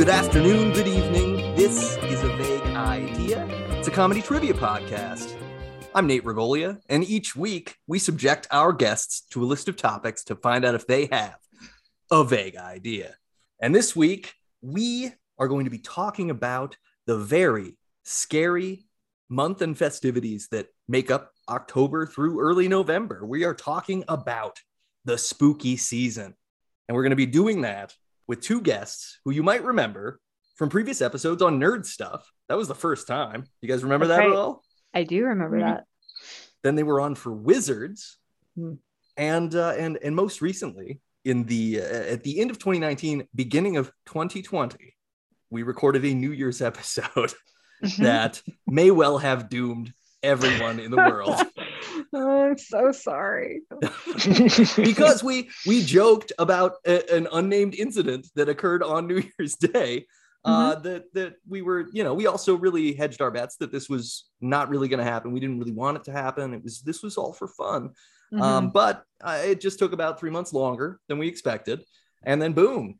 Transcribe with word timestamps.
Good 0.00 0.08
afternoon, 0.08 0.72
good 0.72 0.88
evening. 0.88 1.54
This 1.56 1.98
is 1.98 2.22
a 2.22 2.28
vague 2.28 2.74
idea. 2.74 3.44
It's 3.72 3.86
a 3.86 3.90
comedy 3.90 4.22
trivia 4.22 4.54
podcast. 4.54 5.36
I'm 5.94 6.06
Nate 6.06 6.24
Regolia, 6.24 6.80
and 6.88 7.04
each 7.04 7.36
week 7.36 7.76
we 7.86 7.98
subject 7.98 8.46
our 8.50 8.72
guests 8.72 9.20
to 9.32 9.42
a 9.42 9.44
list 9.44 9.68
of 9.68 9.76
topics 9.76 10.24
to 10.24 10.36
find 10.36 10.64
out 10.64 10.74
if 10.74 10.86
they 10.86 11.04
have 11.12 11.36
a 12.10 12.24
vague 12.24 12.56
idea. 12.56 13.14
And 13.60 13.74
this 13.74 13.94
week 13.94 14.32
we 14.62 15.12
are 15.38 15.48
going 15.48 15.66
to 15.66 15.70
be 15.70 15.80
talking 15.80 16.30
about 16.30 16.78
the 17.04 17.18
very 17.18 17.76
scary 18.02 18.86
month 19.28 19.60
and 19.60 19.76
festivities 19.76 20.48
that 20.50 20.68
make 20.88 21.10
up 21.10 21.32
October 21.46 22.06
through 22.06 22.40
early 22.40 22.68
November. 22.68 23.26
We 23.26 23.44
are 23.44 23.52
talking 23.54 24.04
about 24.08 24.60
the 25.04 25.18
spooky 25.18 25.76
season. 25.76 26.34
And 26.88 26.96
we're 26.96 27.02
going 27.02 27.10
to 27.10 27.16
be 27.16 27.26
doing 27.26 27.60
that 27.60 27.94
with 28.30 28.40
two 28.40 28.60
guests 28.62 29.18
who 29.24 29.32
you 29.32 29.42
might 29.42 29.64
remember 29.64 30.20
from 30.54 30.68
previous 30.68 31.02
episodes 31.02 31.42
on 31.42 31.58
nerd 31.58 31.84
stuff. 31.84 32.30
That 32.48 32.56
was 32.56 32.68
the 32.68 32.74
first 32.76 33.08
time. 33.08 33.44
You 33.60 33.68
guys 33.68 33.82
remember 33.82 34.06
That's 34.06 34.20
that 34.20 34.26
right. 34.26 34.32
at 34.32 34.38
all? 34.38 34.62
I 34.94 35.02
do 35.02 35.24
remember 35.24 35.56
Mm-hmm. 35.58 35.66
Mhm. 35.68 35.76
that. 35.76 35.84
Then 36.62 36.74
they 36.76 36.82
were 36.84 37.00
on 37.00 37.14
for 37.16 37.32
Wizards, 37.32 38.18
Hmm. 38.56 38.74
and 39.16 39.54
uh, 39.54 39.74
and 39.78 39.98
and 40.04 40.14
most 40.14 40.40
recently 40.40 41.00
in 41.24 41.44
the 41.44 41.80
uh, 41.80 42.14
at 42.14 42.22
the 42.22 42.40
end 42.40 42.50
of 42.50 42.58
2019, 42.58 43.26
beginning 43.34 43.76
of 43.76 43.90
2020, 44.06 44.94
we 45.50 45.62
recorded 45.64 46.04
a 46.04 46.14
New 46.14 46.32
Year's 46.32 46.62
episode 46.62 47.32
Mm-hmm. 47.82 48.02
that 48.02 48.42
may 48.66 48.90
well 48.90 49.16
have 49.18 49.48
doomed 49.48 49.92
everyone 50.22 50.78
in 50.80 50.90
the 50.90 50.98
world 50.98 51.40
oh, 52.12 52.42
I'm 52.50 52.58
so 52.58 52.92
sorry. 52.92 53.60
because 54.76 55.22
we 55.22 55.50
we 55.66 55.82
joked 55.84 56.32
about 56.38 56.74
a- 56.86 57.14
an 57.14 57.28
unnamed 57.32 57.74
incident 57.74 58.26
that 58.36 58.48
occurred 58.48 58.82
on 58.82 59.06
New 59.06 59.22
Year's 59.38 59.56
Day. 59.56 60.06
Uh, 60.42 60.72
Mm-hmm. 60.76 60.82
that 60.84 61.04
that 61.12 61.34
we 61.46 61.60
were, 61.60 61.86
you 61.92 62.02
know, 62.02 62.14
we 62.14 62.26
also 62.26 62.54
really 62.56 62.94
hedged 62.94 63.20
our 63.20 63.30
bets 63.30 63.56
that 63.56 63.70
this 63.70 63.90
was 63.90 64.24
not 64.40 64.70
really 64.70 64.88
going 64.88 65.04
to 65.04 65.04
happen. 65.04 65.32
We 65.32 65.40
didn't 65.40 65.58
really 65.58 65.72
want 65.72 65.98
it 65.98 66.04
to 66.04 66.12
happen. 66.12 66.54
It 66.54 66.62
was 66.64 66.80
this 66.80 67.02
was 67.02 67.18
all 67.18 67.34
for 67.34 67.46
fun. 67.46 67.90
Mhm. 68.32 68.40
Um, 68.40 68.70
but 68.70 69.04
uh, 69.22 69.42
it 69.44 69.60
just 69.60 69.78
took 69.78 69.92
about 69.92 70.18
three 70.18 70.30
months 70.30 70.54
longer 70.54 70.98
than 71.08 71.18
we 71.18 71.28
expected, 71.28 71.82
and 72.22 72.40
then 72.40 72.54
boom, 72.54 72.98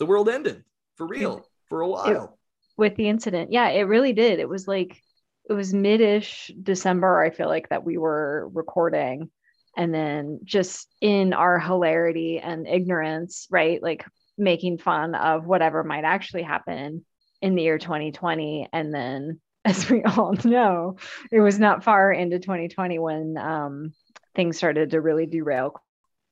the 0.00 0.06
world 0.06 0.28
ended 0.28 0.64
for 0.96 1.06
real 1.06 1.46
for 1.68 1.82
a 1.82 1.88
while. 1.88 2.36
With 2.76 2.96
the 2.96 3.08
incident, 3.08 3.52
yeah, 3.52 3.68
it 3.68 3.82
really 3.82 4.12
did. 4.12 4.40
It 4.40 4.48
was 4.48 4.66
like 4.66 5.00
it 5.48 5.52
was 5.52 5.74
mid-ish 5.74 6.50
December. 6.62 7.20
I 7.20 7.30
feel 7.30 7.48
like 7.48 7.68
that 7.70 7.84
we 7.84 7.98
were 7.98 8.48
recording, 8.52 9.30
and 9.76 9.92
then 9.94 10.40
just 10.44 10.88
in 11.00 11.32
our 11.32 11.58
hilarity 11.58 12.38
and 12.38 12.66
ignorance, 12.66 13.46
right, 13.50 13.82
like 13.82 14.04
making 14.38 14.78
fun 14.78 15.14
of 15.14 15.46
whatever 15.46 15.84
might 15.84 16.04
actually 16.04 16.42
happen 16.42 17.04
in 17.40 17.54
the 17.54 17.62
year 17.62 17.78
2020, 17.78 18.68
and 18.72 18.94
then. 18.94 19.40
As 19.64 19.88
we 19.88 20.02
all 20.02 20.34
know, 20.42 20.96
it 21.30 21.38
was 21.38 21.56
not 21.60 21.84
far 21.84 22.12
into 22.12 22.40
2020 22.40 22.98
when 22.98 23.36
um, 23.38 23.92
things 24.34 24.56
started 24.56 24.90
to 24.90 25.00
really 25.00 25.26
derail. 25.26 25.80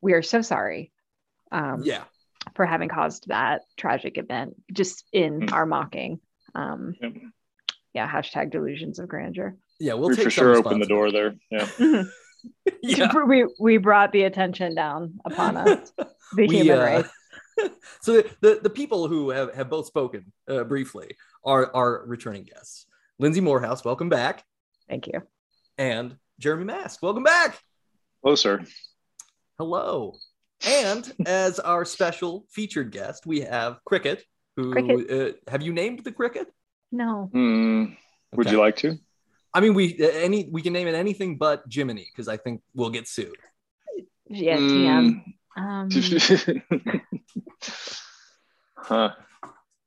We 0.00 0.14
are 0.14 0.22
so 0.22 0.42
sorry. 0.42 0.90
Um, 1.52 1.82
yeah, 1.84 2.02
for 2.56 2.66
having 2.66 2.88
caused 2.88 3.28
that 3.28 3.62
tragic 3.76 4.18
event 4.18 4.56
just 4.72 5.04
in 5.12 5.42
Mm. 5.42 5.52
our 5.52 5.64
mocking. 5.64 6.18
Um. 6.56 6.96
Yeah, 7.94 8.08
hashtag 8.10 8.50
delusions 8.50 8.98
of 8.98 9.08
grandeur. 9.08 9.56
yeah, 9.80 9.94
we'll 9.94 10.10
we 10.10 10.16
take 10.16 10.24
for 10.24 10.30
sure 10.30 10.56
open 10.56 10.78
the 10.78 10.86
door 10.86 11.10
there. 11.10 11.34
Yeah. 11.50 11.68
Yeah. 12.82 13.12
we, 13.26 13.46
we 13.60 13.76
brought 13.76 14.12
the 14.12 14.22
attention 14.22 14.74
down 14.74 15.20
upon 15.26 15.58
us, 15.58 15.92
the 15.96 16.08
We, 16.46 16.48
human 16.48 16.78
uh, 16.78 16.82
race. 17.58 17.70
so 18.00 18.12
the, 18.14 18.30
the, 18.40 18.60
the 18.62 18.70
people 18.70 19.08
who 19.08 19.28
have, 19.28 19.54
have 19.54 19.68
both 19.68 19.84
spoken 19.86 20.32
uh, 20.48 20.64
briefly 20.64 21.16
are 21.44 21.70
are 21.74 22.02
returning 22.06 22.44
guests. 22.44 22.86
Lindsay 23.18 23.42
Morehouse, 23.42 23.84
welcome 23.84 24.08
back, 24.08 24.42
Thank 24.88 25.06
you. 25.08 25.20
and 25.76 26.16
Jeremy 26.38 26.64
Mast, 26.64 27.02
welcome 27.02 27.24
back. 27.24 27.58
Hello, 28.22 28.34
sir. 28.36 28.64
Hello. 29.58 30.14
And 30.66 31.12
as 31.26 31.58
our 31.60 31.84
special 31.84 32.46
featured 32.50 32.90
guest, 32.92 33.26
we 33.26 33.40
have 33.42 33.80
Cricket. 33.84 34.24
Who 34.56 34.72
Cricket. 34.72 35.10
Uh, 35.10 35.50
have 35.50 35.60
you 35.60 35.74
named 35.74 36.04
the 36.04 36.12
Cricket? 36.12 36.48
No. 36.92 37.28
Hmm, 37.32 37.84
would 38.32 38.46
Okay. 38.46 38.54
you 38.56 38.60
like 38.60 38.76
to? 38.76 38.98
I 39.52 39.60
mean, 39.60 39.74
we 39.74 39.96
uh, 40.00 40.06
any 40.08 40.48
we 40.50 40.62
can 40.62 40.72
name 40.72 40.86
it 40.88 40.94
anything 40.94 41.36
but 41.38 41.64
Jiminy 41.70 42.06
because 42.12 42.28
I 42.28 42.36
think 42.36 42.62
we'll 42.74 42.90
get 42.90 43.08
sued. 43.08 43.34
Yeah, 44.28 44.56
Hmm. 44.58 44.68
TM. 44.68 45.24
Um, 45.56 45.88
huh. 48.76 49.10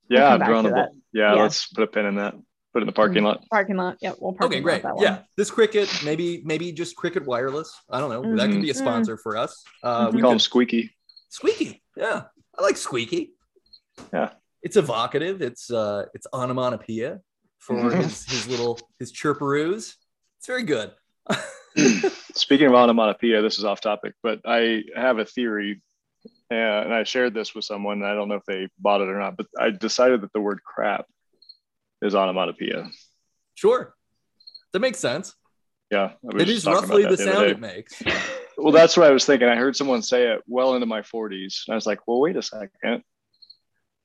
Yeah, 0.10 0.30
come 0.30 0.42
I've 0.42 0.48
drawn 0.48 0.66
a 0.66 0.70
that. 0.72 0.90
yeah, 1.14 1.36
Yeah. 1.36 1.42
let's 1.42 1.68
put 1.68 1.84
a 1.84 1.88
pin 1.88 2.06
in 2.06 2.16
that. 2.16 2.34
Put 2.74 2.80
it 2.80 2.84
in 2.84 2.88
the 2.88 2.92
parking 2.94 3.24
lot. 3.24 3.46
parking 3.52 3.78
lot. 3.78 3.98
Yep, 4.02 4.16
we'll 4.20 4.34
park 4.34 4.52
Okay, 4.52 4.60
great. 4.60 4.82
That 4.84 4.96
one. 4.96 5.04
Yeah, 5.04 5.20
this 5.38 5.52
Cricket, 5.52 5.90
maybe 6.04 6.42
maybe 6.44 6.72
just 6.72 6.96
Cricket 6.96 7.26
Wireless. 7.26 7.72
I 7.90 8.00
don't 8.00 8.10
know. 8.10 8.36
That 8.36 8.50
could 8.52 8.62
be 8.64 8.72
a 8.72 8.74
sponsor 8.74 9.16
for 9.18 9.38
us. 9.38 9.64
Uh, 9.84 10.08
Mhm. 10.10 10.14
we 10.16 10.22
Call 10.22 10.32
could 10.32 10.36
him 10.36 10.40
Squeaky. 10.40 10.96
Squeaky. 11.30 11.84
Yeah, 11.96 12.24
I 12.58 12.62
like 12.62 12.76
Squeaky. 12.78 13.34
Yeah. 14.12 14.34
It's 14.64 14.78
evocative. 14.78 15.42
It's 15.42 15.70
uh, 15.70 16.06
it's 16.14 16.26
onomatopoeia 16.34 17.20
for 17.60 17.76
Mhm. 17.76 18.04
his 18.04 18.26
his 18.26 18.48
little 18.48 18.80
his 19.00 19.12
chirperoos. 19.14 19.96
It's 20.40 20.48
very 20.48 20.64
good. 20.64 20.92
Speaking 22.36 22.68
of 22.68 22.74
onomatopoeia, 22.74 23.42
this 23.42 23.58
is 23.58 23.66
off 23.66 23.82
topic, 23.82 24.14
but 24.24 24.42
I 24.46 24.84
have 24.96 25.20
a 25.20 25.26
theory, 25.26 25.82
uh, 26.52 26.56
and 26.56 26.94
I 26.94 27.04
shared 27.04 27.34
this 27.34 27.54
with 27.56 27.66
someone. 27.66 28.02
and 28.02 28.06
I 28.08 28.14
don't 28.16 28.28
know 28.30 28.36
if 28.36 28.46
they 28.46 28.68
bought 28.80 29.02
it 29.02 29.08
or 29.10 29.20
not, 29.20 29.38
but 29.38 29.48
I 29.60 29.70
decided 29.72 30.22
that 30.22 30.34
the 30.34 30.42
word 30.42 30.60
crap 30.64 31.06
is 32.02 32.16
onomatopoeia. 32.16 32.90
sure, 33.56 33.96
that 34.72 34.80
makes 34.80 35.00
sense. 35.00 35.34
Yeah, 35.92 36.14
I 36.14 36.36
was 36.36 36.42
It 36.44 36.50
is 36.50 36.66
roughly 36.66 37.04
about 37.04 37.18
the 37.18 37.24
sound 37.24 37.46
it 37.46 37.60
makes. 37.60 38.02
Well, 38.58 38.72
that's 38.72 38.96
what 38.98 39.06
I 39.08 39.12
was 39.12 39.26
thinking. 39.26 39.48
I 39.48 39.56
heard 39.56 39.76
someone 39.76 40.02
say 40.02 40.28
it 40.32 40.42
well 40.48 40.74
into 40.76 40.86
my 40.88 41.02
40s. 41.02 41.64
And 41.68 41.74
I 41.74 41.76
was 41.76 41.86
like, 41.86 42.08
well, 42.08 42.20
wait 42.20 42.36
a 42.36 42.42
second. 42.42 43.04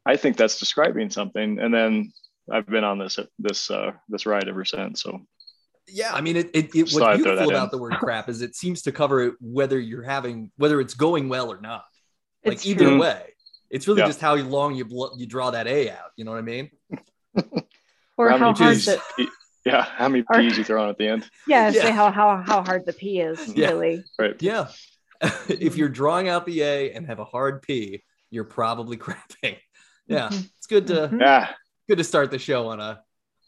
I 0.08 0.16
think 0.16 0.36
that's 0.36 0.58
describing 0.58 1.10
something. 1.10 1.58
And 1.60 1.72
then 1.72 2.12
I've 2.50 2.66
been 2.66 2.82
on 2.84 2.98
this 2.98 3.18
this 3.38 3.70
uh, 3.70 3.92
this 4.08 4.26
ride 4.26 4.48
ever 4.48 4.64
since. 4.64 5.02
So 5.02 5.20
Yeah, 5.86 6.12
I 6.12 6.20
mean, 6.22 6.36
it, 6.36 6.46
it, 6.54 6.74
it 6.74 6.84
Just 6.86 6.92
thought 6.98 7.08
what's 7.10 7.20
I'd 7.20 7.24
beautiful 7.24 7.50
about 7.50 7.64
in. 7.72 7.76
the 7.76 7.82
word 7.82 7.94
crap 7.94 8.28
is 8.28 8.40
it 8.42 8.54
seems 8.56 8.82
to 8.82 8.92
cover 8.92 9.22
it 9.22 9.34
whether 9.40 9.78
you're 9.78 10.02
having 10.02 10.50
whether 10.56 10.80
it's 10.80 10.94
going 10.94 11.28
well 11.28 11.52
or 11.52 11.60
not. 11.60 11.84
Like 12.44 12.54
It's 12.54 12.66
either 12.66 12.86
true. 12.86 13.00
way, 13.00 13.22
it's 13.70 13.86
really 13.86 14.00
Yeah. 14.00 14.06
just 14.06 14.20
how 14.20 14.34
long 14.36 14.74
you 14.74 14.84
bl- 14.86 15.14
you 15.18 15.26
draw 15.26 15.50
that 15.50 15.66
A 15.66 15.90
out. 15.90 16.10
You 16.16 16.24
know 16.24 16.30
what 16.30 16.38
I 16.38 16.42
mean? 16.42 16.70
Or 18.16 18.30
how 18.30 18.38
many 18.38 18.58
hard 18.58 18.74
P's? 18.76 18.86
the 18.86 19.00
yeah, 19.64 19.82
how 19.82 20.08
many 20.08 20.24
Or- 20.30 20.40
P's 20.40 20.56
you 20.58 20.64
throw 20.64 20.82
on 20.82 20.88
at 20.88 20.98
the 20.98 21.08
end? 21.08 21.28
yeah, 21.46 21.68
Yeah. 21.68 21.82
say 21.82 21.90
how 21.92 22.10
how 22.10 22.36
how 22.42 22.62
hard 22.62 22.86
the 22.86 22.92
P 22.92 23.20
is 23.20 23.54
Yeah. 23.54 23.68
really. 23.68 24.04
Right. 24.18 24.40
Yeah. 24.40 24.68
if 25.48 25.76
you're 25.76 25.88
drawing 25.88 26.28
out 26.28 26.46
the 26.46 26.62
A 26.62 26.92
and 26.92 27.06
have 27.06 27.18
a 27.18 27.24
hard 27.24 27.62
P, 27.62 28.02
you're 28.30 28.44
probably 28.44 28.96
crapping. 28.96 29.58
Yeah, 30.08 30.28
Mhm. 30.30 30.50
it's 30.56 30.66
good 30.66 30.86
to 30.88 31.08
Mhm. 31.08 31.20
Yeah, 31.20 31.52
good 31.88 31.98
to 31.98 32.04
start 32.04 32.30
the 32.30 32.38
show 32.38 32.68
on 32.68 32.80
a 32.80 33.02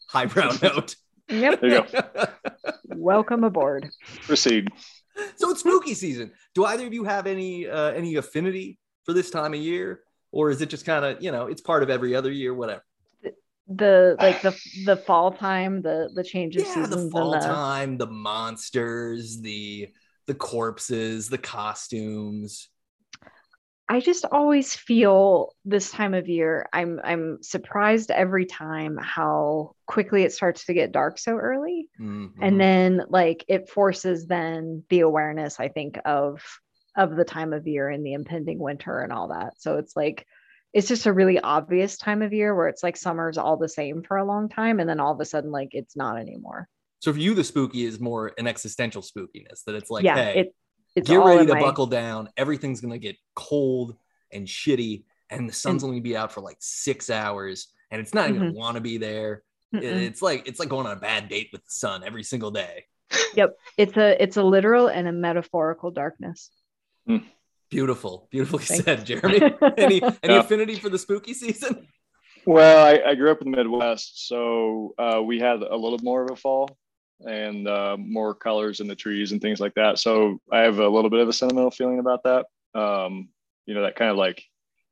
highbrow 0.09 0.51
note. 0.61 0.95
Yep. 1.27 1.61
there 1.61 1.69
you 1.69 1.83
go. 1.91 2.27
Welcome 2.85 3.43
aboard. 3.43 3.89
Proceed. 4.27 4.67
so 5.35 5.49
it's 5.49 5.61
spooky 5.61 5.93
season. 5.93 6.31
Do 6.53 6.65
either 6.65 6.85
of 6.87 6.93
you 6.93 7.03
have 7.03 7.25
any 7.27 7.67
uh, 7.67 7.91
any 7.91 8.15
affinity 8.15 8.79
for 9.05 9.13
this 9.13 9.31
time 9.31 9.53
of 9.53 9.59
year, 9.59 10.01
or 10.31 10.51
is 10.51 10.61
it 10.61 10.69
just 10.69 10.85
kind 10.85 11.03
of 11.03 11.21
you 11.21 11.31
know 11.31 11.47
it's 11.47 11.61
part 11.61 11.83
of 11.83 11.89
every 11.89 12.15
other 12.15 12.31
year, 12.31 12.53
whatever? 12.53 12.83
the 13.67 14.17
like 14.19 14.41
the 14.41 14.51
the 14.85 14.97
fall 14.97 15.31
time, 15.31 15.81
the 15.81 16.09
the 16.13 16.23
change 16.23 16.57
of 16.57 16.63
Yeah, 16.65 16.73
seasons, 16.73 17.05
the 17.05 17.11
fall 17.11 17.33
and 17.33 17.41
the 17.41 17.45
time, 17.47 17.97
the 17.97 18.07
monsters, 18.07 19.39
the 19.41 19.89
the 20.27 20.33
corpses, 20.35 21.29
the 21.29 21.37
costumes. 21.37 22.69
I 23.91 23.99
just 23.99 24.23
always 24.31 24.73
feel 24.73 25.53
this 25.65 25.91
time 25.91 26.13
of 26.13 26.29
year. 26.29 26.69
I'm 26.71 27.01
I'm 27.03 27.43
surprised 27.43 28.09
every 28.09 28.45
time 28.45 28.97
how 28.97 29.75
quickly 29.85 30.23
it 30.23 30.31
starts 30.31 30.65
to 30.65 30.73
get 30.73 30.93
dark 30.93 31.19
so 31.19 31.33
early, 31.35 31.89
Mhm. 31.99 32.31
and 32.41 32.59
then 32.59 33.01
like 33.09 33.43
it 33.49 33.69
forces 33.69 34.27
then 34.27 34.83
the 34.89 35.01
awareness. 35.01 35.59
I 35.59 35.67
think 35.67 35.99
of 36.05 36.41
of 36.95 37.15
the 37.17 37.25
time 37.25 37.51
of 37.53 37.67
year 37.67 37.89
and 37.89 38.05
the 38.05 38.13
impending 38.13 38.59
winter 38.59 38.99
and 38.99 39.11
all 39.11 39.27
that. 39.29 39.53
So 39.57 39.77
it's 39.77 39.95
like 39.95 40.25
it's 40.73 40.87
just 40.87 41.05
a 41.05 41.11
really 41.13 41.37
obvious 41.39 41.97
time 41.97 42.21
of 42.21 42.31
year 42.31 42.55
where 42.55 42.69
it's 42.69 42.83
like 42.83 42.95
summer's 42.95 43.37
all 43.37 43.57
the 43.57 43.67
same 43.67 44.03
for 44.03 44.15
a 44.15 44.25
long 44.25 44.47
time, 44.47 44.79
and 44.79 44.89
then 44.89 45.01
all 45.01 45.11
of 45.13 45.19
a 45.19 45.25
sudden 45.25 45.51
like 45.51 45.69
it's 45.73 45.97
not 45.97 46.17
anymore. 46.17 46.69
so 46.99 47.11
for 47.11 47.19
you, 47.19 47.33
the 47.33 47.43
spooky 47.43 47.83
is 47.83 47.99
more 47.99 48.31
an 48.37 48.47
existential 48.47 49.01
spookiness 49.01 49.63
that 49.65 49.75
it's 49.75 49.89
like, 49.89 50.05
yeah, 50.05 50.15
hey, 50.23 50.39
it 50.41 50.55
it's 50.95 51.09
get 51.09 51.17
all 51.19 51.27
ready 51.27 51.45
to 51.47 51.53
my- 51.53 51.61
buckle 51.61 51.87
down. 51.87 52.29
Everything's 52.37 52.81
gonna 52.81 52.97
get 52.97 53.17
cold 53.35 53.95
and 54.31 54.47
shitty, 54.47 55.03
and 55.29 55.47
the 55.47 55.53
sun's 55.53 55.83
And- 55.83 55.89
only 55.89 55.99
gonna 55.99 56.09
be 56.09 56.17
out 56.17 56.31
for 56.31 56.41
like 56.41 56.57
six 56.59 57.09
hours, 57.09 57.67
and 57.91 58.01
it's 58.01 58.13
not 58.13 58.29
even 58.29 58.41
gonna 58.41 58.53
want 58.53 58.75
to 58.75 58.81
be 58.81 58.97
there. 58.97 59.43
Mm-mm. 59.73 59.83
It's 59.83 60.21
like 60.21 60.47
it's 60.47 60.59
like 60.59 60.69
going 60.69 60.85
on 60.85 60.97
a 60.97 60.99
bad 60.99 61.29
date 61.29 61.49
with 61.51 61.63
the 61.63 61.71
sun 61.71 62.03
every 62.05 62.23
single 62.23 62.51
day. 62.51 62.85
Yep. 63.35 63.57
It's 63.77 63.97
a 63.97 64.21
it's 64.21 64.37
a 64.37 64.43
literal 64.43 64.87
and 64.87 65.07
a 65.07 65.11
metaphorical 65.11 65.91
darkness. 65.91 66.49
Beautiful, 67.69 68.27
beautifully 68.31 68.63
Thank 68.65 68.83
said, 68.83 69.05
Jeremy. 69.05 69.39
any 69.77 70.01
any 70.23 70.33
Yeah. 70.33 70.39
affinity 70.39 70.75
for 70.75 70.89
the 70.89 70.97
spooky 70.99 71.33
season? 71.33 71.87
Well, 72.45 72.85
I, 72.85 73.11
I, 73.11 73.15
grew 73.15 73.29
up 73.31 73.41
in 73.41 73.51
the 73.51 73.57
Midwest, 73.57 74.27
so 74.27 74.95
uh, 74.97 75.21
we 75.23 75.39
had 75.39 75.61
a 75.61 75.75
little 75.75 75.99
more 76.01 76.23
of 76.23 76.31
a 76.31 76.35
fall 76.35 76.75
and 77.25 77.67
uh, 77.67 77.97
more 77.99 78.33
colors 78.33 78.79
in 78.79 78.87
the 78.87 78.95
trees 78.95 79.31
and 79.31 79.41
things 79.41 79.59
like 79.59 79.73
that. 79.75 79.99
So 79.99 80.39
I 80.51 80.59
have 80.59 80.79
a 80.79 80.89
little 80.89 81.09
bit 81.09 81.19
of 81.19 81.29
a 81.29 81.33
sentimental 81.33 81.71
feeling 81.71 81.99
about 81.99 82.23
that. 82.23 82.45
Um, 82.79 83.29
you 83.65 83.73
know, 83.73 83.83
that 83.83 83.95
kind 83.95 84.11
of 84.11 84.17
like 84.17 84.43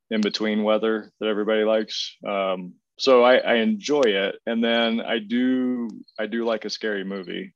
in 0.10 0.22
between 0.22 0.64
weather 0.64 1.12
that 1.20 1.28
everybody 1.28 1.64
likes. 1.64 2.16
Um, 2.28 2.74
so 2.98 3.24
I, 3.24 3.38
I 3.38 3.56
enjoy 3.56 4.02
it, 4.02 4.36
and 4.46 4.64
then 4.64 5.00
I 5.00 5.20
do 5.20 5.90
I 6.20 6.26
do 6.26 6.46
like 6.46 6.66
a 6.66 6.70
scary 6.70 7.04
movie. 7.04 7.54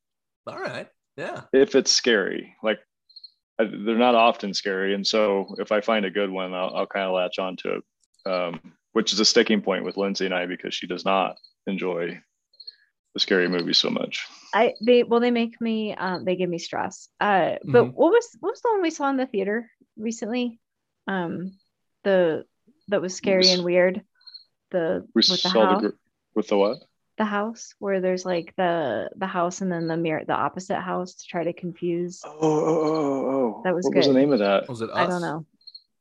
All 0.48 0.58
right, 0.58 0.88
yeah. 1.18 1.42
If 1.52 1.76
it's 1.76 1.92
scary, 1.92 2.56
like 2.64 2.80
I, 3.60 3.66
they're 3.66 3.98
not 3.98 4.16
often 4.16 4.54
scary, 4.54 4.94
and 4.94 5.06
so 5.06 5.56
if 5.60 5.72
I 5.72 5.82
find 5.82 6.06
a 6.06 6.12
good 6.12 6.30
one, 6.30 6.54
I'll, 6.54 6.74
I'll 6.76 6.88
kind 6.88 7.06
of 7.06 7.14
latch 7.14 7.40
onto 7.40 7.70
it. 7.70 7.84
Um, 8.26 8.74
which 8.94 9.12
is 9.12 9.20
a 9.20 9.26
sticking 9.26 9.62
point 9.62 9.84
with 9.84 9.98
Lindsay 9.98 10.26
and 10.26 10.34
I 10.34 10.46
because 10.46 10.74
she 10.74 10.88
does 10.88 11.04
not 11.04 11.36
enjoy 11.68 12.22
the 13.14 13.20
scary 13.20 13.48
movies 13.48 13.78
so 13.78 13.90
much. 13.90 14.28
I 14.54 14.74
they 14.82 15.04
well 15.04 15.20
they 15.20 15.32
make 15.32 15.60
me 15.62 15.96
um 15.96 16.26
they 16.26 16.36
give 16.36 16.50
me 16.50 16.58
stress. 16.58 17.10
Uh 17.20 17.56
but 17.64 17.84
mm-hmm. 17.84 17.92
what 17.92 18.12
was 18.12 18.30
what 18.40 18.52
was 18.52 18.62
the 18.62 18.70
one 18.70 18.82
we 18.82 18.90
saw 18.90 19.10
in 19.10 19.18
the 19.18 19.26
theater 19.26 19.70
recently? 19.98 20.60
Um 21.08 21.54
the 22.04 22.46
that 22.90 23.02
was 23.02 23.16
scary 23.16 23.40
was, 23.40 23.54
and 23.54 23.64
weird. 23.64 24.02
The 24.72 25.06
we 25.14 25.20
with 25.30 25.44
the 25.44 25.50
house. 25.50 25.82
The, 25.82 25.94
with 26.36 26.48
the 26.48 26.58
what? 26.58 26.78
The 27.18 27.26
house 27.26 27.76
where 27.78 28.02
there's 28.02 28.26
like 28.26 28.56
the 28.58 29.10
the 29.16 29.28
house 29.28 29.62
and 29.62 29.72
then 29.72 29.88
the 29.88 29.98
mirror 29.98 30.24
the 30.26 30.34
opposite 30.34 30.82
house 30.82 31.14
to 31.16 31.28
try 31.28 31.44
to 31.44 31.54
confuse. 31.54 32.22
Oh 32.26 32.38
oh 32.42 32.66
oh 32.66 33.26
oh. 33.30 33.62
That 33.64 33.76
was 33.76 33.86
what 33.86 33.94
good. 33.94 34.00
was 34.00 34.08
the 34.08 34.14
name 34.14 34.34
of 34.34 34.40
that? 34.40 34.68
Was 34.68 34.82
it 34.82 34.90
us? 34.90 34.98
I 34.98 35.06
don't 35.06 35.22
know. 35.22 35.46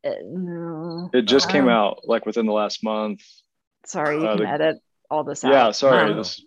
Uh, 0.04 0.14
no. 0.24 1.10
It 1.12 1.22
just 1.22 1.46
um, 1.46 1.52
came 1.52 1.68
out 1.68 2.00
like 2.04 2.26
within 2.26 2.46
the 2.46 2.52
last 2.52 2.82
month. 2.82 3.22
Sorry, 3.84 4.18
you 4.18 4.26
uh, 4.26 4.36
can 4.36 4.44
the, 4.44 4.50
edit 4.50 4.76
all 5.10 5.24
this 5.24 5.44
out. 5.44 5.52
Yeah, 5.52 5.70
sorry. 5.72 6.14
This, 6.14 6.42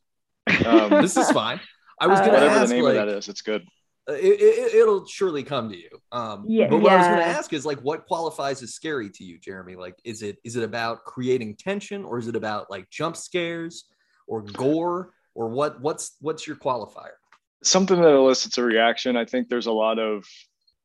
um, 0.66 0.90
this 1.02 1.18
is 1.18 1.30
fine. 1.32 1.60
I 2.00 2.08
was 2.08 2.20
uh, 2.20 2.26
gonna 2.26 2.34
whatever 2.34 2.56
ask, 2.56 2.70
the 2.70 2.76
name 2.76 2.84
like, 2.84 2.96
of 2.98 3.08
that 3.08 3.18
is. 3.18 3.30
It's 3.30 3.42
good. 3.42 3.64
Uh, 4.08 4.14
it, 4.14 4.86
will 4.86 5.04
it, 5.04 5.10
surely 5.10 5.42
come 5.42 5.70
to 5.70 5.76
you. 5.76 5.90
Um, 6.12 6.46
yeah, 6.48 6.68
but 6.68 6.78
what 6.78 6.92
yeah. 6.92 6.96
I 6.96 6.98
was 6.98 7.08
going 7.08 7.20
to 7.20 7.26
ask 7.26 7.54
is 7.54 7.66
like, 7.66 7.80
what 7.80 8.06
qualifies 8.06 8.62
as 8.62 8.74
scary 8.74 9.10
to 9.10 9.24
you, 9.24 9.40
Jeremy? 9.40 9.76
Like, 9.76 9.96
is 10.04 10.22
it 10.22 10.38
is 10.44 10.56
it 10.56 10.64
about 10.64 11.06
creating 11.06 11.56
tension, 11.56 12.06
or 12.06 12.20
is 12.20 12.28
it 12.28 12.36
about 12.36 12.70
like 12.70 12.90
jump 12.92 13.18
scares, 13.18 13.86
or 14.28 14.42
gore, 14.42 15.12
or 15.34 15.50
what? 15.50 15.82
What's 15.82 16.18
what's 16.22 16.46
your 16.46 16.56
qualifier? 16.56 17.16
Something 17.64 18.00
that 18.02 18.10
elicits 18.14 18.60
a 18.60 18.64
reaction. 18.64 19.18
I 19.18 19.26
think 19.26 19.50
there's 19.50 19.66
a 19.66 19.72
lot 19.72 19.98
of, 19.98 20.24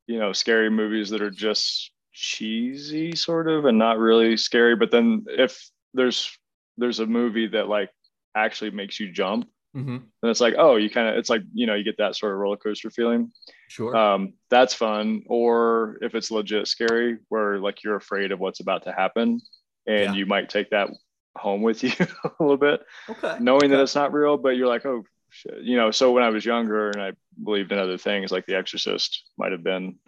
you 0.06 0.18
know, 0.18 0.32
scary 0.32 0.70
movies 0.70 1.10
that 1.10 1.20
are 1.20 1.30
just 1.30 1.90
cheesy, 2.12 3.14
sort 3.14 3.50
of, 3.50 3.66
and 3.66 3.76
not 3.76 3.98
really 3.98 4.38
scary. 4.38 4.76
But 4.76 4.90
then 4.90 5.26
if 5.28 5.68
there's 5.92 6.30
there's 6.78 7.00
a 7.00 7.06
movie 7.06 7.48
that 7.48 7.68
like 7.68 7.90
actually 8.34 8.70
makes 8.70 9.00
you 9.00 9.10
jump 9.12 9.48
Mm-hmm. 9.76 9.90
And 9.90 10.30
it's 10.30 10.40
like, 10.40 10.54
oh, 10.58 10.76
you 10.76 10.90
kind 10.90 11.08
of, 11.08 11.16
it's 11.16 11.30
like, 11.30 11.42
you 11.54 11.66
know, 11.66 11.74
you 11.74 11.84
get 11.84 11.98
that 11.98 12.16
sort 12.16 12.32
of 12.32 12.38
roller 12.38 12.56
coaster 12.56 12.90
feeling. 12.90 13.32
Sure. 13.68 13.96
Um, 13.96 14.34
that's 14.50 14.74
fun. 14.74 15.22
Or 15.26 15.98
if 16.02 16.14
it's 16.14 16.30
legit 16.30 16.66
scary, 16.66 17.18
where 17.28 17.58
like 17.58 17.84
you're 17.84 17.96
afraid 17.96 18.32
of 18.32 18.40
what's 18.40 18.60
about 18.60 18.84
to 18.84 18.92
happen 18.92 19.40
and 19.86 20.04
yeah. 20.04 20.12
you 20.12 20.26
might 20.26 20.48
take 20.48 20.70
that 20.70 20.90
home 21.36 21.62
with 21.62 21.82
you 21.84 21.92
a 22.00 22.30
little 22.40 22.56
bit. 22.56 22.80
Okay. 23.08 23.36
Knowing 23.40 23.64
okay. 23.64 23.68
that 23.68 23.82
it's 23.82 23.94
not 23.94 24.12
real, 24.12 24.36
but 24.36 24.50
you're 24.50 24.68
like, 24.68 24.86
oh, 24.86 25.04
shit. 25.30 25.62
you 25.62 25.76
know, 25.76 25.90
so 25.90 26.12
when 26.12 26.24
I 26.24 26.30
was 26.30 26.44
younger 26.44 26.90
and 26.90 27.00
I 27.00 27.12
believed 27.42 27.70
in 27.70 27.78
other 27.78 27.98
things, 27.98 28.32
like 28.32 28.46
The 28.46 28.56
Exorcist 28.56 29.24
might 29.38 29.52
have 29.52 29.62
been 29.62 29.98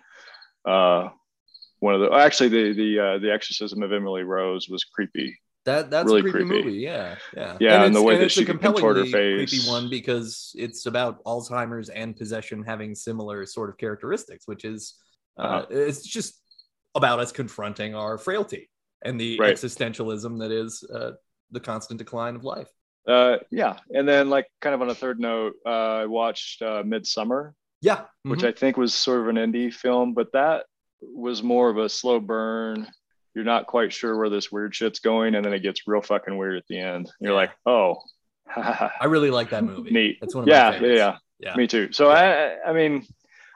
uh, 0.67 1.11
one 1.79 1.95
of 1.95 2.01
the, 2.01 2.13
actually, 2.13 2.49
the, 2.49 2.73
the, 2.73 2.99
uh, 2.99 3.19
the 3.19 3.33
Exorcism 3.33 3.83
of 3.83 3.93
Emily 3.93 4.23
Rose 4.25 4.69
was 4.69 4.85
creepy. 4.85 5.39
That 5.65 5.91
that's 5.91 6.07
really 6.07 6.21
a 6.21 6.23
creepy, 6.23 6.49
creepy, 6.49 6.65
movie. 6.65 6.79
Yeah, 6.79 7.17
yeah, 7.37 7.57
yeah. 7.61 7.75
And, 7.77 7.85
and 7.85 7.95
the 7.95 8.03
way 8.03 8.15
and 8.15 8.25
that 8.25 8.33
she 8.33 8.45
contort 8.45 8.97
her 8.97 9.05
face, 9.05 9.51
creepy 9.51 9.69
one 9.69 9.89
because 9.89 10.53
it's 10.57 10.87
about 10.87 11.23
Alzheimer's 11.25 11.89
and 11.89 12.17
possession 12.17 12.65
having 12.65 12.97
similar 12.97 13.47
sort 13.47 13.71
of 13.71 13.79
characteristics, 13.79 14.49
which 14.49 14.65
is 14.65 14.95
uh, 15.39 15.43
uh-huh. 15.43 15.67
it's 15.71 16.03
just 16.03 16.43
about 16.97 17.21
us 17.21 17.31
confronting 17.31 17.95
our 17.95 18.19
frailty 18.19 18.69
and 19.05 19.21
the 19.21 19.39
right. 19.39 19.55
existentialism 19.55 20.39
that 20.41 20.51
is 20.51 20.83
uh, 20.93 21.13
the 21.53 21.61
constant 21.61 21.99
decline 21.99 22.35
of 22.35 22.43
life. 22.43 22.69
Uh, 23.07 23.39
yeah, 23.51 23.77
and 23.91 24.09
then 24.09 24.31
like 24.31 24.49
kind 24.61 24.75
of 24.75 24.83
on 24.83 24.91
a 24.91 24.95
third 24.95 25.21
note, 25.21 25.55
uh, 25.65 25.69
I 26.03 26.07
watched 26.07 26.63
uh, 26.63 26.83
Midsommar. 26.83 27.53
Yeah, 27.81 27.97
mm-hmm. 27.97 28.31
which 28.31 28.45
I 28.45 28.53
think 28.53 28.77
was 28.77 28.95
sort 28.95 29.21
of 29.21 29.29
an 29.29 29.37
indie 29.37 29.73
film, 29.73 30.15
but 30.15 30.33
that 30.33 30.67
was 31.01 31.43
more 31.43 31.69
of 31.69 31.79
a 31.79 31.89
slow 31.89 32.21
burn 32.21 32.89
you're 33.35 33.45
not 33.45 33.67
quite 33.67 33.93
sure 33.93 34.17
where 34.17 34.29
this 34.29 34.53
weird 34.53 34.75
shit's 34.75 35.01
going, 35.01 35.35
and 35.35 35.45
then 35.45 35.53
it 35.53 35.61
gets 35.61 35.87
real 35.87 36.03
fucking 36.03 36.37
weird 36.37 36.57
at 36.57 36.67
the 36.69 36.79
end. 36.79 37.11
You're 37.21 37.33
yeah. 37.33 37.37
like, 37.37 37.51
oh, 37.67 37.97
I 38.57 39.07
really 39.07 39.31
like 39.31 39.51
that 39.51 39.65
movie. 39.65 39.91
Neat. 39.91 40.19
That's 40.21 40.35
one 40.35 40.45
of 40.45 40.49
yeah, 40.49 40.71
my 40.71 40.73
favorites. 40.73 40.99
Yeah, 40.99 41.17
yeah, 41.39 41.51
yeah. 41.51 41.57
Me 41.57 41.67
too. 41.67 41.93
So 41.93 42.11
yeah. 42.11 42.57
I, 42.65 42.71
I 42.71 42.73
mean, 42.73 43.07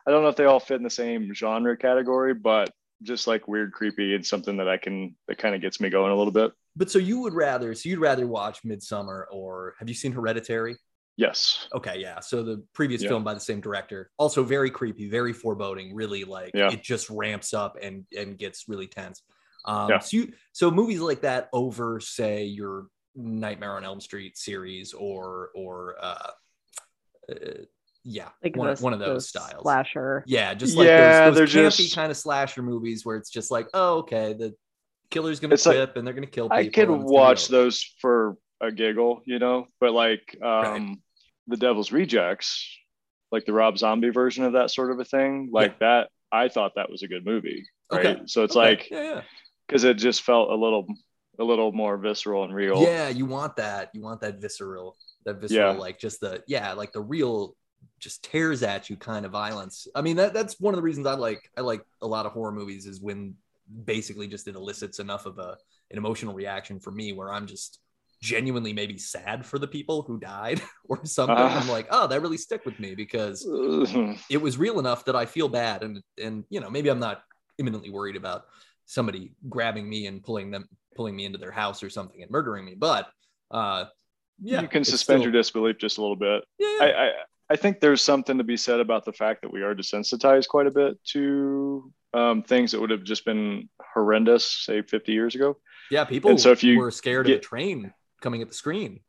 I 0.07 0.11
don't 0.11 0.23
know 0.23 0.29
if 0.29 0.37
they 0.37 0.45
all 0.45 0.61
fit 0.61 0.77
in 0.77 0.83
the 0.83 0.91
same 0.91 1.35
genre 1.35 1.77
category, 1.77 2.35
but 2.35 2.71
just 3.03 3.27
like 3.27 3.47
weird, 3.49 3.73
creepy, 3.73 4.15
and 4.15 4.25
something 4.25 4.57
that 4.57 4.69
I 4.69 4.77
can 4.77 5.17
that 5.29 5.39
kind 5.39 5.55
of 5.55 5.61
gets 5.61 5.81
me 5.81 5.91
going 5.91 6.13
a 6.13 6.17
little 6.17 6.33
bit. 6.33 6.53
But 6.77 6.91
so 6.91 6.99
you 6.99 7.21
would 7.21 7.35
rather, 7.35 7.75
so 7.75 7.89
you'd 7.89 7.99
rather 7.99 8.27
watch 8.27 8.63
Midsommar, 8.63 9.25
or 9.31 9.75
have 9.79 9.89
you 9.89 9.95
seen 9.95 10.13
Hereditary? 10.13 10.77
Yes. 11.17 11.69
Okay, 11.75 11.99
yeah. 11.99 12.21
So 12.21 12.43
the 12.43 12.63
previous 12.75 13.03
yeah. 13.03 13.09
film 13.09 13.25
by 13.25 13.33
the 13.33 13.41
same 13.41 13.61
director, 13.61 14.11
also 14.19 14.45
very 14.45 14.71
creepy, 14.71 15.09
very 15.09 15.33
foreboding, 15.33 15.95
really 15.95 16.25
like 16.25 16.51
it 16.55 16.83
just 16.83 17.09
ramps 17.11 17.55
up 17.55 17.77
and 17.81 18.05
and 18.17 18.39
gets 18.39 18.69
really 18.69 18.87
tense. 18.87 19.23
Um, 19.67 19.91
yeah. 19.91 19.99
so, 19.99 20.17
you, 20.17 20.33
so 20.53 20.71
movies 20.71 21.01
like 21.01 21.23
that 21.23 21.49
over, 21.53 22.01
say, 22.01 22.45
your 22.45 22.87
Nightmare 23.17 23.77
on 23.77 23.85
Elm 23.85 24.01
Street 24.01 24.37
series 24.37 24.93
or 24.93 25.51
or 25.55 25.97
uh, 26.01 26.31
uh 27.31 27.35
yeah, 28.09 28.29
like 28.45 28.57
one, 28.57 28.77
one 28.77 28.93
of 28.93 29.01
those 29.01 29.29
styles. 29.29 29.63
Slasher. 29.63 30.23
Yeah, 30.27 30.55
just 30.55 30.77
like 30.77 30.87
yeah, 30.87 31.31
those, 31.31 31.53
those 31.53 31.55
campy 31.55 31.77
just... 31.85 31.95
kind 31.97 32.11
of 32.11 32.17
slasher 32.17 32.63
movies 32.63 33.05
where 33.05 33.17
it's 33.17 33.31
just 33.31 33.51
like, 33.51 33.67
oh, 33.75 33.99
okay, 33.99 34.33
the 34.33 34.55
killer's 35.11 35.41
gonna 35.41 35.55
it's 35.55 35.67
like, 35.67 35.97
and 35.97 36.07
they're 36.07 36.15
gonna 36.15 36.27
kill 36.27 36.49
people. 36.49 36.57
I 36.57 36.69
could 36.69 36.89
watch 36.89 37.49
those 37.49 37.83
for 38.01 38.37
a 38.61 38.71
giggle, 38.71 39.23
you 39.25 39.41
know, 39.41 39.67
but 39.81 39.93
like 39.93 40.37
um 40.41 40.87
right. 40.87 40.97
the 41.49 41.57
Devil's 41.57 41.91
Rejects, 41.91 42.65
like 43.33 43.45
the 43.45 43.53
Rob 43.53 43.77
Zombie 43.77 44.11
version 44.11 44.45
of 44.45 44.53
that 44.53 44.71
sort 44.71 44.93
of 44.93 45.01
a 45.01 45.05
thing, 45.05 45.51
like 45.53 45.73
yeah. 45.81 46.01
that. 46.01 46.11
I 46.31 46.49
thought 46.49 46.73
that 46.77 46.91
was 46.91 47.03
a 47.03 47.09
good 47.09 47.25
movie. 47.25 47.67
Right. 47.91 48.07
Okay. 48.07 48.23
So 48.27 48.45
it's 48.45 48.57
okay. 48.57 48.69
like 48.69 48.91
yeah, 48.91 49.03
yeah 49.03 49.21
because 49.67 49.85
it 49.85 49.95
just 49.95 50.23
felt 50.23 50.51
a 50.51 50.55
little 50.55 50.87
a 51.39 51.45
little 51.45 51.73
more 51.73 51.97
visceral 51.99 52.45
and 52.45 52.55
real. 52.55 52.83
Yeah, 52.83 53.09
you 53.09 53.27
want 53.27 53.57
that. 53.57 53.91
You 53.93 54.01
want 54.01 54.21
that 54.23 54.41
visceral, 54.41 54.97
that 55.25 55.41
visceral, 55.41 55.75
yeah. 55.75 55.79
like 55.79 55.99
just 55.99 56.21
the 56.21 56.43
yeah, 56.47 56.73
like 56.73 56.93
the 56.93 57.01
real 57.01 57.57
just 57.99 58.25
tears 58.25 58.63
at 58.63 58.91
you 58.91 58.97
kind 58.97 59.25
of 59.25 59.33
violence. 59.33 59.87
I 59.95 60.03
mean, 60.03 60.17
that 60.17 60.35
that's 60.35 60.61
one 60.61 60.75
of 60.75 60.77
the 60.77 60.83
reasons 60.83 61.07
I 61.07 61.15
like 61.15 61.51
I 61.57 61.61
like 61.61 61.83
a 62.03 62.07
lot 62.07 62.27
of 62.27 62.33
horror 62.33 62.53
movies 62.53 62.87
is 62.87 63.01
when 63.01 63.35
basically 63.85 64.29
just 64.29 64.49
it 64.49 64.55
elicits 64.55 64.99
enough 64.99 65.27
of 65.27 65.39
a 65.39 65.57
an 65.91 65.99
emotional 65.99 66.35
reaction 66.35 66.81
for 66.81 66.91
me 66.91 67.13
where 67.13 67.33
I'm 67.33 67.47
just 67.47 67.81
genuinely 68.23 68.73
maybe 68.73 68.97
sad 68.97 69.45
for 69.45 69.59
the 69.59 69.69
people 69.69 70.03
who 70.03 70.19
died 70.19 70.61
or 70.89 71.05
something. 71.05 71.37
Uh, 71.37 71.61
I'm 71.61 71.69
like, 71.69 71.87
oh, 71.91 72.07
that 72.07 72.23
really 72.23 72.39
stick 72.39 72.65
with 72.65 72.79
me 72.81 72.95
because 72.95 73.47
it 74.31 74.41
was 74.41 74.59
real 74.59 74.79
enough 74.79 75.05
that 75.05 75.17
I 75.17 75.27
feel 75.27 75.49
bad 75.49 75.83
and 75.83 76.03
and 76.23 76.45
you 76.51 76.61
know 76.61 76.71
maybe 76.71 76.89
I'm 76.89 77.01
not 77.01 77.23
imminently 77.59 77.91
worried 77.91 78.17
about 78.17 78.47
somebody 78.87 79.33
grabbing 79.49 79.89
me 79.89 80.07
and 80.07 80.23
pulling 80.23 80.51
them 80.51 80.69
pulling 80.95 81.15
me 81.15 81.27
into 81.27 81.39
their 81.39 81.51
house 81.51 81.83
or 81.83 81.91
something 81.91 82.23
and 82.23 82.31
murdering 82.31 82.65
me. 82.65 82.75
But 82.75 83.09
uh 83.51 83.87
yeah 84.43 84.61
you 84.61 84.69
can 84.69 84.85
suspend 84.85 85.21
still... 85.21 85.33
your 85.33 85.33
disbelief 85.33 85.79
just 85.79 85.99
a 85.99 86.01
little 86.01 86.17
bit. 86.17 86.45
Yeah. 86.59 86.79
I, 86.81 86.87
I 86.87 87.13
i 87.49 87.57
think 87.57 87.81
there's 87.81 88.03
something 88.03 88.39
to 88.39 88.45
be 88.45 88.57
said 88.57 88.81
about 88.81 89.05
the 89.05 89.13
fact 89.13 89.43
that 89.43 89.53
we 89.53 89.63
are 89.63 89.75
desensitized 89.75 90.49
quite 90.49 90.67
a 90.67 90.71
bit 90.71 91.03
to 91.13 91.93
um, 92.15 92.43
things 92.43 92.73
that 92.73 92.81
would 92.81 92.91
have 92.91 93.05
just 93.05 93.25
been 93.27 93.69
horrendous 93.93 94.45
say 94.65 94.81
50 94.81 95.13
years 95.13 95.35
ago. 95.35 95.59
Yeah 95.91 96.05
people 96.05 96.31
and 96.31 96.41
so 96.41 96.51
if 96.51 96.65
you 96.65 96.79
were 96.79 96.91
scared 96.91 97.27
get, 97.27 97.35
of 97.35 97.39
a 97.39 97.43
train 97.43 97.93
coming 98.21 98.43
at 98.43 98.49
the 98.49 98.55
screen 98.55 99.01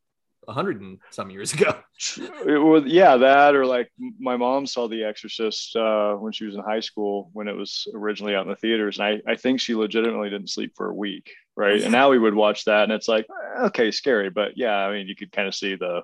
a 0.48 0.54
hundred 0.54 0.82
and 0.82 1.00
some 1.12 1.30
years 1.30 1.54
ago. 1.54 1.76
it 2.46 2.62
was 2.62 2.84
yeah, 2.86 3.18
that 3.18 3.56
or 3.56 3.66
like 3.66 3.92
my 4.20 4.38
mom 4.38 4.66
saw 4.66 4.88
The 4.88 5.04
Exorcist 5.04 5.76
uh, 5.76 6.14
when 6.16 6.32
she 6.32 6.46
was 6.46 6.56
in 6.56 6.62
high 6.62 6.80
school 6.80 7.30
when 7.34 7.48
it 7.48 7.56
was 7.56 7.88
originally 7.94 8.36
out 8.36 8.44
in 8.44 8.50
the 8.50 8.56
theaters, 8.56 8.98
and 8.98 9.08
I 9.08 9.32
I 9.32 9.36
think 9.36 9.60
she 9.60 9.76
legitimately 9.76 10.30
didn't 10.30 10.50
sleep 10.50 10.74
for 10.76 10.90
a 10.90 10.94
week, 10.94 11.34
right? 11.56 11.82
And 11.82 11.92
now 12.00 12.10
we 12.10 12.20
would 12.20 12.36
watch 12.36 12.66
that, 12.66 12.84
and 12.84 12.92
it's 12.92 13.08
like 13.08 13.28
okay, 13.62 13.92
scary, 13.92 14.30
but 14.30 14.58
yeah, 14.58 14.76
I 14.76 14.92
mean 14.92 15.08
you 15.08 15.16
could 15.16 15.32
kind 15.32 15.48
of 15.48 15.56
see 15.56 15.76
the, 15.76 16.02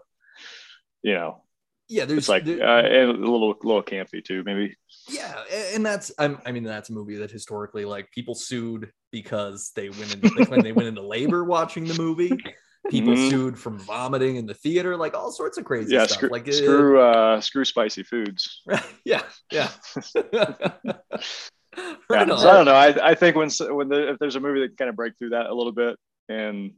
you 1.01 1.13
know. 1.13 1.39
Yeah, 1.89 2.05
there's 2.05 2.19
it's 2.19 2.29
like 2.29 2.45
there, 2.45 2.65
uh, 2.65 2.81
a 2.81 3.11
little 3.11 3.55
little 3.61 3.83
campy 3.83 4.23
too, 4.23 4.43
maybe. 4.45 4.75
Yeah, 5.09 5.43
and 5.73 5.85
that's 5.85 6.11
I'm, 6.17 6.39
I 6.45 6.51
mean 6.51 6.63
that's 6.63 6.89
a 6.89 6.93
movie 6.93 7.17
that 7.17 7.29
historically 7.29 7.85
like 7.85 8.09
people 8.11 8.35
sued 8.35 8.91
because 9.11 9.71
they 9.75 9.89
went 9.89 10.15
into 10.15 10.33
like, 10.39 10.49
when 10.49 10.63
they 10.63 10.71
went 10.71 10.87
into 10.87 11.01
labor 11.01 11.43
watching 11.43 11.85
the 11.85 11.93
movie 12.01 12.31
people 12.89 13.13
mm-hmm. 13.13 13.29
sued 13.29 13.59
from 13.59 13.79
vomiting 13.79 14.35
in 14.35 14.45
the 14.45 14.53
theater, 14.53 14.97
like 14.97 15.13
all 15.13 15.31
sorts 15.31 15.57
of 15.57 15.65
crazy 15.65 15.93
yeah, 15.93 16.05
stuff. 16.05 16.17
Screw, 16.17 16.29
like 16.29 16.51
screw, 16.51 17.01
uh, 17.01 17.41
screw 17.41 17.65
spicy 17.65 18.03
foods. 18.03 18.61
yeah, 19.05 19.23
yeah. 19.51 19.69
right 22.09 22.27
yeah. 22.27 22.35
So 22.35 22.49
I 22.49 22.53
don't 22.53 22.65
know. 22.65 22.75
I, 22.75 23.11
I 23.11 23.15
think 23.15 23.35
when 23.35 23.49
when 23.75 23.89
the, 23.89 24.11
if 24.11 24.19
there's 24.19 24.35
a 24.35 24.39
movie 24.39 24.61
that 24.61 24.69
can 24.69 24.77
kind 24.77 24.89
of 24.89 24.95
break 24.95 25.17
through 25.17 25.29
that 25.29 25.47
a 25.47 25.53
little 25.53 25.71
bit 25.71 25.97
and 26.29 26.71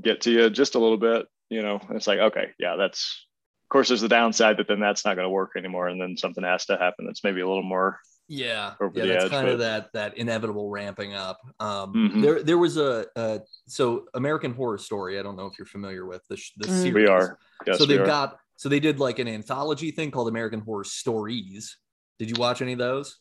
get 0.00 0.22
to 0.22 0.30
you 0.30 0.50
just 0.50 0.74
a 0.74 0.78
little 0.78 0.98
bit. 0.98 1.26
You 1.50 1.62
know, 1.62 1.80
it's 1.90 2.06
like 2.06 2.18
okay, 2.18 2.50
yeah, 2.58 2.76
that's. 2.76 3.26
Of 3.64 3.72
course, 3.72 3.88
there's 3.88 4.02
the 4.02 4.08
downside 4.08 4.58
that 4.58 4.68
then 4.68 4.80
that's 4.80 5.06
not 5.06 5.16
going 5.16 5.24
to 5.24 5.30
work 5.30 5.52
anymore, 5.56 5.88
and 5.88 5.98
then 5.98 6.14
something 6.18 6.44
has 6.44 6.66
to 6.66 6.76
happen 6.76 7.06
that's 7.06 7.24
maybe 7.24 7.40
a 7.40 7.48
little 7.48 7.62
more 7.62 7.98
yeah 8.28 8.74
over 8.80 8.92
yeah 8.98 9.04
the 9.04 9.12
that's 9.12 9.24
edge, 9.24 9.30
kind 9.30 9.48
of 9.48 9.58
that 9.58 9.92
that 9.92 10.16
inevitable 10.16 10.70
ramping 10.70 11.12
up 11.14 11.38
um 11.60 11.92
Mhm. 11.94 12.22
there 12.22 12.42
there 12.42 12.58
was 12.58 12.76
a 12.76 13.06
uh 13.16 13.38
so 13.66 14.06
american 14.14 14.52
horror 14.54 14.78
story 14.78 15.18
i 15.18 15.22
don't 15.22 15.36
know 15.36 15.46
if 15.46 15.58
you're 15.58 15.66
familiar 15.66 16.06
with 16.06 16.22
the, 16.28 16.36
the 16.58 16.66
Mm. 16.66 16.82
series 16.82 16.94
We 16.94 17.06
are. 17.06 17.38
Yes, 17.66 17.78
so 17.78 17.84
they've 17.84 18.00
are. 18.00 18.06
got 18.06 18.38
so 18.56 18.68
they 18.68 18.80
did 18.80 18.98
like 19.00 19.18
an 19.18 19.28
anthology 19.28 19.90
thing 19.90 20.10
called 20.10 20.28
american 20.28 20.60
horror 20.60 20.84
stories 20.84 21.78
did 22.18 22.30
you 22.30 22.36
watch 22.38 22.62
any 22.62 22.72
of 22.72 22.78
those 22.78 23.18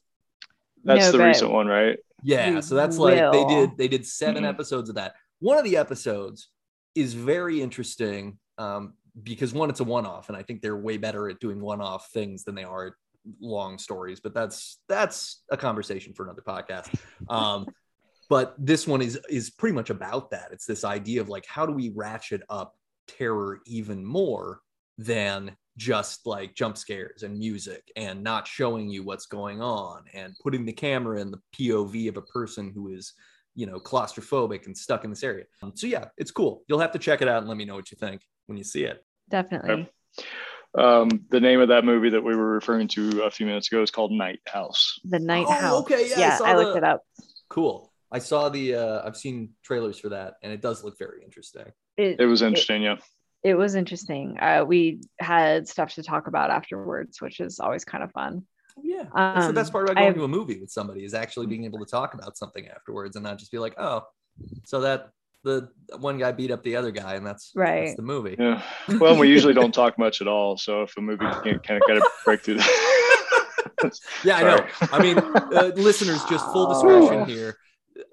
That's 0.83 1.11
No, 1.11 1.17
the 1.17 1.23
recent 1.25 1.51
one, 1.51 1.67
right? 1.67 1.97
yeah 2.23 2.55
We 2.55 2.61
so 2.61 2.75
that's 2.75 2.97
like 2.99 3.31
they 3.31 3.43
did 3.45 3.77
they 3.77 3.87
did 3.87 4.05
7 4.05 4.43
Mhm. 4.43 4.47
episodes 4.47 4.89
of 4.89 4.95
that 4.95 5.15
one 5.39 5.57
of 5.57 5.63
the 5.63 5.77
episodes 5.77 6.49
is 6.93 7.13
very 7.15 7.61
interesting 7.61 8.37
um 8.59 8.93
because 9.23 9.53
one 9.53 9.69
it's 9.69 9.79
a 9.79 9.83
one-off 9.83 10.29
and 10.29 10.37
i 10.37 10.43
think 10.43 10.61
they're 10.61 10.77
way 10.77 10.97
better 10.97 11.27
at 11.29 11.39
doing 11.39 11.59
one-off 11.59 12.09
things 12.13 12.43
than 12.43 12.53
they 12.55 12.63
are 12.63 12.87
at 12.87 12.93
long 13.39 13.77
stories 13.77 14.19
but 14.19 14.33
that's 14.33 14.79
that's 14.89 15.43
a 15.51 15.57
conversation 15.57 16.13
for 16.13 16.23
another 16.23 16.43
podcast. 16.45 16.93
Um 17.29 17.67
but 18.31 18.55
this 18.57 18.87
one 18.87 19.01
is 19.01 19.19
is 19.29 19.49
pretty 19.49 19.75
much 19.75 19.89
about 19.89 20.31
that. 20.31 20.49
It's 20.53 20.65
this 20.65 20.85
idea 20.85 21.19
of 21.19 21.27
like 21.27 21.45
how 21.45 21.65
do 21.65 21.73
we 21.73 21.89
ratchet 21.89 22.41
up 22.49 22.75
terror 23.05 23.59
even 23.65 24.05
more 24.05 24.61
than 24.97 25.55
just 25.75 26.25
like 26.25 26.55
jump 26.55 26.77
scares 26.77 27.23
and 27.23 27.37
music 27.37 27.91
and 27.97 28.23
not 28.23 28.47
showing 28.47 28.89
you 28.89 29.03
what's 29.03 29.25
going 29.25 29.61
on 29.61 30.03
and 30.13 30.33
putting 30.41 30.65
the 30.65 30.71
camera 30.71 31.19
in 31.19 31.29
the 31.29 31.41
POV 31.53 32.07
of 32.07 32.15
a 32.15 32.21
person 32.21 32.71
who 32.73 32.87
is 32.87 33.13
you 33.53 33.65
know 33.65 33.79
claustrophobic 33.79 34.65
and 34.65 34.77
stuck 34.77 35.03
in 35.03 35.09
this 35.09 35.23
area. 35.23 35.43
Um, 35.61 35.73
so 35.75 35.85
yeah 35.85 36.05
it's 36.17 36.31
cool. 36.31 36.63
You'll 36.69 36.79
have 36.79 36.93
to 36.93 36.99
check 36.99 37.21
it 37.21 37.27
out 37.27 37.39
and 37.39 37.49
let 37.49 37.57
me 37.57 37.65
know 37.65 37.75
what 37.75 37.91
you 37.91 37.97
think 37.97 38.21
when 38.45 38.57
you 38.57 38.63
see 38.63 38.85
it. 38.85 39.03
Definitely. 39.29 39.89
Um, 40.77 41.09
the 41.29 41.39
name 41.41 41.59
of 41.59 41.67
that 41.67 41.83
movie 41.83 42.09
that 42.11 42.23
we 42.23 42.35
were 42.35 42.51
referring 42.53 42.87
to 42.89 43.23
a 43.23 43.31
few 43.31 43.45
minutes 43.45 43.69
ago 43.71 43.81
is 43.83 43.91
called 43.91 44.11
Night 44.13 44.39
House. 44.47 44.99
The 45.03 45.19
night 45.19 45.45
Oh, 45.47 45.51
house. 45.51 45.81
okay, 45.81 46.07
yeah, 46.09 46.15
I 46.15 46.19
yeah, 46.19 46.37
saw 46.37 46.45
I, 46.45 46.55
looked 46.55 46.71
the- 46.73 46.77
it 46.77 46.83
up. 46.83 47.01
cool 47.49 47.91
i 48.13 48.19
saw 48.19 48.47
the 48.49 48.75
uh 48.75 49.01
i've 49.05 49.15
seen 49.17 49.49
trailers 49.63 49.97
for 49.97 50.09
that 50.09 50.33
and 50.43 50.51
it 50.53 50.61
does 50.61 50.83
look 50.83 50.97
very 50.97 51.21
interesting 51.23 51.65
It, 51.97 52.19
It 52.19 52.25
was 52.25 52.41
interesting, 52.41 52.81
yeah. 52.83 52.97
it 53.43 53.55
was 53.55 53.75
interesting. 53.75 54.37
Uh, 54.39 54.63
we 54.67 55.01
had 55.19 55.67
stuff 55.67 55.93
to 55.95 56.03
talk 56.03 56.27
about 56.27 56.49
afterwards, 56.51 57.21
which 57.21 57.39
is 57.39 57.59
always 57.59 57.83
kind 57.85 58.03
of 58.03 58.11
fun. 58.11 58.43
yeah 58.81 59.03
that's 59.15 59.45
the 59.45 59.49
Um, 59.49 59.55
best 59.55 59.71
part 59.73 59.85
about 59.85 59.97
I 59.97 60.01
going 60.01 60.07
have- 60.07 60.15
to 60.15 60.23
a 60.23 60.27
movie 60.29 60.59
with 60.59 60.71
somebody 60.71 61.03
is 61.03 61.13
actually 61.13 61.47
being 61.47 61.65
able 61.65 61.79
to 61.79 61.85
talk 61.85 62.13
about 62.13 62.37
something 62.37 62.67
afterwards 62.69 63.15
and 63.17 63.23
not 63.23 63.37
just 63.39 63.51
be 63.51 63.59
like 63.59 63.75
oh 63.77 64.03
so 64.65 64.81
that 64.81 65.09
the 65.43 65.69
one 65.97 66.17
guy 66.17 66.31
beat 66.31 66.51
up 66.51 66.63
the 66.63 66.75
other 66.75 66.91
guy 66.91 67.15
and 67.15 67.25
that's 67.25 67.51
Right. 67.55 67.85
that's 67.85 67.95
the 67.95 68.01
movie 68.03 68.35
Yeah. 68.39 68.61
Well, 68.99 69.17
we 69.17 69.27
usually 69.29 69.53
don't 69.53 69.73
talk 69.73 69.97
much 69.97 70.21
at 70.21 70.27
all. 70.27 70.57
So 70.57 70.83
if 70.83 70.95
a 70.97 71.01
movie 71.01 71.25
can 71.43 71.59
kind 71.59 71.81
of 71.81 71.87
get 71.87 71.97
a 71.97 72.03
breakthrough, 72.25 72.59
yeah 74.23 74.37
i 74.37 74.43
know 74.43 74.65
i 74.91 75.01
mean 75.01 75.17
uh, 75.17 75.71
listeners 75.75 76.23
just 76.29 76.45
full 76.51 76.67
discretion 76.73 77.25
here 77.25 77.57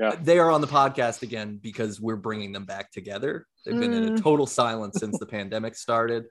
Yeah. 0.00 0.14
they 0.20 0.38
are 0.38 0.50
on 0.50 0.60
the 0.62 0.66
podcast 0.66 1.22
again 1.22 1.60
because 1.62 2.00
we're 2.00 2.16
bringing 2.16 2.52
them 2.52 2.64
back 2.64 2.90
together 2.90 3.46
they've 3.64 3.78
been 3.78 3.92
in 3.92 4.04
a 4.08 4.10
Mm. 4.12 4.22
total 4.22 4.46
silence 4.46 4.98
since 4.98 5.18
the 5.18 5.26
pandemic 5.26 5.74
started 5.76 6.24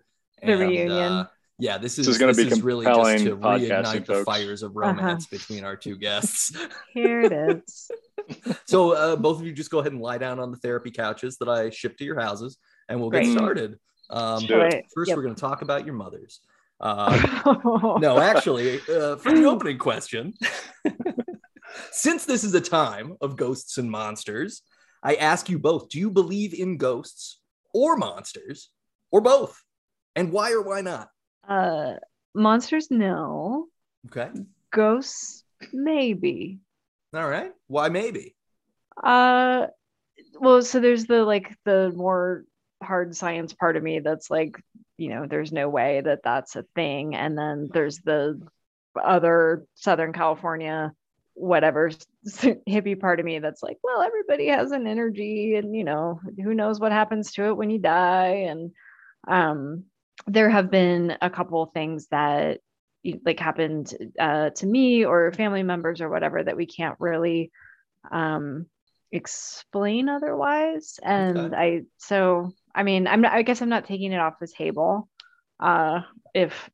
The 0.43 0.57
reunion. 0.57 1.11
uh, 1.13 1.27
yeah 1.59 1.77
this 1.77 1.97
is 1.97 2.05
This 2.05 2.15
is 2.15 2.19
gonna 2.19 2.33
be 2.33 2.61
really 2.61 2.85
just 2.85 3.23
to 3.25 3.35
podcasting, 3.37 3.69
reignite 3.69 4.05
the 4.05 4.13
folks. 4.13 4.25
fires 4.25 4.63
of 4.63 4.71
Uh-huh. 4.77 4.89
romance 4.89 5.25
between 5.27 5.63
our 5.63 5.75
two 5.75 5.97
guests 5.97 6.51
Here 6.93 7.21
it 7.21 7.31
is. 7.33 7.91
so 8.65 8.91
uh, 8.91 9.15
both 9.15 9.39
of 9.39 9.45
you 9.45 9.53
just 9.53 9.71
go 9.71 9.79
ahead 9.79 9.91
and 9.93 10.01
lie 10.01 10.17
down 10.17 10.39
on 10.39 10.51
the 10.51 10.57
therapy 10.57 10.91
couches 10.91 11.37
that 11.37 11.47
i 11.49 11.69
ship 11.69 11.97
to 11.97 12.03
your 12.03 12.19
houses 12.19 12.57
and 12.89 12.99
we'll 12.99 13.09
get 13.09 13.25
started 13.27 13.77
um, 14.09 14.45
Do 14.45 14.55
it. 14.55 14.57
Right. 14.63 14.85
first 14.93 15.09
Yep. 15.09 15.17
we're 15.17 15.23
going 15.23 15.35
to 15.35 15.41
talk 15.41 15.61
about 15.61 15.85
your 15.85 15.95
mothers 15.95 16.41
uh, 16.79 17.97
no, 17.99 18.19
actually, 18.19 18.79
uh, 18.87 19.15
for 19.15 19.31
the 19.33 19.45
opening 19.45 19.79
question, 19.79 20.35
since 21.91 22.25
this 22.25 22.43
is 22.43 22.53
a 22.53 22.61
time 22.61 23.15
of 23.19 23.35
ghosts 23.35 23.79
and 23.79 23.89
monsters, 23.89 24.61
I 25.01 25.15
ask 25.15 25.49
you 25.49 25.57
both 25.57 25.89
do 25.89 25.97
you 25.97 26.11
believe 26.11 26.53
in 26.53 26.77
ghosts 26.77 27.39
or 27.73 27.97
monsters 27.97 28.69
or 29.11 29.21
both? 29.21 29.59
And 30.15 30.31
why 30.31 30.51
or 30.51 30.61
why 30.61 30.81
not? 30.81 31.09
Uh, 31.47 31.93
monsters, 32.33 32.91
no. 32.91 33.67
Okay. 34.07 34.29
Ghosts, 34.71 35.43
maybe. 35.73 36.59
All 37.13 37.27
right. 37.27 37.51
Why 37.67 37.89
maybe? 37.89 38.35
Uh, 39.01 39.67
well, 40.39 40.61
so 40.61 40.79
there's 40.79 41.05
the 41.05 41.23
like 41.23 41.55
the 41.65 41.91
more 41.95 42.43
hard 42.83 43.15
science 43.15 43.53
part 43.53 43.77
of 43.77 43.83
me 43.83 43.99
that's 43.99 44.29
like, 44.29 44.61
you 44.97 45.09
know, 45.09 45.25
there's 45.25 45.51
no 45.51 45.69
way 45.69 46.01
that 46.01 46.19
that's 46.23 46.55
a 46.55 46.65
thing, 46.75 47.15
and 47.15 47.37
then 47.37 47.69
there's 47.73 47.99
the 47.99 48.41
other 49.01 49.65
Southern 49.75 50.11
California, 50.13 50.91
whatever 51.33 51.91
hippie 52.27 52.99
part 52.99 53.19
of 53.19 53.25
me 53.25 53.39
that's 53.39 53.61
like, 53.63 53.77
well, 53.83 54.01
everybody 54.01 54.47
has 54.47 54.71
an 54.71 54.87
energy, 54.87 55.55
and 55.55 55.75
you 55.75 55.83
know, 55.83 56.19
who 56.43 56.53
knows 56.53 56.79
what 56.79 56.91
happens 56.91 57.31
to 57.33 57.45
it 57.45 57.57
when 57.57 57.69
you 57.69 57.79
die, 57.79 58.47
and 58.49 58.71
um, 59.27 59.85
there 60.25 60.49
have 60.49 60.71
been 60.71 61.15
a 61.21 61.29
couple 61.29 61.65
things 61.67 62.07
that 62.07 62.59
like 63.23 63.39
happened 63.39 63.93
uh, 64.19 64.49
to 64.49 64.65
me 64.65 65.05
or 65.05 65.31
family 65.31 65.63
members 65.63 66.01
or 66.01 66.09
whatever 66.09 66.43
that 66.43 66.57
we 66.57 66.65
can't 66.65 66.97
really 66.99 67.51
um 68.11 68.65
explain 69.11 70.09
otherwise 70.09 70.99
and 71.03 71.37
Okay. 71.37 71.55
i 71.55 71.81
so 71.97 72.51
i 72.75 72.83
mean 72.83 73.07
i'm 73.07 73.21
not 73.21 73.31
i 73.31 73.41
guess 73.41 73.61
i'm 73.61 73.69
not 73.69 73.85
taking 73.85 74.11
it 74.11 74.19
off 74.19 74.39
the 74.39 74.47
table 74.47 75.07
uh 75.61 76.01
if 76.33 76.69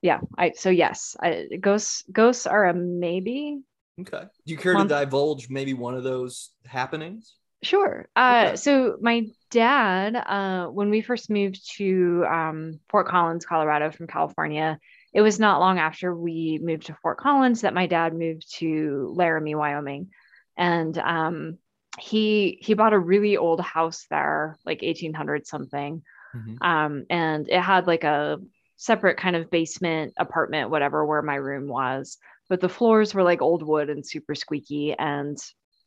yeah 0.00 0.20
i 0.38 0.52
so 0.52 0.70
yes 0.70 1.16
I, 1.20 1.48
ghosts 1.60 2.04
ghosts 2.10 2.46
are 2.46 2.66
a 2.66 2.74
maybe 2.74 3.60
Okay. 4.00 4.24
Do 4.46 4.52
you 4.52 4.58
care 4.58 4.74
to 4.74 4.84
divulge 4.84 5.48
maybe 5.48 5.72
one 5.72 5.94
of 5.94 6.04
those 6.04 6.50
happenings? 6.66 7.36
Sure. 7.62 8.06
Uh, 8.14 8.54
Okay. 8.54 8.56
So 8.56 8.96
my 9.00 9.26
dad, 9.50 10.14
uh, 10.14 10.66
when 10.66 10.90
we 10.90 11.00
first 11.00 11.30
moved 11.30 11.60
to 11.76 12.24
um, 12.30 12.80
Fort 12.88 13.08
Collins, 13.08 13.46
Colorado, 13.46 13.90
from 13.90 14.06
California, 14.06 14.78
it 15.12 15.22
was 15.22 15.40
not 15.40 15.60
long 15.60 15.78
after 15.78 16.14
we 16.14 16.60
moved 16.62 16.86
to 16.86 16.96
Fort 17.02 17.18
Collins 17.18 17.62
that 17.62 17.74
my 17.74 17.86
dad 17.86 18.14
moved 18.14 18.44
to 18.58 19.12
Laramie, 19.16 19.54
Wyoming, 19.54 20.10
and 20.56 20.96
um, 20.98 21.58
he 21.98 22.58
he 22.60 22.74
bought 22.74 22.92
a 22.92 22.98
really 22.98 23.36
old 23.36 23.60
house 23.60 24.06
there, 24.10 24.58
like 24.66 24.82
1800 24.82 25.46
something, 25.46 26.02
Mhm. 26.34 26.56
um, 26.60 27.06
and 27.10 27.48
it 27.48 27.60
had 27.60 27.86
like 27.86 28.04
a 28.04 28.38
separate 28.76 29.18
kind 29.18 29.36
of 29.36 29.50
basement 29.50 30.14
apartment, 30.18 30.70
whatever, 30.70 31.06
where 31.06 31.22
my 31.22 31.36
room 31.36 31.68
was. 31.68 32.18
But 32.48 32.60
the 32.60 32.68
floors 32.68 33.14
were 33.14 33.24
like 33.24 33.42
old 33.42 33.62
wood 33.62 33.90
and 33.90 34.06
super 34.06 34.34
squeaky. 34.34 34.94
And 34.98 35.38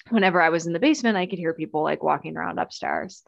whenever 0.09 0.41
I 0.41 0.49
was 0.49 0.67
in 0.67 0.73
the 0.73 0.79
basement, 0.79 1.17
I 1.17 1.25
could 1.25 1.39
hear 1.39 1.53
people 1.53 1.83
like 1.83 2.03
walking 2.03 2.37
around 2.37 2.59
upstairs. 2.59 3.23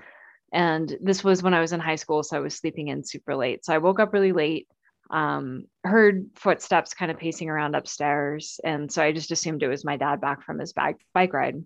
And 0.54 0.96
this 1.02 1.24
was 1.24 1.42
when 1.42 1.54
I 1.54 1.62
was 1.62 1.72
in 1.72 1.80
high 1.80 1.96
school. 1.96 2.24
So 2.24 2.38
I 2.38 2.42
was 2.42 2.56
sleeping 2.56 2.90
in 2.90 3.04
super 3.04 3.36
late. 3.36 3.64
So 3.64 3.74
I 3.74 3.78
woke 3.78 4.00
up 4.00 4.14
really 4.14 4.34
late, 4.34 4.68
um, 5.10 5.66
heard 5.84 6.28
footsteps 6.36 6.94
kind 6.94 7.12
of 7.12 7.18
pacing 7.18 7.50
around 7.50 7.76
upstairs. 7.76 8.60
And 8.64 8.92
so 8.92 9.02
I 9.02 9.12
just 9.12 9.32
assumed 9.32 9.64
it 9.64 9.70
was 9.70 9.86
my 9.86 9.98
dad 9.98 10.20
back 10.20 10.44
from 10.44 10.60
his 10.60 10.74
bike, 10.74 10.98
bike 11.14 11.34
ride. 11.34 11.64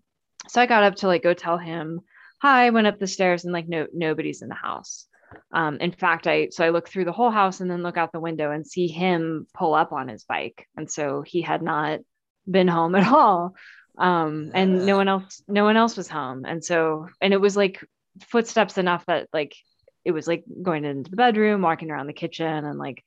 So 0.48 0.62
I 0.62 0.68
got 0.68 0.84
up 0.84 0.96
to 0.98 1.08
like 1.08 1.24
go 1.24 1.34
tell 1.34 1.58
him 1.58 2.02
hi, 2.42 2.70
went 2.70 2.88
up 2.88 3.00
the 3.00 3.08
stairs 3.08 3.44
and 3.44 3.54
like 3.54 3.68
no 3.68 3.88
nobody's 3.94 4.42
in 4.42 4.50
the 4.50 4.56
house. 4.56 5.08
Um, 5.52 5.78
in 5.78 5.92
fact, 5.92 6.28
I 6.28 6.50
so 6.50 6.64
I 6.64 6.70
look 6.70 6.88
through 6.88 7.06
the 7.06 7.12
whole 7.12 7.32
house 7.32 7.60
and 7.60 7.70
then 7.70 7.84
look 7.84 7.98
out 7.98 8.12
the 8.12 8.20
window 8.20 8.52
and 8.52 8.66
see 8.66 8.88
him 8.88 9.48
pull 9.54 9.74
up 9.74 9.92
on 9.92 10.08
his 10.08 10.24
bike, 10.24 10.68
and 10.78 10.90
so 10.90 11.24
he 11.24 11.42
had 11.42 11.62
not 11.62 12.00
been 12.50 12.68
home 12.68 12.96
at 12.96 13.08
all. 13.12 13.56
Um, 13.98 14.52
and 14.54 14.86
no 14.86 14.98
one 14.98 15.08
else, 15.08 15.42
no 15.48 15.64
one 15.64 15.78
else 15.78 15.96
was 15.96 16.08
home, 16.08 16.46
and 16.46 16.64
so 16.64 17.08
and 17.22 17.34
it 17.34 17.40
was 17.40 17.56
like 17.56 17.84
footsteps 18.28 18.78
enough 18.78 19.06
that 19.06 19.28
like 19.34 19.56
it 20.04 20.12
was 20.12 20.28
like 20.28 20.44
going 20.62 20.86
into 20.86 21.10
the 21.10 21.16
bedroom, 21.16 21.62
walking 21.62 21.92
around 21.92 22.08
the 22.08 22.14
kitchen, 22.14 22.66
and 22.66 22.78
like 22.78 23.04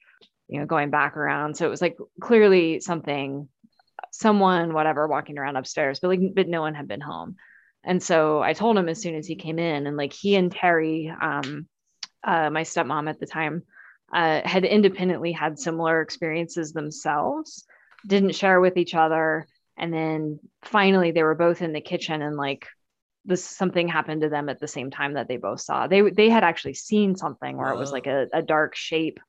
you 0.49 0.61
know 0.61 0.67
going 0.67 0.91
back 0.91 1.17
around. 1.17 1.57
So 1.57 1.67
it 1.67 1.71
was 1.71 1.83
like 1.83 1.97
clearly 2.21 2.81
something, 2.81 3.49
someone, 4.13 4.73
whatever, 4.73 5.07
walking 5.07 5.39
around 5.39 5.57
upstairs, 5.57 6.01
but 6.01 6.09
like 6.09 6.21
but 6.35 6.49
no 6.49 6.63
one 6.63 6.75
had 6.75 6.89
been 6.89 7.01
home. 7.01 7.37
And 7.85 8.03
so 8.03 8.43
I 8.43 8.53
told 8.55 8.77
him 8.77 8.89
as 8.89 9.01
soon 9.01 9.15
as 9.15 9.27
he 9.27 9.37
came 9.37 9.59
in, 9.59 9.87
and 9.87 9.97
like 9.97 10.13
he 10.13 10.37
and 10.37 10.51
Terry, 10.51 11.13
um, 11.21 11.67
uh, 12.25 12.51
my 12.51 12.63
stepmom 12.63 13.09
at 13.09 13.21
the 13.21 13.27
time, 13.27 13.63
uh, 14.13 14.41
had 14.45 14.65
independently 14.65 15.33
had 15.33 15.59
similar 15.59 16.01
experiences 16.01 16.73
themselves, 16.73 17.65
didn't 18.07 18.35
share 18.35 18.61
with 18.61 18.77
each 18.77 18.95
other. 18.95 19.47
And 19.79 19.93
then 19.93 20.41
finally, 20.63 21.13
they 21.13 21.23
were 21.23 21.35
both 21.35 21.63
in 21.63 21.73
the 21.73 21.81
kitchen, 21.81 22.21
and 22.23 22.37
like 22.37 22.67
this 23.25 23.45
something 23.45 23.89
happened 23.89 24.23
to 24.23 24.29
them 24.29 24.49
at 24.49 24.59
the 24.59 24.69
same 24.69 24.91
time 24.91 25.15
that 25.15 25.29
they 25.29 25.37
both 25.37 25.61
saw. 25.61 25.87
They 25.87 26.03
they 26.11 26.29
had 26.29 26.45
actually 26.45 26.75
seen 26.75 27.15
something 27.17 27.57
where 27.57 27.73
it 27.73 27.79
was 27.79 27.93
like 27.93 28.07
a, 28.07 28.27
a 28.33 28.43
dark 28.43 28.75
shape 28.75 29.21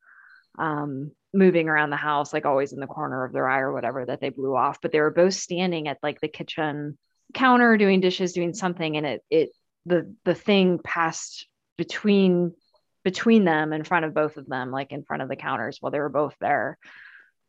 um, 0.58 1.12
moving 1.34 1.70
around 1.70 1.90
the 1.90 1.96
house, 1.98 2.34
like 2.34 2.46
always 2.46 2.74
in 2.74 2.80
the 2.80 2.88
corner 2.88 3.24
of 3.26 3.34
their 3.34 3.48
eye 3.48 3.60
or 3.60 3.74
whatever 3.74 4.06
that 4.06 4.22
they 4.22 4.30
blew 4.30 4.56
off. 4.56 4.80
But 4.82 4.92
they 4.92 5.00
were 5.00 5.12
both 5.12 5.34
standing 5.34 5.88
at 5.88 6.00
like 6.02 6.20
the 6.20 6.28
kitchen 6.28 6.98
counter 7.34 7.78
doing 7.78 8.00
dishes, 8.00 8.34
doing 8.34 8.54
something, 8.54 8.98
and 8.98 9.06
it 9.06 9.22
it 9.30 9.50
the 9.86 10.14
the 10.26 10.36
thing 10.36 10.80
passed 10.84 11.48
between 11.78 12.54
between 13.04 13.46
them 13.46 13.74
in 13.74 13.84
front 13.84 14.06
of 14.06 14.14
both 14.14 14.38
of 14.38 14.48
them, 14.48 14.72
like 14.72 14.92
in 14.92 15.04
front 15.04 15.24
of 15.24 15.30
the 15.30 15.36
counters 15.36 15.78
while 15.80 15.92
they 15.92 16.00
were 16.00 16.10
both 16.10 16.36
there. 16.40 16.78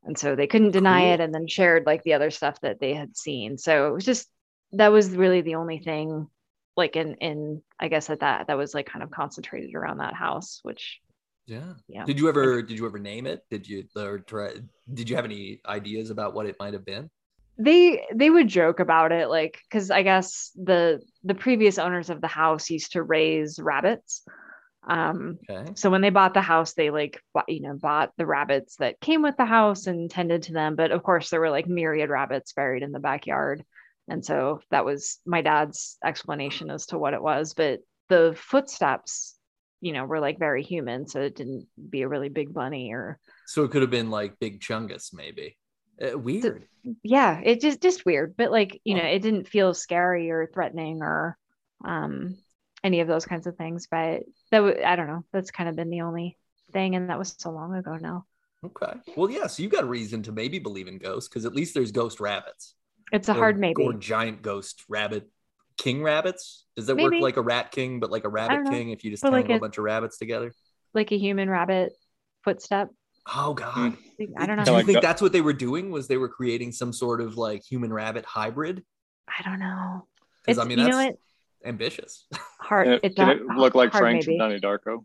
And 0.04 0.18
so 0.18 0.34
they 0.34 0.46
couldn't 0.46 0.70
deny 0.70 1.02
Cool. 1.02 1.12
it 1.12 1.20
and 1.20 1.34
then 1.34 1.46
shared 1.46 1.84
like 1.86 2.02
the 2.02 2.14
other 2.14 2.30
stuff 2.30 2.60
that 2.62 2.80
they 2.80 2.94
had 2.94 3.16
seen. 3.16 3.58
So 3.58 3.88
it 3.88 3.92
was 3.92 4.04
just 4.04 4.28
that 4.72 4.88
was 4.88 5.10
really 5.10 5.40
the 5.42 5.56
only 5.56 5.78
thing 5.78 6.28
like 6.76 6.96
in 6.96 7.14
in 7.16 7.62
I 7.78 7.88
guess 7.88 8.08
at 8.08 8.20
that 8.20 8.46
that 8.46 8.56
was 8.56 8.72
like 8.74 8.86
kind 8.86 9.02
of 9.02 9.10
concentrated 9.10 9.74
around 9.74 9.98
that 9.98 10.14
house, 10.14 10.60
which 10.62 11.00
Yeah. 11.46 11.74
Yeah. 11.88 12.04
Did 12.04 12.18
you 12.18 12.28
ever 12.28 12.62
did 12.62 12.78
you 12.78 12.86
ever 12.86 12.98
name 12.98 13.26
it? 13.26 13.44
Did 13.50 13.68
you 13.68 13.84
or 13.96 14.20
try 14.20 14.54
did 14.92 15.10
you 15.10 15.16
have 15.16 15.24
any 15.24 15.60
ideas 15.66 16.10
about 16.10 16.34
what 16.34 16.46
it 16.46 16.56
might 16.58 16.72
have 16.72 16.84
been? 16.86 17.10
they 17.58 18.06
they 18.14 18.30
would 18.30 18.48
joke 18.48 18.80
about 18.80 19.12
it 19.12 19.28
like 19.28 19.58
because 19.68 19.90
i 19.90 20.02
guess 20.02 20.50
the 20.56 20.98
the 21.24 21.34
previous 21.34 21.78
owners 21.78 22.08
of 22.08 22.22
the 22.22 22.26
house 22.26 22.70
used 22.70 22.92
to 22.92 23.02
raise 23.02 23.58
rabbits 23.60 24.22
um 24.88 25.38
Okay. 25.48 25.74
so 25.74 25.90
when 25.90 26.00
they 26.00 26.10
bought 26.10 26.34
the 26.34 26.40
house 26.40 26.72
they 26.74 26.90
like 26.90 27.20
bought, 27.34 27.48
you 27.48 27.60
know 27.60 27.74
bought 27.74 28.12
the 28.16 28.26
rabbits 28.26 28.76
that 28.76 29.00
came 29.00 29.22
with 29.22 29.36
the 29.36 29.44
house 29.44 29.86
and 29.86 30.10
tended 30.10 30.42
to 30.42 30.52
them 30.52 30.74
but 30.76 30.90
of 30.90 31.02
course 31.02 31.30
there 31.30 31.40
were 31.40 31.50
like 31.50 31.66
myriad 31.66 32.10
rabbits 32.10 32.52
buried 32.52 32.82
in 32.82 32.92
the 32.92 32.98
backyard 33.00 33.64
and 34.08 34.24
so 34.24 34.60
that 34.70 34.84
was 34.84 35.18
my 35.26 35.42
dad's 35.42 35.98
explanation 36.04 36.70
as 36.70 36.86
to 36.86 36.98
what 36.98 37.14
it 37.14 37.22
was 37.22 37.54
but 37.54 37.80
the 38.08 38.34
footsteps 38.38 39.36
you 39.80 39.92
know 39.92 40.04
were 40.04 40.20
like 40.20 40.38
very 40.38 40.62
human 40.62 41.06
so 41.06 41.20
it 41.20 41.36
didn't 41.36 41.66
be 41.90 42.02
a 42.02 42.08
really 42.08 42.28
big 42.28 42.52
bunny 42.52 42.92
or 42.92 43.18
So 43.46 43.64
it 43.64 43.70
could 43.70 43.82
have 43.82 43.90
been 43.90 44.10
like 44.10 44.38
Big 44.38 44.60
Chungus, 44.60 45.12
maybe. 45.12 45.56
Uh, 46.02 46.18
weird. 46.18 46.66
yeah 47.02 47.40
it 47.44 47.60
just 47.60 47.80
just 47.82 48.06
weird 48.06 48.34
but 48.36 48.50
like 48.50 48.80
you 48.84 48.94
know 48.94 49.04
it 49.04 49.20
didn't 49.20 49.48
feel 49.48 49.74
scary 49.74 50.30
or 50.30 50.46
threatening 50.52 51.02
or 51.02 51.36
um 51.84 52.36
any 52.82 53.00
of 53.00 53.08
those 53.08 53.26
kinds 53.26 53.46
of 53.46 53.56
things 53.56 53.86
but 53.90 54.22
that 54.50 54.58
w- 54.60 54.82
i 54.84 54.96
don't 54.96 55.06
know 55.06 55.24
that's 55.32 55.50
kind 55.50 55.68
of 55.68 55.76
been 55.76 55.90
the 55.90 56.00
only 56.00 56.36
thing 56.72 56.94
and 56.96 57.10
that 57.10 57.18
was 57.18 57.34
so 57.38 57.50
long 57.50 57.74
ago 57.74 57.96
now 58.00 58.24
Okay. 58.62 58.92
Well, 59.16 59.30
yeah. 59.30 59.46
So 59.46 59.62
you 59.62 59.70
got 59.70 59.84
a 59.84 59.86
reason 59.86 60.22
to 60.24 60.32
maybe 60.32 60.58
believe 60.58 60.86
in 60.86 60.98
ghosts 60.98 61.30
because 61.30 61.46
at 61.46 61.54
least 61.54 61.72
there's 61.72 61.92
ghost 61.92 62.20
rabbits. 62.20 62.74
it's 63.10 63.30
a 63.30 63.32
Or- 63.32 63.36
hard 63.36 63.58
maybe 63.58 63.82
Or 63.82 63.94
giant 63.94 64.42
ghost 64.42 64.84
rabbit 64.86 65.30
king 65.78 66.02
rabbits. 66.02 66.66
Does 66.76 66.84
that 66.88 66.96
Maybe. 66.96 67.16
work 67.16 67.22
like 67.22 67.36
a 67.38 67.40
rat 67.42 67.70
king, 67.70 68.00
but 68.00 68.10
like 68.10 68.24
a 68.24 68.28
rabbit 68.28 68.70
king 68.70 68.90
if 68.90 69.02
you 69.02 69.10
just 69.10 69.22
But 69.22 69.30
tangle 69.30 69.44
like 69.44 69.50
a 69.50 69.56
a- 69.56 69.60
bunch 69.60 69.78
of 69.78 69.84
rabbits 69.84 70.18
together? 70.18 70.52
like 70.92 71.10
a 71.10 71.16
human 71.16 71.48
rabbit 71.48 71.94
footstep 72.44 72.90
Oh 73.34 73.54
God. 73.54 73.96
Mm, 74.20 74.32
i 74.36 74.44
don't 74.44 74.56
know 74.58 74.64
Do 74.64 74.72
you 74.76 74.82
think 74.82 75.00
that's 75.00 75.22
what 75.22 75.32
they 75.32 75.40
were 75.40 75.54
doing? 75.54 75.90
Was 75.90 76.06
they 76.06 76.18
were 76.18 76.28
creating 76.28 76.72
some 76.72 76.92
sort 76.92 77.22
of 77.22 77.38
like 77.38 77.64
human 77.64 77.90
rabbit 77.90 78.26
hybrid? 78.26 78.84
i 79.26 79.42
don't 79.42 79.58
know 79.58 80.06
Because 80.44 80.58
I 80.58 80.64
mean 80.64 80.76
you 80.78 80.84
that's 80.84 80.96
know 80.98 81.02
what 81.06 81.16
ambitious. 81.64 82.26
hard 82.60 82.88
it, 82.88 83.00
it's 83.02 83.14
can 83.16 83.28
a 83.28 83.32
it 83.32 83.42
look 83.56 83.74
like 83.74 83.90
hard 83.92 84.02
Frank 84.02 84.14
maybe. 84.26 84.38
from 84.38 84.38
Donnie 84.38 84.60
Darko? 84.60 85.04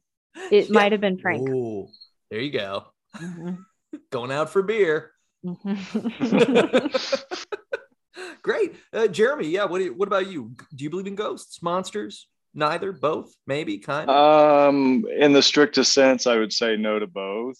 it 0.51 0.65
Yeah. 0.69 0.73
might 0.73 0.91
have 0.91 1.01
been 1.01 1.17
frank 1.17 1.47
Ooh, 1.49 1.87
there 2.31 2.39
you 2.41 2.51
go. 2.51 2.85
Mhm. 3.17 3.57
Going 4.11 4.31
out 4.31 4.49
for 4.49 4.61
beer. 4.61 5.11
Mhm. 5.45 5.77
Great, 8.41 8.75
uh, 8.93 9.07
Jeremy. 9.07 9.47
Yeah. 9.47 9.65
What 9.65 9.79
do 9.79 9.85
you, 9.85 9.93
What 9.93 10.07
about 10.07 10.27
you? 10.27 10.55
Do 10.73 10.83
you 10.83 10.89
believe 10.89 11.07
in 11.07 11.15
ghosts, 11.15 11.61
monsters? 11.61 12.27
Neither, 12.53 12.93
both, 12.93 13.33
maybe, 13.45 13.77
kind 13.79 14.09
of. 14.09 14.69
Um, 14.69 15.05
in 15.19 15.33
the 15.33 15.41
strictest 15.41 15.93
sense, 15.93 16.25
I 16.25 16.37
would 16.37 16.53
say 16.53 16.77
no 16.77 16.99
to 16.99 17.07
both. 17.07 17.57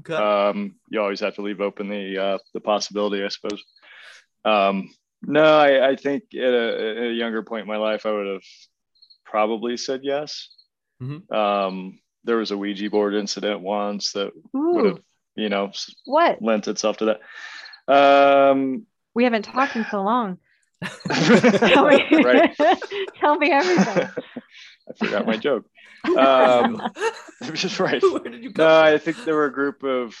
okay. 0.00 0.14
Um, 0.14 0.74
you 0.90 1.00
always 1.00 1.20
have 1.20 1.34
to 1.36 1.42
leave 1.42 1.60
open 1.62 1.88
the 1.88 2.18
uh, 2.18 2.38
the 2.52 2.60
possibility, 2.60 3.24
I 3.24 3.28
suppose. 3.28 3.62
Um, 4.44 4.90
no, 5.26 5.58
I, 5.58 5.90
I 5.90 5.96
think 5.96 6.24
at 6.34 6.40
a, 6.42 6.90
at 6.90 7.02
a 7.04 7.12
younger 7.12 7.42
point 7.42 7.62
in 7.62 7.68
my 7.68 7.76
life, 7.76 8.06
I 8.06 8.12
would 8.12 8.26
have 8.26 8.42
probably 9.24 9.76
said 9.76 10.00
yes. 10.02 10.48
Mhm. 11.02 11.30
Um, 11.32 11.98
there 12.24 12.36
was 12.36 12.50
a 12.50 12.56
Ouija 12.56 12.88
board 12.90 13.14
incident 13.14 13.60
once 13.60 14.12
that 14.12 14.32
would 14.52 14.84
have, 14.86 15.00
you 15.34 15.48
know, 15.48 15.72
what 16.06 16.40
lent 16.40 16.68
itself 16.68 16.98
to 16.98 17.16
that. 17.86 17.92
Um, 17.92 18.86
we 19.14 19.24
haven't 19.24 19.42
talked 19.42 19.76
in 19.76 19.84
so 19.90 20.02
long 20.02 20.38
tell 21.08 21.86
me 21.88 22.04
right. 22.22 22.56
tell 23.20 23.36
me 23.36 23.50
everything 23.50 24.08
I 24.88 24.92
forgot 24.96 25.26
my 25.26 25.36
joke. 25.36 25.64
Um, 26.16 26.82
just 27.52 27.80
right. 27.80 28.02
Where 28.02 28.20
did 28.20 28.42
you 28.42 28.52
come 28.52 28.64
No, 28.64 28.68
from? 28.68 28.94
I 28.94 28.98
think 28.98 29.24
there 29.24 29.34
were 29.34 29.46
a 29.46 29.52
group 29.52 29.82
of, 29.82 30.16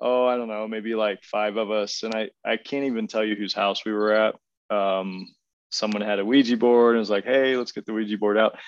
oh, 0.00 0.26
I 0.26 0.36
don't 0.36 0.48
know, 0.48 0.68
maybe 0.68 0.94
like 0.94 1.22
five 1.24 1.56
of 1.56 1.70
us, 1.70 2.02
and 2.02 2.14
I 2.14 2.30
I 2.44 2.56
can't 2.56 2.84
even 2.84 3.06
tell 3.06 3.24
you 3.24 3.34
whose 3.36 3.54
house 3.54 3.84
we 3.84 3.92
were 3.92 4.12
at. 4.12 4.34
Um, 4.70 5.34
someone 5.70 6.02
had 6.02 6.18
a 6.18 6.24
Ouija 6.24 6.56
board 6.56 6.94
and 6.94 7.00
was 7.00 7.10
like, 7.10 7.24
"Hey, 7.24 7.56
let's 7.56 7.72
get 7.72 7.86
the 7.86 7.92
Ouija 7.92 8.18
board 8.18 8.38
out." 8.38 8.58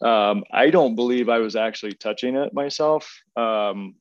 Um, 0.00 0.44
I 0.52 0.70
don't 0.70 0.94
believe 0.94 1.28
I 1.28 1.38
was 1.38 1.56
actually 1.56 1.94
touching 1.94 2.36
it 2.36 2.52
myself. 2.52 3.10
Um, 3.36 3.94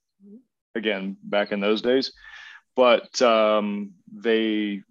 again, 0.75 1.17
back 1.23 1.51
in 1.51 1.59
those 1.61 1.81
days, 1.81 2.11
but 2.75 3.21
um, 3.21 3.93
they, 4.13 4.81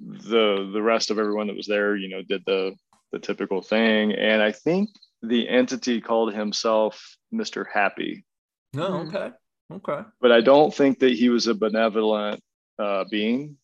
the 0.00 0.70
the 0.72 0.82
rest 0.82 1.10
of 1.10 1.18
everyone 1.18 1.46
that 1.46 1.56
was 1.56 1.66
there, 1.68 1.96
you 1.96 2.08
know, 2.08 2.22
did 2.22 2.42
the 2.46 2.74
the 3.12 3.18
typical 3.18 3.62
thing, 3.62 4.12
and 4.12 4.42
I 4.42 4.52
think 4.52 4.90
the 5.22 5.48
entity 5.48 6.00
called 6.00 6.32
himself 6.34 7.16
Mr. 7.32 7.64
Happy 7.72 8.24
No, 8.74 8.90
Mhm. 8.90 9.06
okay, 9.08 9.34
okay. 9.72 10.00
but 10.20 10.32
I 10.32 10.40
don't 10.40 10.72
think 10.74 10.98
that 11.00 11.12
he 11.12 11.28
was 11.28 11.46
a 11.46 11.54
benevolent 11.54 12.42
uh, 12.78 13.04
being. 13.10 13.56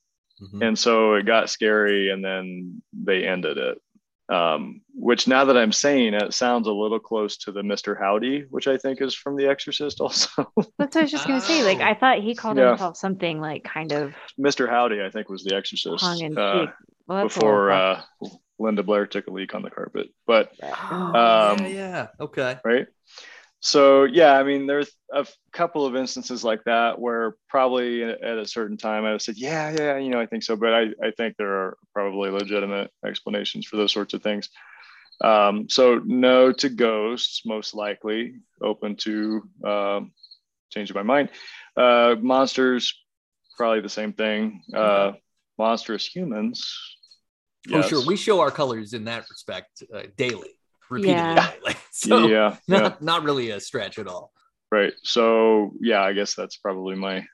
Mhm. 0.42 0.66
And 0.66 0.78
so 0.78 1.14
it 1.14 1.26
got 1.26 1.48
scary 1.50 2.10
and 2.10 2.24
then 2.24 2.82
they 2.92 3.24
ended 3.26 3.56
it. 3.56 3.78
Um, 4.28 4.80
which 4.94 5.28
now 5.28 5.44
that 5.44 5.56
I'm 5.56 5.70
saying 5.70 6.14
it 6.14 6.32
sounds 6.32 6.66
a 6.66 6.72
little 6.72 6.98
close 6.98 7.36
to 7.38 7.52
the 7.52 7.60
Mr. 7.60 7.96
Howdy, 7.98 8.46
which 8.48 8.66
I 8.66 8.78
think 8.78 9.02
is 9.02 9.14
from 9.14 9.36
The 9.36 9.48
Exorcist 9.48 10.00
also. 10.00 10.50
That's 10.78 10.94
what 10.94 10.96
I 10.96 11.00
was 11.02 11.10
just 11.10 11.26
gonna 11.28 11.40
say. 11.42 11.62
Like. 11.62 11.80
I 11.80 11.92
thought 11.94 12.20
he 12.20 12.34
called 12.34 12.56
Yeah. 12.56 12.70
himself 12.70 12.96
something 12.96 13.38
like 13.40 13.64
kind 13.64 13.92
of 13.92 14.14
Mr. 14.40 14.68
Howdy, 14.68 15.02
I 15.02 15.10
think, 15.10 15.28
was 15.28 15.44
The 15.44 15.54
Exorcist 15.54 16.02
tongue 16.02 16.20
in 16.20 16.32
cheek. 16.32 16.38
uh, 16.38 16.66
well, 17.06 17.24
before 17.24 17.66
little 17.70 17.96
uh, 18.24 18.28
Linda 18.58 18.82
Blair 18.82 19.06
took 19.06 19.26
a 19.26 19.30
leak 19.30 19.54
on 19.54 19.60
the 19.62 19.70
carpet. 19.70 20.08
But. 20.26 20.52
Oh, 20.62 20.68
Um, 21.52 21.58
yeah, 21.66 21.68
yeah. 21.68 22.06
Okay. 22.18 22.58
right? 22.64 22.86
So 23.64 24.04
yeah, 24.04 24.34
I 24.38 24.42
mean, 24.42 24.66
there's 24.66 24.90
a 25.10 25.26
couple 25.54 25.86
of 25.86 25.96
instances 25.96 26.44
like 26.44 26.62
that 26.64 26.98
where 26.98 27.34
probably 27.48 28.04
at 28.04 28.20
a 28.22 28.46
certain 28.46 28.76
time 28.76 29.06
I 29.06 29.12
would 29.12 29.22
said, 29.22 29.38
yeah, 29.38 29.70
yeah, 29.70 29.96
you 29.96 30.10
know, 30.10 30.20
I 30.20 30.26
think 30.26 30.42
so, 30.42 30.54
but 30.54 30.74
I, 30.74 30.82
I 31.02 31.12
think 31.16 31.38
there 31.38 31.48
are 31.48 31.78
probably 31.94 32.28
legitimate 32.28 32.90
explanations 33.06 33.64
for 33.64 33.78
those 33.78 33.90
sorts 33.90 34.12
of 34.12 34.22
things. 34.22 34.50
Um, 35.22 35.66
so 35.70 35.98
no 36.04 36.52
to 36.52 36.68
ghosts, 36.68 37.46
most 37.46 37.74
likely. 37.74 38.34
Open 38.60 38.96
to 38.96 39.48
um, 39.64 40.12
changing 40.70 40.94
my 40.94 41.02
mind. 41.02 41.30
Uh, 41.74 42.16
monsters, 42.20 42.94
probably 43.56 43.80
the 43.80 43.88
same 43.88 44.12
thing. 44.12 44.60
Uh, 44.74 45.12
monstrous 45.56 46.06
humans. 46.06 46.70
Oh, 47.72 47.78
yes. 47.78 47.88
sure. 47.88 48.04
We 48.04 48.16
show 48.16 48.40
our 48.40 48.50
colors 48.50 48.92
in 48.92 49.04
that 49.04 49.24
respect 49.30 49.82
uh, 49.94 50.02
daily, 50.18 50.50
repeatedly 50.94 51.34
Yeah. 51.34 51.50
daily. 51.62 51.76
So 51.96 52.26
yeah, 52.26 52.56
yeah. 52.66 52.80
not 52.80 53.02
not 53.02 53.22
really 53.22 53.50
a 53.50 53.60
stretch 53.60 53.98
at 54.00 54.08
all. 54.08 54.32
Right. 54.72 54.92
So 55.04 55.70
yeah, 55.80 56.02
I 56.02 56.12
guess 56.12 56.34
that's 56.34 56.56
probably 56.56 56.96
my 56.96 57.24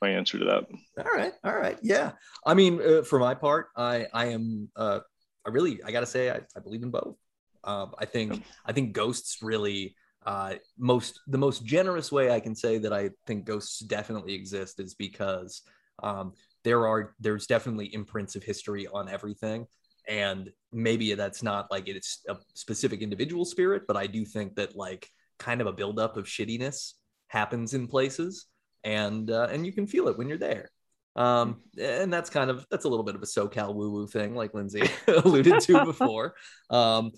my 0.00 0.10
answer 0.10 0.38
to 0.38 0.44
that. 0.46 0.64
All 1.06 1.12
right, 1.14 1.32
all 1.44 1.54
right, 1.56 1.78
yeah. 1.82 2.12
I 2.46 2.54
mean, 2.54 2.80
uh, 2.80 3.02
for 3.02 3.18
my 3.18 3.34
part, 3.34 3.68
I 3.76 4.06
I 4.14 4.26
am 4.26 4.70
uh, 4.76 5.00
I 5.46 5.50
really 5.50 5.82
I 5.82 5.90
gotta 5.92 6.06
say 6.06 6.30
I, 6.30 6.40
I 6.56 6.60
believe 6.60 6.82
in 6.82 6.90
both. 6.90 7.16
Um, 7.64 7.94
I 7.98 8.06
think 8.06 8.42
I 8.64 8.72
think 8.72 8.92
ghosts 8.94 9.42
really 9.42 9.94
uh, 10.24 10.54
most 10.78 11.20
the 11.26 11.38
most 11.38 11.64
generous 11.64 12.10
way 12.10 12.30
I 12.30 12.40
can 12.40 12.54
say 12.56 12.78
that 12.78 12.92
I 12.92 13.10
think 13.26 13.44
ghosts 13.44 13.80
definitely 13.80 14.34
exist 14.34 14.80
is 14.80 14.94
because 14.94 15.62
um, 16.02 16.32
there 16.64 16.86
are 16.86 17.14
there's 17.20 17.46
definitely 17.46 17.92
imprints 17.94 18.36
of 18.36 18.42
history 18.42 18.86
on 18.86 19.08
everything, 19.08 19.66
and 20.08 20.50
maybe 20.76 21.14
that's 21.14 21.42
not 21.42 21.70
like 21.70 21.88
it's 21.88 22.22
a 22.28 22.36
specific 22.54 23.00
individual 23.00 23.44
spirit, 23.44 23.82
but 23.88 23.96
I 23.96 24.06
do 24.06 24.24
think 24.24 24.56
that 24.56 24.76
like 24.76 25.10
kind 25.38 25.60
of 25.60 25.66
a 25.66 25.72
buildup 25.72 26.16
of 26.16 26.26
shittiness 26.26 26.92
happens 27.28 27.74
in 27.74 27.88
places 27.88 28.46
and 28.84 29.30
uh, 29.30 29.48
and 29.50 29.66
you 29.66 29.72
can 29.72 29.86
feel 29.86 30.08
it 30.08 30.16
when 30.16 30.28
you're 30.28 30.38
there. 30.38 30.70
Um, 31.16 31.62
and 31.80 32.12
that's 32.12 32.28
kind 32.28 32.50
of 32.50 32.66
that's 32.70 32.84
a 32.84 32.88
little 32.88 33.04
bit 33.04 33.14
of 33.14 33.22
a 33.22 33.26
SoCal 33.26 33.74
woo 33.74 33.90
woo 33.90 34.06
thing, 34.06 34.34
like 34.34 34.54
Lindsay 34.54 34.82
alluded 35.08 35.60
to 35.60 35.84
before. 35.84 36.34
Um, 36.70 37.12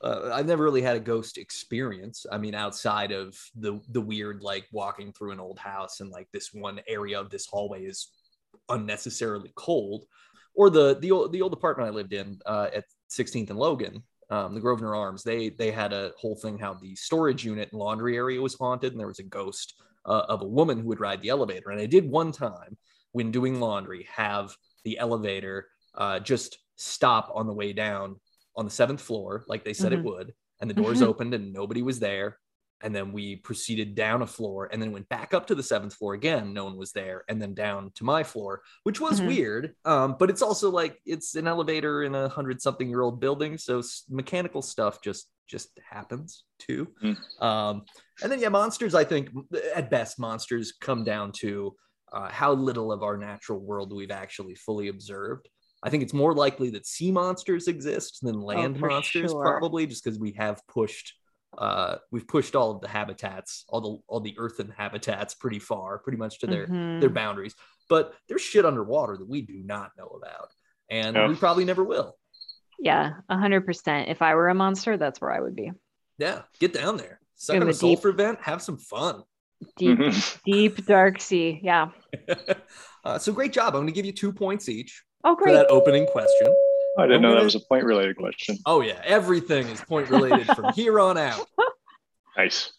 uh, 0.00 0.30
I've 0.32 0.46
never 0.46 0.64
really 0.64 0.82
had 0.82 0.96
a 0.96 1.00
ghost 1.00 1.38
experience. 1.38 2.26
I 2.30 2.38
mean, 2.38 2.54
outside 2.54 3.12
of 3.12 3.38
the 3.54 3.80
the 3.90 4.00
weird 4.00 4.42
like 4.42 4.66
walking 4.72 5.12
through 5.12 5.32
an 5.32 5.40
old 5.40 5.58
house 5.58 6.00
and 6.00 6.10
like 6.10 6.28
this 6.32 6.52
one 6.52 6.80
area 6.88 7.20
of 7.20 7.30
this 7.30 7.46
hallway 7.46 7.84
is 7.84 8.08
unnecessarily 8.68 9.52
cold, 9.54 10.06
or 10.54 10.70
the 10.70 10.98
the 10.98 11.12
old 11.12 11.32
the 11.32 11.42
old 11.42 11.52
apartment 11.52 11.88
I 11.88 11.92
lived 11.92 12.12
in 12.12 12.40
uh, 12.46 12.68
at 12.74 12.84
16th 13.12 13.50
and 13.50 13.58
Logan, 13.58 14.02
um, 14.30 14.54
the 14.54 14.60
Grosvenor 14.60 14.94
Arms. 14.94 15.22
They 15.22 15.50
they 15.50 15.70
had 15.70 15.92
a 15.92 16.12
whole 16.18 16.36
thing 16.36 16.58
how 16.58 16.74
the 16.74 16.94
storage 16.96 17.44
unit 17.44 17.68
and 17.72 17.78
laundry 17.78 18.16
area 18.16 18.40
was 18.40 18.54
haunted, 18.54 18.92
and 18.92 19.00
there 19.00 19.06
was 19.06 19.18
a 19.18 19.24
ghost 19.24 19.74
uh, 20.06 20.22
of 20.28 20.42
a 20.42 20.46
woman 20.46 20.80
who 20.80 20.88
would 20.88 21.00
ride 21.00 21.22
the 21.22 21.28
elevator. 21.28 21.70
And 21.70 21.80
I 21.80 21.86
did 21.86 22.08
one 22.08 22.32
time 22.32 22.76
when 23.12 23.30
doing 23.30 23.60
laundry 23.60 24.08
have 24.14 24.56
the 24.84 24.98
elevator 24.98 25.68
uh, 25.94 26.18
just 26.20 26.58
stop 26.76 27.30
on 27.34 27.46
the 27.46 27.52
way 27.52 27.72
down 27.72 28.16
on 28.56 28.64
the 28.64 28.70
seventh 28.70 29.00
floor, 29.00 29.44
like 29.46 29.64
they 29.64 29.74
said 29.74 29.92
Mhm. 29.92 29.98
it 29.98 30.04
would, 30.04 30.34
and 30.60 30.68
the 30.70 30.74
doors 30.82 31.02
opened 31.02 31.34
and 31.34 31.52
nobody 31.52 31.82
was 31.82 31.98
there. 32.00 32.38
And 32.82 32.94
then 32.94 33.12
we 33.12 33.36
proceeded 33.36 33.94
down 33.94 34.22
a 34.22 34.26
floor 34.26 34.68
and 34.72 34.82
then 34.82 34.92
went 34.92 35.08
back 35.08 35.34
up 35.34 35.46
to 35.46 35.54
the 35.54 35.62
seventh 35.62 35.94
floor 35.94 36.14
again. 36.14 36.52
No 36.52 36.64
one 36.64 36.76
was 36.76 36.92
there. 36.92 37.24
And 37.28 37.40
then 37.40 37.54
down 37.54 37.92
to 37.94 38.04
my 38.04 38.22
floor, 38.24 38.62
which 38.82 39.00
was 39.00 39.20
Mhm. 39.20 39.26
weird. 39.28 39.74
Um, 39.84 40.16
but 40.18 40.30
it's 40.30 40.42
also 40.42 40.70
like 40.70 41.00
it's 41.06 41.34
an 41.36 41.46
elevator 41.46 42.02
in 42.02 42.14
a 42.14 42.28
hundred 42.28 42.60
something 42.60 42.88
year 42.88 43.02
old 43.02 43.20
building. 43.20 43.56
So 43.58 43.78
s- 43.78 44.04
mechanical 44.08 44.62
stuff 44.62 45.00
just 45.02 45.28
just 45.48 45.78
happens 45.90 46.44
too. 46.58 46.88
Mm. 47.02 47.42
Um, 47.42 47.82
and 48.22 48.32
then 48.32 48.40
yeah, 48.40 48.48
monsters, 48.48 48.94
I 48.94 49.04
think 49.04 49.28
at 49.74 49.90
best, 49.90 50.18
monsters 50.18 50.72
come 50.80 51.04
down 51.04 51.30
to 51.32 51.76
uh, 52.10 52.28
how 52.30 52.52
little 52.52 52.90
of 52.90 53.02
our 53.02 53.16
natural 53.18 53.58
world 53.58 53.92
we've 53.92 54.10
actually 54.10 54.54
fully 54.54 54.88
observed. 54.88 55.48
I 55.82 55.90
think 55.90 56.02
it's 56.04 56.12
more 56.14 56.34
likely 56.34 56.70
that 56.70 56.86
sea 56.86 57.10
monsters 57.10 57.68
exist 57.68 58.20
than 58.22 58.40
land 58.40 58.78
for 58.78 58.88
monsters, 58.88 59.30
sure. 59.30 59.42
probably 59.42 59.86
just 59.86 60.04
because 60.04 60.18
we 60.18 60.32
have 60.32 60.60
pushed 60.68 61.14
uh 61.58 61.96
we've 62.10 62.26
pushed 62.26 62.56
all 62.56 62.70
of 62.70 62.80
the 62.80 62.88
habitats 62.88 63.64
all 63.68 63.80
the 63.80 63.98
all 64.08 64.20
the 64.20 64.34
earthen 64.38 64.72
habitats 64.76 65.34
pretty 65.34 65.58
far 65.58 65.98
pretty 65.98 66.16
much 66.18 66.38
to 66.38 66.46
their 66.46 66.66
Mhm. 66.66 67.00
their 67.00 67.10
boundaries 67.10 67.54
but 67.88 68.14
there's 68.28 68.40
shit 68.40 68.64
underwater 68.64 69.16
that 69.18 69.28
we 69.28 69.42
do 69.42 69.60
not 69.62 69.90
know 69.98 70.06
about 70.06 70.48
and 70.88 71.14
Yeah. 71.16 71.28
we 71.28 71.34
probably 71.34 71.64
never 71.64 71.84
will 71.84 72.16
Yeah, 72.78 73.12
a 73.28 73.36
hundred 73.38 73.64
percent. 73.66 74.08
If 74.08 74.22
I 74.22 74.34
were 74.34 74.48
a 74.48 74.54
monster, 74.54 74.96
that's 74.96 75.20
where 75.20 75.30
I 75.30 75.40
would 75.40 75.54
be. 75.54 75.70
yeah 76.18 76.42
get 76.58 76.72
down 76.72 76.96
there 76.96 77.20
suck 77.36 77.56
In 77.56 77.62
on 77.62 77.68
a 77.68 77.72
the 77.72 77.78
deep- 77.78 77.80
sulfur 77.98 78.12
vent 78.12 78.38
have 78.42 78.62
some 78.62 78.78
fun 78.78 79.22
Deep, 79.76 79.98
Mhm. 79.98 80.42
deep 80.44 80.86
dark 80.86 81.20
sea. 81.20 81.60
Yeah. 81.62 81.90
uh, 83.04 83.18
so 83.18 83.32
great 83.32 83.52
job 83.52 83.74
i'm 83.74 83.82
going 83.82 83.86
to 83.86 83.92
give 83.92 84.06
you 84.06 84.12
two 84.12 84.32
points 84.32 84.68
each 84.68 85.04
Oh, 85.24 85.36
for 85.36 85.44
great. 85.44 85.52
that 85.54 85.70
opening 85.70 86.06
question 86.06 86.52
I 86.98 87.02
didn't 87.02 87.16
I'm 87.16 87.22
know 87.22 87.28
gonna- 87.28 87.40
that 87.40 87.44
was 87.44 87.54
a 87.54 87.60
point 87.60 87.84
related 87.84 88.16
question. 88.16 88.58
oh 88.66 88.80
yeah 88.82 89.00
everything 89.04 89.66
is 89.68 89.80
point 89.80 90.10
related 90.10 90.46
from 90.54 90.72
here 90.74 90.98
on 91.00 91.16
out 91.18 91.46
Nice. 92.36 92.72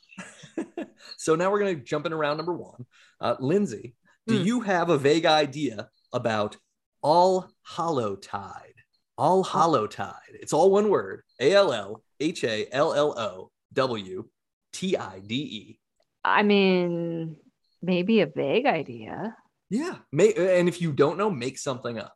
so 1.18 1.36
now 1.36 1.52
we're 1.52 1.60
going 1.60 1.76
to 1.78 1.84
jump 1.84 2.06
into 2.06 2.18
round 2.18 2.38
number 2.38 2.54
one. 2.54 2.86
Uh, 3.22 3.36
Lindsay, 3.40 3.96
do 4.28 4.38
Hmm. 4.40 4.44
you 4.46 4.62
have 4.62 4.90
a 4.90 4.98
vague 4.98 5.26
idea 5.28 5.90
about 6.12 6.58
All 7.04 7.50
Hallow 7.64 8.16
Tide? 8.16 8.74
All 9.18 9.44
Hallow 9.44 9.86
Tide. 9.86 10.14
It's 10.34 10.54
all 10.54 10.72
one 10.72 10.90
word 10.90 11.22
A 11.40 11.54
L 11.54 11.72
L 11.72 12.04
H 12.20 12.44
A 12.44 12.68
L 12.72 12.94
L 12.96 13.18
O 13.18 13.52
W 13.74 14.26
T 14.74 14.98
I 14.98 15.20
D 15.20 15.36
E. 15.36 15.80
I 16.26 16.42
mean, 16.42 17.36
maybe 17.82 18.22
a 18.22 18.26
vague 18.26 18.66
idea. 18.66 19.36
Yeah. 19.70 19.98
May, 20.12 20.34
and 20.34 20.68
if 20.68 20.82
you 20.82 20.92
don't 20.94 21.18
know, 21.20 21.30
make 21.30 21.60
something 21.60 22.00
up. 22.00 22.14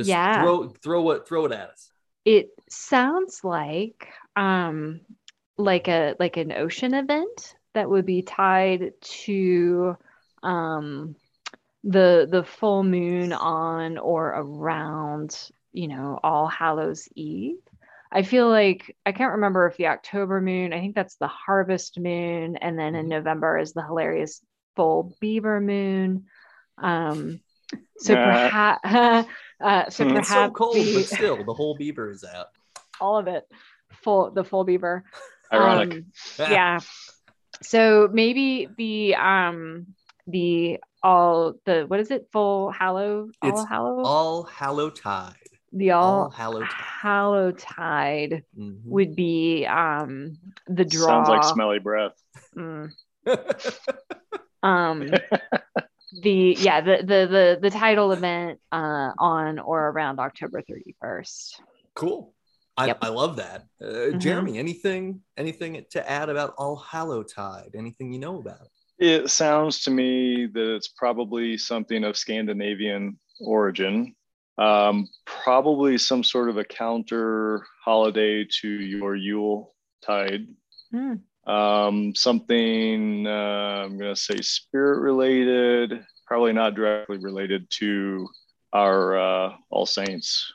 Just 0.00 0.08
Yeah. 0.08 0.34
throw 0.34 0.68
throw 0.82 1.10
it 1.12 1.26
throw 1.28 1.46
it 1.46 1.52
at 1.52 1.70
us. 1.70 1.90
It 2.24 2.50
sounds 2.68 3.42
like 3.44 4.08
um 4.36 5.00
like 5.56 5.88
a 5.88 6.14
like 6.18 6.36
an 6.36 6.52
ocean 6.52 6.94
event 6.94 7.54
that 7.74 7.88
would 7.88 8.06
be 8.06 8.22
tied 8.22 8.92
to 9.00 9.96
um 10.42 11.14
the 11.84 12.28
the 12.30 12.44
full 12.44 12.82
moon 12.84 13.32
on 13.32 13.98
or 13.98 14.28
around, 14.28 15.50
you 15.72 15.88
know, 15.88 16.18
All 16.22 16.48
Hallows 16.48 17.08
Eve. 17.14 17.58
I 18.12 18.22
feel 18.22 18.48
like 18.48 18.96
I 19.06 19.12
can't 19.12 19.32
remember 19.34 19.66
if 19.66 19.76
the 19.76 19.88
October 19.88 20.40
moon, 20.40 20.72
I 20.72 20.80
think 20.80 20.94
that's 20.94 21.16
the 21.16 21.28
harvest 21.28 21.98
moon, 21.98 22.56
and 22.56 22.78
then 22.78 22.94
in 22.94 23.06
Mhm. 23.06 23.08
November 23.08 23.58
is 23.58 23.72
the 23.72 23.82
hilarious 23.84 24.42
full 24.76 25.14
beaver 25.20 25.60
moon. 25.60 26.26
Um 26.78 27.40
so 27.98 28.16
Nah. 28.16 28.24
perhaps 28.24 29.28
uh, 29.60 29.88
so 29.90 30.04
Hmm. 30.08 30.16
It's 30.16 30.28
so 30.28 30.50
cold, 30.50 30.74
the- 30.76 30.94
but 30.94 31.06
still, 31.06 31.44
the 31.44 31.54
whole 31.54 31.76
beaver 31.76 32.10
is 32.10 32.24
out. 32.24 32.46
all 33.00 33.16
of 33.18 33.26
it 33.28 33.44
full 34.02 34.30
the 34.30 34.44
full 34.44 34.64
beaver 34.64 35.04
Ironic. 35.52 35.94
Um, 35.94 36.04
yeah 36.38 36.80
so 37.62 38.08
maybe 38.12 38.68
the 38.76 39.14
um 39.16 39.86
the 40.26 40.78
all 41.02 41.54
the 41.64 41.84
what 41.88 41.98
is 42.00 42.10
it 42.10 42.28
full 42.30 42.70
hallow 42.70 43.30
all 43.42 43.48
It's 43.50 43.68
hallow 43.68 44.02
All 44.04 44.42
Hallow 44.44 44.90
Tide. 44.90 45.34
the 45.72 45.90
all, 45.92 46.24
All 46.24 46.30
Hallow 46.30 46.60
Tide. 46.60 46.70
hallow 46.72 47.52
tide 47.52 48.44
Mhm. 48.58 48.80
would 48.84 49.16
be 49.16 49.66
um 49.66 50.36
the 50.68 50.84
draw 50.84 51.06
Sounds 51.24 51.28
like 51.30 51.44
smelly 51.44 51.78
breath. 51.78 52.12
Mm. 52.56 52.90
um 54.62 55.10
the 56.22 56.56
yeah 56.58 56.80
the, 56.80 56.98
the 56.98 57.26
the 57.30 57.58
the 57.62 57.70
title 57.70 58.12
event 58.12 58.58
uh 58.72 59.10
on 59.18 59.58
or 59.58 59.88
around 59.90 60.18
october 60.18 60.62
31st 60.62 61.60
Cool. 61.94 62.34
I, 62.76 62.86
Yep. 62.86 62.98
I 63.02 63.08
love 63.08 63.36
that. 63.36 63.64
Uh, 63.82 63.84
Mhm. 64.14 64.20
Jeremy, 64.20 64.58
anything 64.58 65.20
anything 65.36 65.84
to 65.90 66.10
add 66.10 66.28
about 66.30 66.54
All 66.56 66.76
Hallow 66.76 67.22
Tide? 67.24 67.72
Anything 67.74 68.12
you 68.12 68.20
know 68.20 68.38
about? 68.38 68.68
It 68.98 69.24
It 69.24 69.30
sounds 69.30 69.82
to 69.84 69.90
me 69.90 70.46
that 70.46 70.74
it's 70.76 70.88
probably 70.88 71.58
something 71.58 72.04
of 72.04 72.16
Scandinavian 72.16 73.18
origin. 73.40 74.14
Um, 74.56 75.08
probably 75.26 75.98
some 75.98 76.22
sort 76.22 76.48
of 76.48 76.58
a 76.58 76.64
counter 76.64 77.66
holiday 77.84 78.46
to 78.60 78.68
your 78.68 79.16
Yule 79.16 79.74
tide. 80.02 80.46
Hmm. 80.92 81.14
Um, 81.50 82.14
something 82.14 83.26
uh, 83.26 83.82
I'm 83.84 83.98
going 83.98 84.14
to 84.14 84.20
say 84.20 84.36
spirit 84.40 85.00
related, 85.00 86.04
probably 86.26 86.52
not 86.52 86.76
directly 86.76 87.18
related 87.18 87.68
to 87.80 88.28
our 88.72 89.18
uh, 89.18 89.54
All 89.68 89.84
Saints. 89.86 90.52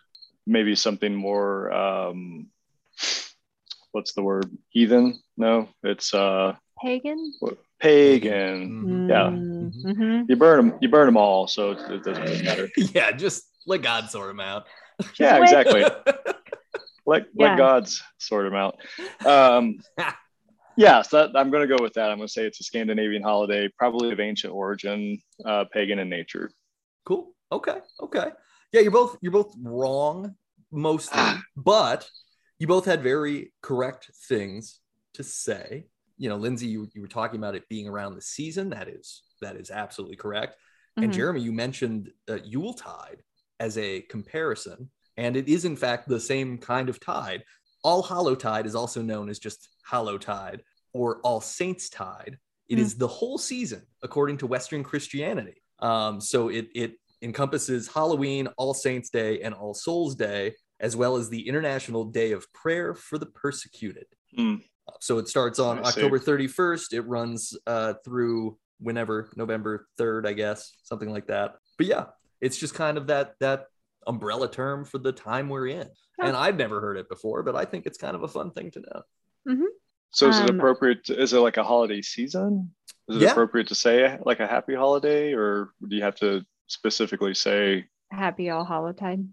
Maybe 0.47 0.73
something 0.75 1.13
more, 1.13 1.69
um, 1.73 2.47
what's 3.91 4.13
the 4.13 4.21
word? 4.23 4.49
Heathen? 4.69 5.19
No, 5.35 5.67
it's 5.83 6.13
uh, 6.13 6.55
pagan 6.81 7.33
pagan. 7.81 8.85
Mhm. 8.85 9.09
Yeah. 9.09 9.29
Mhm. 9.31 9.97
Mhm. 9.97 10.25
You 10.29 10.35
burn 10.37 10.69
them. 10.69 10.77
You 10.81 10.87
burn 10.87 11.07
them 11.07 11.17
all, 11.17 11.45
so 11.47 11.71
it, 11.71 11.79
it 11.91 12.03
doesn't 12.03 12.23
really 12.23 12.43
matter. 12.43 12.69
yeah, 12.77 13.11
just 13.11 13.43
let 13.65 13.81
God 13.81 14.09
sort 14.09 14.29
them 14.29 14.39
out. 14.39 14.63
Yeah, 15.19 15.39
What? 15.39 15.43
exactly. 15.43 15.83
Let 17.07 17.27
Yeah. 17.35 17.49
let 17.49 17.57
God's 17.57 18.01
sort 18.17 18.45
them 18.45 18.55
out. 18.55 18.79
Um, 19.25 19.79
yeah, 20.77 21.01
so 21.01 21.27
that, 21.27 21.37
I'm 21.37 21.49
going 21.51 21.67
to 21.67 21.77
go 21.77 21.81
with 21.81 21.93
that. 21.93 22.11
I'm 22.11 22.17
going 22.17 22.27
to 22.27 22.31
say 22.31 22.45
it's 22.45 22.59
a 22.59 22.63
Scandinavian 22.63 23.23
holiday, 23.23 23.69
probably 23.77 24.11
of 24.11 24.19
ancient 24.19 24.53
origin, 24.53 25.19
uh, 25.45 25.65
pagan 25.71 25.99
in 25.99 26.09
nature. 26.09 26.51
cool. 27.05 27.33
Okay. 27.51 27.77
Okay. 28.01 28.29
Yeah, 28.73 28.81
you're 28.81 28.91
both 28.91 29.17
you're 29.21 29.31
both 29.31 29.55
wrong 29.61 30.35
mostly, 30.71 31.19
Ah. 31.19 31.41
but 31.55 32.09
you 32.59 32.67
both 32.67 32.85
had 32.85 33.03
very 33.03 33.53
correct 33.61 34.09
things 34.27 34.79
to 35.13 35.23
say. 35.23 35.85
You 36.17 36.29
know, 36.29 36.37
Lindsay, 36.37 36.67
you, 36.67 36.89
you 36.93 37.01
were 37.01 37.07
talking 37.07 37.39
about 37.39 37.55
it 37.55 37.69
being 37.69 37.87
around 37.87 38.15
the 38.15 38.21
season. 38.21 38.69
That 38.71 38.87
is 38.87 39.21
that 39.41 39.55
is 39.55 39.69
absolutely 39.69 40.17
correct. 40.17 40.55
And 40.97 41.11
Mhm. 41.11 41.15
Jeremy, 41.15 41.41
you 41.41 41.51
mentioned 41.51 42.11
uh, 42.29 42.39
Yuletide 42.43 43.21
as 43.59 43.77
a 43.77 44.01
comparison, 44.01 44.89
and 45.17 45.37
it 45.37 45.47
is 45.47 45.63
in 45.65 45.75
fact 45.75 46.07
the 46.09 46.19
same 46.19 46.57
kind 46.57 46.89
of 46.89 46.99
tide. 46.99 47.43
All 47.85 48.01
Hallow 48.01 48.33
Tide 48.33 48.65
is 48.65 48.73
also 48.73 49.03
known 49.03 49.29
as 49.29 49.37
just 49.37 49.69
Hallow 49.83 50.17
Tide 50.17 50.63
or 50.91 51.19
All 51.21 51.39
Saints 51.39 51.87
Tide. 51.87 52.39
It 52.67 52.77
Hmm. 52.77 52.81
is 52.81 52.97
the 52.97 53.07
whole 53.07 53.37
season 53.37 53.83
according 54.01 54.37
to 54.39 54.47
Western 54.47 54.83
Christianity. 54.83 55.61
Um, 55.79 56.19
so 56.19 56.49
it 56.49 56.67
it 56.73 56.95
encompasses 57.21 57.87
Halloween, 57.87 58.47
All 58.57 58.73
Saints 58.73 59.09
Day, 59.11 59.41
and 59.41 59.53
All 59.53 59.75
Souls 59.75 60.15
Day, 60.15 60.55
as 60.79 60.95
well 60.95 61.15
as 61.15 61.29
the 61.29 61.47
International 61.47 62.03
Day 62.05 62.31
of 62.31 62.51
Prayer 62.53 62.95
for 62.95 63.17
the 63.19 63.27
Persecuted. 63.27 64.07
Hmm. 64.35 64.55
So 64.99 65.19
it 65.19 65.27
starts 65.27 65.59
on 65.59 65.79
I 65.79 65.83
see. 65.83 65.87
October 66.01 66.17
31st. 66.19 66.93
It 66.93 67.01
runs 67.01 67.53
uh, 67.67 67.93
through 68.03 68.57
whenever 68.79 69.29
November 69.35 69.87
3rd, 69.99 70.25
I 70.27 70.33
guess, 70.33 70.73
something 70.83 71.09
like 71.11 71.27
that. 71.27 71.55
But 71.77 71.85
yeah, 71.87 72.05
it's 72.41 72.57
just 72.57 72.73
kind 72.73 72.97
of 72.97 73.05
that 73.07 73.35
that 73.41 73.67
umbrella 74.07 74.49
term 74.49 74.85
for 74.85 74.97
the 74.97 75.11
time 75.11 75.49
we're 75.49 75.67
in. 75.67 75.89
Yeah. 76.19 76.27
And 76.27 76.37
I've 76.37 76.55
never 76.57 76.79
heard 76.81 76.97
it 76.97 77.09
before, 77.09 77.43
but 77.43 77.55
I 77.55 77.65
think 77.65 77.85
it's 77.85 77.97
kind 77.97 78.15
of 78.15 78.23
a 78.23 78.27
fun 78.27 78.51
thing 78.51 78.71
to 78.71 78.79
know. 78.81 79.01
So 80.11 80.29
is 80.29 80.39
it 80.39 80.49
Um, 80.49 80.57
appropriate? 80.57 81.03
To, 81.05 81.21
is 81.21 81.33
it 81.33 81.39
like 81.39 81.57
a 81.57 81.63
holiday 81.63 82.01
season? 82.01 82.73
Is 83.09 83.17
it 83.17 83.21
Yeah. 83.23 83.31
appropriate 83.31 83.67
to 83.67 83.75
say 83.75 84.17
like 84.25 84.39
a 84.39 84.47
happy 84.47 84.73
holiday, 84.73 85.33
or 85.33 85.71
do 85.87 85.95
you 85.95 86.03
have 86.03 86.15
to 86.15 86.45
specifically 86.67 87.33
say 87.33 87.85
happy 88.11 88.49
all 88.49 88.63
hallowtide 88.63 89.27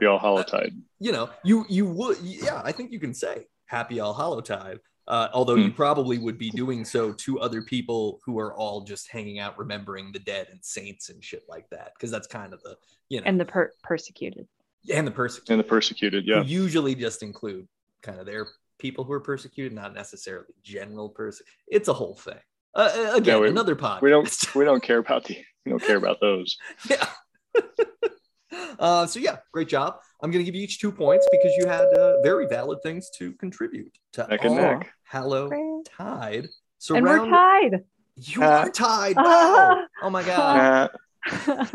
the 0.00 0.06
All 0.06 0.18
Hallowtide? 0.18 0.72
You 0.98 1.12
know, 1.12 1.30
you 1.44 1.66
you 1.68 1.86
would 1.86 2.18
yeah, 2.20 2.60
I 2.64 2.72
think 2.72 2.90
you 2.90 2.98
can 2.98 3.14
say 3.14 3.46
Happy 3.66 4.00
All 4.00 4.14
Hallowtide. 4.14 4.80
Uh, 5.06 5.28
although 5.34 5.54
you 5.54 5.68
Hmm. 5.68 5.74
probably 5.76 6.16
would 6.18 6.38
be 6.38 6.48
doing 6.50 6.84
so 6.84 7.12
to 7.12 7.38
other 7.40 7.60
people 7.62 8.20
who 8.24 8.38
are 8.38 8.54
all 8.54 8.80
just 8.80 9.08
hanging 9.10 9.38
out, 9.38 9.58
remembering 9.58 10.12
the 10.12 10.18
dead 10.18 10.48
and 10.50 10.64
saints 10.64 11.10
and 11.10 11.22
shit 11.22 11.42
like 11.48 11.68
that, 11.70 11.92
because 11.94 12.10
that's 12.10 12.26
kind 12.26 12.54
of 12.54 12.62
the 12.62 12.76
you 13.10 13.20
know 13.20 13.26
and 13.26 13.38
the 13.38 13.44
per- 13.44 13.72
persecuted 13.82 14.48
and 14.92 15.06
the 15.06 15.10
persecuted. 15.10 15.50
And 15.52 15.60
the 15.60 15.64
persecuted, 15.68 16.26
yeah. 16.26 16.42
usually 16.42 16.94
just 16.94 17.22
include 17.22 17.66
kind 18.02 18.18
of 18.18 18.26
their 18.26 18.46
people 18.78 19.04
who 19.04 19.12
are 19.12 19.20
persecuted, 19.20 19.72
not 19.72 19.94
necessarily 19.94 20.46
general 20.62 21.08
person. 21.10 21.44
It's 21.66 21.88
a 21.88 21.92
whole 21.94 22.14
thing. 22.14 22.38
Uh, 22.74 22.90
uh, 22.94 23.16
again, 23.16 23.34
Yeah, 23.36 23.40
we- 23.40 23.48
another 23.48 23.76
podcast. 23.76 24.00
We 24.02 24.10
don't 24.10 24.54
we 24.54 24.64
don't 24.64 24.82
care 24.82 24.98
about 24.98 25.24
the 25.24 25.36
we 25.66 25.70
don't 25.70 25.82
care 25.82 25.96
about 25.98 26.20
those. 26.20 26.56
yeah. 26.90 27.08
uh, 28.78 29.06
so 29.06 29.20
yeah, 29.20 29.36
great 29.52 29.68
job. 29.68 29.98
I'm 30.24 30.30
going 30.30 30.42
to 30.42 30.50
give 30.50 30.54
you 30.58 30.62
each 30.64 30.78
two 30.78 30.90
points 30.90 31.28
because 31.30 31.52
you 31.58 31.66
had 31.66 31.84
uh, 31.98 32.22
very 32.22 32.46
valid 32.46 32.78
things 32.82 33.10
to 33.18 33.34
contribute 33.34 33.94
to 34.14 34.26
Neck 34.26 34.42
and 34.42 34.58
our 34.58 34.78
neck. 34.78 34.90
Hallow 35.02 35.82
Tide. 35.84 36.48
So 36.78 36.94
and 36.94 37.04
we're 37.04 37.28
tied. 37.28 37.84
You 38.16 38.42
Uh, 38.42 38.46
are 38.46 38.70
tied. 38.70 39.16
Wow. 39.16 39.84
oh 40.02 40.08
my 40.08 40.22
god. 40.26 40.88
Uh, 41.30 41.66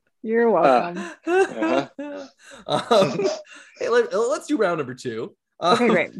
You're 0.22 0.50
welcome. 0.50 1.04
um, 2.66 3.26
hey, 3.78 3.88
let, 3.88 4.12
us 4.12 4.46
do 4.48 4.56
round 4.56 4.78
number 4.78 4.94
two. 4.96 5.36
Uh, 5.60 5.76
okay, 5.80 5.86
great. 5.86 6.10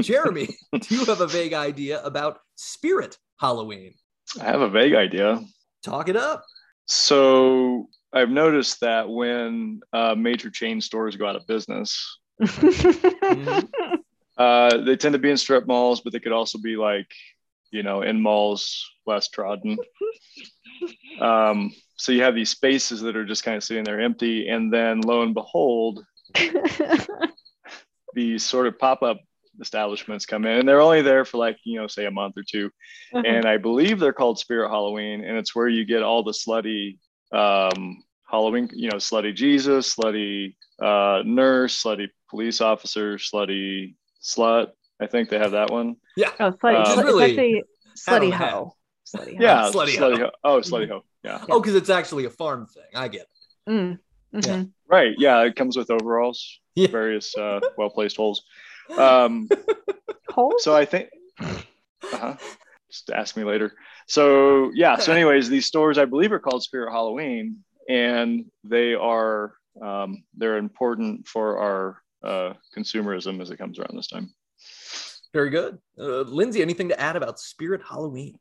Jeremy, 0.00 0.46
do 0.80 0.94
you 0.94 1.04
have 1.06 1.20
a 1.20 1.26
vague 1.26 1.54
idea 1.54 2.00
about 2.04 2.38
Spirit 2.54 3.18
Halloween? 3.40 3.94
I 4.40 4.44
have 4.44 4.60
a 4.60 4.70
vague 4.70 4.94
idea. 4.94 5.40
Talk 5.82 6.08
it 6.08 6.16
up. 6.16 6.44
So 6.86 7.88
I've 8.12 8.30
noticed 8.30 8.80
that 8.80 9.08
when 9.08 9.80
uh, 9.92 10.14
major 10.14 10.50
chain 10.50 10.80
stores 10.80 11.16
go 11.16 11.26
out 11.26 11.36
of 11.36 11.46
business, 11.46 12.18
uh, 14.36 14.76
they 14.78 14.96
tend 14.96 15.12
to 15.12 15.18
be 15.18 15.30
in 15.30 15.36
strip 15.36 15.66
malls, 15.66 16.00
but 16.00 16.12
they 16.12 16.20
could 16.20 16.32
also 16.32 16.58
be 16.58 16.76
like, 16.76 17.12
you 17.70 17.82
know, 17.82 18.02
in 18.02 18.20
malls 18.20 18.90
less 19.06 19.28
trodden. 19.28 19.76
Um, 21.20 21.72
so 21.96 22.12
you 22.12 22.22
have 22.22 22.34
these 22.34 22.50
spaces 22.50 23.00
that 23.02 23.16
are 23.16 23.24
just 23.24 23.44
kind 23.44 23.56
of 23.56 23.64
sitting 23.64 23.84
there 23.84 24.00
empty, 24.00 24.48
and 24.48 24.72
then 24.72 25.00
lo 25.00 25.22
and 25.22 25.34
behold, 25.34 26.04
these 28.14 28.44
sort 28.44 28.66
of 28.66 28.78
pop-up 28.78 29.18
establishments 29.60 30.26
come 30.26 30.44
in, 30.44 30.58
and 30.60 30.68
they're 30.68 30.80
only 30.80 31.02
there 31.02 31.24
for 31.24 31.38
like, 31.38 31.58
you 31.64 31.80
know, 31.80 31.86
say 31.86 32.06
a 32.06 32.10
month 32.10 32.36
or 32.36 32.42
two, 32.42 32.70
and 33.12 33.46
I 33.46 33.56
believe 33.56 33.98
they're 33.98 34.12
called 34.12 34.38
Spirit 34.38 34.68
Halloween, 34.70 35.24
and 35.24 35.36
it's 35.36 35.54
where 35.54 35.68
you 35.68 35.84
get 35.84 36.02
all 36.02 36.22
the 36.22 36.32
slutty 36.32 36.98
um, 37.32 38.02
Halloween, 38.30 38.68
you 38.74 38.88
know, 38.90 38.96
slutty 38.96 39.34
Jesus, 39.34 39.94
slutty 39.94 40.54
uh, 40.82 41.22
nurse, 41.24 41.82
slutty 41.82 42.08
police 42.30 42.60
officer, 42.60 43.16
slutty 43.16 43.94
slut. 44.22 44.68
I 45.00 45.06
think 45.06 45.28
they 45.28 45.38
have 45.38 45.52
that 45.52 45.70
one. 45.70 45.96
Yeah. 46.16 46.30
oh, 46.40 46.52
slutty. 46.52 46.76
Um, 46.76 46.98
it's 46.98 47.02
really 47.02 47.24
actually 47.24 47.62
hat 48.06 48.14
on 48.14 48.20
slutty 48.22 48.30
the 48.30 48.36
hoe. 48.36 48.76
Slutty 49.06 49.36
hoe. 49.36 49.42
Yeah, 49.42 49.70
slutty 49.72 49.96
slutty, 49.96 50.18
hoe. 50.18 50.24
ho. 50.24 50.30
Oh, 50.44 50.60
slutty 50.60 50.88
ho. 50.88 51.04
Yeah. 51.22 51.44
Oh, 51.50 51.60
because 51.60 51.74
it's 51.74 51.90
actually 51.90 52.24
a 52.24 52.30
farm 52.30 52.66
thing. 52.66 52.84
I 52.94 53.08
get 53.08 53.22
it. 53.22 53.70
Mm, 53.70 53.98
Yeah. 54.32 54.40
mhm. 54.56 54.70
Right. 54.88 55.14
Yeah. 55.18 55.40
It 55.42 55.56
comes 55.56 55.76
with 55.76 55.90
overalls, 55.90 56.60
Yeah. 56.74 56.88
various 56.88 57.36
uh, 57.36 57.60
well 57.76 57.90
placed 57.90 58.16
holes. 58.16 58.42
Um, 58.96 59.48
Holes? 60.28 60.62
so 60.62 60.74
I 60.74 60.84
think, 60.84 61.08
uh-huh. 61.38 62.36
just 62.90 63.10
ask 63.10 63.36
me 63.36 63.44
later. 63.44 63.72
So, 64.06 64.70
yeah. 64.74 64.96
So, 64.96 65.12
anyways, 65.12 65.48
these 65.48 65.66
stores, 65.66 65.98
I 65.98 66.04
believe, 66.04 66.32
are 66.32 66.38
called 66.38 66.62
Spirit 66.62 66.92
Halloween, 66.92 67.64
and 67.88 68.44
they 68.64 68.94
are. 68.94 69.54
Um, 69.82 70.22
they're 70.36 70.58
important 70.58 71.26
for 71.26 71.58
our 71.58 72.02
uh, 72.22 72.54
consumerism 72.76 73.40
as 73.40 73.50
it 73.50 73.56
comes 73.56 73.78
around 73.78 73.96
this 73.96 74.06
time. 74.06 74.32
Very 75.32 75.50
good. 75.50 75.78
Uh, 75.98 76.20
Lindsay, 76.20 76.62
anything 76.62 76.90
to 76.90 77.00
add 77.00 77.16
about 77.16 77.40
Spirit 77.40 77.82
Halloween? 77.88 78.38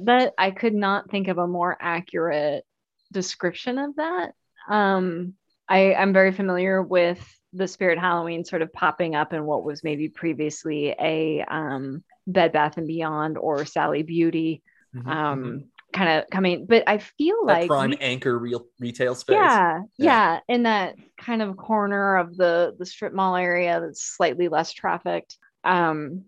that 0.00 0.32
I 0.38 0.50
could 0.50 0.74
not 0.74 1.10
think 1.10 1.28
of 1.28 1.38
a 1.38 1.46
more 1.46 1.76
accurate 1.78 2.64
description 3.12 3.78
of 3.78 3.96
that. 3.96 4.32
Um, 4.68 5.34
I, 5.68 5.94
I'm 5.94 6.12
very 6.12 6.32
familiar 6.32 6.82
with 6.82 7.18
the 7.56 7.68
Spirit 7.68 7.98
Halloween 7.98 8.44
sort 8.44 8.62
of 8.62 8.72
popping 8.72 9.14
up 9.14 9.32
in 9.32 9.44
what 9.44 9.64
was 9.64 9.82
maybe 9.84 10.08
previously 10.08 10.94
a 11.00 11.42
um, 11.48 12.04
Bed 12.26 12.52
Bath 12.52 12.76
and 12.76 12.86
Beyond 12.86 13.38
or 13.38 13.64
Sally 13.64 14.02
Beauty 14.02 14.62
um, 15.06 15.64
kind 15.92 16.18
of 16.18 16.30
coming, 16.30 16.66
but 16.66 16.84
I 16.86 16.98
feel 16.98 17.36
Mm-hmm. 17.36 17.46
that 17.48 17.52
like 17.60 17.68
prime 17.68 17.90
we- 17.90 17.96
anchor 17.98 18.38
real 18.38 18.66
retail 18.80 19.14
space. 19.14 19.34
yeah, 19.34 19.80
Yeah. 19.98 20.38
yeah, 20.48 20.54
in 20.54 20.62
that 20.64 20.94
kind 21.18 21.42
of 21.42 21.56
corner 21.56 22.16
of 22.16 22.36
the 22.36 22.74
the 22.78 22.86
strip 22.86 23.12
mall 23.12 23.36
area 23.36 23.80
that's 23.80 24.02
slightly 24.02 24.48
less 24.48 24.72
trafficked. 24.72 25.36
Um, 25.64 26.24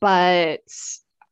but 0.00 0.60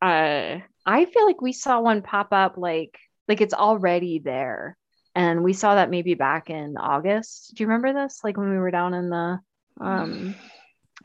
uh, 0.01 0.59
I 0.85 1.05
feel 1.05 1.25
like 1.25 1.41
we 1.41 1.53
saw 1.53 1.79
one 1.81 2.01
pop 2.01 2.27
up 2.31 2.55
like 2.57 2.97
like 3.27 3.41
it's 3.41 3.53
already 3.55 4.19
there, 4.19 4.77
and 5.15 5.43
we 5.43 5.53
saw 5.53 5.75
that 5.75 5.89
maybe 5.89 6.13
back 6.13 6.49
in 6.49 6.75
August. 6.77 7.53
Do 7.55 7.63
you 7.63 7.67
remember 7.67 7.93
this? 7.93 8.19
Like 8.23 8.37
when 8.37 8.49
we 8.49 8.57
were 8.57 8.71
down 8.71 8.93
in 8.93 9.09
the 9.09 9.39
um, 9.79 10.35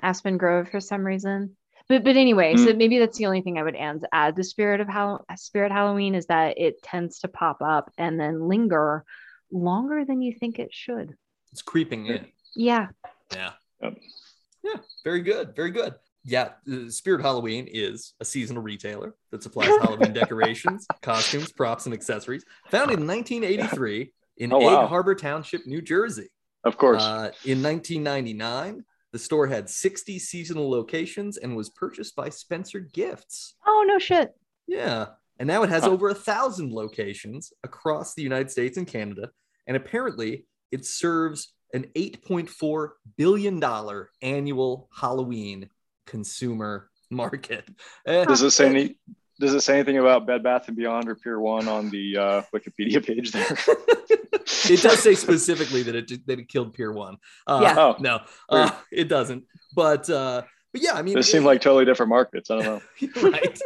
Aspen 0.03 0.37
Grove 0.37 0.68
for 0.68 0.81
some 0.81 1.05
reason. 1.05 1.57
But 1.88 2.05
but 2.05 2.16
anyway, 2.16 2.55
so 2.57 2.73
maybe 2.75 2.99
that's 2.99 3.18
the 3.18 3.27
only 3.27 3.42
thing 3.42 3.59
I 3.59 3.62
would 3.62 3.75
add, 3.77 4.05
add 4.12 4.37
the 4.37 4.44
spirit 4.44 4.81
of 4.81 4.88
Hall- 4.88 5.25
Spirit 5.37 5.73
Halloween 5.73 6.14
is 6.14 6.27
that 6.27 6.59
it 6.59 6.83
tends 6.83 7.20
to 7.20 7.29
pop 7.29 7.62
up 7.62 7.90
and 7.99 8.18
then 8.18 8.49
linger 8.49 9.05
longer 9.51 10.05
than 10.05 10.23
you 10.23 10.33
think 10.33 10.59
it 10.59 10.73
should. 10.73 11.14
It's 11.53 11.62
creeping 11.62 12.07
in. 12.07 12.27
Yeah. 12.55 12.88
Yeah. 13.33 13.53
Yep. 13.83 13.94
Yeah. 14.62 14.77
Very 15.05 15.23
good. 15.23 15.57
Very 15.57 15.70
good. 15.73 15.94
Yeah. 16.24 16.50
uh, 16.70 16.88
Spirit 16.90 17.22
Halloween 17.22 17.66
is 17.70 18.14
a 18.20 18.24
seasonal 18.24 18.62
retailer 18.62 19.14
that 19.30 19.42
supplies 19.42 19.68
Halloween 19.68 20.12
decorations, 20.22 20.87
costumes, 21.02 21.52
props, 21.52 21.87
and 21.87 21.94
accessories. 21.94 22.44
Founded 22.70 22.98
in 23.00 23.06
1983 23.06 24.12
in 24.38 24.52
Oh, 24.52 24.59
wow. 24.59 24.83
Egg 24.83 24.88
Harbor 24.88 25.14
Township, 25.14 25.66
New 25.66 25.80
Jersey. 25.83 26.28
Of 26.64 26.76
course. 26.76 27.02
Uh, 27.02 27.30
in 27.44 27.62
1999, 27.62 28.85
the 29.12 29.18
store 29.18 29.46
had 29.46 29.68
60 29.70 30.18
seasonal 30.18 30.70
locations 30.70 31.37
and 31.38 31.56
was 31.56 31.70
purchased 31.70 32.14
by 32.14 32.28
Spencer 32.28 32.80
Gifts. 32.80 33.54
Oh 33.66 33.85
no 33.88 33.98
shit. 33.98 34.33
Yeah. 34.66 35.06
And 35.38 35.46
now 35.46 35.62
it 35.62 35.70
has 35.70 35.85
Huh. 35.85 35.90
over 35.90 36.11
a 36.11 36.14
thousand 36.14 36.72
locations 36.72 37.52
across 37.64 38.14
the 38.14 38.22
United 38.22 38.50
States 38.50 38.76
and 38.76 38.87
Canada. 38.87 39.30
And 39.66 39.76
apparently 39.76 40.44
it 40.70 40.85
serves 40.85 41.54
an 41.72 41.87
$8.4 41.96 42.90
billion 43.16 43.62
annual 44.22 44.88
Halloween 44.94 45.68
consumer 46.11 46.90
market. 47.11 47.64
Eh, 48.07 48.25
does 48.25 48.42
it 48.42 48.51
say 48.51 48.68
any? 48.68 48.96
Does 49.38 49.55
it 49.55 49.62
say 49.62 49.75
anything 49.77 49.96
about 49.96 50.27
Bed 50.27 50.42
Bath 50.42 50.68
and 50.68 50.77
Beyond 50.77 51.09
or 51.09 51.14
Pier 51.14 51.40
One 51.40 51.66
on 51.66 51.88
the 51.88 52.16
uh, 52.16 52.42
Wikipedia 52.55 53.05
page 53.05 53.33
there? 53.33 53.46
it 54.68 54.83
does 54.83 54.99
say 54.99 55.14
specifically 55.14 55.83
that 55.85 55.94
it 55.96 56.27
that 56.27 56.38
it 56.38 56.49
killed 56.49 56.75
Pier 56.75 56.92
One. 56.92 57.16
Uh, 57.46 57.61
Yeah. 57.62 57.75
Oh, 57.79 57.96
no, 57.99 58.20
uh, 58.51 58.70
it 58.92 59.09
doesn't. 59.09 59.44
But 59.75 60.11
uh, 60.11 60.42
but 60.73 60.83
yeah, 60.83 60.92
I 60.92 61.03
mean, 61.03 61.14
Those 61.14 61.31
seem 61.31 61.44
like 61.44 61.62
totally 61.62 61.87
different 61.87 62.11
markets. 62.11 62.51
I 62.51 62.61
don't 62.61 62.64
know. 62.64 62.83
right. 63.31 63.59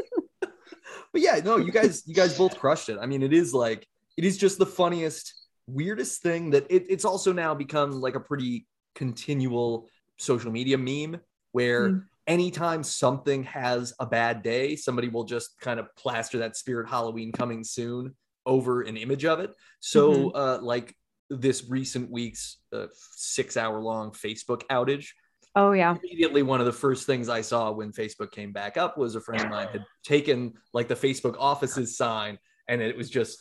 but 1.12 1.20
yeah, 1.20 1.40
no, 1.44 1.56
you 1.56 1.72
guys, 1.72 2.02
you 2.06 2.14
guys 2.14 2.38
both 2.38 2.56
crushed 2.58 2.88
it. 2.88 2.98
I 3.00 3.06
mean, 3.06 3.22
it 3.22 3.32
is 3.32 3.52
like 3.52 3.84
it 4.16 4.24
is 4.24 4.38
just 4.38 4.58
the 4.58 4.66
funniest, 4.66 5.34
weirdest 5.66 6.22
thing 6.22 6.50
that 6.50 6.66
it, 6.70 6.86
it's 6.88 7.04
also 7.04 7.32
now 7.32 7.52
become 7.52 8.00
like 8.00 8.14
a 8.14 8.20
pretty 8.20 8.66
continual 8.94 9.88
social 10.18 10.52
media 10.52 10.78
meme 10.78 11.20
where 11.50 11.90
Mm. 11.90 12.04
Anytime 12.26 12.82
something 12.82 13.44
has 13.44 13.92
a 14.00 14.06
bad 14.06 14.42
day, 14.42 14.76
somebody 14.76 15.08
will 15.08 15.24
just 15.24 15.58
kind 15.60 15.78
of 15.78 15.94
plaster 15.96 16.38
that 16.38 16.56
spirit 16.56 16.88
Halloween 16.88 17.32
coming 17.32 17.64
soon 17.64 18.14
over 18.46 18.82
an 18.82 18.96
image 18.96 19.24
of 19.24 19.40
it. 19.40 19.52
So 19.80 20.30
uh 20.30 20.58
like 20.62 20.94
this 21.30 21.64
recent 21.68 22.10
week's 22.10 22.58
uh, 22.72 22.86
six 23.16 23.56
hour 23.56 23.80
long 23.80 24.12
Facebook 24.12 24.62
outage 24.70 25.08
Oh 25.56 25.72
yeah. 25.72 25.96
immediately 26.02 26.42
one 26.42 26.60
of 26.60 26.66
the 26.66 26.72
first 26.72 27.06
things 27.06 27.28
I 27.28 27.40
saw 27.40 27.70
when 27.70 27.92
Facebook 27.92 28.32
came 28.32 28.52
back 28.52 28.76
up 28.76 28.98
was 28.98 29.14
a 29.14 29.20
friend 29.20 29.44
of 29.44 29.50
mine 29.50 29.68
had 29.72 29.84
taken 30.02 30.54
like 30.72 30.88
the 30.88 30.96
Facebook 30.96 31.36
office's 31.38 31.96
sign 31.96 32.38
and 32.68 32.82
it 32.82 32.96
was 32.96 33.10
just 33.10 33.38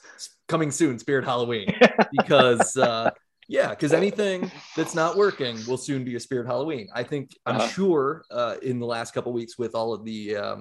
coming 0.47 0.69
soon, 0.69 0.99
Spirit 0.99 1.25
Halloween. 1.25 1.67
Because 2.11 2.77
uh 2.77 3.09
yeah, 3.57 3.69
because 3.69 3.93
anything 3.93 4.51
that's 4.77 4.95
not 4.95 5.15
working 5.15 5.55
will 5.67 5.77
soon 5.77 6.03
be 6.03 6.15
a 6.15 6.19
Spirit 6.19 6.47
Halloween. 6.47 6.85
I 6.93 7.03
think 7.03 7.25
I'm 7.45 7.55
Uh-huh. 7.57 7.67
sure 7.77 8.03
uh 8.39 8.55
in 8.69 8.79
the 8.79 8.85
last 8.95 9.13
couple 9.13 9.31
weeks 9.31 9.53
with 9.61 9.73
all 9.75 9.93
of 9.93 10.01
the 10.09 10.19
um 10.45 10.59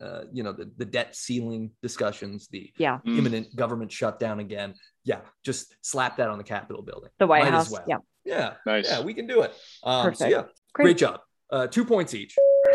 uh, 0.00 0.24
you 0.36 0.42
know 0.42 0.52
the, 0.52 0.66
the 0.76 0.84
debt 0.84 1.14
ceiling 1.16 1.70
discussions, 1.80 2.48
the 2.48 2.62
Yeah. 2.76 2.98
Mm. 3.06 3.18
imminent 3.18 3.46
government 3.56 3.90
shutdown 3.92 4.40
again. 4.40 4.74
Yeah, 5.04 5.20
just 5.48 5.76
slap 5.82 6.16
that 6.18 6.28
on 6.28 6.36
the 6.38 6.44
Capitol 6.44 6.82
building. 6.82 7.10
The 7.18 7.26
White 7.26 7.44
Might 7.44 7.54
as 7.54 7.66
House. 7.68 7.70
well. 7.72 7.84
Yeah. 7.92 7.98
Yeah, 8.26 8.54
Nice. 8.66 8.86
yeah, 8.90 9.00
we 9.02 9.14
can 9.14 9.26
do 9.26 9.42
it. 9.42 9.52
Um, 9.84 10.14
so 10.14 10.26
yeah, 10.26 10.42
great. 10.72 10.84
Great. 10.86 10.98
job. 10.98 11.20
Uh, 11.50 11.66
two 11.68 11.84
points 11.84 12.12
each. 12.14 12.34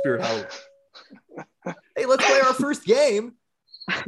Spirit 0.00 0.22
Halloween. 0.24 0.46
hey, 1.96 2.06
let's 2.06 2.24
play 2.24 2.40
our 2.40 2.54
first 2.54 2.84
game. 2.84 3.34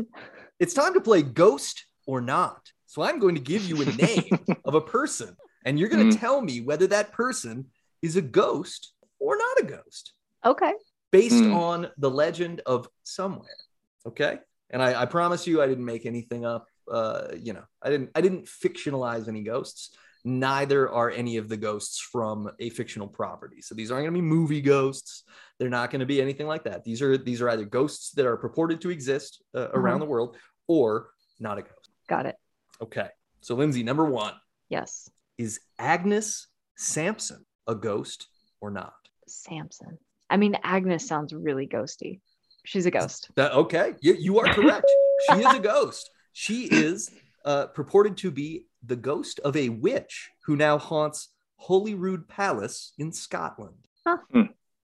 It's 0.60 0.74
time 0.74 0.94
to 0.94 1.00
play 1.00 1.22
Ghost 1.22 1.86
or 2.06 2.20
Not. 2.20 2.71
So 2.92 3.00
I'm 3.00 3.18
going 3.18 3.34
to 3.36 3.40
give 3.40 3.64
you 3.64 3.80
a 3.80 3.86
name 3.86 4.38
of 4.66 4.74
a 4.74 4.80
person, 4.82 5.34
and 5.64 5.78
you're 5.80 5.88
going 5.88 6.10
to 6.10 6.18
tell 6.18 6.42
me 6.42 6.60
whether 6.60 6.86
that 6.88 7.10
person 7.10 7.68
is 8.02 8.16
a 8.16 8.20
ghost 8.20 8.92
or 9.18 9.38
not 9.38 9.60
a 9.60 9.64
ghost 9.64 10.12
okay. 10.44 10.74
based 11.10 11.42
Hmm. 11.42 11.54
on 11.54 11.88
the 11.96 12.10
legend 12.10 12.60
of 12.66 12.86
somewhere. 13.02 13.56
Okay. 14.04 14.40
And 14.68 14.82
I, 14.82 15.04
I 15.04 15.06
promise 15.06 15.46
you, 15.46 15.62
I 15.62 15.66
didn't 15.68 15.86
make 15.86 16.04
anything 16.04 16.44
up. 16.44 16.66
Uh, 16.86 17.28
you 17.34 17.54
know, 17.54 17.64
I 17.80 17.88
didn't 17.88 18.10
I 18.14 18.20
didn't 18.20 18.44
fictionalize 18.44 19.26
any 19.26 19.42
ghosts. 19.42 19.96
Neither 20.22 20.90
are 20.90 21.10
any 21.10 21.38
of 21.38 21.48
the 21.48 21.56
ghosts 21.56 21.98
from 21.98 22.50
a 22.60 22.68
fictional 22.68 23.08
property. 23.08 23.62
So 23.62 23.74
these 23.74 23.90
aren't 23.90 24.02
going 24.02 24.12
to 24.14 24.20
be 24.20 24.26
movie 24.36 24.60
ghosts. 24.60 25.24
They're 25.58 25.70
not 25.70 25.90
going 25.90 26.00
to 26.00 26.06
be 26.06 26.20
anything 26.20 26.46
like 26.46 26.64
that. 26.64 26.84
These 26.84 27.00
are 27.00 27.16
these 27.16 27.40
are 27.40 27.48
either 27.48 27.64
ghosts 27.64 28.10
that 28.16 28.26
are 28.26 28.36
purported 28.36 28.82
to 28.82 28.90
exist 28.90 29.42
uh, 29.54 29.68
around 29.72 30.00
the 30.00 30.06
world 30.06 30.36
or 30.68 31.08
not 31.40 31.56
a 31.56 31.62
ghost. 31.62 31.88
Got 32.06 32.26
it. 32.26 32.36
Okay. 32.82 33.08
So, 33.40 33.54
Lindsay, 33.54 33.82
number 33.82 34.04
one 34.04 34.34
Yes. 34.68 35.08
is 35.38 35.60
Agnes 35.78 36.48
Sampson 36.76 37.44
a 37.66 37.74
ghost 37.74 38.26
or 38.60 38.70
not? 38.70 38.94
Sampson. 39.28 39.98
I 40.28 40.36
mean, 40.36 40.56
Agnes 40.62 41.06
sounds 41.06 41.32
really 41.32 41.66
ghosty. 41.66 42.20
She's 42.64 42.86
a 42.86 42.90
ghost. 42.90 43.30
That, 43.36 43.52
okay. 43.52 43.94
You, 44.00 44.14
you 44.14 44.38
are 44.40 44.52
correct. 44.52 44.86
she 45.30 45.38
is 45.38 45.54
a 45.54 45.58
ghost. 45.72 46.10
She 46.32 46.64
is 46.64 47.10
uh, 47.44 47.66
purported 47.66 48.16
to 48.18 48.30
be 48.30 48.66
the 48.84 48.96
ghost 48.96 49.40
of 49.40 49.56
a 49.56 49.68
witch 49.68 50.30
who 50.44 50.56
now 50.56 50.78
haunts 50.78 51.28
Holyrood 51.56 52.28
Palace 52.28 52.92
in 52.98 53.12
Scotland. 53.12 53.76
Huh. 54.06 54.18
Hmm. 54.32 54.40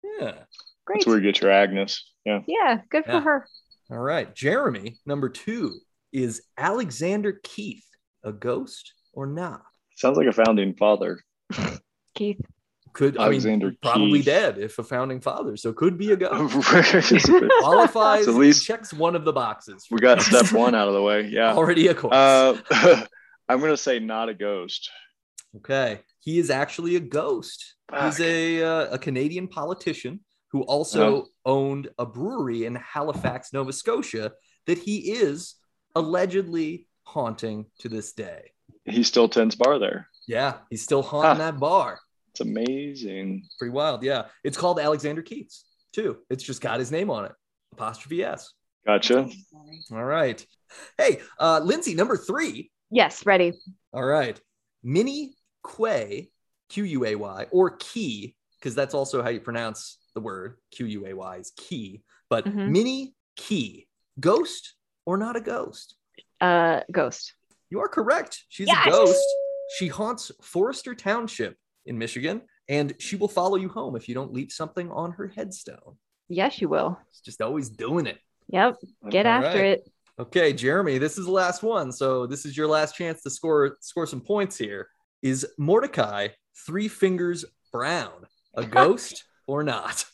Yeah. 0.02 0.32
Great. 0.84 0.98
That's 1.00 1.06
where 1.06 1.16
you 1.18 1.22
get 1.22 1.40
your 1.40 1.50
Agnes. 1.50 2.02
Yeah. 2.24 2.40
Yeah, 2.46 2.80
good 2.90 3.04
for 3.04 3.12
Yeah. 3.12 3.20
her. 3.22 3.48
All 3.90 3.98
right. 3.98 4.34
Jeremy, 4.34 4.98
number 5.04 5.28
two 5.28 5.78
is 6.12 6.42
Alexander 6.58 7.40
Keith 7.42 7.84
a 8.24 8.32
ghost 8.32 8.92
or 9.12 9.26
not? 9.26 9.62
Sounds 9.96 10.16
like 10.16 10.26
a 10.26 10.32
founding 10.32 10.74
father. 10.74 11.20
Keith. 12.14 12.40
Could 12.92 13.16
Alexander 13.16 13.68
I 13.68 13.70
mean 13.70 13.78
probably 13.82 14.18
Keith. 14.18 14.26
dead 14.26 14.58
if 14.58 14.78
a 14.78 14.82
founding 14.82 15.22
father, 15.22 15.56
so 15.56 15.72
could 15.72 15.96
be 15.96 16.12
a 16.12 16.16
ghost. 16.16 16.52
Qualifies 17.60 18.28
at 18.28 18.34
least- 18.34 18.66
checks 18.66 18.92
one 18.92 19.16
of 19.16 19.24
the 19.24 19.32
boxes. 19.32 19.86
We 19.90 19.98
got 19.98 20.20
step 20.20 20.52
one 20.52 20.74
out 20.74 20.88
of 20.88 20.94
the 20.94 21.02
way. 21.02 21.22
Yeah. 21.26 21.54
Already 21.54 21.86
a 21.88 21.94
ghost. 21.94 22.12
Uh, 22.12 22.56
I'm 23.48 23.60
gonna 23.60 23.78
say 23.78 23.98
not 23.98 24.28
a 24.28 24.34
ghost. 24.34 24.90
Okay. 25.56 26.00
He 26.20 26.38
is 26.38 26.50
actually 26.50 26.96
a 26.96 27.00
ghost. 27.00 27.76
He's 28.02 28.20
a 28.20 28.62
uh, 28.62 28.94
a 28.94 28.98
Canadian 28.98 29.48
politician 29.48 30.20
who 30.50 30.62
also 30.62 31.26
owned 31.46 31.88
a 31.98 32.04
brewery 32.04 32.66
in 32.66 32.74
Halifax, 32.74 33.54
Nova 33.54 33.72
Scotia, 33.72 34.32
that 34.66 34.76
he 34.78 35.12
is 35.12 35.54
allegedly 35.94 36.88
haunting 37.04 37.66
to 37.80 37.88
this 37.88 38.12
day. 38.12 38.52
He 38.84 39.02
still 39.02 39.28
tends 39.28 39.54
bar 39.56 39.78
there. 39.78 40.08
Yeah, 40.26 40.58
he's 40.70 40.82
still 40.82 41.02
haunting 41.02 41.30
Huh. 41.42 41.50
that 41.52 41.60
bar. 41.60 41.98
It's 42.30 42.40
amazing. 42.40 43.48
Pretty 43.58 43.72
wild. 43.72 44.02
Yeah. 44.02 44.26
It's 44.44 44.56
called 44.56 44.78
Alexander 44.80 45.22
Keith's, 45.22 45.64
too. 45.92 46.18
It's 46.30 46.42
just 46.42 46.60
got 46.60 46.78
his 46.78 46.90
name 46.90 47.10
on 47.10 47.26
it. 47.26 47.32
Apostrophe 47.72 48.22
S. 48.24 48.52
Gotcha. 48.86 49.28
All 49.92 50.04
right. 50.04 50.44
Hey, 50.96 51.20
uh, 51.38 51.60
Lindsay, 51.62 51.94
number 51.94 52.16
three. 52.16 52.70
Yes, 52.90 53.24
ready. 53.26 53.52
All 53.92 54.04
right. 54.04 54.40
Minnie 54.82 55.34
Quay, 55.64 56.30
Q 56.70 56.84
U 56.84 57.04
A 57.04 57.14
Y, 57.14 57.46
or 57.50 57.76
Key, 57.78 58.34
because 58.58 58.74
that's 58.74 58.94
also 58.94 59.22
how 59.22 59.28
you 59.28 59.40
pronounce 59.40 59.98
the 60.14 60.20
word. 60.20 60.56
Q 60.70 60.86
U 60.86 61.06
A 61.06 61.12
Y 61.14 61.36
is 61.36 61.52
key. 61.56 62.02
But 62.28 62.46
Mhm. 62.46 62.70
Minnie 62.70 63.14
Key, 63.36 63.86
ghost 64.18 64.74
or 65.06 65.16
not 65.16 65.36
a 65.36 65.40
ghost? 65.40 65.96
Uh 66.40 66.80
ghost. 66.90 67.34
You 67.70 67.80
are 67.80 67.88
correct. 67.88 68.44
She's 68.48 68.68
Yes! 68.68 68.86
a 68.86 68.90
ghost. 68.90 69.24
She 69.78 69.88
haunts 69.88 70.30
Forester 70.42 70.94
Township 70.94 71.56
in 71.86 71.96
Michigan, 71.96 72.42
and 72.68 72.94
she 72.98 73.16
will 73.16 73.28
follow 73.28 73.56
you 73.56 73.68
home 73.68 73.96
if 73.96 74.08
you 74.08 74.14
don't 74.14 74.32
leave 74.32 74.52
something 74.52 74.90
on 74.90 75.12
her 75.12 75.28
headstone. 75.28 75.96
Yes, 76.28 76.60
you 76.60 76.68
will. 76.68 76.98
She's 77.12 77.20
just 77.22 77.40
always 77.42 77.70
doing 77.70 78.06
it. 78.06 78.18
Yep. 78.48 78.76
Get 79.10 79.26
All 79.26 79.32
after 79.32 79.58
right. 79.60 79.66
it. 79.78 79.90
Okay, 80.18 80.52
Jeremy, 80.52 80.98
this 80.98 81.16
is 81.16 81.24
the 81.24 81.30
last 81.32 81.62
one. 81.62 81.90
So 81.90 82.26
this 82.26 82.44
is 82.44 82.54
your 82.56 82.66
last 82.66 82.94
chance 82.94 83.22
to 83.22 83.30
score 83.30 83.78
score 83.80 84.06
some 84.06 84.20
points 84.20 84.58
here. 84.58 84.88
Is 85.22 85.46
Mordecai 85.58 86.28
Three 86.66 86.88
Fingers 86.88 87.44
Brown 87.72 88.26
a 88.54 88.64
ghost 88.66 89.24
or 89.46 89.62
not? 89.62 90.04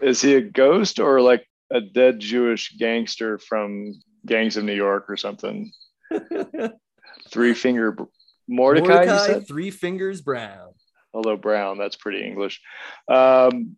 Is 0.00 0.22
he 0.22 0.34
a 0.34 0.40
ghost 0.40 0.98
or 0.98 1.20
like 1.20 1.46
a 1.72 1.80
dead 1.80 2.20
Jewish 2.20 2.76
gangster 2.76 3.38
from 3.38 3.94
Gangs 4.26 4.56
of 4.56 4.64
New 4.64 4.74
York 4.74 5.06
or 5.08 5.16
something? 5.16 5.72
Three 7.30 7.54
finger 7.54 7.96
Mordecai, 8.48 9.26
said? 9.26 9.46
Three 9.46 9.70
Fingers 9.70 10.20
Brown. 10.20 10.72
Although 11.14 11.36
Brown, 11.36 11.78
that's 11.78 11.96
pretty 11.96 12.24
English. 12.24 12.60
Um, 13.08 13.76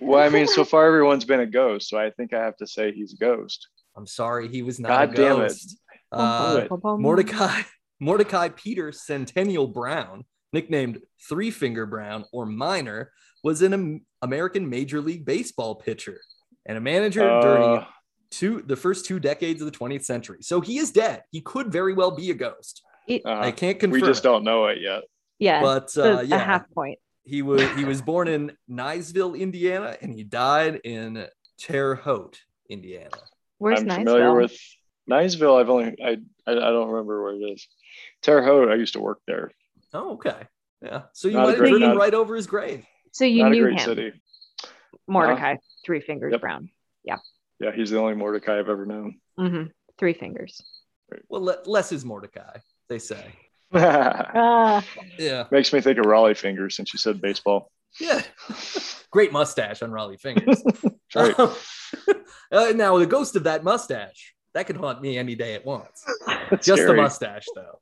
well, 0.00 0.20
I 0.20 0.28
mean, 0.28 0.46
so 0.46 0.64
far 0.64 0.86
everyone's 0.86 1.24
been 1.24 1.40
a 1.40 1.46
ghost, 1.46 1.88
so 1.88 1.98
I 1.98 2.10
think 2.10 2.32
I 2.32 2.42
have 2.42 2.56
to 2.58 2.66
say 2.66 2.92
he's 2.92 3.14
a 3.14 3.16
ghost. 3.16 3.68
I'm 3.96 4.06
sorry, 4.06 4.48
he 4.48 4.62
was 4.62 4.80
not 4.80 4.88
God 4.88 5.12
a 5.12 5.16
damn 5.16 5.36
it. 5.36 5.48
ghost. 5.48 5.78
Uh, 6.10 6.66
Mordecai 6.98 7.62
Mordecai 8.00 8.48
Peter 8.48 8.92
Centennial 8.92 9.68
Brown, 9.68 10.24
nicknamed 10.52 11.00
Three 11.28 11.50
Finger 11.50 11.86
Brown 11.86 12.24
or 12.32 12.46
Miner, 12.46 13.12
was 13.44 13.62
an 13.62 14.04
American 14.20 14.68
Major 14.68 15.00
League 15.00 15.24
Baseball 15.24 15.76
pitcher 15.76 16.20
and 16.66 16.78
a 16.78 16.80
manager 16.80 17.20
during 17.40 17.78
Uh, 17.78 17.86
two 18.30 18.62
the 18.62 18.76
first 18.76 19.04
two 19.06 19.18
decades 19.20 19.60
of 19.60 19.70
the 19.70 19.76
20th 19.76 20.04
century. 20.04 20.38
So 20.42 20.60
he 20.60 20.78
is 20.78 20.90
dead. 20.90 21.22
He 21.30 21.40
could 21.40 21.70
very 21.72 21.92
well 21.92 22.10
be 22.10 22.30
a 22.30 22.34
ghost. 22.34 22.82
uh, 23.10 23.18
I 23.26 23.50
can't 23.50 23.78
confirm. 23.78 24.00
we 24.00 24.06
just 24.06 24.22
don't 24.22 24.44
know 24.44 24.66
it 24.66 24.80
yet. 24.80 25.02
Yeah. 25.38 25.60
But 25.60 25.92
the- 25.92 26.18
uh, 26.18 26.20
a 26.20 26.24
yeah, 26.24 26.38
half 26.38 26.70
point. 26.70 26.98
he 27.24 27.42
was 27.42 27.62
he 27.76 27.84
was 27.84 28.00
born 28.00 28.28
in 28.28 28.56
Niceville, 28.70 29.38
Indiana, 29.38 29.96
and 30.00 30.14
he 30.14 30.22
died 30.24 30.80
in 30.84 31.26
Terre 31.58 31.94
Haute, 31.96 32.40
Indiana. 32.68 33.10
Where's 33.58 33.80
I'm 33.80 33.88
Niceville? 33.88 33.96
familiar 33.96 34.34
with 34.34 34.56
Niceville. 35.10 35.60
I've 35.60 35.68
only 35.70 35.96
I, 36.02 36.10
I 36.46 36.52
I 36.52 36.54
don't 36.54 36.88
remember 36.90 37.22
where 37.22 37.34
it 37.34 37.40
is. 37.52 37.66
Terre 38.22 38.42
Haute. 38.42 38.68
I 38.70 38.76
used 38.76 38.94
to 38.94 39.00
work 39.00 39.20
there. 39.26 39.50
Oh, 39.92 40.12
okay. 40.14 40.46
Yeah. 40.80 41.02
So 41.12 41.28
you 41.28 41.34
Not 41.34 41.42
might 41.42 41.48
have 41.50 41.58
great- 41.58 41.70
driven 41.70 41.96
right 41.96 42.14
over 42.14 42.34
his 42.34 42.46
grave. 42.46 42.84
So 43.12 43.24
you 43.24 43.42
Not 43.42 43.48
a 43.52 43.54
knew 43.54 43.62
great 43.64 43.78
him, 43.80 43.84
city. 43.84 44.12
Mordecai. 45.08 45.56
Three 45.84 46.00
fingers 46.00 46.32
Yep. 46.32 46.40
brown. 46.40 46.70
Yeah, 47.04 47.18
Yeah, 47.60 47.72
he's 47.74 47.90
the 47.90 47.98
only 47.98 48.14
Mordecai 48.14 48.58
I've 48.58 48.68
ever 48.68 48.86
known. 48.86 49.20
hmm 49.36 49.64
Three 49.98 50.14
fingers. 50.14 50.60
Well, 51.28 51.42
le- 51.42 51.62
less 51.66 51.92
is 51.92 52.04
Mordecai, 52.04 52.58
they 52.88 52.98
say. 52.98 53.24
Ah, 53.74 54.84
Yeah. 55.18 55.44
Makes 55.50 55.72
me 55.72 55.80
think 55.80 55.98
of 55.98 56.04
Rollie 56.06 56.36
Fingers 56.36 56.76
since 56.76 56.92
you 56.92 56.98
said 56.98 57.20
baseball. 57.20 57.70
Yeah. 58.00 58.22
Great 59.10 59.32
mustache 59.32 59.82
on 59.82 59.90
Rollie 59.90 60.18
Fingers. 60.20 60.62
That's 61.14 61.38
right. 61.38 61.56
uh, 62.52 62.72
now, 62.74 62.96
the 62.98 63.06
ghost 63.06 63.36
of 63.36 63.44
that 63.44 63.62
mustache, 63.64 64.34
that 64.54 64.66
could 64.66 64.76
haunt 64.76 65.00
me 65.02 65.18
any 65.18 65.34
day 65.34 65.54
at 65.54 65.64
once. 65.66 66.04
That's 66.50 66.66
Just 66.66 66.80
the 66.82 66.88
scary. 66.88 66.96
mustache, 67.00 67.46
though. 67.54 67.80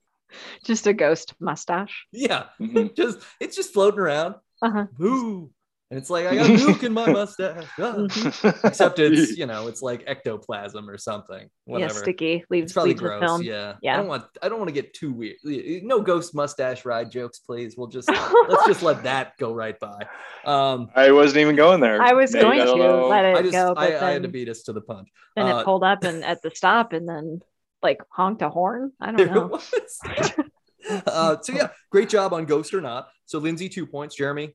just 0.65 0.87
a 0.87 0.93
ghost 0.93 1.35
mustache. 1.41 2.07
Yeah. 2.13 2.47
Mhm. 2.61 2.95
just 2.97 3.19
It's 3.41 3.57
just 3.57 3.73
floating 3.73 4.01
around. 4.01 4.35
Uh-huh. 4.63 4.87
Boo. 4.97 5.51
And 5.91 5.99
it's 5.99 6.09
like, 6.09 6.27
I 6.27 6.37
got 6.37 6.47
nuke 6.51 6.85
in 6.85 6.93
my 6.93 7.11
mustache. 7.11 7.65
Ah. 7.79 7.95
Mhm. 7.95 8.65
Except 8.65 8.99
it's, 9.01 9.37
you 9.37 9.47
know, 9.47 9.67
it's 9.67 9.83
like 9.83 10.05
ectoplasm 10.07 10.89
or 10.89 10.97
something. 10.97 11.49
Whatever. 11.65 11.93
Yeah, 11.95 11.99
sticky. 12.01 12.27
Leaves. 12.27 12.43
It's 12.43 12.51
Leaves, 12.51 12.73
probably 12.75 12.91
leaves 12.91 13.01
the 13.01 13.07
gross. 13.09 13.21
film. 13.25 13.43
Yeah. 13.43 13.75
Yeah. 13.83 13.95
I 13.95 13.97
don't 13.97 14.07
want 14.07 14.25
I 14.41 14.49
don't 14.49 14.59
want 14.59 14.69
to 14.69 14.73
get 14.75 14.95
too 14.95 15.13
weird. 15.13 15.37
No 15.83 16.01
ghost 16.01 16.33
mustache 16.35 16.85
ride 16.85 17.11
jokes, 17.11 17.41
please. 17.41 17.77
We'll 17.77 17.89
just 17.89 18.09
let's 18.49 18.67
just 18.69 18.83
let 18.85 19.03
that 19.03 19.37
go 19.39 19.53
right 19.53 19.77
by. 19.81 20.07
Um 20.45 20.91
I 20.95 21.11
wasn't 21.11 21.39
even 21.41 21.57
going 21.57 21.81
there. 21.81 22.01
I 22.01 22.13
was 22.13 22.33
Maybe, 22.33 22.43
going 22.45 22.61
I 22.61 22.65
to 22.67 22.77
know. 22.77 23.09
let 23.09 23.25
it 23.25 23.37
I 23.37 23.43
just 23.43 23.53
go, 23.53 23.75
I, 23.77 23.91
but 23.91 24.03
I 24.05 24.11
had 24.13 24.23
to 24.23 24.29
beat 24.29 24.49
us 24.49 24.63
to 24.65 24.73
the 24.73 24.81
punch. 24.83 25.09
then 25.35 25.47
uh, 25.47 25.59
it 25.59 25.65
pulled 25.65 25.83
up 25.83 26.05
and 26.05 26.23
at 26.25 26.41
the 26.43 26.53
stop 26.55 26.93
and 26.93 27.09
then 27.09 27.41
like 27.83 27.99
honked 28.11 28.43
a 28.43 28.49
horn. 28.51 28.93
I 29.01 29.11
don't 29.11 29.21
it 29.21 29.33
know. 29.33 29.47
was. 29.49 29.73
uh, 31.07 31.37
so 31.43 31.53
yeah, 31.53 31.69
great 31.91 32.09
job 32.09 32.33
on 32.33 32.45
Ghost 32.45 32.75
or 32.75 32.81
Not. 32.81 33.09
So 33.27 33.39
Lindsay, 33.39 33.69
two 33.69 33.87
points. 33.87 34.15
Jeremy, 34.15 34.55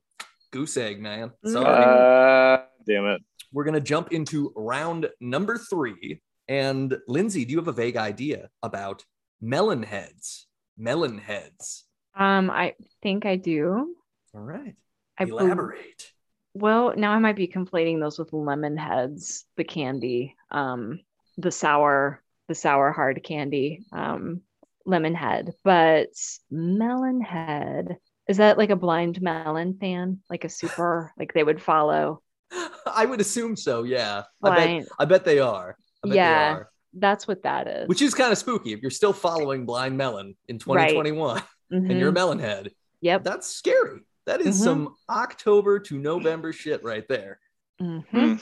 goose 0.50 0.76
egg, 0.76 1.00
man. 1.00 1.32
Sorry. 1.44 1.64
Uh, 1.66 2.62
damn 2.86 3.06
it. 3.06 3.22
We're 3.52 3.64
gonna 3.64 3.80
jump 3.80 4.12
into 4.12 4.52
round 4.56 5.08
number 5.20 5.58
three. 5.58 6.20
And 6.48 6.96
Lindsay, 7.08 7.44
do 7.44 7.52
you 7.52 7.58
have 7.58 7.68
a 7.68 7.72
vague 7.72 7.96
idea 7.96 8.48
about 8.62 9.04
melon 9.40 9.82
heads? 9.82 10.46
Melon 10.78 11.18
heads. 11.18 11.84
Um, 12.14 12.50
I 12.50 12.74
think 13.02 13.26
I 13.26 13.36
do. 13.36 13.94
All 14.34 14.40
right. 14.40 14.74
I 15.18 15.24
bel- 15.24 15.38
Elaborate. 15.38 16.12
Well, 16.54 16.94
now 16.96 17.12
I 17.12 17.18
might 17.18 17.36
be 17.36 17.48
conflating 17.48 18.00
those 18.00 18.18
with 18.18 18.32
lemon 18.32 18.76
heads, 18.78 19.44
the 19.56 19.64
candy, 19.64 20.36
um, 20.50 21.00
the 21.36 21.50
sour, 21.50 22.22
the 22.48 22.54
sour 22.54 22.92
hard 22.92 23.22
candy, 23.22 23.84
um, 23.92 24.40
lemon 24.86 25.14
head. 25.14 25.52
But 25.64 26.08
melon 26.50 27.20
head, 27.20 27.96
is 28.28 28.38
that 28.38 28.58
like 28.58 28.70
a 28.70 28.76
blind 28.76 29.20
melon 29.22 29.78
fan? 29.78 30.20
Like 30.30 30.44
a 30.44 30.48
super, 30.48 31.12
like 31.18 31.32
they 31.32 31.42
would 31.44 31.62
follow 31.62 32.22
I 32.86 33.04
would 33.04 33.20
assume 33.20 33.56
so. 33.56 33.82
Yeah. 33.82 34.22
I 34.42 34.54
bet. 34.54 34.86
I 34.98 35.04
bet 35.04 35.24
they 35.24 35.38
are. 35.40 35.76
I 36.04 36.08
bet 36.08 36.16
Yeah. 36.16 36.28
they 36.48 36.54
are. 36.54 36.70
That's 36.98 37.26
what 37.28 37.42
that 37.42 37.66
is. 37.66 37.88
Which 37.88 38.00
is 38.00 38.14
kind 38.14 38.32
of 38.32 38.38
spooky 38.38 38.72
if 38.72 38.80
you're 38.80 38.90
still 38.90 39.12
following 39.12 39.66
Blind 39.66 39.96
Melon 39.98 40.34
in 40.48 40.58
2021 40.58 41.42
and 41.70 41.90
you're 41.98 42.08
a 42.08 42.12
Mhm. 42.12 42.14
melon 42.14 42.38
head. 42.38 42.70
Yep. 43.00 43.24
That's 43.24 43.46
scary. 43.48 44.00
That 44.26 44.40
is 44.40 44.56
Mhm. 44.58 44.64
some 44.64 44.94
October 45.10 45.78
to 45.80 45.98
November 45.98 46.52
shit 46.52 46.82
right 46.84 47.06
there. 47.08 47.40
hmm 47.78 47.98
Hmm. 48.10 48.34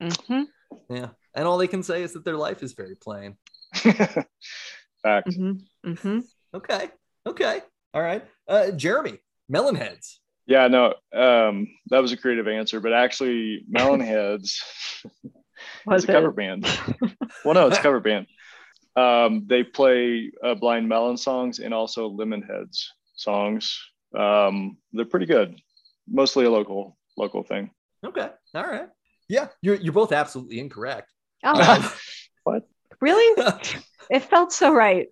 hmm 0.00 0.42
Yeah. 0.90 1.10
And 1.34 1.46
all 1.46 1.56
they 1.56 1.68
can 1.68 1.82
say 1.82 2.02
is 2.02 2.12
that 2.12 2.24
their 2.24 2.36
life 2.36 2.62
is 2.62 2.72
very 2.74 2.96
plain. 2.96 3.36
Fact. 5.02 5.34
hmm 5.34 5.52
hmm 5.84 6.18
Okay. 6.54 6.90
Okay. 7.26 7.60
All 7.94 8.02
right. 8.02 8.24
Uh, 8.48 8.70
Jeremy, 8.72 9.18
melon 9.52 9.76
heads. 9.76 10.18
Yeah, 10.46 10.66
no, 10.66 10.94
um, 11.14 11.68
that 11.90 12.02
was 12.02 12.10
a 12.10 12.16
creative 12.16 12.48
answer, 12.48 12.80
but 12.80 12.92
actually, 12.92 13.64
Melonheads 13.72 14.56
Was 15.86 16.02
is 16.02 16.08
a 16.08 16.12
cover 16.12 16.32
band. 16.32 16.66
well, 17.44 17.54
no, 17.54 17.68
it's 17.68 17.78
a 17.78 17.82
cover 17.82 18.00
band. 18.08 18.26
Um, 18.96 19.44
they 19.46 19.62
play 19.62 20.32
uh, 20.42 20.54
Blind 20.54 20.88
Melon 20.88 21.16
songs 21.16 21.60
and 21.60 21.72
also 21.72 22.10
Lemonheads 22.10 22.86
songs. 23.14 23.78
Um, 24.18 24.78
they're 24.92 25.04
pretty 25.04 25.26
good. 25.26 25.56
Mostly 26.08 26.44
a 26.44 26.50
local 26.50 26.98
local 27.16 27.44
thing. 27.44 27.70
Okay. 28.04 28.28
All 28.54 28.64
right. 28.64 28.88
Yeah, 29.28 29.48
you're 29.62 29.76
you're 29.76 29.92
both 29.92 30.12
absolutely 30.12 30.58
incorrect. 30.58 31.12
Oh, 31.44 31.96
what? 32.44 32.64
really? 33.00 33.44
It 34.10 34.24
felt 34.24 34.52
so 34.52 34.74
right. 34.74 35.06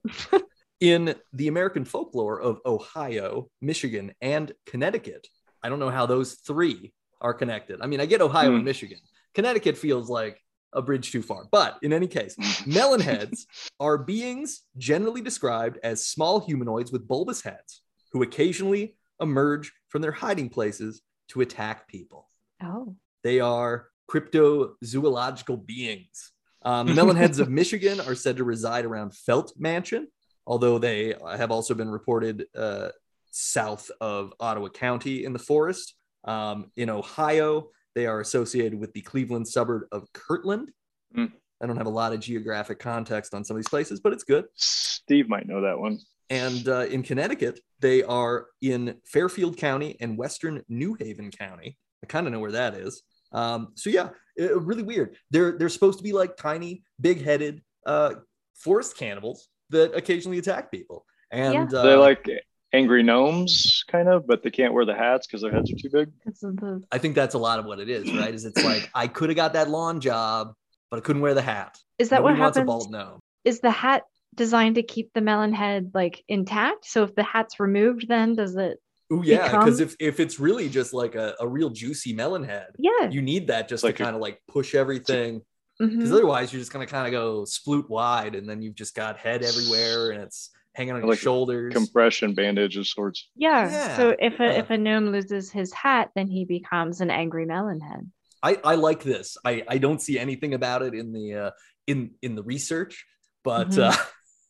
In 0.80 1.14
the 1.34 1.48
American 1.48 1.84
folklore 1.84 2.40
of 2.40 2.60
Ohio, 2.64 3.50
Michigan, 3.60 4.12
and 4.22 4.52
Connecticut, 4.64 5.26
I 5.62 5.68
don't 5.68 5.78
know 5.78 5.90
how 5.90 6.06
those 6.06 6.34
three 6.34 6.92
are 7.20 7.34
connected. 7.34 7.80
I 7.82 7.86
mean, 7.86 8.00
I 8.00 8.06
get 8.06 8.22
Ohio 8.22 8.50
Hmm. 8.50 8.56
and 8.56 8.64
Michigan. 8.64 8.98
Connecticut 9.34 9.76
feels 9.76 10.08
like 10.08 10.40
a 10.72 10.80
bridge 10.80 11.12
too 11.12 11.20
far. 11.22 11.46
But 11.50 11.78
in 11.82 11.92
any 11.92 12.06
case, 12.06 12.34
melonheads 12.64 13.40
are 13.80 13.98
beings 13.98 14.62
generally 14.78 15.20
described 15.20 15.78
as 15.82 16.06
small 16.06 16.40
humanoids 16.40 16.90
with 16.92 17.06
bulbous 17.06 17.42
heads 17.42 17.82
who 18.12 18.22
occasionally 18.22 18.96
emerge 19.20 19.72
from 19.88 20.00
their 20.00 20.12
hiding 20.12 20.48
places 20.48 21.02
to 21.28 21.42
attack 21.42 21.88
people. 21.88 22.28
Oh, 22.62 22.96
They 23.22 23.40
are 23.40 23.88
cryptozoological 24.10 25.66
beings. 25.66 26.32
Um, 26.62 26.86
the 26.94 26.94
melonheads 26.94 27.38
of 27.38 27.50
Michigan 27.50 28.00
are 28.00 28.14
said 28.14 28.36
to 28.38 28.44
reside 28.44 28.84
around 28.86 29.14
Felt 29.14 29.52
Mansion, 29.58 30.08
although 30.50 30.78
they 30.78 31.14
have 31.38 31.52
also 31.52 31.74
been 31.74 31.88
reported 31.88 32.44
uh, 32.58 32.88
south 33.30 33.88
of 34.00 34.34
Ottawa 34.40 34.68
County 34.68 35.24
in 35.24 35.32
the 35.32 35.38
forest. 35.38 35.94
Um, 36.24 36.72
in 36.76 36.90
Ohio, 36.90 37.68
they 37.94 38.06
are 38.06 38.20
associated 38.20 38.78
with 38.78 38.92
the 38.92 39.00
Cleveland 39.00 39.46
suburb 39.46 39.84
of 39.92 40.12
Kirtland. 40.12 40.72
Hmm. 41.14 41.26
I 41.62 41.66
don't 41.66 41.76
have 41.76 41.86
a 41.86 41.90
lot 41.90 42.12
of 42.12 42.18
geographic 42.18 42.80
context 42.80 43.32
on 43.32 43.44
some 43.44 43.56
of 43.56 43.62
these 43.62 43.68
places, 43.68 44.00
but 44.00 44.12
it's 44.12 44.24
good. 44.24 44.46
Steve 44.56 45.28
might 45.28 45.46
know 45.46 45.60
that 45.60 45.78
one. 45.78 46.00
And 46.30 46.66
uh, 46.68 46.86
in 46.86 47.04
Connecticut, 47.04 47.60
they 47.78 48.02
are 48.02 48.46
in 48.60 48.96
Fairfield 49.06 49.56
County 49.56 49.96
and 50.00 50.18
Western 50.18 50.64
New 50.68 50.96
Haven 50.98 51.30
County. 51.30 51.78
I 52.02 52.06
kind 52.08 52.26
of 52.26 52.32
know 52.32 52.40
where 52.40 52.52
that 52.52 52.74
is. 52.74 53.02
Um, 53.30 53.68
so 53.76 53.88
yeah, 53.88 54.08
it- 54.36 54.60
really 54.60 54.82
weird. 54.82 55.16
They're 55.30 55.52
they're 55.56 55.68
supposed 55.68 55.98
to 55.98 56.04
be 56.04 56.12
like 56.12 56.36
tiny, 56.36 56.82
big-headed 57.00 57.62
uh, 57.86 58.14
forest 58.56 58.96
cannibals 58.96 59.48
that 59.70 59.94
occasionally 59.94 60.38
attack 60.38 60.70
people. 60.70 61.04
And 61.30 61.72
uh, 61.72 61.82
They're 61.82 61.96
like 61.96 62.28
angry 62.72 63.02
gnomes, 63.02 63.84
kind 63.88 64.08
of, 64.08 64.26
but 64.26 64.42
they 64.42 64.50
can't 64.50 64.72
wear 64.74 64.84
the 64.84 64.94
hats 64.94 65.26
because 65.26 65.42
their 65.42 65.52
heads 65.52 65.70
are 65.72 65.76
too 65.76 65.90
big. 65.90 66.10
because 66.24 66.42
of 66.42 66.56
the 66.56 66.82
I 66.92 66.98
think 66.98 67.14
that's 67.14 67.34
a 67.34 67.38
lot 67.38 67.58
of 67.58 67.64
what 67.64 67.78
it 67.80 67.88
is, 67.88 68.12
right? 68.12 68.34
Is 68.34 68.44
it's 68.44 68.62
like 68.64 68.88
I 68.94 69.06
could 69.06 69.28
have 69.30 69.36
got 69.36 69.52
that 69.54 69.68
lawn 69.70 70.00
job, 70.00 70.52
but 70.90 70.98
I 70.98 71.00
couldn't 71.00 71.22
wear 71.22 71.34
the 71.34 71.42
hat. 71.42 71.78
is 71.98 72.08
that 72.10 72.16
Nobody 72.22 72.34
what 72.34 72.40
wants 72.44 72.56
a 72.56 72.60
happens? 72.60 72.84
bald 72.86 72.90
gnome. 72.92 73.20
Is 73.44 73.60
the 73.60 73.70
hat 73.70 74.02
designed 74.34 74.74
to 74.76 74.82
keep 74.82 75.12
the 75.14 75.20
melon 75.20 75.52
head 75.52 75.90
like 75.94 76.22
intact? 76.28 76.84
So 76.86 77.04
if 77.04 77.14
the 77.14 77.22
hat's 77.22 77.58
removed, 77.60 78.06
then 78.08 78.34
does 78.34 78.56
it? 78.56 78.78
Oh 79.12 79.22
yeah, 79.22 79.50
because 79.50 79.80
if 79.80 79.96
if 79.98 80.20
it's 80.20 80.38
really 80.38 80.68
just 80.68 80.92
like 80.92 81.16
a, 81.16 81.34
a 81.40 81.48
real 81.48 81.70
juicy 81.70 82.12
melon 82.12 82.44
head, 82.44 82.68
Yeah. 82.78 83.08
you 83.10 83.22
need 83.22 83.48
that 83.48 83.68
just 83.68 83.82
Like 83.82 83.96
to 83.96 84.04
kind 84.04 84.14
of 84.14 84.22
like 84.22 84.40
push 84.48 84.74
everything 84.74 85.42
because 85.88 86.10
mhm. 86.10 86.12
otherwise 86.12 86.52
you're 86.52 86.60
just 86.60 86.72
gonna 86.72 86.86
kind 86.86 87.06
of 87.06 87.12
go 87.12 87.42
sploot 87.42 87.88
wide 87.88 88.34
and 88.34 88.48
then 88.48 88.60
you've 88.62 88.74
just 88.74 88.94
got 88.94 89.16
head 89.18 89.42
everywhere 89.42 90.10
and 90.10 90.22
it's 90.22 90.50
hanging 90.74 90.92
on 90.92 91.00
your 91.00 91.08
Like 91.08 91.18
a 91.18 91.22
shoulders 91.22 91.72
Compression 91.72 92.34
bandage 92.34 92.76
of 92.76 92.86
sorts. 92.86 93.28
Yeah. 93.34 93.68
Yeah, 93.70 93.96
So 93.96 94.14
if 94.18 94.38
a 94.40 94.44
yeah. 94.44 94.50
if 94.52 94.70
a 94.70 94.78
gnome 94.78 95.10
loses 95.10 95.50
his 95.50 95.72
hat, 95.72 96.10
then 96.14 96.28
he 96.28 96.44
becomes 96.44 97.00
an 97.00 97.10
angry 97.10 97.44
melon 97.46 97.80
head. 97.80 98.08
I, 98.42 98.58
I 98.64 98.74
like 98.76 99.02
this 99.02 99.36
I, 99.44 99.64
I 99.68 99.78
don't 99.78 100.00
see 100.00 100.18
anything 100.18 100.54
about 100.54 100.82
it 100.82 100.94
in 100.94 101.12
the 101.12 101.34
uh, 101.34 101.50
in 101.86 102.12
in 102.22 102.34
the 102.36 102.42
research 102.42 103.04
but 103.42 103.70
Mhm. 103.70 103.90
uh, 103.92 103.96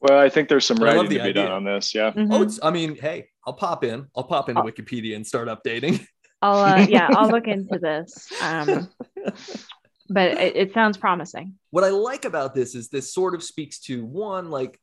Well, 0.03 0.19
I 0.19 0.29
think 0.31 0.49
there's 0.49 0.65
some 0.65 0.79
But 0.79 0.89
I 0.89 0.93
love 0.93 1.05
writing 1.07 1.19
to 1.19 1.23
the 1.25 1.29
be 1.29 1.33
done 1.35 1.53
on 1.53 1.65
this. 1.65 1.95
Yeah. 1.95 2.11
Mhm. 2.13 2.29
oh 2.33 2.43
it's 2.43 2.59
I 2.63 2.71
mean 2.71 2.97
hey 2.97 3.29
I'll 3.47 3.55
pop 3.55 3.85
in 3.85 4.07
I'll 4.17 4.25
pop 4.25 4.49
into 4.49 4.63
Oh. 4.63 4.65
Wikipedia 4.65 5.15
and 5.17 5.27
start 5.27 5.49
updating 5.49 6.05
I'll 6.43 6.59
uh, 6.59 6.87
yeah, 6.89 7.09
I'll 7.11 7.29
look 7.29 7.47
into 7.57 7.79
this. 7.79 8.29
Um, 8.43 8.89
but 10.11 10.33
it, 10.33 10.57
it 10.57 10.75
sounds 10.75 10.97
promising. 10.99 11.55
what 11.71 11.85
I 11.85 11.89
like 11.91 12.25
about 12.27 12.55
this 12.55 12.75
is 12.75 12.89
this 12.91 13.15
sort 13.15 13.35
of 13.35 13.43
speaks 13.43 13.79
to 13.81 14.05
one 14.05 14.51
like 14.51 14.79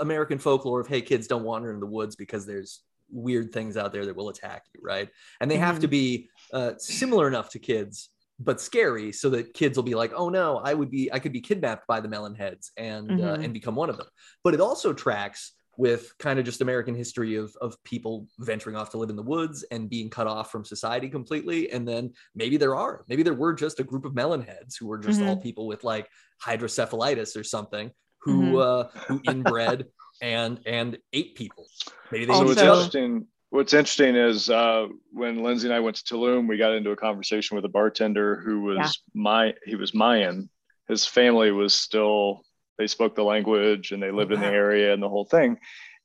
American 0.00 0.38
folklore 0.38 0.80
of 0.80 0.88
hey 0.88 1.00
kids 1.02 1.26
don't 1.28 1.44
wander 1.44 1.70
in 1.72 1.78
the 1.78 1.86
woods 1.86 2.16
because 2.16 2.44
there's 2.46 2.80
weird 3.12 3.52
things 3.52 3.76
out 3.76 3.92
there 3.92 4.06
that 4.06 4.16
will 4.16 4.28
attack 4.30 4.64
you 4.74 4.80
right 4.82 5.08
and 5.40 5.50
they 5.50 5.56
have 5.58 5.78
to 5.80 5.88
be 5.88 6.28
uh, 6.52 6.72
similar 6.78 7.28
enough 7.28 7.50
to 7.50 7.58
kids 7.58 8.08
but 8.38 8.60
scary 8.60 9.12
so 9.12 9.28
that 9.30 9.52
kids 9.52 9.76
will 9.76 9.82
be 9.84 9.94
like 9.94 10.12
oh 10.16 10.28
no 10.28 10.58
I 10.58 10.74
would 10.74 10.90
be 10.90 11.12
I 11.12 11.18
could 11.18 11.32
be 11.32 11.40
kidnapped 11.40 11.86
by 11.86 12.00
the 12.00 12.08
melon 12.08 12.34
heads 12.34 12.72
and 12.76 13.10
uh, 13.12 13.36
Mhm. 13.36 13.44
and 13.44 13.52
become 13.52 13.74
one 13.74 13.90
of 13.90 13.96
them 13.96 14.06
but 14.44 14.54
it 14.54 14.60
also 14.60 14.92
tracks 14.92 15.52
with 15.76 16.12
kind 16.18 16.38
of 16.38 16.44
just 16.44 16.60
American 16.60 16.94
history 16.94 17.36
of 17.36 17.56
of 17.60 17.82
people 17.84 18.26
venturing 18.40 18.76
off 18.76 18.90
to 18.90 18.98
live 18.98 19.10
in 19.10 19.16
the 19.16 19.22
woods 19.22 19.64
and 19.70 19.88
being 19.88 20.10
cut 20.10 20.26
off 20.26 20.50
from 20.50 20.64
society 20.64 21.08
completely. 21.08 21.70
And 21.70 21.86
then 21.86 22.12
maybe 22.34 22.56
there 22.56 22.76
are, 22.76 23.04
maybe 23.08 23.22
there 23.22 23.34
were 23.34 23.54
just 23.54 23.80
a 23.80 23.84
group 23.84 24.04
of 24.04 24.14
melon 24.14 24.42
heads 24.42 24.76
who 24.76 24.86
were 24.86 24.98
just 24.98 25.22
all 25.22 25.36
people 25.36 25.66
with 25.66 25.82
like 25.84 26.08
hydrocephalitis 26.44 27.38
or 27.38 27.44
something 27.44 27.90
who 28.18 28.58
uh 28.58 28.88
who 29.08 29.20
inbred 29.24 29.86
and 30.20 30.60
and 30.66 30.98
ate 31.12 31.34
people. 31.34 31.66
Maybe 32.12 32.26
they 32.26 32.34
So 32.34 32.44
what's 32.44 32.60
interesting, 32.60 33.26
what's 33.50 33.72
interesting 33.72 34.16
is 34.16 34.50
uh, 34.50 34.88
when 35.12 35.42
Lindsay 35.42 35.68
and 35.68 35.74
I 35.74 35.80
went 35.80 35.96
to 35.96 36.14
Tulum, 36.14 36.46
we 36.48 36.58
got 36.58 36.72
into 36.72 36.90
a 36.90 36.96
conversation 36.96 37.54
with 37.54 37.64
a 37.64 37.68
bartender 37.70 38.42
who 38.44 38.60
was 38.62 38.78
Yeah. 38.78 38.90
my 39.14 39.54
he 39.64 39.76
was 39.76 39.94
Mayan. 39.94 40.50
His 40.88 41.06
family 41.06 41.52
was 41.52 41.74
still 41.74 42.42
they 42.80 42.86
spoke 42.86 43.14
the 43.14 43.22
language 43.34 43.92
and 43.92 44.02
they 44.02 44.10
lived 44.10 44.32
in 44.32 44.40
the 44.40 44.46
area 44.46 44.92
and 44.94 45.02
the 45.02 45.08
whole 45.08 45.26
thing. 45.26 45.58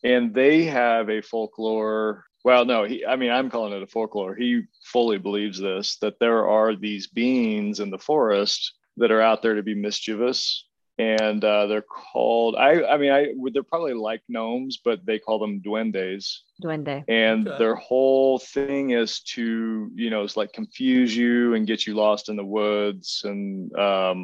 And 0.03 0.34
they 0.36 0.65
have 0.65 1.09
a 1.09 1.21
folklore. 1.21 2.26
Well, 2.43 2.65
no, 2.65 2.84
he 2.84 3.05
I 3.05 3.15
mean 3.15 3.32
I'm 3.32 3.49
calling 3.49 3.71
it 3.73 3.82
a 3.82 3.88
folklore. 3.88 4.36
He 4.36 4.63
fully 4.84 5.17
believes 5.17 5.57
this 5.59 5.97
that 6.03 6.19
there 6.19 6.47
are 6.47 6.76
these 6.76 7.07
beings 7.07 7.80
in 7.80 7.89
the 7.91 7.97
forest 7.97 8.73
that 8.97 9.09
are 9.11 9.21
out 9.21 9.41
there 9.41 9.55
to 9.55 9.63
be 9.63 9.73
mischievous 9.73 10.67
and 10.97 11.43
uh, 11.43 11.65
they're 11.67 11.82
called 12.11 12.55
I 12.55 12.84
I 12.93 12.97
mean 12.97 13.11
I 13.11 13.21
would 13.36 13.53
they're 13.53 13.63
probably 13.63 13.93
like 13.93 14.21
gnomes, 14.28 14.80
but 14.84 15.05
they 15.05 15.17
call 15.19 15.39
them 15.39 15.61
duendes. 15.65 16.26
Duende. 16.63 17.03
And 17.07 17.47
Okay. 17.47 17.57
their 17.57 17.76
whole 17.76 18.38
thing 18.39 18.91
is 18.91 19.21
to 19.36 19.89
you 19.95 20.09
know 20.09 20.23
it's 20.26 20.38
like 20.38 20.51
confuse 20.53 21.15
you 21.15 21.53
and 21.55 21.65
get 21.71 21.88
you 21.88 21.93
lost 21.95 22.28
in 22.30 22.36
the 22.36 22.45
woods 22.59 23.21
and 23.23 23.73
um, 23.78 24.19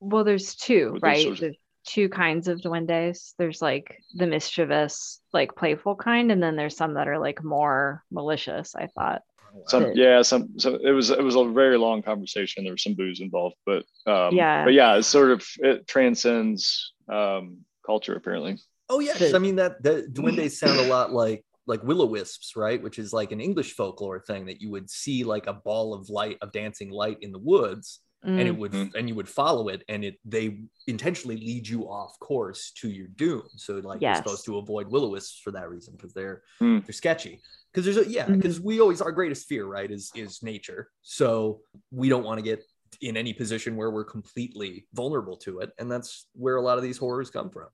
Well, 0.00 0.24
there's 0.24 0.54
two, 0.54 0.96
right? 1.02 1.22
sorts 1.22 1.38
of- 1.38 1.40
There's 1.42 1.56
two 1.88 2.08
kinds 2.08 2.48
of 2.48 2.60
duendes. 2.60 3.32
There's 3.38 3.62
like 3.62 3.86
the 4.14 4.26
mischievous, 4.26 5.20
like 5.32 5.56
playful 5.56 5.96
kind, 5.96 6.30
and 6.30 6.42
then 6.42 6.54
there's 6.56 6.76
some 6.76 6.94
that 6.94 7.08
are 7.08 7.18
like 7.18 7.42
more 7.42 8.04
malicious. 8.10 8.74
I 8.76 8.86
thought. 8.88 9.22
some 9.66 9.82
But- 9.84 9.96
yeah 9.96 10.20
some 10.22 10.42
so 10.58 10.76
it 10.76 10.92
was 10.92 11.08
it 11.10 11.22
was 11.24 11.34
a 11.36 11.44
very 11.62 11.78
long 11.78 12.02
conversation. 12.02 12.62
There 12.64 12.74
was 12.74 12.82
some 12.82 12.94
booze 12.94 13.20
involved, 13.20 13.56
but 13.64 13.82
um, 14.06 14.34
Yeah. 14.34 14.64
but 14.64 14.74
yeah, 14.74 14.96
it's 14.98 15.08
sort 15.08 15.30
of 15.30 15.40
it 15.58 15.86
transcends 15.88 16.92
um, 17.08 17.64
culture 17.84 18.14
apparently. 18.14 18.58
Oh 18.90 19.00
yeah, 19.00 19.14
'cause 19.14 19.34
I 19.34 19.38
mean 19.38 19.56
that 19.56 19.82
the 19.82 20.06
duendes 20.12 20.52
sound 20.58 20.78
a 20.78 20.88
lot 20.88 21.12
like 21.12 21.42
like 21.66 21.82
will 21.82 22.00
o 22.02 22.06
wisps, 22.06 22.56
right? 22.56 22.82
Which 22.82 22.98
is 22.98 23.12
like 23.12 23.32
an 23.32 23.40
English 23.40 23.72
folklore 23.74 24.20
thing 24.20 24.46
that 24.46 24.60
you 24.62 24.70
would 24.70 24.88
see 24.90 25.24
like 25.24 25.46
a 25.46 25.52
ball 25.52 25.92
of 25.94 26.08
light 26.08 26.38
of 26.42 26.52
dancing 26.52 26.90
light 26.90 27.18
in 27.20 27.30
the 27.32 27.38
woods, 27.52 28.00
and 28.22 28.40
it 28.40 28.54
Mm, 28.54 28.58
would 28.58 28.72
Mhm. 28.72 28.94
and 28.94 29.08
you 29.08 29.14
would 29.14 29.28
follow 29.28 29.68
it, 29.68 29.84
and 29.88 30.04
it 30.04 30.18
they 30.24 30.60
intentionally 30.86 31.36
lead 31.36 31.68
you 31.68 31.88
off 31.88 32.18
course 32.18 32.72
to 32.72 32.88
your 32.88 33.06
doom. 33.08 33.42
So 33.56 33.76
like 33.76 34.00
Yes. 34.00 34.16
you're 34.16 34.24
supposed 34.24 34.44
to 34.46 34.58
avoid 34.58 34.88
will 34.88 35.04
o 35.04 35.10
wisps 35.10 35.38
for 35.38 35.50
that 35.52 35.68
reason 35.70 35.94
because 35.96 36.12
they're 36.12 36.42
Hmm. 36.58 36.78
they're 36.86 36.92
sketchy. 36.92 37.40
Because 37.72 37.84
there's 37.84 38.06
a 38.06 38.10
yeah, 38.10 38.26
because 38.30 38.60
we 38.60 38.80
always 38.80 39.00
our 39.00 39.12
greatest 39.12 39.46
fear, 39.46 39.66
right, 39.66 39.90
is 39.90 40.10
is 40.14 40.42
nature. 40.42 40.90
So 41.02 41.62
we 41.90 42.08
don't 42.08 42.24
want 42.24 42.38
to 42.38 42.42
get 42.42 42.64
in 43.00 43.16
any 43.16 43.32
position 43.34 43.76
where 43.76 43.90
we're 43.90 44.04
completely 44.04 44.86
vulnerable 44.94 45.36
to 45.36 45.60
it, 45.60 45.70
and 45.78 45.90
that's 45.90 46.26
where 46.32 46.56
a 46.56 46.62
lot 46.62 46.78
of 46.78 46.82
these 46.82 46.98
horrors 46.98 47.30
come 47.30 47.50
from. 47.50 47.68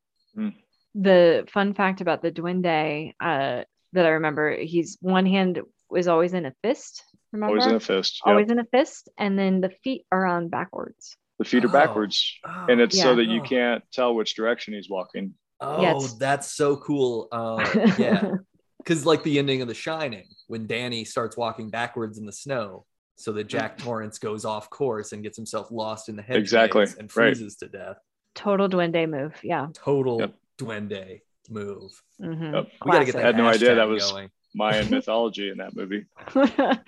the 0.96 1.44
fun 1.52 1.74
fact 1.74 2.00
about 2.00 2.22
the 2.22 2.30
duende 2.30 3.12
uh, 3.20 3.64
that 3.92 4.06
I 4.06 4.10
remember, 4.10 4.56
he's 4.56 4.96
one 5.00 5.26
hand 5.26 5.60
was 5.90 6.06
always 6.08 6.34
in 6.34 6.46
a 6.46 6.54
fist. 6.62 7.02
Remember? 7.34 7.50
Always 7.58 7.66
in 7.66 7.74
a 7.74 7.80
fist. 7.80 8.20
Yeah. 8.24 8.30
Always 8.32 8.50
in 8.50 8.58
a 8.60 8.64
fist, 8.64 9.08
and 9.18 9.38
then 9.38 9.60
the 9.60 9.70
feet 9.82 10.06
are 10.12 10.24
on 10.24 10.48
backwards. 10.48 11.16
The 11.38 11.44
feet 11.44 11.64
are 11.64 11.68
Oh. 11.68 11.72
backwards, 11.72 12.38
and 12.68 12.80
it's 12.80 12.98
so 13.00 13.16
that 13.16 13.26
you 13.26 13.40
Oh. 13.40 13.44
can't 13.44 13.82
tell 13.92 14.14
which 14.14 14.34
direction 14.36 14.72
he's 14.74 14.88
walking. 14.88 15.34
Oh, 15.60 15.82
Yes. 15.82 16.14
that's 16.14 16.52
so 16.52 16.76
cool. 16.76 17.28
Uh, 17.32 17.58
yeah, 17.98 18.34
because 18.78 19.04
like 19.04 19.22
the 19.24 19.38
ending 19.40 19.60
of 19.62 19.68
The 19.68 19.74
Shining, 19.74 20.28
when 20.46 20.66
Danny 20.66 21.04
starts 21.04 21.36
walking 21.36 21.70
backwards 21.70 22.18
in 22.18 22.26
the 22.26 22.32
snow, 22.32 22.86
so 23.16 23.32
that 23.32 23.44
Jack 23.44 23.78
Torrance 23.78 24.18
goes 24.18 24.44
off 24.44 24.70
course 24.70 25.12
and 25.12 25.22
gets 25.22 25.36
himself 25.36 25.70
lost 25.70 26.08
in 26.08 26.16
the 26.16 26.22
hedge 26.22 26.36
Exactly, 26.38 26.80
maze 26.82 26.94
and 26.96 27.16
right. 27.16 27.34
freezes 27.36 27.56
to 27.56 27.68
death. 27.68 27.96
Total 28.34 28.68
duende 28.68 29.08
move. 29.08 29.34
Yeah. 29.42 29.68
Total 29.74 30.20
Yep. 30.20 30.34
duende 30.58 31.20
move. 31.50 31.90
Mhm. 32.20 32.52
Yep. 32.54 32.64
We 32.84 32.90
gotta 32.92 33.04
get 33.04 33.12
Classic. 33.12 33.12
that 33.14 33.22
Had 33.22 33.36
no 33.36 33.46
idea 33.48 33.74
that 33.74 33.88
was- 33.88 34.10
going. 34.10 34.30
Mayan 34.56 34.88
mythology 34.90 35.48
in 35.50 35.58
that 35.58 35.74
movie. 35.74 36.04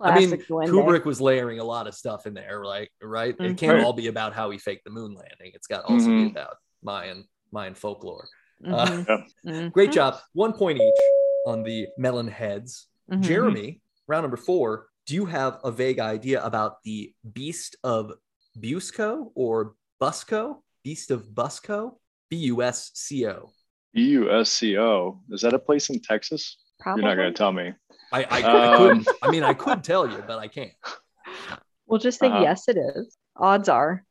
I 0.00 0.18
mean, 0.18 0.28
Classic 0.30 0.48
duende. 0.48 0.70
Kubrick 0.70 1.04
was 1.04 1.20
layering 1.20 1.58
a 1.58 1.64
lot 1.64 1.86
of 1.86 1.94
stuff 1.94 2.26
in 2.26 2.34
there, 2.34 2.64
like 2.64 2.90
right? 3.02 3.34
It 3.38 3.52
Mhm. 3.52 3.58
can't 3.58 3.84
all 3.84 3.92
be 3.92 4.08
about 4.08 4.32
how 4.32 4.50
he 4.50 4.58
faked 4.58 4.84
the 4.84 4.90
moon 4.90 5.14
landing. 5.14 5.52
It's 5.54 5.66
got 5.66 5.82
to 5.82 5.86
also 5.86 6.08
Mhm. 6.08 6.24
be 6.26 6.30
about 6.30 6.56
Mayan 6.82 7.26
Mayan 7.52 7.74
folklore. 7.74 8.28
Mhm. 8.62 9.06
Yeah. 9.44 9.52
Mhm. 9.52 9.72
Great 9.72 9.92
job. 9.92 10.18
One 10.32 10.52
point 10.52 10.78
each 10.80 11.00
on 11.46 11.62
the 11.62 11.88
melon 11.96 12.28
heads. 12.28 12.88
Mhm. 13.10 13.22
Jeremy, 13.22 13.80
round 14.08 14.24
number 14.24 14.36
four. 14.36 14.88
Do 15.06 15.14
you 15.14 15.26
have 15.26 15.60
a 15.62 15.70
vague 15.70 16.00
idea 16.00 16.42
about 16.44 16.82
the 16.82 17.14
beast 17.32 17.76
of 17.84 18.12
Busco 18.58 19.30
or 19.34 19.76
Busco? 20.00 20.62
Beast 20.82 21.10
of 21.10 21.28
Busco? 21.28 21.98
B 22.28 22.36
U 22.36 22.62
S 22.62 22.90
C 22.94 23.26
O. 23.26 23.50
B-U-S-C-O. 23.94 25.20
Is 25.30 25.40
that 25.40 25.54
a 25.54 25.58
place 25.58 25.88
in 25.88 26.00
Texas? 26.00 26.58
Probably. 26.78 27.02
You're 27.02 27.10
not 27.12 27.16
going 27.16 27.32
to 27.32 27.38
tell 27.38 27.50
me. 27.52 27.72
I, 28.12 28.22
I, 28.24 28.42
I 28.42 28.66
Um, 28.74 28.76
couldn't. 28.76 29.08
I 29.22 29.30
mean, 29.30 29.42
I 29.42 29.54
could 29.54 29.82
tell 29.84 30.10
you, 30.10 30.22
but 30.26 30.38
I 30.38 30.48
can't. 30.48 30.72
We'll 31.86 32.00
just 32.00 32.18
say 32.18 32.28
Uh-huh. 32.28 32.40
yes, 32.40 32.68
it 32.68 32.76
is. 32.76 33.16
Odds 33.36 33.68
are, 33.68 34.04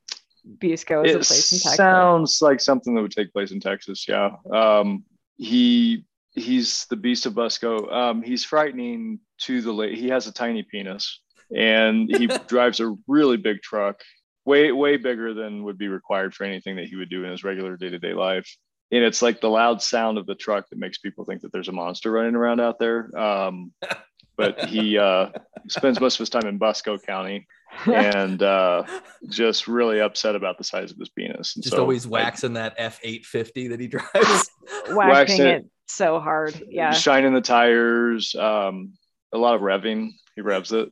Busco 0.59 1.05
is 1.05 1.15
a 1.15 1.17
place 1.17 1.51
in 1.51 1.59
Texas. 1.59 1.75
sounds 1.75 2.41
like 2.41 2.59
something 2.61 2.93
that 2.95 3.01
would 3.01 3.11
take 3.11 3.33
place 3.33 3.51
in 3.51 3.59
Texas. 3.59 4.05
Yeah. 4.07 4.31
Um, 4.53 5.03
he 5.37 6.05
he's 6.31 6.85
the 6.89 6.95
beast 6.95 7.25
of 7.25 7.33
Busco. 7.33 7.91
Um, 7.91 8.21
he's 8.21 8.43
frightening 8.45 9.19
to 9.39 9.61
the 9.61 9.71
late. 9.71 9.97
He 9.97 10.09
has 10.09 10.27
a 10.27 10.33
tiny 10.33 10.63
penis, 10.63 11.21
and 11.55 12.09
he 12.09 12.27
drives 12.47 12.79
a 12.79 12.95
really 13.07 13.37
big 13.37 13.61
truck, 13.61 13.99
way 14.45 14.71
way 14.71 14.97
bigger 14.97 15.33
than 15.33 15.63
would 15.63 15.77
be 15.77 15.87
required 15.87 16.33
for 16.35 16.43
anything 16.43 16.75
that 16.75 16.85
he 16.85 16.95
would 16.95 17.09
do 17.09 17.23
in 17.25 17.31
his 17.31 17.43
regular 17.43 17.75
day 17.75 17.89
to 17.89 17.99
day 17.99 18.13
life. 18.13 18.47
And 18.95 19.03
it's 19.03 19.21
like 19.21 19.41
the 19.41 19.49
loud 19.49 19.81
sound 19.81 20.17
of 20.17 20.25
the 20.25 20.35
truck 20.35 20.69
that 20.69 20.79
makes 20.79 20.97
people 20.97 21.25
think 21.25 21.41
that 21.41 21.51
there's 21.51 21.67
a 21.67 21.73
monster 21.73 22.11
running 22.11 22.35
around 22.35 22.61
out 22.61 22.79
there. 22.79 23.15
Um, 23.17 23.73
but 24.37 24.65
he 24.65 24.97
uh, 24.97 25.29
spends 25.67 25.99
most 25.99 26.15
of 26.15 26.19
his 26.19 26.29
time 26.29 26.45
in 26.47 26.57
Busco 26.59 27.01
County 27.01 27.47
and 27.85 28.41
uh, 28.41 28.83
just 29.29 29.67
really 29.67 29.99
upset 29.99 30.35
about 30.35 30.57
the 30.57 30.63
size 30.63 30.91
of 30.91 30.97
his 30.97 31.09
penis. 31.09 31.55
And 31.55 31.63
Just 31.63 31.75
so, 31.75 31.81
always 31.81 32.05
like, 32.05 32.23
waxing 32.23 32.53
that 32.53 32.75
F 32.77 32.99
eight 33.03 33.25
fifty 33.25 33.67
that 33.69 33.79
he 33.79 33.87
drives. 33.87 34.49
Waxing 34.89 35.41
it. 35.45 35.57
it. 35.57 35.65
so 35.87 36.19
hard. 36.19 36.61
Yeah. 36.69 36.91
shining 36.91 37.33
the 37.33 37.41
tires, 37.41 38.33
um, 38.35 38.93
a 39.33 39.37
lot 39.37 39.55
of 39.55 39.61
revving. 39.61 40.11
He 40.35 40.41
revs 40.41 40.71
it. 40.71 40.89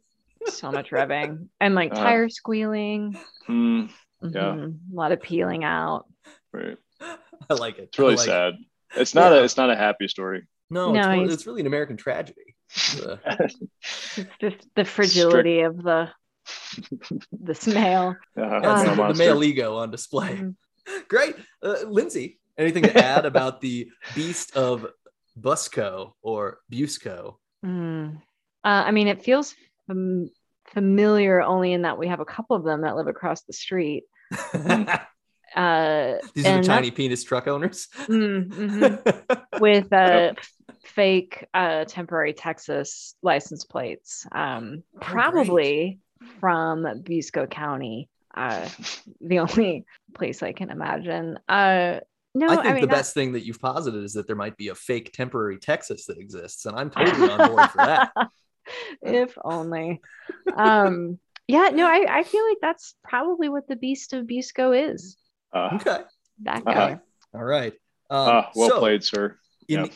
so 0.47 0.72
much 0.72 0.89
revving 0.91 1.47
and 1.62 1.76
like 1.76 1.93
Uh, 1.93 1.95
tire 1.95 2.30
squealing. 2.30 3.18
Hmm, 3.47 3.86
Yeah. 4.22 4.56
Mhm. 4.56 4.78
A 4.91 4.95
lot 4.95 5.12
of 5.14 5.22
peeling 5.22 5.64
out. 5.64 6.06
right. 6.51 6.78
I 7.50 7.54
like 7.56 7.78
it. 7.80 7.84
It's 7.84 8.00
really 8.00 8.14
I 8.14 8.18
like 8.18 8.28
it. 8.28 8.32
sad. 8.32 8.54
It's 8.96 9.16
not 9.16 9.32
Yeah. 9.32 9.39
a 9.39 9.44
it's 9.44 9.58
not 9.58 9.70
a 9.70 9.76
happy 9.76 10.08
story. 10.08 10.44
No, 10.70 10.91
No, 10.91 11.00
it's, 11.00 11.08
one- 11.08 11.30
it's 11.30 11.48
really 11.48 11.62
an 11.62 11.68
American 11.68 11.98
tragedy. 11.98 12.56
Uh, 13.04 13.18
It's 13.39 14.18
just 14.41 14.68
the 14.76 14.84
fragility 14.86 15.62
of 15.62 15.78
the 15.84 16.10
the 17.32 17.54
snail. 17.56 18.16
Uh, 18.36 18.60
that's 18.60 18.86
male 18.88 18.96
the, 18.96 19.14
the 19.14 19.20
male 19.20 19.44
ego 19.44 19.78
on 19.78 19.91
display. 19.91 20.36
Mhm. 20.38 20.56
Great. 21.08 21.36
Uh, 21.62 21.76
Lindsay, 21.88 22.39
anything 22.58 22.84
to 22.84 22.98
add 22.98 23.26
about 23.26 23.62
the 23.62 23.89
beast 24.16 24.58
of 24.58 24.88
Busco 25.39 26.14
or 26.22 26.60
Busco? 26.72 27.36
Mm. 27.66 28.18
Uh, 28.18 28.84
I 28.88 28.91
mean, 28.91 29.08
it 29.08 29.24
feels 29.24 29.56
fam- 29.88 30.30
familiar 30.74 31.41
only 31.41 31.74
in 31.74 31.84
that 31.84 31.98
we 31.98 32.08
have 32.08 32.20
a 32.20 32.26
couple 32.26 32.56
of 32.56 32.64
them 32.64 32.82
that 32.82 32.96
live 32.96 33.08
across 33.08 33.44
the 33.44 33.54
street. 33.54 34.04
Uh, 35.56 36.16
These 36.34 36.45
are 36.45 36.62
the 36.62 36.68
tiny 36.68 36.91
penis 36.91 37.24
truck 37.24 37.47
owners. 37.47 37.88
Mm, 38.08 38.49
mhm. 38.49 39.60
with 39.60 39.91
uh, 39.93 40.34
fake 40.86 41.45
uh, 41.54 41.86
temporary 41.86 42.34
Texas 42.34 43.16
license 43.22 43.64
plates, 43.66 44.26
um, 44.32 44.84
Oh, 44.95 44.99
probably 45.01 45.99
from 46.39 46.84
Busco 46.84 47.49
County. 47.49 48.10
Uh, 48.36 48.68
the 49.22 49.39
only 49.39 49.86
place 50.14 50.41
I 50.41 50.54
can 50.54 50.70
imagine. 50.70 51.38
Uh, 51.47 51.99
no, 52.36 52.47
I 52.47 52.54
I, 52.54 52.64
think 52.64 52.76
mean, 52.76 52.82
the 52.82 52.88
best 52.88 53.14
thing 53.14 53.34
that 53.34 53.45
you've 53.45 53.60
posited 53.60 54.04
is 54.04 54.14
that 54.14 54.26
there 54.26 54.36
might 54.36 54.58
be 54.58 54.70
a 54.70 54.76
fake 54.76 55.12
temporary 55.14 55.60
Texas 55.60 56.06
that 56.08 56.18
exists, 56.18 56.66
and 56.66 56.76
I'm 56.76 56.89
totally 56.89 57.30
on 57.30 57.49
board 57.49 57.70
for 57.70 57.78
that. 57.78 58.12
if 59.04 59.38
only. 59.43 60.01
Um, 60.56 61.20
yeah, 61.47 61.70
no, 61.74 61.86
I, 61.86 62.06
I 62.10 62.24
feel 62.24 62.47
like 62.47 62.58
that's 62.62 62.95
probably 63.04 63.49
what 63.49 63.68
the 63.68 63.76
Beast 63.76 64.14
of 64.14 64.26
Busco 64.26 64.91
is. 64.93 65.18
Uh, 65.54 65.70
Okay. 65.76 66.01
That 66.43 66.64
Uh-huh. 66.66 66.97
All 67.34 67.43
right. 67.43 67.74
Um, 68.10 68.30
ah, 68.30 68.51
well 68.56 68.70
so 68.70 68.80
played, 68.80 69.04
sir. 69.04 69.38
In, 69.68 69.86
Yeah. 69.86 69.91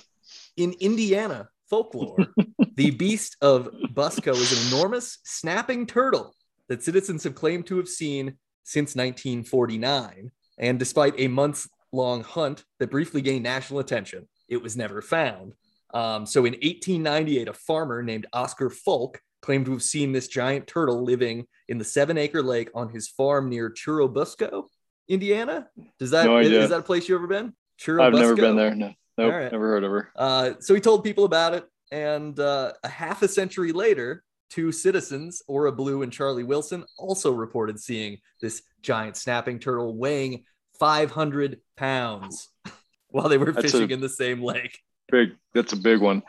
in 0.55 0.73
Indiana 0.79 1.49
folklore, 1.69 2.33
the 2.75 2.91
beast 2.91 3.37
of 3.41 3.69
Busco 3.93 4.33
is 4.33 4.51
an 4.53 4.67
enormous 4.77 5.19
snapping 5.23 5.85
turtle 5.87 6.33
that 6.69 6.83
citizens 6.83 7.23
have 7.23 7.35
claimed 7.35 7.65
to 7.67 7.77
have 7.77 7.87
seen 7.89 8.37
since 8.63 8.95
1949. 8.95 10.31
And 10.59 10.79
despite 10.79 11.15
a 11.17 11.27
months 11.27 11.67
long 11.91 12.23
hunt 12.23 12.63
that 12.79 12.91
briefly 12.91 13.21
gained 13.21 13.43
national 13.43 13.79
attention, 13.79 14.27
it 14.49 14.61
was 14.61 14.75
never 14.77 15.01
found. 15.01 15.53
Um, 15.93 16.25
so 16.25 16.45
in 16.45 16.53
1898, 16.53 17.47
a 17.47 17.53
farmer 17.53 18.03
named 18.03 18.27
Oscar 18.33 18.69
Fulk 18.69 19.19
claimed 19.41 19.65
to 19.65 19.71
have 19.71 19.83
seen 19.83 20.11
this 20.11 20.27
giant 20.27 20.67
turtle 20.67 21.03
living 21.03 21.45
in 21.69 21.77
the 21.77 21.85
seven 21.85 22.17
acre 22.17 22.43
lake 22.43 22.69
on 22.75 22.89
his 22.89 23.07
farm 23.07 23.49
near 23.49 23.69
Churubusco, 23.69 24.65
Indiana. 25.07 25.67
Does 25.99 26.11
that 26.11 26.25
No 26.25 26.37
is, 26.37 26.69
that 26.69 26.79
a 26.79 26.83
place 26.83 27.07
you 27.07 27.15
ever 27.15 27.27
been? 27.27 27.53
Sure. 27.77 28.01
I've 28.01 28.13
never 28.13 28.35
been 28.35 28.55
there. 28.55 28.75
No, 28.75 28.93
nope, 29.17 29.33
right. 29.33 29.51
never 29.51 29.67
heard 29.67 29.83
of 29.83 29.91
her. 29.91 30.11
Uh, 30.15 30.51
so 30.59 30.73
he 30.73 30.81
told 30.81 31.03
people 31.03 31.25
about 31.25 31.53
it, 31.53 31.65
and 31.91 32.39
uh, 32.39 32.73
a 32.83 32.89
half 32.89 33.21
a 33.21 33.27
century 33.27 33.71
later, 33.71 34.23
two 34.49 34.71
citizens, 34.71 35.41
Ora 35.47 35.71
Blue 35.71 36.01
and 36.01 36.11
Charlie 36.11 36.43
Wilson, 36.43 36.83
also 36.97 37.31
reported 37.31 37.79
seeing 37.79 38.17
this 38.41 38.61
giant 38.81 39.17
snapping 39.17 39.59
turtle 39.59 39.95
weighing 39.95 40.43
500 40.79 41.59
pounds 41.75 42.49
while 43.09 43.29
they 43.29 43.37
were 43.37 43.51
That's 43.51 43.71
fishing 43.71 43.91
a- 43.91 43.93
in 43.93 44.01
the 44.01 44.09
same 44.09 44.41
lake. 44.41 44.79
Big. 45.11 45.29
That's 45.53 45.73
a 45.73 45.77
big 45.77 46.01
one. 46.01 46.23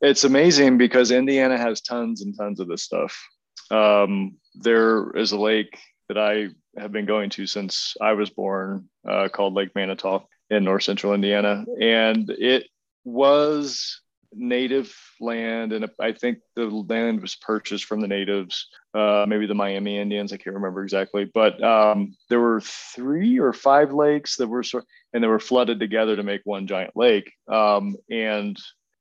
It's 0.00 0.24
amazing 0.24 0.78
because 0.78 1.10
Indiana 1.10 1.58
has 1.58 1.82
tons 1.82 2.22
and 2.22 2.34
tons 2.36 2.58
of 2.60 2.68
this 2.68 2.82
stuff. 2.82 3.14
Um, 3.70 4.38
there 4.54 5.10
is 5.10 5.32
a 5.32 5.38
lake 5.38 5.78
that 6.08 6.16
I 6.16 6.48
have 6.76 6.92
been 6.92 7.06
going 7.06 7.30
to 7.30 7.46
since 7.46 7.96
I 8.00 8.12
was 8.12 8.30
born, 8.30 8.88
uh, 9.08 9.28
called 9.28 9.54
Lake 9.54 9.74
Manitou 9.74 10.20
in 10.50 10.64
north 10.64 10.82
central 10.82 11.14
Indiana, 11.14 11.64
and 11.80 12.28
it 12.30 12.66
was 13.04 14.00
native 14.32 14.94
land, 15.20 15.72
and 15.72 15.88
I 15.98 16.12
think 16.12 16.38
the 16.54 16.66
land 16.66 17.20
was 17.20 17.34
purchased 17.36 17.84
from 17.84 18.00
the 18.00 18.08
natives, 18.08 18.68
uh, 18.94 19.24
maybe 19.28 19.46
the 19.46 19.54
Miami 19.54 19.98
Indians. 19.98 20.32
I 20.32 20.36
can't 20.36 20.54
remember 20.54 20.82
exactly, 20.82 21.24
but 21.24 21.62
um, 21.62 22.14
there 22.28 22.40
were 22.40 22.60
three 22.60 23.38
or 23.38 23.52
five 23.52 23.92
lakes 23.92 24.36
that 24.36 24.48
were 24.48 24.62
sort, 24.62 24.84
and 25.12 25.22
they 25.22 25.28
were 25.28 25.40
flooded 25.40 25.80
together 25.80 26.16
to 26.16 26.22
make 26.22 26.42
one 26.44 26.66
giant 26.66 26.96
lake. 26.96 27.32
Um, 27.48 27.96
and 28.10 28.56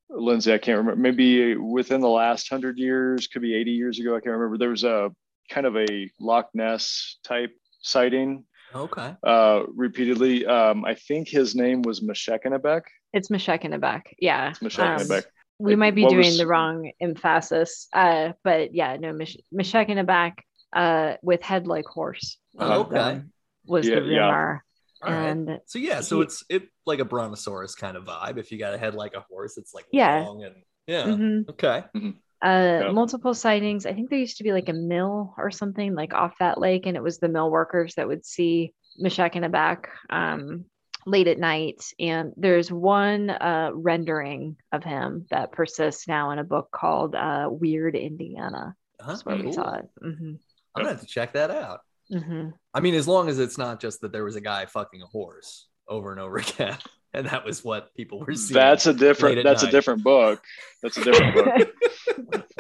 Lindsay, 0.10 0.54
I 0.54 0.58
can't 0.58 0.80
remember. 0.80 1.00
Maybe 1.00 1.56
within 1.56 2.02
the 2.02 2.10
last 2.10 2.50
hundred 2.50 2.80
years, 2.80 3.28
could 3.28 3.42
be 3.42 3.56
80 3.56 3.72
years 3.72 4.00
ago. 4.00 4.16
I 4.16 4.20
can't 4.20 4.36
remember. 4.36 4.58
There 4.58 4.70
was 4.70 4.84
a 4.84 5.12
kind 5.50 5.66
of 5.68 5.76
a 5.76 6.10
Loch 6.20 6.50
Ness 6.54 7.18
type 7.24 7.52
sighting 7.82 8.46
Okay. 8.76 9.16
uh, 9.24 9.64
repeatedly. 9.76 10.46
Um, 10.46 10.86
I 10.86 10.94
think 10.96 11.28
his 11.28 11.56
name 11.56 11.82
was 11.82 12.02
Meshekinabek. 12.02 12.82
It's 13.14 13.30
Meshekinabek. 13.30 14.02
Yeah. 14.20 14.54
Um, 14.62 14.68
Meshekinabek. 14.68 15.24
we 15.58 15.76
might 15.76 15.96
be 15.96 16.04
What 16.04 16.12
doing 16.12 16.26
was- 16.26 16.38
the 16.38 16.48
wrong 16.48 16.92
emphasis. 17.02 17.88
Uh, 17.94 18.34
but 18.44 18.74
yeah, 18.76 18.96
no, 18.98 19.12
Mish- 19.14 19.38
Meshekinabek 19.54 20.34
uh, 20.74 21.16
with 21.24 21.42
head 21.42 21.66
like 21.68 21.86
horse. 21.86 22.38
Oh, 22.60 22.82
okay. 22.82 22.98
um, 23.00 23.32
was 23.66 23.88
Yeah, 23.88 24.00
the 24.02 24.06
yeah. 24.06 24.26
rumor. 24.26 24.64
All 25.02 25.12
right. 25.14 25.26
And 25.30 25.60
So 25.66 25.80
yeah, 25.80 26.02
so 26.02 26.18
he- 26.18 26.24
it's 26.24 26.44
it 26.50 26.64
like 26.86 27.00
a 27.00 27.06
brontosaurus 27.06 27.74
kind 27.76 27.98
of 27.98 28.04
vibe. 28.06 28.38
If 28.38 28.52
you 28.52 28.60
got 28.60 28.74
a 28.74 28.78
head 28.78 28.94
like 28.96 29.16
a 29.16 29.22
horse, 29.30 29.58
it's 29.58 29.74
like 29.74 29.86
Yeah. 29.92 30.20
long 30.28 30.44
and 30.44 30.56
yeah. 30.86 31.04
mhm. 31.06 31.50
Okay. 31.50 31.84
Uh, 32.42 32.92
multiple 32.94 33.34
sightings. 33.34 33.86
I 33.86 33.94
think 33.94 34.10
there 34.10 34.20
used 34.20 34.38
to 34.38 34.44
be 34.44 34.54
like 34.54 34.70
a 34.70 34.74
mill 34.74 35.34
or 35.38 35.52
something 35.52 35.94
like 35.96 36.14
off 36.14 36.34
that 36.40 36.60
lake, 36.60 36.86
and 36.86 36.96
it 36.96 37.04
was 37.04 37.20
the 37.20 37.30
mill 37.30 37.50
workers 37.52 37.96
that 37.96 38.08
would 38.08 38.26
see 38.26 38.74
Meshekinabek 39.02 39.86
um, 40.10 40.66
late 41.06 41.28
at 41.28 41.40
night. 41.40 41.84
And 42.00 42.34
there's 42.38 42.72
one 42.72 43.30
uh, 43.30 43.72
rendering 43.74 44.56
of 44.72 44.84
him 44.84 45.26
that 45.32 45.52
persists 45.52 46.08
now 46.08 46.32
in 46.32 46.40
a 46.40 46.44
book 46.44 46.70
called 46.72 47.16
uh, 47.16 47.48
Weird 47.52 47.96
Indiana. 47.96 48.76
Huh, 49.02 49.08
That's 49.12 49.26
where 49.26 49.36
we 49.36 49.44
cool. 49.44 49.54
saw 49.54 49.76
it. 49.76 49.90
hmm 50.02 50.34
I'm 50.76 50.84
gonna 50.84 50.90
have 50.90 51.02
to 51.02 51.08
check 51.08 51.34
that 51.34 51.52
out. 51.52 51.82
hmm 52.12 52.50
I 52.74 52.80
mean, 52.80 52.94
as 52.94 53.08
long 53.08 53.28
as 53.28 53.40
it's 53.40 53.58
not 53.58 53.82
just 53.82 54.02
that 54.02 54.12
there 54.12 54.24
was 54.24 54.36
a 54.36 54.42
guy 54.42 54.66
fucking 54.66 55.02
a 55.02 55.08
horse 55.08 55.68
over 55.88 56.12
and 56.12 56.22
over 56.22 56.38
again, 56.58 56.78
and 57.14 57.28
that 57.28 57.44
was 57.44 57.64
what 57.64 57.94
people 57.96 58.20
were 58.20 58.36
seeing. 58.36 58.54
That's 58.60 58.86
a 58.86 58.94
different. 58.94 59.44
That's 59.44 59.64
night. 59.64 59.70
a 59.70 59.72
different 59.72 60.04
book. 60.04 60.44
That's 60.84 60.98
a 60.98 61.04
different 61.04 61.34
book. 61.34 61.70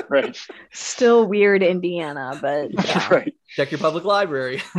right. 0.09 0.37
Still 0.71 1.25
weird 1.27 1.63
Indiana, 1.63 2.37
but 2.41 2.71
yeah. 2.85 3.07
right. 3.09 3.33
check 3.55 3.71
your 3.71 3.79
public 3.79 4.03
library. 4.03 4.61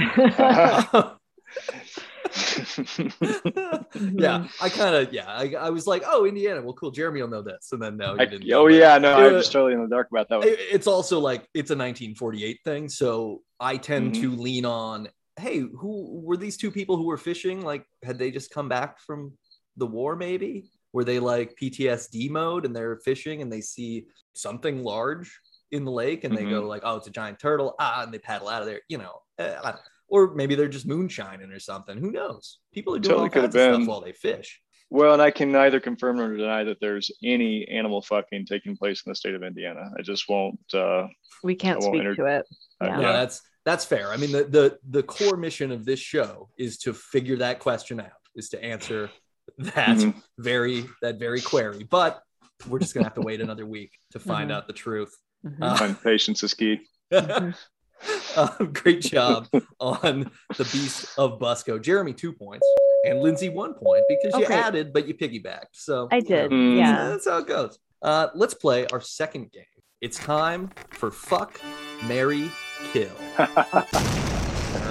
yeah, 2.77 4.47
I 4.61 4.69
kind 4.69 4.95
of 4.95 5.13
yeah, 5.13 5.27
I, 5.27 5.55
I 5.59 5.71
was 5.71 5.87
like, 5.87 6.03
oh, 6.07 6.27
Indiana. 6.27 6.63
Well, 6.63 6.75
cool. 6.75 6.91
Jeremy 6.91 7.21
will 7.23 7.29
know 7.29 7.43
this, 7.43 7.73
and 7.73 7.83
then 7.83 7.97
no, 7.97 8.13
you 8.13 8.19
didn't. 8.27 8.47
know 8.47 8.63
oh 8.63 8.67
it. 8.69 8.75
yeah, 8.77 8.99
no, 8.99 9.15
I'm 9.15 9.35
Uh, 9.35 9.39
just 9.39 9.53
totally 9.53 9.73
in 9.75 9.83
the 9.83 9.89
dark 9.89 10.09
about 10.11 10.29
that 10.29 10.39
one. 10.39 10.49
It- 10.49 10.59
It's 10.71 10.87
also 10.87 11.19
like 11.21 11.43
it's 11.55 11.71
a 11.71 11.77
1948 11.77 12.59
thing, 12.65 12.89
so 12.89 13.43
I 13.59 13.77
tend 13.77 14.15
Mhm. 14.15 14.21
to 14.23 14.31
lean 14.37 14.65
on 14.65 15.09
hey, 15.39 15.61
who 15.61 16.21
were 16.23 16.37
these 16.37 16.59
two 16.59 16.71
people 16.71 16.99
who 16.99 17.05
were 17.05 17.17
fishing? 17.17 17.63
Like, 17.63 17.87
had 18.03 18.19
they 18.19 18.31
just 18.31 18.51
come 18.51 18.69
back 18.69 19.01
from 19.01 19.33
the 19.79 19.87
war? 19.87 20.15
Maybe 20.15 20.69
were 20.93 21.05
they 21.05 21.19
like 21.19 21.57
PTSD 21.61 22.31
mode 22.31 22.65
and 22.67 22.75
they're 22.75 22.97
fishing 22.99 23.43
and 23.43 23.53
they 23.53 23.61
see 23.61 24.07
something 24.33 24.83
large 24.83 25.39
in 25.73 25.85
the 25.85 25.91
lake 25.91 26.25
and 26.25 26.37
they 26.37 26.45
go 26.45 26.67
like, 26.67 26.83
oh, 26.85 26.97
it's 26.97 27.07
a 27.07 27.11
giant 27.13 27.39
turtle, 27.39 27.75
ah, 27.79 28.03
and 28.03 28.13
they 28.13 28.19
paddle 28.19 28.49
out 28.49 28.63
of 28.63 28.67
there. 28.67 28.81
You 28.89 28.99
know, 28.99 29.21
eh, 29.39 29.51
I 29.59 29.63
don't 29.63 29.75
know. 29.77 29.81
or 30.09 30.35
maybe 30.35 30.55
they're 30.57 30.69
just 30.69 30.87
moonshining 30.89 31.53
or 31.55 31.61
something. 31.61 31.97
Who 31.99 32.11
knows? 32.11 32.59
People 32.75 32.95
are 32.95 32.99
doing 32.99 33.11
Totally 33.13 33.23
all 33.29 33.31
could 33.31 33.43
kinds 33.43 33.55
have 33.55 33.65
of 33.65 33.73
been. 33.79 33.83
stuff 33.83 33.89
while 33.89 34.01
they 34.01 34.13
fish. 34.13 34.61
Well, 34.93 35.13
and 35.13 35.23
I 35.23 35.31
can 35.31 35.53
neither 35.53 35.79
confirm 35.79 36.17
nor 36.17 36.37
deny 36.37 36.65
that 36.65 36.79
there's 36.81 37.13
any 37.23 37.65
animal 37.69 38.03
fucking 38.03 38.47
taking 38.47 38.77
place 38.77 39.03
in 39.07 39.11
the 39.11 39.15
state 39.15 39.37
of 39.37 39.45
Indiana. 39.45 39.89
I 39.97 40.03
just 40.03 40.29
won't. 40.29 40.59
Uh, 40.75 41.07
We 41.45 41.55
can't 41.55 41.79
won't 41.79 41.93
speak 41.95 42.01
enter- 42.01 42.17
to 42.17 42.25
it. 42.27 42.47
uh, 42.83 42.87
Yeah. 42.87 43.01
Yeah, 43.01 43.13
that's 43.13 43.41
that's 43.65 43.85
fair. 43.85 44.11
I 44.11 44.17
mean, 44.17 44.33
the 44.33 44.43
the 44.45 44.79
the 44.89 45.03
core 45.05 45.37
mission 45.37 45.71
of 45.71 45.85
this 45.85 46.01
show 46.01 46.49
is 46.59 46.79
to 46.79 46.93
figure 46.93 47.37
that 47.37 47.61
question 47.61 48.01
out, 48.01 48.11
is 48.35 48.49
to 48.49 48.65
answer 48.65 49.11
that 49.59 49.99
Mhm. 49.99 50.15
very 50.39 50.87
that 51.03 51.19
very 51.19 51.41
query. 51.41 51.85
But 51.85 52.23
we're 52.69 52.79
just 52.79 52.95
gonna 52.95 53.05
have 53.05 53.15
to 53.15 53.21
wait 53.23 53.41
another 53.41 53.67
week 53.67 53.93
to 54.13 54.19
find 54.21 54.51
Mhm. 54.51 54.55
out 54.55 54.67
the 54.67 54.73
truth. 54.73 55.17
Mhm. 55.45 55.59
Uh, 55.61 55.85
and 55.85 56.03
patience 56.03 56.43
is 56.43 56.55
key. 56.55 56.81
Mhm. 57.13 57.55
um, 58.37 58.73
great 58.73 59.01
job 59.03 59.49
on 59.81 60.31
the 60.57 60.65
beast 60.65 61.19
of 61.19 61.39
Busco. 61.39 61.81
Jeremy 61.81 62.13
two 62.15 62.33
points 62.33 62.67
and 63.05 63.21
Lindsay 63.21 63.49
one 63.49 63.75
point 63.75 64.05
because 64.09 64.39
you 64.39 64.47
added, 64.47 64.93
but 64.93 65.07
you 65.09 65.15
piggybacked. 65.15 65.73
So 65.73 66.09
I 66.11 66.21
did. 66.21 66.51
Yeah. 66.53 67.09
that's 67.11 67.27
how 67.29 67.39
it 67.39 67.47
goes. 67.47 67.79
Uh, 68.03 68.29
let's 68.35 68.55
play 68.55 68.87
our 68.87 69.01
second 69.01 69.53
game. 69.53 69.65
It's 70.01 70.19
time 70.19 70.71
for 70.93 71.11
fuck, 71.11 71.61
Mary, 72.05 72.51
kill. 72.93 73.11
All 73.39 73.47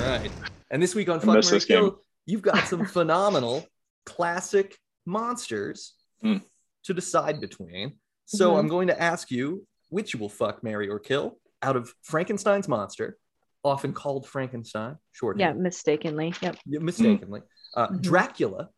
right. 0.06 0.30
And 0.70 0.82
this 0.84 0.94
week 0.94 1.10
on 1.10 1.20
Fuck 1.20 1.36
miss 1.36 1.48
Mary 1.48 1.58
this 1.58 1.66
game. 1.66 1.80
Kill, 1.82 2.02
you've 2.28 2.42
got 2.44 2.68
some 2.68 2.86
phenomenal 2.86 3.66
classic 4.14 4.78
monsters 5.06 5.94
Hmm. 6.22 6.38
to 6.84 6.94
decide 6.94 7.40
between. 7.40 8.00
So 8.26 8.52
Mhm. 8.54 8.60
I'm 8.60 8.68
going 8.68 8.88
to 8.88 9.02
ask 9.02 9.32
you 9.32 9.66
which 9.90 10.14
you 10.14 10.20
will 10.20 10.30
fuck, 10.30 10.64
marry, 10.64 10.88
or 10.90 11.00
kill 11.00 11.40
out 11.62 11.76
of 11.76 11.94
Frankenstein's 12.04 12.68
monster, 12.68 13.18
often 13.64 13.92
called 13.94 14.28
Frankenstein, 14.28 14.98
short 15.12 15.40
Yeah, 15.40 15.54
mistakenly. 15.54 16.34
Yep. 16.42 16.58
mistakenly, 16.66 17.42
uh, 17.76 17.88
Mhm. 17.90 18.02
Dracula, 18.02 18.70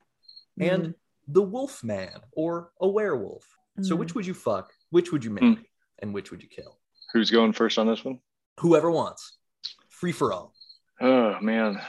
and 0.59 0.83
Mhm. 0.87 0.95
the 1.27 1.41
Wolf 1.41 1.83
Man 1.83 2.21
or 2.33 2.71
a 2.79 2.87
werewolf. 2.87 3.45
So 3.81 3.95
which 3.95 4.13
would 4.15 4.25
you 4.27 4.33
fuck? 4.33 4.71
Which 4.89 5.11
would 5.11 5.23
you 5.23 5.31
marry? 5.31 5.69
And 5.99 6.13
which 6.13 6.29
would 6.31 6.41
you 6.43 6.49
kill? 6.49 6.79
Who's 7.13 7.31
going 7.31 7.53
first 7.53 7.77
on 7.79 7.87
this 7.87 8.03
one? 8.05 8.19
Whoever 8.59 8.91
wants. 8.91 9.37
Free 9.89 10.11
for 10.11 10.33
all. 10.33 10.53
Oh 10.99 11.39
man, 11.41 11.81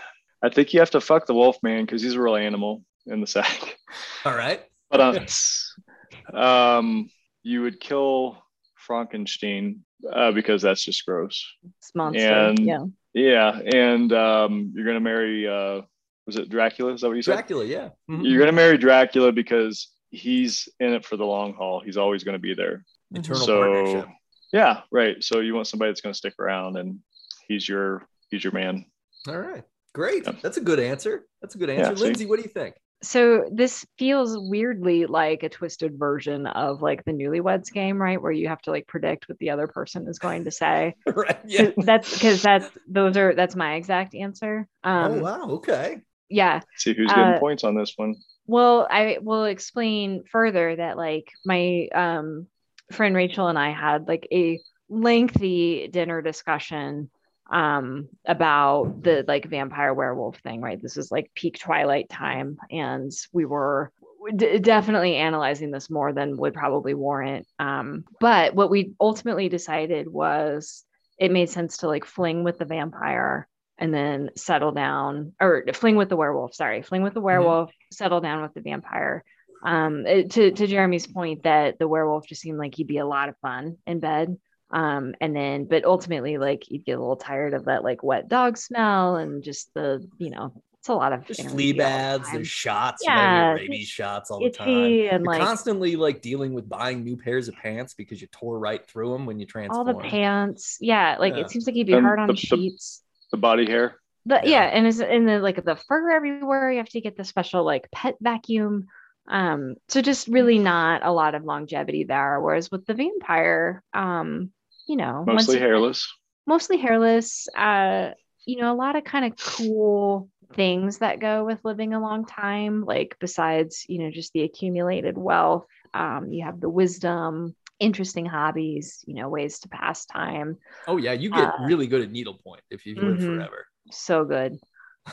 I 0.43 0.49
think 0.49 0.73
you 0.73 0.81
have 0.81 0.91
to 0.93 1.01
fuck 1.01 1.27
the 1.27 1.35
wolf 1.35 1.63
man 1.63 1.85
because 1.85 2.03
he's 2.03 2.15
a 2.15 2.21
real 2.21 2.37
animal 2.37 2.85
in 3.07 3.21
the 3.21 3.27
sack. 3.27 3.79
All 4.25 4.35
right. 4.37 4.63
But 4.91 5.01
um, 5.01 6.35
um, 6.35 7.11
you 7.43 7.63
would 7.63 7.81
kill 7.81 8.39
Frankenstein 8.77 9.81
uh, 10.13 10.33
because 10.33 10.63
that's 10.63 10.85
just 10.85 11.05
gross. 11.07 11.45
It's 11.79 11.95
monster. 11.95 12.21
And- 12.29 12.59
yeah. 12.59 12.85
Yeah, 13.15 13.61
and 13.75 14.11
um, 14.15 14.73
you're 14.75 14.87
gonna 14.87 14.99
marry. 14.99 15.47
Uh, 15.47 15.83
was 16.27 16.37
it 16.37 16.49
Dracula? 16.49 16.95
Is 16.95 17.03
that 17.03 17.09
what 17.09 17.17
you 17.17 17.23
said? 17.23 17.35
Dracula, 17.35 17.67
yeah. 17.67 17.91
Mhm. 18.11 18.25
You're 18.25 18.39
gonna 18.39 18.53
marry 18.53 18.79
Dracula 18.79 19.33
because 19.33 19.89
he's 20.09 20.67
in 20.81 20.95
it 20.95 21.05
for 21.05 21.19
the 21.19 21.25
long 21.27 21.53
haul. 21.53 21.81
He's 21.85 21.99
always 21.99 22.25
gonna 22.25 22.39
be 22.39 22.55
there. 22.55 22.85
Eternal 23.15 23.45
so 23.45 23.61
partnership. 23.61 24.09
yeah, 24.55 24.81
right. 24.91 25.23
So 25.23 25.41
you 25.41 25.55
want 25.55 25.67
somebody 25.67 25.91
that's 25.91 26.01
gonna 26.01 26.15
stick 26.15 26.33
around, 26.39 26.79
and 26.79 27.01
he's 27.49 27.69
your 27.69 28.09
he's 28.31 28.43
your 28.43 28.55
man. 28.55 28.87
All 29.29 29.37
right. 29.39 29.65
Great. 29.95 30.25
Yeah. 30.25 30.33
That's 30.41 30.57
a 30.57 30.63
good 30.63 30.81
answer. 30.81 31.27
That's 31.43 31.55
a 31.55 31.59
good 31.59 31.69
Yeah, 31.69 31.89
answer. 31.89 31.97
see? 31.97 32.05
Lindsay, 32.05 32.25
what 32.25 32.37
do 32.37 32.45
you 32.45 32.49
think? 32.49 32.77
So 33.03 33.45
this 33.53 33.85
feels 33.99 34.39
weirdly 34.39 35.07
like 35.07 35.43
a 35.43 35.49
twisted 35.49 35.99
version 35.99 36.47
of 36.47 36.83
like 36.83 37.05
the 37.05 37.11
newlyweds 37.13 37.73
game, 37.73 38.01
right? 38.01 38.21
Where 38.23 38.31
you 38.33 38.49
have 38.49 38.63
to 38.63 38.71
like 38.71 38.87
predict 38.87 39.29
what 39.29 39.39
the 39.39 39.51
other 39.51 39.67
person 39.67 40.07
is 40.09 40.19
going 40.21 40.45
to 40.45 40.53
say. 40.53 40.95
right. 41.17 41.41
Yeah. 41.45 41.71
'Cause 41.73 41.87
That's 41.87 42.13
because 42.13 42.43
that's 42.43 42.71
those 42.87 43.17
are 43.17 43.35
that's 43.35 43.57
my 43.57 43.75
exact 43.75 44.15
answer. 44.15 44.69
Um 44.85 45.13
oh 45.13 45.21
wow. 45.21 45.51
Okay. 45.51 46.01
yeah. 46.29 46.61
See 46.77 46.95
who's 46.95 47.13
getting 47.13 47.35
Uh, 47.35 47.39
points 47.39 47.65
on 47.65 47.75
this 47.75 47.95
one. 47.97 48.17
Well, 48.47 48.87
I 48.91 49.19
will 49.21 49.45
explain 49.45 50.25
further 50.31 50.77
that 50.77 50.97
like 50.97 51.29
my 51.45 51.89
um 51.95 52.47
friend 52.91 53.15
Rachel 53.15 53.49
and 53.49 53.59
I 53.59 53.71
had 53.73 54.09
like 54.09 54.27
a 54.33 54.61
lengthy 54.89 55.89
dinner 55.89 56.21
discussion 56.23 57.11
um 57.51 58.09
about 58.27 59.03
the 59.03 59.25
like 59.27 59.47
vampire 59.47 59.93
werewolf 59.93 60.39
thing, 60.39 60.61
right? 60.61 60.81
This 60.81 60.97
is 60.97 61.11
like 61.11 61.31
peak 61.35 61.59
twilight 61.59 62.09
time 62.09 62.57
and 62.71 63.11
we 63.33 63.45
were 63.45 63.93
d- 64.35 64.59
definitely 64.59 65.17
analyzing 65.17 65.71
this 65.71 65.91
more 65.91 66.13
than 66.13 66.37
would 66.37 66.55
probably 66.55 66.95
warrant. 66.95 67.47
Um 67.59 68.05
but 68.21 68.55
what 68.55 68.71
we 68.71 68.95
ultimately 69.01 69.49
decided 69.49 70.09
was 70.09 70.85
it 71.19 71.31
made 71.31 71.51
sense 71.51 71.79
to 71.79 71.89
like 71.89 72.05
fling 72.05 72.45
with 72.45 72.59
the 72.59 72.65
vampire 72.65 73.49
and 73.79 73.93
then 73.93 74.31
settle 74.37 74.73
down 74.73 75.33
or 75.41 75.65
fling 75.73 75.97
with 75.97 76.09
the 76.09 76.17
werewolf 76.17 76.55
sorry 76.55 76.83
fling 76.83 77.03
with 77.03 77.15
the 77.15 77.21
werewolf 77.21 77.71
settle 77.91 78.21
down 78.21 78.43
with 78.43 78.55
the 78.55 78.61
vampire 78.61 79.25
um 79.65 80.05
to, 80.05 80.51
to 80.51 80.67
jeremy's 80.67 81.07
point 81.07 81.43
that 81.43 81.79
the 81.79 81.89
werewolf 81.89 82.27
just 82.27 82.41
seemed 82.41 82.59
like 82.59 82.75
he'd 82.75 82.87
be 82.87 82.99
a 82.99 83.07
lot 83.07 83.29
of 83.29 83.37
fun 83.39 83.77
in 83.87 84.01
bed 84.01 84.37
um 84.73 85.15
and 85.21 85.35
then 85.37 85.65
but 85.65 85.85
ultimately 85.85 86.39
like 86.39 86.71
you'd 86.71 86.85
get 86.85 86.97
a 86.97 87.01
little 87.01 87.17
tired 87.17 87.55
of 87.55 87.67
that 87.67 87.85
like 87.85 88.03
wet 88.03 88.29
dog 88.29 88.57
smell 88.57 89.17
and 89.17 89.43
just 89.43 89.73
the 89.75 90.07
you 90.19 90.31
know 90.31 90.53
it's 90.79 90.89
a 90.89 90.95
lot 90.95 91.13
of 91.13 91.25
Just 91.27 91.41
flea 91.43 91.49
all 91.49 91.57
the 91.57 91.73
baths, 91.75 92.25
time. 92.27 92.35
there's 92.35 92.49
shots, 92.49 93.03
Yeah, 93.07 93.51
you 93.51 93.55
know, 93.57 93.63
rabies 93.63 93.87
shots 93.87 94.33
all 94.33 94.41
the 94.41 94.51
time. 94.51 94.69
itchy 94.69 95.07
and 95.09 95.23
You're 95.25 95.33
like 95.33 95.41
constantly 95.41 95.95
like 95.95 96.21
dealing 96.21 96.55
with 96.55 96.69
buying 96.69 97.05
new 97.05 97.17
pairs 97.17 97.47
of 97.47 97.55
pants 97.55 97.95
because 97.95 98.21
you 98.21 98.27
tore 98.33 98.59
right 98.59 98.85
through 98.85 99.13
them 99.13 99.25
when 99.25 99.39
you 99.39 99.47
transform. 99.47 99.87
all 99.87 99.95
the 99.95 100.01
pants 100.01 100.79
yeah 100.81 101.19
like 101.21 101.35
Yeah. 101.35 101.43
it 101.43 101.51
seems 101.51 101.69
like 101.69 101.77
you'd 101.77 101.87
be 101.87 101.93
And 101.93 102.05
hard 102.05 102.19
on 102.19 102.27
the- 102.27 102.33
the- 102.33 102.39
sheets 102.41 103.03
The 103.31 103.37
body 103.37 103.65
hair. 103.65 104.01
the, 104.27 104.41
Yeah. 104.43 104.49
yeah. 104.51 104.63
and 104.65 104.85
it's 104.89 104.99
in 104.99 105.25
the 105.25 105.39
like 105.39 105.65
the 105.65 105.77
fur 105.77 106.11
everywhere 106.11 106.73
you 106.73 106.79
have 106.79 106.89
to 106.89 107.01
get 107.01 107.17
the 107.17 107.23
special 107.25 107.63
like 107.63 107.89
pet 107.93 108.17
vacuum 108.21 108.87
um 109.29 109.77
so 109.89 110.03
just 110.03 110.27
really 110.27 110.59
not 110.59 111.07
a 111.07 111.13
lot 111.13 111.37
of 111.37 111.45
longevity 111.45 112.03
there 112.03 112.41
whereas 112.41 112.73
with 112.73 112.85
the 112.87 112.95
vampire 112.95 113.85
um 113.95 114.51
you 114.87 114.97
know 114.97 115.27
Mostly 115.27 115.59
you- 115.59 115.59
hairless. 115.59 116.07
mostly 116.47 116.79
hairless 116.79 117.49
uh 117.57 118.11
you 118.47 118.57
know 118.61 118.73
a 118.73 118.77
lot 118.77 118.97
of 118.97 119.05
kind 119.05 119.25
of 119.25 119.39
cool 119.39 120.29
things 120.55 120.99
that 120.99 121.21
go 121.21 121.45
with 121.45 121.65
living 121.65 121.95
a 121.95 122.01
long 122.01 122.27
time 122.27 122.85
like 122.85 123.17
besides 123.21 123.85
you 123.89 123.99
know 123.99 124.11
just 124.11 124.33
the 124.33 124.43
accumulated 124.43 125.17
wealth 125.17 125.67
um 125.95 126.33
you 126.33 126.45
have 126.45 126.61
the 126.61 126.69
wisdom 126.69 127.55
interesting 127.81 128.27
hobbies 128.27 129.05
you 129.07 129.15
know 129.15 129.29
ways 129.29 129.61
to 129.61 129.69
pass 129.69 130.05
time 130.07 130.59
Oh 130.87 130.97
yeah, 130.97 131.13
you 131.13 131.31
get 131.31 131.55
Uh, 131.55 131.59
really 131.59 131.87
good 131.87 132.03
at 132.03 132.11
needlepoint 132.11 132.63
if 132.71 132.87
you 132.87 132.97
live 133.05 133.21
mhm. 133.21 133.23
forever. 133.23 133.67
so 133.91 134.25
good 134.25 134.59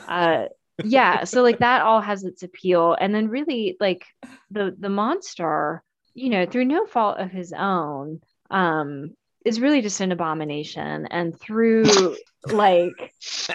uh 0.08 0.46
yeah 0.82 1.24
so 1.26 1.44
like 1.44 1.60
that 1.60 1.82
all 1.82 2.02
has 2.02 2.24
its 2.24 2.44
appeal 2.44 2.96
and 3.00 3.14
then 3.16 3.30
really 3.30 3.78
like 3.80 4.06
the 4.52 4.76
the 4.80 4.90
monster 4.90 5.84
you 6.16 6.30
know 6.30 6.46
through 6.46 6.66
no 6.66 6.86
fault 6.86 7.20
of 7.20 7.32
his 7.32 7.54
own 7.54 8.22
um 8.52 9.12
is 9.50 9.60
really 9.60 9.82
just 9.82 10.00
an 10.00 10.12
abomination 10.12 11.08
and 11.12 11.38
through 11.39 12.16
like 12.47 13.14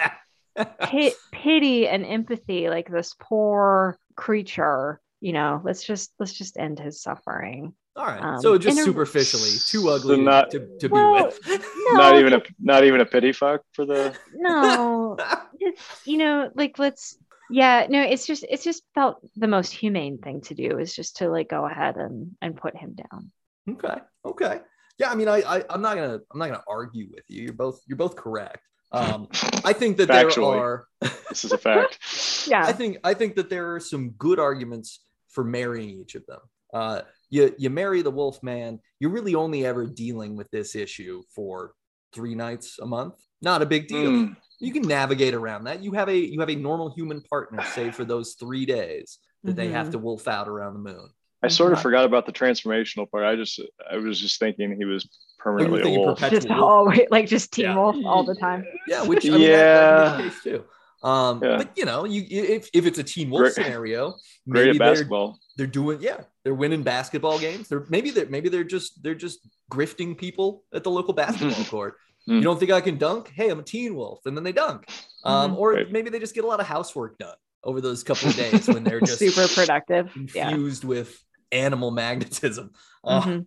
pi- 0.57 1.13
pity 1.31 1.87
and 1.87 2.05
empathy 2.05 2.69
like 2.69 2.87
this 2.89 3.15
poor 3.19 3.97
creature 4.15 4.99
you 5.21 5.33
know 5.33 5.61
let's 5.63 5.83
just 5.83 6.13
let's 6.19 6.33
just 6.33 6.57
end 6.57 6.79
his 6.79 7.01
suffering 7.01 7.73
All 7.95 8.05
right. 8.05 8.21
Um, 8.21 8.41
so 8.41 8.57
just 8.57 8.77
and 8.77 8.79
a- 8.87 8.91
superficially, 8.91 9.51
too 9.71 9.89
ugly 9.89 10.15
So 10.17 10.21
not- 10.21 10.51
to, 10.51 10.59
to 10.81 10.87
Well, 10.87 11.15
be 11.15 11.23
with. 11.23 11.39
no, 11.91 11.97
not 11.97 12.17
even 12.19 12.33
a 12.33 12.41
not 12.59 12.83
even 12.83 13.01
a 13.01 13.05
pity 13.05 13.31
fuck 13.31 13.61
for 13.73 13.85
the. 13.85 14.15
no 14.33 15.17
it's, 15.59 15.81
you 16.05 16.17
know 16.17 16.49
like 16.55 16.77
let's 16.79 17.17
yeah 17.49 17.85
no 17.89 18.01
it's 18.01 18.25
just 18.25 18.43
it's 18.49 18.63
just 18.63 18.83
felt 18.95 19.17
the 19.35 19.47
most 19.47 19.71
humane 19.71 20.17
thing 20.17 20.41
to 20.41 20.53
do 20.55 20.77
is 20.79 20.95
just 20.95 21.17
to 21.17 21.29
like 21.29 21.49
go 21.49 21.65
ahead 21.65 21.95
and 21.97 22.35
and 22.41 22.57
put 22.57 22.75
him 22.75 22.95
down 22.95 23.31
Okay. 23.69 23.97
Okay. 24.23 24.59
Yeah. 24.97 25.11
I 25.11 25.15
mean, 25.15 25.27
I, 25.27 25.41
I 25.41 25.63
I'm 25.69 25.81
not 25.81 25.95
gonna 25.95 26.19
I'm 26.31 26.39
not 26.39 26.47
gonna 26.47 26.63
argue 26.67 27.07
with 27.13 27.23
you. 27.27 27.43
You're 27.43 27.53
both 27.53 27.81
you're 27.87 27.97
both 27.97 28.15
correct. 28.15 28.59
Um, 28.91 29.27
I 29.65 29.73
think 29.73 29.97
that 29.97 30.07
there 30.07 30.43
are. 30.45 30.87
This 31.29 31.43
is 31.43 31.51
a 31.51 31.57
fact. 31.57 31.99
yeah 32.47 32.61
I 32.65 32.71
think 32.71 32.97
I 33.03 33.13
think 33.13 33.35
that 33.35 33.49
there 33.49 33.73
are 33.75 33.79
some 33.79 34.11
good 34.11 34.39
arguments 34.39 35.01
for 35.29 35.43
marrying 35.43 35.99
each 35.99 36.15
of 36.15 36.25
them. 36.27 36.39
Uh, 36.73 37.01
you 37.29 37.53
you 37.57 37.69
marry 37.69 38.01
the 38.03 38.11
wolf 38.11 38.41
man, 38.43 38.79
you're 38.99 39.09
really 39.11 39.35
only 39.35 39.65
ever 39.65 39.85
dealing 39.85 40.37
with 40.37 40.49
this 40.51 40.75
issue 40.75 41.23
for 41.35 41.73
three 42.13 42.35
nights 42.35 42.77
a 42.79 42.85
month. 42.85 43.15
Not 43.41 43.61
a 43.61 43.65
big 43.65 43.87
deal. 43.87 44.11
Mm, 44.11 44.37
You 44.59 44.71
can 44.71 44.83
navigate 44.83 45.33
around 45.33 45.65
that. 45.65 45.83
You 45.83 45.91
have 45.93 46.07
a 46.07 46.17
you 46.17 46.39
have 46.39 46.49
a 46.49 46.55
normal 46.55 46.93
human 46.95 47.21
partner, 47.21 47.61
say 47.73 47.91
for 47.91 48.05
those 48.05 48.35
three 48.39 48.65
days 48.65 49.17
that 49.43 49.55
they 49.57 49.69
have 49.69 49.87
Mhm. 49.87 49.91
to 49.91 49.97
wolf 49.99 50.27
out 50.27 50.47
around 50.47 50.73
the 50.75 50.79
moon. 50.91 51.09
I 51.45 51.47
sort 51.49 51.73
of 51.73 51.81
forgot 51.81 52.05
about 52.05 52.25
the 52.25 52.31
transformational 52.33 53.09
part. 53.09 53.23
I 53.23 53.35
just 53.35 53.59
I 53.89 53.97
was 53.97 54.19
just 54.19 54.39
thinking 54.39 54.75
he 54.77 54.85
was 54.85 55.07
permanently 55.39 55.95
a 55.95 55.99
wolf. 55.99 56.19
just 56.19 56.49
always 56.49 57.01
like 57.11 57.27
just 57.27 57.51
team 57.53 57.65
Yeah. 57.65 57.75
wolf 57.75 57.95
all 58.05 58.23
the 58.23 58.35
time 58.35 58.65
Yeah, 58.87 59.03
which 59.03 59.25
I 59.25 59.29
mean, 59.29 59.41
that- 59.41 59.47
that 59.47 60.19
Yeah. 60.19 60.29
case 60.29 60.43
too. 60.43 60.63
Um, 61.03 61.43
Yeah. 61.43 61.57
but 61.57 61.69
you 61.75 61.85
know, 61.85 62.05
you 62.05 62.25
if, 62.29 62.69
if 62.73 62.85
it's 62.87 62.97
a 62.99 63.03
teen 63.03 63.29
wolf 63.29 63.41
Great- 63.43 63.53
scenario, 63.53 64.15
Great 64.49 64.65
maybe 64.65 64.83
at 64.83 64.95
they're 65.07 65.33
they're 65.57 65.67
doing 65.67 65.99
yeah 66.01 66.21
they're 66.43 66.53
winning 66.53 66.83
basketball 66.83 67.39
games 67.39 67.67
they're 67.69 67.85
maybe 67.89 68.09
they're 68.11 68.25
maybe 68.27 68.49
they're 68.49 68.63
just 68.75 69.01
they're 69.03 69.15
just 69.15 69.39
grifting 69.71 70.17
people 70.17 70.63
at 70.73 70.83
the 70.83 70.91
local 70.91 71.13
basketball 71.13 71.63
court 71.75 71.95
Mm. 72.27 72.37
you 72.37 72.41
don't 72.41 72.59
think 72.59 72.71
i 72.71 72.81
can 72.81 72.97
dunk 72.97 73.29
hey 73.35 73.49
i'm 73.49 73.59
a 73.59 73.63
teen 73.63 73.93
wolf 73.95 74.19
and 74.25 74.35
then 74.35 74.43
they 74.43 74.51
dunk 74.51 74.85
um, 75.23 75.51
Mhm. 75.51 75.57
or 75.59 75.73
Right. 75.73 75.91
maybe 75.91 76.09
they 76.09 76.17
just 76.19 76.33
get 76.33 76.43
a 76.43 76.47
lot 76.47 76.59
of 76.59 76.65
housework 76.65 77.17
done 77.19 77.35
over 77.63 77.79
those 77.81 78.03
couple 78.03 78.29
of 78.29 78.35
days 78.35 78.67
when 78.67 78.83
they're 78.83 78.99
just 79.09 79.19
Super 79.19 79.47
productive. 79.47 80.09
Yeah. 80.35 80.49
infused 80.49 80.83
with 80.83 81.23
animal 81.63 81.91
magnetism 82.03 82.71
Uh, 83.03 83.21
Mhm. 83.21 83.45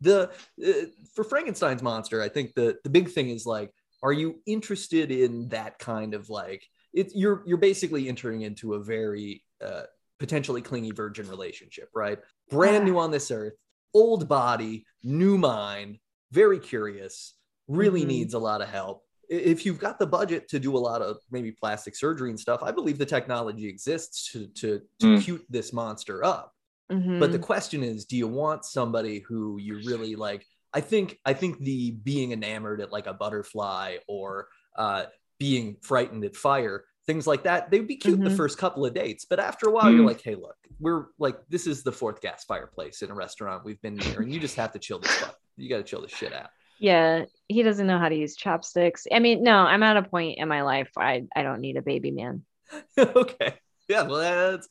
the 0.00 0.18
uh, 0.66 0.86
for 1.14 1.24
frankenstein's 1.24 1.82
monster 1.82 2.22
i 2.22 2.28
think 2.28 2.54
the 2.54 2.78
the 2.84 2.90
big 2.98 3.08
thing 3.10 3.28
is 3.30 3.44
like 3.46 3.70
are 4.02 4.12
you 4.12 4.40
interested 4.46 5.10
in 5.10 5.48
that 5.48 5.78
kind 5.78 6.14
of 6.14 6.30
like 6.30 6.62
it 7.00 7.06
you're 7.14 7.42
you're 7.46 7.58
basically 7.70 8.08
entering 8.08 8.40
into 8.42 8.74
a 8.74 8.80
very 8.82 9.44
uh, 9.66 9.82
potentially 10.18 10.62
clingy 10.62 10.90
virgin 10.92 11.26
relationship 11.28 11.88
right 11.94 12.18
brand 12.50 12.84
new 12.84 12.98
on 12.98 13.10
this 13.10 13.30
earth 13.30 13.54
old 13.94 14.28
body 14.28 14.84
new 15.02 15.36
mind 15.36 15.98
very 16.32 16.58
curious 16.58 17.34
really 17.68 18.02
Mhm. 18.04 18.06
needs 18.14 18.34
a 18.34 18.38
lot 18.48 18.60
of 18.62 18.68
help 18.68 19.04
if 19.28 19.64
you've 19.64 19.78
got 19.86 19.98
the 19.98 20.06
budget 20.18 20.48
to 20.48 20.58
do 20.66 20.76
a 20.76 20.82
lot 20.90 21.00
of 21.02 21.18
maybe 21.30 21.50
plastic 21.52 21.94
surgery 21.96 22.30
and 22.30 22.40
stuff 22.46 22.60
i 22.62 22.70
believe 22.78 22.98
the 22.98 23.06
technology 23.16 23.66
exists 23.68 24.30
to 24.32 24.38
to, 24.60 24.68
to 25.00 25.06
Mm. 25.06 25.22
cute 25.24 25.44
this 25.56 25.72
monster 25.72 26.16
up 26.24 26.46
Mhm. 26.90 27.20
but 27.20 27.32
the 27.32 27.38
question 27.38 27.82
is 27.82 28.04
do 28.04 28.16
you 28.16 28.26
want 28.28 28.64
somebody 28.64 29.20
who 29.20 29.58
you 29.58 29.76
really 29.86 30.16
like 30.16 30.44
i 30.74 30.80
think 30.80 31.18
i 31.24 31.32
think 31.32 31.58
the 31.60 31.92
being 31.92 32.32
enamored 32.32 32.80
at 32.80 32.90
like 32.92 33.06
a 33.06 33.14
butterfly 33.14 33.96
or 34.08 34.48
uh 34.76 35.04
being 35.38 35.76
frightened 35.82 36.24
at 36.24 36.36
fire 36.36 36.84
things 37.06 37.26
like 37.26 37.42
that 37.44 37.70
they'd 37.70 37.86
be 37.88 37.96
cute 37.96 38.20
the 38.22 38.30
Mhm. 38.30 38.36
first 38.36 38.58
couple 38.58 38.84
of 38.84 38.92
dates 38.94 39.24
but 39.24 39.40
after 39.40 39.68
a 39.68 39.72
while 39.72 39.90
you're 39.92 40.02
Mm. 40.04 40.06
like 40.08 40.20
hey 40.22 40.34
look 40.34 40.56
we're 40.80 41.06
like 41.18 41.36
this 41.48 41.66
is 41.66 41.82
the 41.82 41.92
fourth 41.92 42.20
gas 42.20 42.44
fireplace 42.44 43.02
in 43.02 43.10
a 43.10 43.14
restaurant 43.14 43.64
we've 43.64 43.80
been 43.82 43.94
near 43.96 44.20
and 44.20 44.32
you 44.32 44.38
just 44.40 44.56
have 44.56 44.72
to 44.72 44.78
chill 44.78 44.98
this 44.98 45.14
fuck 45.16 45.36
you 45.56 45.68
got 45.68 45.78
to 45.78 45.82
chill 45.82 46.02
this 46.02 46.12
shit 46.12 46.32
out 46.32 46.50
yeah, 46.82 47.26
he 47.46 47.62
doesn't 47.62 47.86
know 47.86 47.98
how 47.98 48.08
to 48.08 48.14
use 48.14 48.34
chopsticks. 48.34 49.06
I 49.12 49.18
mean, 49.18 49.42
no, 49.42 49.52
I'm 49.52 49.82
at 49.82 49.98
a 49.98 50.02
point 50.02 50.38
in 50.38 50.48
my 50.48 50.62
life 50.62 50.90
I 50.96 51.26
I 51.36 51.42
don't 51.42 51.60
need 51.60 51.76
a 51.76 51.82
baby 51.82 52.10
man. 52.10 52.42
okay 52.98 53.54
yeah 53.86 54.02
well 54.02 54.16
that's 54.18 54.66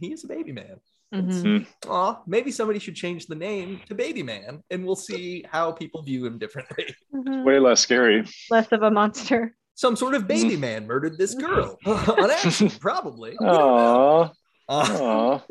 he 0.00 0.12
is 0.12 0.24
a 0.24 0.26
baby 0.26 0.50
man 0.52 0.80
Mhm. 1.12 1.66
Aw, 1.88 2.22
maybe 2.26 2.50
somebody 2.50 2.78
should 2.78 2.94
change 2.96 3.26
the 3.26 3.34
name 3.34 3.80
to 3.86 3.94
baby 3.94 4.22
man 4.22 4.62
and 4.70 4.84
we'll 4.86 4.96
see 4.96 5.44
how 5.50 5.70
people 5.72 6.02
view 6.02 6.24
him 6.24 6.38
differently 6.38 6.86
Mhm. 7.14 7.44
Way 7.44 7.58
less 7.58 7.80
scary. 7.80 8.24
Less 8.50 8.68
of 8.72 8.82
a 8.82 8.90
monster. 8.90 9.54
some 9.74 9.96
sort 9.96 10.14
of 10.14 10.26
baby 10.28 10.56
man 10.56 10.86
murdered 10.86 11.18
this 11.18 11.34
girl 11.34 11.78
on 11.86 12.30
accident, 12.30 12.78
probably. 12.88 13.30
We 13.38 13.46
don't. 13.46 13.56
Aww. 13.58 14.32
Uh, 14.68 14.84
Aww. 14.84 15.42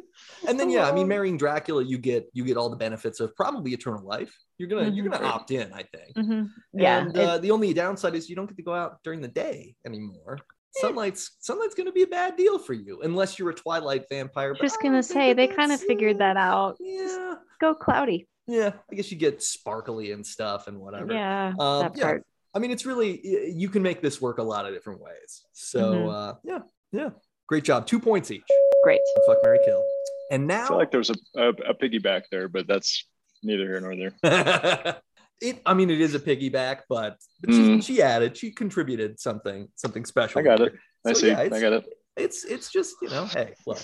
and 0.47 0.59
then 0.59 0.69
yeah, 0.69 0.87
I 0.87 0.91
mean, 0.93 1.07
marrying 1.07 1.37
Dracula, 1.37 1.83
you 1.83 1.97
get 1.97 2.27
you 2.33 2.43
get 2.45 2.55
all 2.57 2.69
the 2.69 2.77
benefits 2.77 3.19
of 3.19 3.35
probably 3.35 3.71
eternal 3.73 4.03
life. 4.05 4.33
You're 4.57 4.69
gonna 4.69 4.89
you're 4.89 5.05
Mhm. 5.05 5.11
gonna 5.11 5.25
opt 5.27 5.51
in, 5.51 5.71
I 5.73 5.83
think. 5.93 6.15
Mhm. 6.15 6.49
Yeah. 6.73 6.99
and 7.01 7.17
uh, 7.17 7.37
the 7.37 7.51
only 7.51 7.73
downside 7.73 8.15
is 8.15 8.29
you 8.29 8.35
don't 8.35 8.47
get 8.47 8.57
to 8.57 8.63
go 8.63 8.73
out 8.73 8.97
during 9.03 9.21
the 9.21 9.27
day 9.27 9.75
anymore. 9.85 10.39
Sunlight's 10.75 11.31
sunlight's 11.39 11.75
gonna 11.75 11.91
be 11.91 12.03
a 12.03 12.07
bad 12.07 12.35
deal 12.37 12.57
for 12.57 12.73
you 12.73 13.01
unless 13.01 13.37
you're 13.37 13.49
a 13.49 13.53
Twilight 13.53 14.05
vampire. 14.09 14.53
but 14.53 14.61
just 14.61 14.81
gonna 14.81 15.03
say 15.03 15.33
they 15.33 15.47
kind 15.47 15.71
of 15.71 15.81
figured 15.81 16.17
that 16.19 16.37
out. 16.37 16.77
Yeah, 16.79 17.35
Go 17.59 17.73
cloudy. 17.75 18.27
yeah. 18.47 18.71
I 18.91 18.95
guess 18.95 19.11
you 19.11 19.17
get 19.17 19.43
sparkly 19.43 20.11
and 20.13 20.25
stuff 20.25 20.67
and 20.67 20.79
whatever. 20.79 21.13
Yeah, 21.13 21.53
Um, 21.59 21.81
that 21.83 21.97
yeah. 21.97 22.03
part. 22.03 22.25
I 22.53 22.59
mean, 22.59 22.71
it's 22.71 22.85
really 22.85 23.51
you 23.53 23.69
can 23.69 23.81
make 23.83 24.01
this 24.01 24.21
work 24.21 24.37
a 24.37 24.43
lot 24.43 24.65
of 24.65 24.73
different 24.73 25.01
ways. 25.01 25.41
So 25.53 25.93
Mhm. 25.93 26.13
uh, 26.13 26.35
yeah, 26.43 26.59
yeah, 26.91 27.09
great 27.47 27.63
job. 27.63 27.85
Two 27.85 27.99
points 27.99 28.31
each. 28.31 28.43
Great. 28.83 29.01
Fuck 29.27 29.37
Mary 29.43 29.59
Kill. 29.65 29.83
And 30.31 30.49
I 30.51 30.55
now 30.59 30.67
feel 30.69 30.77
like 30.77 30.91
there's 30.91 31.09
a, 31.09 31.15
a, 31.35 31.49
a 31.49 31.73
piggyback 31.73 32.23
there, 32.31 32.47
but 32.47 32.65
that's 32.67 33.05
neither 33.43 33.65
here 33.65 33.79
nor 33.81 33.95
there. 33.95 34.13
it. 35.41 35.61
I 35.65 35.73
mean, 35.73 35.89
it 35.89 35.99
is 36.01 36.13
a 36.15 36.19
piggyback, 36.19 36.81
but, 36.89 37.17
but 37.41 37.49
Mm. 37.49 37.75
she, 37.83 37.95
she 37.95 38.01
added, 38.01 38.37
she 38.37 38.51
contributed 38.51 39.19
something, 39.19 39.67
something 39.75 40.05
special. 40.05 40.39
I 40.39 40.43
got 40.43 40.61
it. 40.61 40.73
I 41.05 41.13
So, 41.13 41.19
see. 41.19 41.27
yeah, 41.29 41.39
I 41.39 41.49
got 41.49 41.73
it. 41.73 41.85
It's 42.17 42.43
it's 42.43 42.69
just 42.71 42.95
you 43.01 43.09
know, 43.09 43.25
hey, 43.25 43.53
look. 43.65 43.79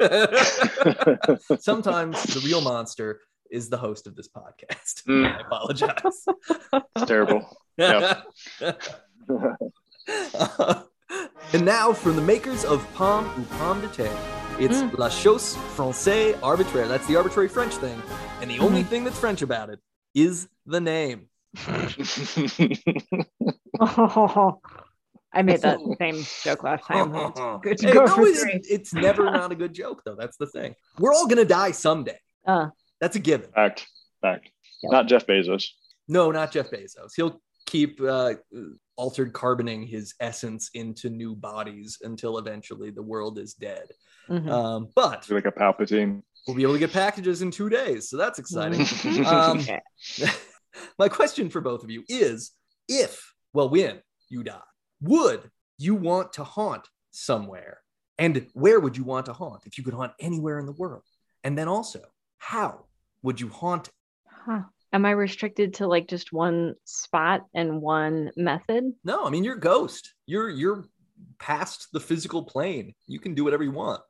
Sometimes 1.60 2.22
the 2.24 2.40
real 2.44 2.60
monster 2.60 3.20
is 3.50 3.68
the 3.68 3.76
host 3.76 4.06
of 4.06 4.14
this 4.16 4.28
podcast. 4.28 5.02
Mm. 5.08 5.26
I 5.36 5.40
apologize. 5.40 6.24
It's 6.96 7.04
terrible. 7.06 7.46
Yeah. 7.76 8.22
and 11.52 11.64
now 11.64 11.92
from 11.92 12.16
the 12.16 12.22
makers 12.22 12.64
of 12.64 12.86
Pomme 12.94 13.26
ou 13.38 13.44
Pomme 13.58 13.80
de 13.80 13.88
Terre, 13.88 14.16
it's 14.60 14.78
Mm. 14.82 14.96
La 14.98 15.08
Chose 15.08 15.56
Française 15.76 16.38
Arbitraire. 16.42 16.86
That's 16.86 17.06
the 17.08 17.16
arbitrary 17.16 17.48
French 17.48 17.74
thing. 17.76 18.00
And 18.40 18.48
the 18.50 18.60
only 18.60 18.84
thing 18.84 19.02
that's 19.04 19.18
French 19.18 19.42
about 19.42 19.68
it 19.70 19.80
is 20.14 20.48
the 20.66 20.80
name. 20.80 21.28
Oh, 23.80 24.60
I 25.32 25.42
made 25.42 25.62
that 25.62 25.78
same 25.98 26.22
joke 26.44 26.62
last 26.62 26.86
time. 26.86 27.10
Good 27.62 27.78
to 27.78 27.86
Hey, 27.88 27.92
go 27.92 28.04
no, 28.04 28.14
for 28.14 28.26
it- 28.26 28.36
three. 28.36 28.60
it's 28.70 28.94
never 28.94 29.24
not 29.24 29.50
a 29.50 29.56
good 29.56 29.72
joke, 29.74 30.02
though. 30.04 30.14
That's 30.14 30.36
the 30.36 30.46
thing. 30.46 30.74
We're 30.98 31.12
all 31.12 31.26
going 31.26 31.38
to 31.38 31.44
die 31.44 31.72
someday. 31.72 32.18
Uh, 32.46 32.68
That's 33.00 33.16
a 33.16 33.18
given. 33.18 33.50
Fact. 33.52 33.86
Fact. 34.22 34.50
Yep. 34.84 34.92
Not 34.92 35.08
Jeff 35.08 35.26
Bezos. 35.26 35.66
No, 36.06 36.30
not 36.30 36.52
Jeff 36.52 36.70
Bezos. 36.70 37.10
He'll 37.16 37.40
keep 37.66 38.00
uh, 38.00 38.34
altered 38.96 39.32
carboning 39.32 39.86
his 39.86 40.14
essence 40.20 40.70
into 40.74 41.10
new 41.10 41.34
bodies 41.34 41.98
until 42.02 42.38
eventually 42.38 42.90
the 42.90 43.02
world 43.02 43.38
is 43.38 43.54
dead. 43.54 43.86
mhm. 44.28 44.48
Um, 44.48 44.88
but 44.94 45.28
Like 45.30 45.46
a 45.46 45.52
Palpatine. 45.52 46.22
We'll 46.46 46.56
be 46.56 46.62
able 46.62 46.74
to 46.74 46.78
get 46.78 46.92
packages 46.92 47.42
in 47.42 47.50
two 47.50 47.68
days, 47.68 48.08
so 48.08 48.16
that's 48.16 48.38
exciting. 48.38 48.86
Um, 49.26 49.64
my 50.98 51.08
question 51.08 51.48
for 51.48 51.60
both 51.60 51.84
of 51.84 51.90
you 51.90 52.04
is: 52.08 52.52
If, 52.88 53.32
well, 53.52 53.68
when 53.68 54.00
you 54.28 54.42
die, 54.42 54.58
would 55.00 55.50
you 55.78 55.94
want 55.94 56.34
to 56.34 56.44
haunt 56.44 56.88
somewhere, 57.10 57.78
and 58.18 58.46
where 58.54 58.80
would 58.80 58.96
you 58.96 59.04
want 59.04 59.26
to 59.26 59.32
haunt 59.32 59.62
if 59.66 59.78
you 59.78 59.84
could 59.84 59.94
haunt 59.94 60.12
anywhere 60.20 60.58
in 60.58 60.66
the 60.66 60.72
world? 60.72 61.02
And 61.42 61.56
then 61.56 61.68
also, 61.68 62.00
how 62.38 62.86
would 63.22 63.40
you 63.40 63.48
haunt? 63.48 63.90
Huh. 64.26 64.62
Am 64.92 65.04
I 65.04 65.10
restricted 65.10 65.74
to 65.74 65.88
like 65.88 66.06
just 66.06 66.32
one 66.32 66.74
spot 66.84 67.46
and 67.52 67.82
one 67.82 68.30
method? 68.36 68.92
No, 69.02 69.26
I 69.26 69.30
mean 69.30 69.42
you're 69.42 69.56
a 69.56 69.60
ghost. 69.60 70.14
You're 70.26 70.50
you're 70.50 70.84
past 71.38 71.88
the 71.92 72.00
physical 72.00 72.44
plane. 72.44 72.94
You 73.06 73.18
can 73.18 73.34
do 73.34 73.44
whatever 73.44 73.64
you 73.64 73.72
want. 73.72 74.02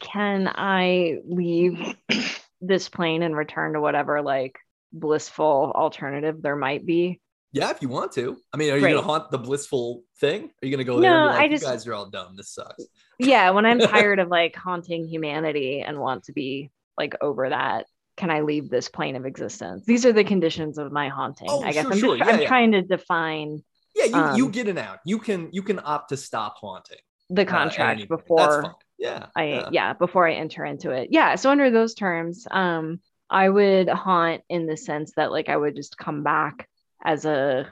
Can 0.00 0.50
I 0.54 1.18
leave 1.26 1.94
this 2.60 2.88
plane 2.88 3.22
and 3.22 3.36
return 3.36 3.74
to 3.74 3.80
whatever 3.80 4.22
like 4.22 4.58
blissful 4.92 5.72
alternative 5.74 6.42
there 6.42 6.56
might 6.56 6.84
be? 6.84 7.20
Yeah, 7.52 7.70
if 7.70 7.80
you 7.80 7.88
want 7.88 8.12
to. 8.12 8.36
I 8.52 8.56
mean, 8.58 8.72
are 8.72 8.76
you 8.76 8.86
gonna 8.86 9.00
haunt 9.02 9.30
the 9.30 9.38
blissful 9.38 10.02
thing? 10.20 10.50
Are 10.62 10.66
you 10.66 10.70
gonna 10.70 10.84
go 10.84 11.00
there? 11.00 11.10
No, 11.10 11.28
and 11.28 11.30
be 11.30 11.32
like, 11.34 11.40
I 11.40 11.44
you 11.44 11.50
just- 11.50 11.64
guys 11.64 11.86
are 11.86 11.94
all 11.94 12.10
dumb. 12.10 12.36
This 12.36 12.50
sucks. 12.50 12.84
Yeah, 13.18 13.50
when 13.50 13.64
I'm 13.66 13.78
tired 13.94 14.18
of 14.18 14.28
like 14.28 14.54
haunting 14.54 15.06
humanity 15.08 15.80
and 15.80 15.98
want 15.98 16.24
to 16.24 16.32
be 16.32 16.70
like 16.98 17.14
over 17.20 17.48
that, 17.48 17.86
can 18.16 18.30
I 18.30 18.40
leave 18.42 18.68
this 18.68 18.88
plane 18.88 19.16
of 19.16 19.24
existence? 19.24 19.84
These 19.86 20.04
are 20.04 20.12
the 20.12 20.24
conditions 20.24 20.76
of 20.76 20.92
my 20.92 21.08
haunting. 21.08 21.46
Oh, 21.50 21.62
I 21.62 21.72
guess 21.72 21.84
sure, 21.84 21.92
I'm, 21.92 21.98
sure. 21.98 22.16
just, 22.18 22.28
Yeah, 22.28 22.34
I'm 22.34 22.40
yeah. 22.42 22.48
trying 22.48 22.72
to 22.72 22.82
define 22.82 23.62
Yeah, 23.94 24.04
you, 24.04 24.36
you 24.36 24.44
Um, 24.46 24.50
get 24.50 24.68
an 24.68 24.76
out. 24.78 24.98
You 25.04 25.18
can 25.18 25.48
you 25.52 25.62
can 25.62 25.80
opt 25.82 26.10
to 26.10 26.16
stop 26.16 26.56
haunting. 26.60 26.98
the 27.30 27.42
uh, 27.42 27.44
contract. 27.46 28.00
That's 28.00 28.08
before. 28.08 28.74
Yeah. 28.98 29.26
I 29.36 29.44
yeah. 29.44 29.68
yeah. 29.72 29.92
before 29.92 30.26
I 30.28 30.34
enter 30.34 30.64
into 30.64 30.90
it. 30.90 31.08
Yeah. 31.12 31.36
So 31.36 31.50
under 31.50 31.70
those 31.70 31.94
terms, 31.94 32.46
um, 32.50 33.00
I 33.30 33.48
would 33.48 33.88
haunt 33.88 34.42
in 34.48 34.66
the 34.66 34.76
sense 34.76 35.12
that 35.16 35.30
like 35.30 35.48
I 35.48 35.56
would 35.56 35.76
just 35.76 35.96
come 35.98 36.22
back 36.22 36.68
as 37.04 37.24
a 37.24 37.70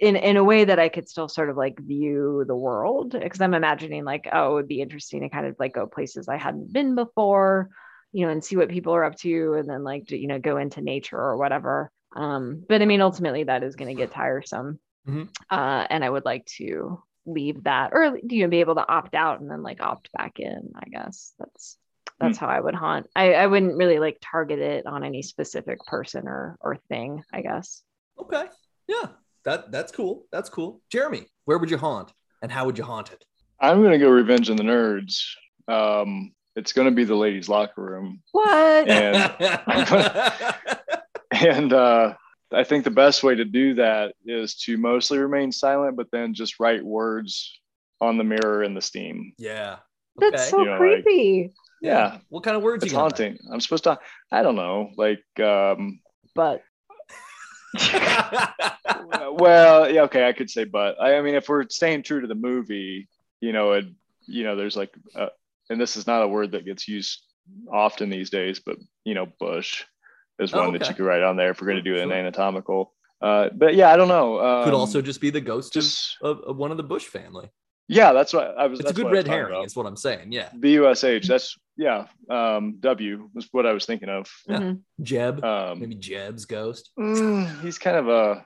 in 0.00 0.16
in 0.16 0.36
a 0.38 0.44
way 0.44 0.64
that 0.64 0.78
I 0.78 0.88
could 0.88 1.06
still 1.08 1.28
sort 1.28 1.50
of 1.50 1.56
like 1.56 1.78
view 1.78 2.44
the 2.46 2.56
world 2.56 3.12
because 3.12 3.40
I'm 3.42 3.52
imagining 3.54 4.04
like 4.04 4.26
oh 4.32 4.52
it 4.52 4.54
would 4.54 4.68
be 4.68 4.80
interesting 4.80 5.20
to 5.20 5.28
kind 5.28 5.46
of 5.46 5.54
like 5.58 5.74
go 5.74 5.86
places 5.86 6.28
I 6.28 6.38
hadn't 6.38 6.72
been 6.72 6.94
before, 6.94 7.68
you 8.10 8.24
know, 8.24 8.32
and 8.32 8.42
see 8.42 8.56
what 8.56 8.70
people 8.70 8.94
are 8.94 9.04
up 9.04 9.16
to, 9.18 9.54
and 9.54 9.68
then 9.68 9.84
like 9.84 10.10
you 10.10 10.28
know 10.28 10.38
go 10.38 10.56
into 10.56 10.80
nature 10.80 11.18
or 11.18 11.36
whatever. 11.36 11.90
Um, 12.14 12.64
but 12.66 12.80
I 12.80 12.86
mean 12.86 13.02
ultimately 13.02 13.44
that 13.44 13.62
is 13.62 13.76
going 13.76 13.94
to 13.94 14.00
get 14.00 14.10
tiresome, 14.22 14.80
Mhm. 15.06 15.28
uh, 15.50 15.86
and 15.90 16.02
I 16.02 16.08
would 16.10 16.24
like 16.24 16.46
to 16.56 17.02
leave 17.26 17.64
that 17.64 17.90
or 17.92 18.16
do 18.26 18.36
you 18.36 18.42
know 18.44 18.48
be 18.50 18.60
able 18.60 18.76
to 18.76 18.88
opt 18.88 19.14
out 19.14 19.40
and 19.40 19.50
then 19.50 19.62
like 19.62 19.82
opt 19.82 20.10
back 20.12 20.38
in 20.38 20.70
i 20.76 20.88
guess 20.88 21.32
that's 21.38 21.76
that's 22.20 22.38
how 22.38 22.46
i 22.46 22.58
would 22.58 22.74
haunt 22.74 23.06
I, 23.14 23.34
I 23.34 23.46
wouldn't 23.46 23.76
really 23.76 23.98
like 23.98 24.18
target 24.22 24.58
it 24.60 24.86
on 24.86 25.04
any 25.04 25.22
specific 25.22 25.78
person 25.86 26.28
or 26.28 26.56
or 26.60 26.76
thing 26.88 27.22
i 27.32 27.40
guess 27.42 27.82
Okay. 28.18 28.44
Yeah. 28.88 29.08
That 29.44 29.70
that's 29.70 29.92
cool. 29.92 30.24
That's 30.32 30.48
cool. 30.48 30.80
Jeremy, 30.90 31.26
where 31.44 31.58
would 31.58 31.70
you 31.70 31.76
haunt 31.76 32.12
and 32.42 32.50
how 32.50 32.64
would 32.64 32.78
you 32.78 32.84
haunt 32.84 33.12
it? 33.12 33.22
I'm 33.60 33.82
gonna 33.82 33.98
go 33.98 34.08
Revenge 34.08 34.48
on 34.50 34.56
the 34.56 34.62
Nerds. 34.62 35.20
Um, 35.68 36.32
it's 36.56 36.72
gonna 36.72 36.90
be 36.90 37.04
the 37.04 37.14
ladies' 37.14 37.48
locker 37.48 37.82
room, 37.82 38.22
what 38.32 38.88
And- 38.88 39.36
and 41.32 41.72
uh, 41.72 42.14
I 42.52 42.64
think 42.64 42.84
the 42.84 42.90
best 42.90 43.22
way 43.22 43.34
to 43.34 43.44
do 43.44 43.74
that 43.74 44.14
is 44.24 44.54
to 44.64 44.76
mostly 44.78 45.18
remain 45.18 45.50
silent, 45.52 45.96
but 45.96 46.10
then 46.12 46.32
just 46.34 46.60
write 46.60 46.84
words 46.84 47.58
on 48.00 48.18
the 48.18 48.24
mirror 48.24 48.62
in 48.62 48.74
the 48.74 48.80
steam. 48.80 49.32
Yeah. 49.38 49.76
That's 50.16 50.48
so 50.50 50.60
You 50.60 50.64
know, 50.66 50.70
like- 50.72 50.78
creepy. 51.04 51.52
Yeah, 51.82 52.18
What 52.30 52.42
kind 52.42 52.56
of 52.56 52.62
words 52.62 52.82
it's 52.82 52.92
you 52.92 52.96
gonna 52.96 53.02
haunting. 53.10 53.38
I'm 53.52 53.60
supposed 53.60 53.84
to. 53.84 53.98
I 54.32 54.42
don't 54.42 54.56
know. 54.56 54.90
Like, 54.96 55.22
um, 55.40 56.00
But 56.34 56.62
well, 59.32 59.90
yeah, 59.90 60.02
okay, 60.02 60.26
I 60.26 60.32
could 60.32 60.50
say, 60.50 60.64
but 60.64 61.00
I, 61.00 61.16
I 61.18 61.22
mean, 61.22 61.34
if 61.34 61.48
we're 61.48 61.68
staying 61.68 62.02
true 62.02 62.20
to 62.20 62.26
the 62.26 62.34
movie, 62.34 63.08
you 63.40 63.52
know, 63.52 63.72
it, 63.72 63.86
you 64.26 64.44
know, 64.44 64.56
there's 64.56 64.76
like, 64.76 64.94
uh, 65.14 65.28
and 65.68 65.80
this 65.80 65.96
is 65.96 66.06
not 66.06 66.22
a 66.22 66.28
word 66.28 66.52
that 66.52 66.64
gets 66.64 66.88
used 66.88 67.22
often 67.70 68.08
these 68.08 68.30
days, 68.30 68.60
but 68.60 68.76
you 69.04 69.14
know, 69.14 69.26
bush 69.38 69.84
is 70.38 70.52
Oh, 70.54 70.60
one 70.62 70.72
that 70.78 70.88
you 70.88 70.94
could 70.94 71.04
write 71.04 71.22
on 71.22 71.36
there 71.36 71.50
if 71.50 71.60
we're 71.60 71.66
going 71.68 71.82
to 71.82 71.94
do 71.94 72.00
an 72.00 72.12
anatomical. 72.12 72.92
Uh, 73.20 73.48
but 73.54 73.74
yeah, 73.74 73.90
I 73.92 73.96
don't 73.96 74.08
know. 74.08 74.40
Um, 74.40 74.64
Could 74.64 74.74
also 74.74 75.00
just 75.00 75.20
be 75.20 75.30
the 75.30 75.40
ghost 75.40 75.72
just 75.72 76.16
of, 76.22 76.40
of 76.40 76.56
one 76.56 76.70
of 76.70 76.76
the 76.76 76.82
Bush 76.82 77.04
family. 77.04 77.48
yeah, 77.88 78.12
that's 78.12 78.32
what 78.34 78.54
I 78.58 78.66
was. 78.66 78.80
It's 78.80 78.90
a 78.90 78.92
good 78.94 79.04
what 79.04 79.14
I 79.14 79.16
was 79.16 79.24
red 79.24 79.28
herring, 79.32 79.52
about. 79.54 79.64
is 79.66 79.74
what 79.76 79.86
I'm 79.86 79.96
saying. 79.96 80.32
Yeah. 80.32 80.50
B 80.58 80.72
U 80.72 80.88
S 80.88 81.02
H. 81.04 81.26
That's 81.26 81.56
yeah. 81.78 82.06
Um, 82.28 82.76
w 82.80 83.30
was 83.34 83.48
what 83.52 83.64
I 83.66 83.72
was 83.72 83.86
thinking 83.86 84.08
of. 84.10 84.30
Yeah. 84.46 84.58
mhm. 84.58 84.80
Jeb. 85.02 85.42
Um, 85.44 85.80
Maybe 85.80 85.94
Jeb's 85.94 86.44
ghost. 86.44 86.90
mm, 86.98 87.60
he's 87.62 87.78
kind 87.78 87.96
of 87.96 88.08
a 88.08 88.44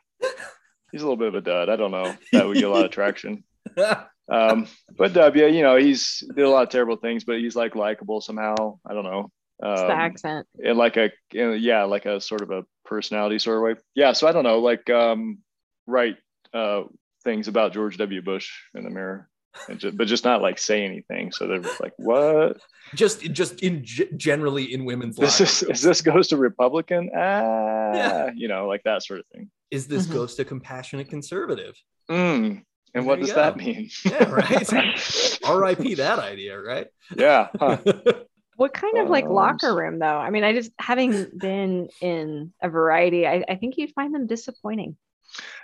he's 0.92 1.02
a 1.02 1.04
little 1.04 1.16
bit 1.16 1.28
of 1.28 1.34
a 1.34 1.40
dud. 1.40 1.68
I 1.68 1.76
don't 1.76 1.90
know. 1.90 2.14
That 2.32 2.46
would 2.46 2.54
get 2.56 2.64
a 2.64 2.70
lot 2.70 2.84
of 2.84 2.90
traction. 2.98 3.42
Um, 4.32 4.68
but 4.96 5.12
W, 5.14 5.46
you 5.46 5.62
know, 5.62 5.74
he's 5.74 6.22
did 6.36 6.44
a 6.44 6.48
lot 6.48 6.62
of 6.62 6.68
terrible 6.68 6.94
things, 6.94 7.24
but 7.24 7.38
he's 7.40 7.56
like 7.56 7.74
likable 7.74 8.20
somehow. 8.20 8.78
I 8.88 8.94
don't 8.94 9.02
know. 9.02 9.32
It's 9.62 9.80
the 9.82 9.86
Um, 9.86 9.90
accent. 9.90 10.46
in 10.58 10.76
like 10.76 10.96
a 10.96 11.10
in, 11.32 11.58
yeah, 11.60 11.84
like 11.84 12.06
a 12.06 12.20
sort 12.20 12.40
of 12.42 12.50
a 12.50 12.64
personality 12.84 13.38
sort 13.38 13.56
of 13.58 13.62
way. 13.62 13.74
Yeah. 13.94 14.12
So 14.12 14.26
I 14.28 14.32
don't 14.32 14.44
know, 14.44 14.58
like 14.60 14.88
um, 14.90 15.38
write 15.86 16.16
uh, 16.54 16.82
things 17.24 17.48
about 17.48 17.72
George 17.72 17.96
W. 17.98 18.22
Bush 18.22 18.50
in 18.74 18.84
the 18.84 18.90
mirror, 18.90 19.28
and 19.68 19.78
ju- 19.78 19.92
but 19.92 20.06
just 20.08 20.24
not 20.24 20.42
like 20.42 20.58
say 20.58 20.84
anything. 20.84 21.30
So 21.32 21.46
they're 21.46 21.60
like, 21.80 21.92
what? 21.98 22.56
just 22.94 23.20
just 23.32 23.60
in 23.62 23.84
g- 23.84 24.08
generally 24.16 24.72
in 24.72 24.84
women's 24.84 25.16
This 25.16 25.38
locker 25.40 25.44
is 25.50 25.62
is 25.78 25.82
this 25.82 26.00
goes 26.02 26.28
to 26.28 26.36
Republican? 26.36 27.10
Ah, 27.16 27.92
Yeah. 27.94 28.30
you 28.34 28.48
know, 28.48 28.66
like 28.66 28.82
that 28.84 29.02
sort 29.04 29.20
of 29.20 29.26
thing. 29.34 29.50
is 29.70 29.86
this 29.86 30.06
Mhm. 30.06 30.12
ghost 30.14 30.38
a 30.40 30.44
compassionate 30.44 31.08
conservative? 31.08 31.74
Mm. 32.10 32.64
And 32.94 33.06
what 33.06 33.20
does 33.20 33.28
you 33.28 33.34
that 33.36 33.56
mean? 33.56 33.88
Yeah, 34.04 34.24
right. 34.30 34.68
R.I.P. 35.44 35.94
that 35.94 36.18
idea, 36.18 36.58
right? 36.60 36.88
yeah. 37.16 37.48
huh. 37.60 37.76
What 38.60 38.74
kind 38.74 38.98
of 38.98 39.08
like 39.08 39.24
Um, 39.24 39.32
locker 39.32 39.74
room 39.74 39.98
though? 39.98 40.18
I 40.18 40.28
mean, 40.28 40.44
I 40.44 40.52
just 40.52 40.70
having 40.78 41.12
been 41.38 41.88
in 42.02 42.52
a 42.60 42.68
variety, 42.68 43.26
I, 43.26 43.42
I 43.48 43.54
think 43.54 43.78
you'd 43.78 43.94
find 43.94 44.14
them 44.14 44.26
disappointing. 44.26 44.98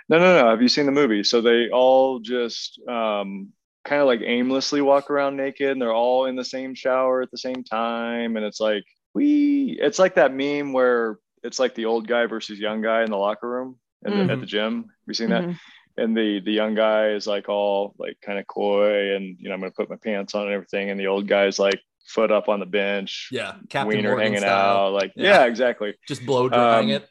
No, 0.09 0.17
no, 0.17 0.41
no. 0.41 0.49
Have 0.49 0.63
you 0.63 0.67
seen 0.67 0.87
the 0.87 0.91
movie? 0.91 1.23
So 1.23 1.39
they 1.41 1.69
all 1.69 2.19
just 2.19 2.79
um, 2.87 3.49
kind 3.85 4.01
of 4.01 4.07
like 4.07 4.21
aimlessly 4.23 4.81
walk 4.81 5.11
around 5.11 5.37
naked, 5.37 5.69
and 5.69 5.79
they're 5.79 5.93
all 5.93 6.25
in 6.25 6.35
the 6.35 6.43
same 6.43 6.73
shower 6.73 7.21
at 7.21 7.29
the 7.29 7.37
same 7.37 7.63
time, 7.63 8.35
and 8.35 8.43
it's 8.43 8.59
like 8.59 8.83
we. 9.13 9.77
It's 9.79 9.99
like 9.99 10.15
that 10.15 10.33
meme 10.33 10.73
where 10.73 11.19
it's 11.43 11.59
like 11.59 11.75
the 11.75 11.85
old 11.85 12.07
guy 12.07 12.25
versus 12.25 12.57
young 12.57 12.81
guy 12.81 13.03
in 13.03 13.11
the 13.11 13.17
locker 13.17 13.47
room 13.47 13.77
at, 14.05 14.11
the, 14.11 14.33
at 14.33 14.39
the 14.39 14.45
gym. 14.47 14.75
Have 14.77 14.85
you 15.05 15.13
seen 15.13 15.29
that? 15.29 15.43
Mhm. 15.43 15.59
And 15.97 16.17
the 16.17 16.39
the 16.39 16.51
young 16.51 16.73
guy 16.73 17.09
is 17.09 17.27
like 17.27 17.47
all 17.47 17.93
like 17.99 18.17
kind 18.25 18.39
of 18.39 18.47
coy, 18.47 19.15
and 19.15 19.37
you 19.39 19.49
know 19.49 19.53
I'm 19.53 19.59
gonna 19.61 19.71
put 19.71 19.89
my 19.89 19.97
pants 19.97 20.33
on 20.33 20.45
and 20.45 20.53
everything, 20.53 20.89
and 20.89 20.99
the 20.99 21.07
old 21.07 21.27
guy's 21.27 21.59
like 21.59 21.79
foot 22.07 22.31
up 22.31 22.49
on 22.49 22.59
the 22.59 22.65
bench, 22.65 23.29
Yeah, 23.31 23.55
Captain 23.69 23.87
wiener 23.89 24.09
Morgan 24.09 24.25
hanging 24.27 24.39
style. 24.39 24.87
out, 24.87 24.93
like 24.93 25.11
Yeah. 25.15 25.41
yeah, 25.41 25.45
exactly. 25.45 25.93
Just 26.07 26.25
blow 26.25 26.49
drying 26.49 26.91
Um, 26.91 27.01
it. 27.01 27.09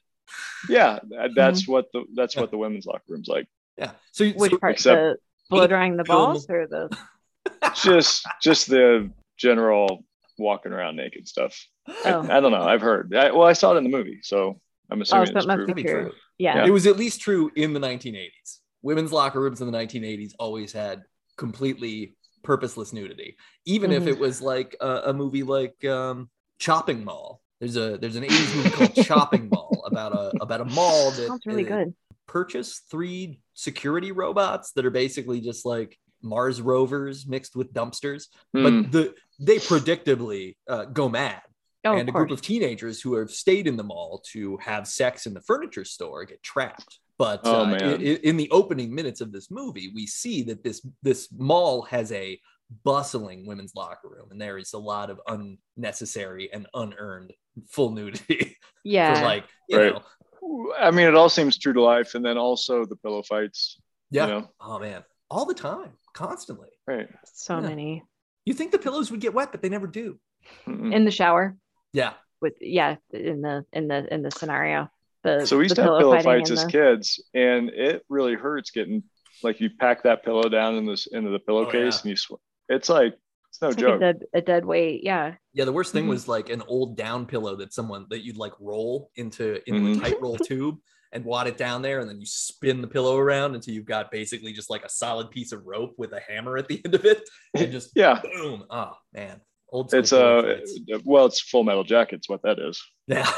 Yeah, 0.68 0.98
that's 1.34 1.62
Mm-hmm. 1.62 1.72
what 1.72 1.86
the 1.92 2.04
that's 2.14 2.34
Yeah. 2.34 2.40
what 2.42 2.50
the 2.50 2.58
women's 2.58 2.86
locker 2.86 3.04
room's 3.08 3.28
like. 3.28 3.46
Yeah. 3.76 3.92
So, 4.12 4.24
you- 4.24 4.34
Which 4.34 4.52
so 4.52 4.58
part? 4.58 4.72
except 4.72 5.00
the 5.00 5.16
blow 5.50 5.66
drying 5.66 5.96
the 5.96 6.04
balls 6.04 6.48
or 6.48 6.66
the? 6.66 6.96
just 7.82 8.26
just 8.42 8.68
the 8.68 9.10
general 9.36 10.04
walking 10.38 10.72
around 10.72 10.96
naked 10.96 11.28
stuff. 11.28 11.56
I, 11.88 12.12
Oh. 12.12 12.22
I 12.22 12.40
don't 12.40 12.52
know. 12.52 12.62
I've 12.62 12.80
heard. 12.80 13.14
I, 13.14 13.30
well, 13.32 13.46
I 13.46 13.52
saw 13.52 13.74
it 13.74 13.78
in 13.78 13.84
the 13.84 13.90
movie, 13.90 14.18
so 14.22 14.60
I'm 14.90 14.98
Oh, 14.98 15.02
assuming 15.02 15.26
so 15.26 15.36
it's 15.36 15.44
it 15.44 15.48
must 15.48 15.64
true. 15.66 15.74
be 15.74 15.82
true. 15.82 16.02
true. 16.04 16.12
Yeah. 16.38 16.66
it 16.66 16.70
was 16.70 16.86
at 16.86 16.96
least 16.96 17.20
true 17.20 17.50
in 17.56 17.72
the 17.72 17.80
1980s. 17.80 18.58
Women's 18.82 19.12
locker 19.12 19.40
rooms 19.40 19.60
in 19.60 19.70
the 19.70 19.76
1980s 19.78 20.32
always 20.38 20.72
had 20.72 21.02
completely 21.38 22.14
purposeless 22.50 22.92
nudity, 22.92 23.36
even 23.66 23.90
if 23.92 24.04
Mhm. 24.04 24.08
it 24.08 24.18
was 24.18 24.40
like 24.40 24.76
a, 24.80 25.02
a 25.06 25.12
movie 25.12 25.42
like 25.42 25.84
um, 25.84 26.30
Chopping 26.58 27.04
Mall. 27.04 27.42
There's 27.60 27.76
a 27.76 27.98
there's 27.98 28.16
an 28.16 28.22
80s 28.24 28.56
movie 28.56 28.70
called 28.70 28.94
Chopping 29.04 29.48
Mall 29.48 29.82
about 29.86 30.12
a 30.12 30.32
about 30.40 30.60
a 30.60 30.64
mall 30.66 31.10
that 31.10 31.26
Sounds 31.26 31.44
really 31.46 31.64
uh, 31.66 31.68
good. 31.76 31.94
purchase 32.26 32.82
three 32.90 33.40
security 33.54 34.12
robots 34.12 34.72
that 34.72 34.86
are 34.86 34.90
basically 34.90 35.40
just 35.40 35.66
like 35.66 35.98
Mars 36.22 36.60
rovers 36.60 37.26
mixed 37.26 37.56
with 37.56 37.72
dumpsters, 37.72 38.26
Hmm. 38.54 38.62
but 38.62 38.92
the 38.92 39.14
they 39.40 39.58
predictably 39.58 40.56
uh, 40.68 40.84
go 40.86 41.08
mad 41.08 41.42
Oh, 41.84 41.92
and 41.96 42.08
of 42.08 42.14
a 42.14 42.18
group 42.18 42.30
of 42.30 42.40
teenagers 42.42 43.00
who 43.02 43.14
have 43.14 43.30
stayed 43.30 43.66
in 43.66 43.76
the 43.76 43.84
mall 43.84 44.22
to 44.32 44.56
have 44.58 44.86
sex 44.88 45.26
in 45.26 45.34
the 45.34 45.40
furniture 45.42 45.84
store 45.84 46.24
get 46.24 46.42
trapped. 46.42 47.00
But 47.18 47.40
Oh, 47.44 47.62
uh, 47.62 47.66
man. 47.66 47.82
i- 47.82 47.94
i- 47.94 48.20
in 48.22 48.36
the 48.36 48.50
opening 48.50 48.94
minutes 48.94 49.20
of 49.20 49.32
this 49.32 49.50
movie, 49.50 49.90
we 49.94 50.06
see 50.06 50.42
that 50.44 50.62
this 50.62 50.86
this 51.02 51.28
mall 51.32 51.82
has 51.82 52.12
a 52.12 52.38
bustling 52.84 53.46
women's 53.46 53.74
locker 53.74 54.08
room, 54.08 54.28
and 54.30 54.40
there 54.40 54.58
is 54.58 54.72
a 54.72 54.78
lot 54.78 55.08
of 55.08 55.20
unnecessary 55.28 56.52
and 56.52 56.66
unearned 56.74 57.32
full 57.68 57.90
nudity 57.90 58.56
yeah. 58.84 59.14
for 59.14 59.24
like 59.24 59.44
you 59.68 59.78
Right. 59.78 59.94
know, 59.94 60.72
I 60.78 60.90
mean, 60.90 61.06
it 61.06 61.14
all 61.14 61.28
seems 61.28 61.58
true 61.58 61.72
to 61.72 61.82
life, 61.82 62.14
and 62.14 62.24
then 62.24 62.36
also 62.38 62.84
the 62.84 62.96
pillow 62.96 63.22
fights. 63.22 63.78
yeah. 64.10 64.26
You 64.26 64.32
know, 64.32 64.48
Oh 64.60 64.78
man, 64.78 65.04
all 65.30 65.46
the 65.46 65.54
time, 65.54 65.92
constantly. 66.12 66.68
right? 66.86 67.08
so 67.24 67.54
Yeah. 67.56 67.68
many 67.68 68.02
You 68.44 68.54
think 68.54 68.70
the 68.72 68.78
pillows 68.78 69.10
would 69.10 69.20
get 69.20 69.34
wet, 69.34 69.50
but 69.52 69.60
they 69.62 69.68
never 69.68 69.86
do. 69.88 70.20
In 70.66 71.04
the 71.04 71.10
shower 71.10 71.56
Yeah, 71.92 72.12
with 72.40 72.54
yeah 72.60 72.96
in 73.10 73.40
the 73.42 73.64
in 73.72 73.88
the 73.88 74.12
in 74.14 74.22
the 74.22 74.30
scenario. 74.30 74.88
The 75.26 75.46
so 75.46 75.58
we 75.58 75.64
used 75.64 75.76
to 75.76 75.82
have 75.82 75.98
pillow 75.98 76.20
fights 76.22 76.50
as 76.50 76.64
the- 76.64 76.70
kids, 76.70 77.22
and 77.34 77.68
it 77.70 78.02
really 78.08 78.34
hurts 78.34 78.70
getting 78.70 79.02
like 79.42 79.60
you 79.60 79.68
pack 79.78 80.02
that 80.04 80.24
pillow 80.24 80.48
down 80.48 80.76
in 80.76 80.86
this 80.86 81.06
into 81.06 81.30
the 81.30 81.38
pillowcase, 81.38 81.96
yeah. 81.96 82.00
and 82.02 82.10
you. 82.10 82.16
Sw- 82.16 82.40
it's 82.68 82.88
like 82.88 83.14
it's 83.50 83.60
no 83.62 83.68
It's 83.68 83.76
like 83.78 83.86
a 83.86 83.90
joke. 83.90 84.00
dead, 84.00 84.16
a 84.34 84.40
dead 84.40 84.64
weight. 84.64 85.00
Yeah. 85.04 85.34
yeah. 85.52 85.64
The 85.64 85.72
worst 85.72 85.92
thing 85.92 86.06
Mhm. 86.06 86.10
was 86.10 86.26
like 86.28 86.48
an 86.50 86.62
old 86.68 86.96
down 86.96 87.26
pillow 87.26 87.56
that 87.56 87.72
someone 87.72 88.06
that 88.10 88.24
you'd 88.24 88.36
like 88.36 88.52
roll 88.60 89.10
into 89.16 89.60
into 89.68 89.80
Mhm. 89.80 89.96
a 89.96 90.00
tight 90.00 90.20
roll 90.20 90.36
tube 90.36 90.76
and 91.12 91.24
wad 91.24 91.46
it 91.46 91.56
down 91.56 91.82
there, 91.82 92.00
and 92.00 92.08
then 92.10 92.18
you 92.20 92.26
spin 92.26 92.80
the 92.82 92.88
pillow 92.88 93.16
around 93.16 93.54
until 93.54 93.72
you've 93.72 93.84
got 93.86 94.10
basically 94.10 94.52
just 94.52 94.68
like 94.70 94.84
a 94.84 94.88
solid 94.88 95.30
piece 95.30 95.52
of 95.52 95.64
rope 95.64 95.94
with 95.96 96.12
a 96.12 96.20
hammer 96.20 96.56
at 96.58 96.66
the 96.68 96.80
end 96.84 96.94
of 96.94 97.04
it, 97.04 97.22
and 97.54 97.70
just 97.72 97.90
yeah, 97.96 98.20
boom. 98.22 98.64
Oh 98.70 98.92
man, 99.14 99.40
old 99.70 99.92
it's 99.94 100.12
a 100.12 100.24
uh, 100.26 100.98
well, 101.04 101.26
it's 101.26 101.40
Full 101.40 101.62
Metal 101.62 101.84
Jackets. 101.84 102.28
What 102.28 102.42
that 102.42 102.58
is. 102.58 102.82
yeah. 103.06 103.30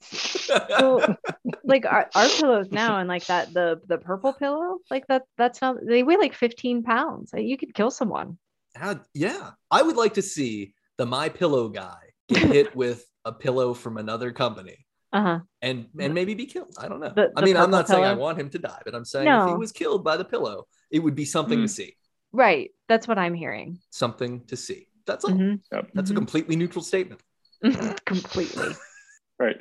So, 0.00 1.16
like 1.64 1.84
our, 1.84 2.08
our 2.14 2.28
pillows 2.28 2.70
now 2.70 2.98
and 2.98 3.08
like 3.08 3.26
that 3.26 3.52
the 3.52 3.80
the 3.86 3.98
purple 3.98 4.32
pillow 4.32 4.78
like 4.90 5.06
that 5.08 5.22
that's 5.36 5.60
not 5.60 5.76
they 5.86 6.02
weigh 6.02 6.16
like 6.16 6.34
15 6.34 6.82
pounds 6.82 7.32
Like, 7.32 7.44
you 7.46 7.56
could 7.58 7.74
kill 7.74 7.90
someone 7.90 8.38
How- 8.74 9.00
yeah, 9.14 9.50
I 9.70 9.82
would 9.82 9.96
like 9.96 10.14
to 10.14 10.22
see 10.22 10.74
the 10.96 11.06
My 11.06 11.28
Pillow 11.28 11.68
guy 11.68 11.98
get 12.28 12.42
hit 12.52 12.76
with 12.76 13.04
a 13.24 13.32
pillow 13.32 13.74
from 13.74 13.96
another 13.98 14.32
company 14.32 14.86
uh-huh 15.12 15.40
and 15.62 15.86
and 15.98 16.14
maybe 16.14 16.34
be 16.34 16.46
killed. 16.46 16.74
I 16.78 16.86
don't 16.88 17.00
know. 17.00 17.12
The- 17.14 17.32
I 17.36 17.44
mean, 17.44 17.56
I'm 17.56 17.64
purple 17.64 17.78
not 17.78 17.88
saying 17.88 18.04
I 18.04 18.14
want 18.14 18.38
him 18.38 18.50
to 18.50 18.58
die, 18.58 18.80
but 18.84 18.94
I'm 18.94 19.04
saying 19.04 19.26
if 19.28 19.48
he 19.48 19.54
was 19.54 19.72
killed 19.72 20.04
by 20.04 20.16
the 20.16 20.24
pillow, 20.24 20.66
it 20.90 21.00
would 21.00 21.14
be 21.14 21.24
something 21.24 21.58
Hmm. 21.60 21.64
to 21.64 21.68
see. 21.68 21.96
right 22.32 22.70
that's 22.88 23.08
what 23.08 23.18
i'm 23.18 23.34
hearing 23.34 23.78
Something 23.90 24.44
to 24.46 24.56
see. 24.56 24.86
That's 25.06 25.24
all. 25.24 25.32
Mhm. 25.32 25.60
That's 25.94 26.10
a 26.10 26.12
Mhm. 26.12 26.16
completely 26.22 26.56
neutral 26.56 26.84
statement. 26.84 27.20
completely 28.04 28.68
Right. 29.38 29.56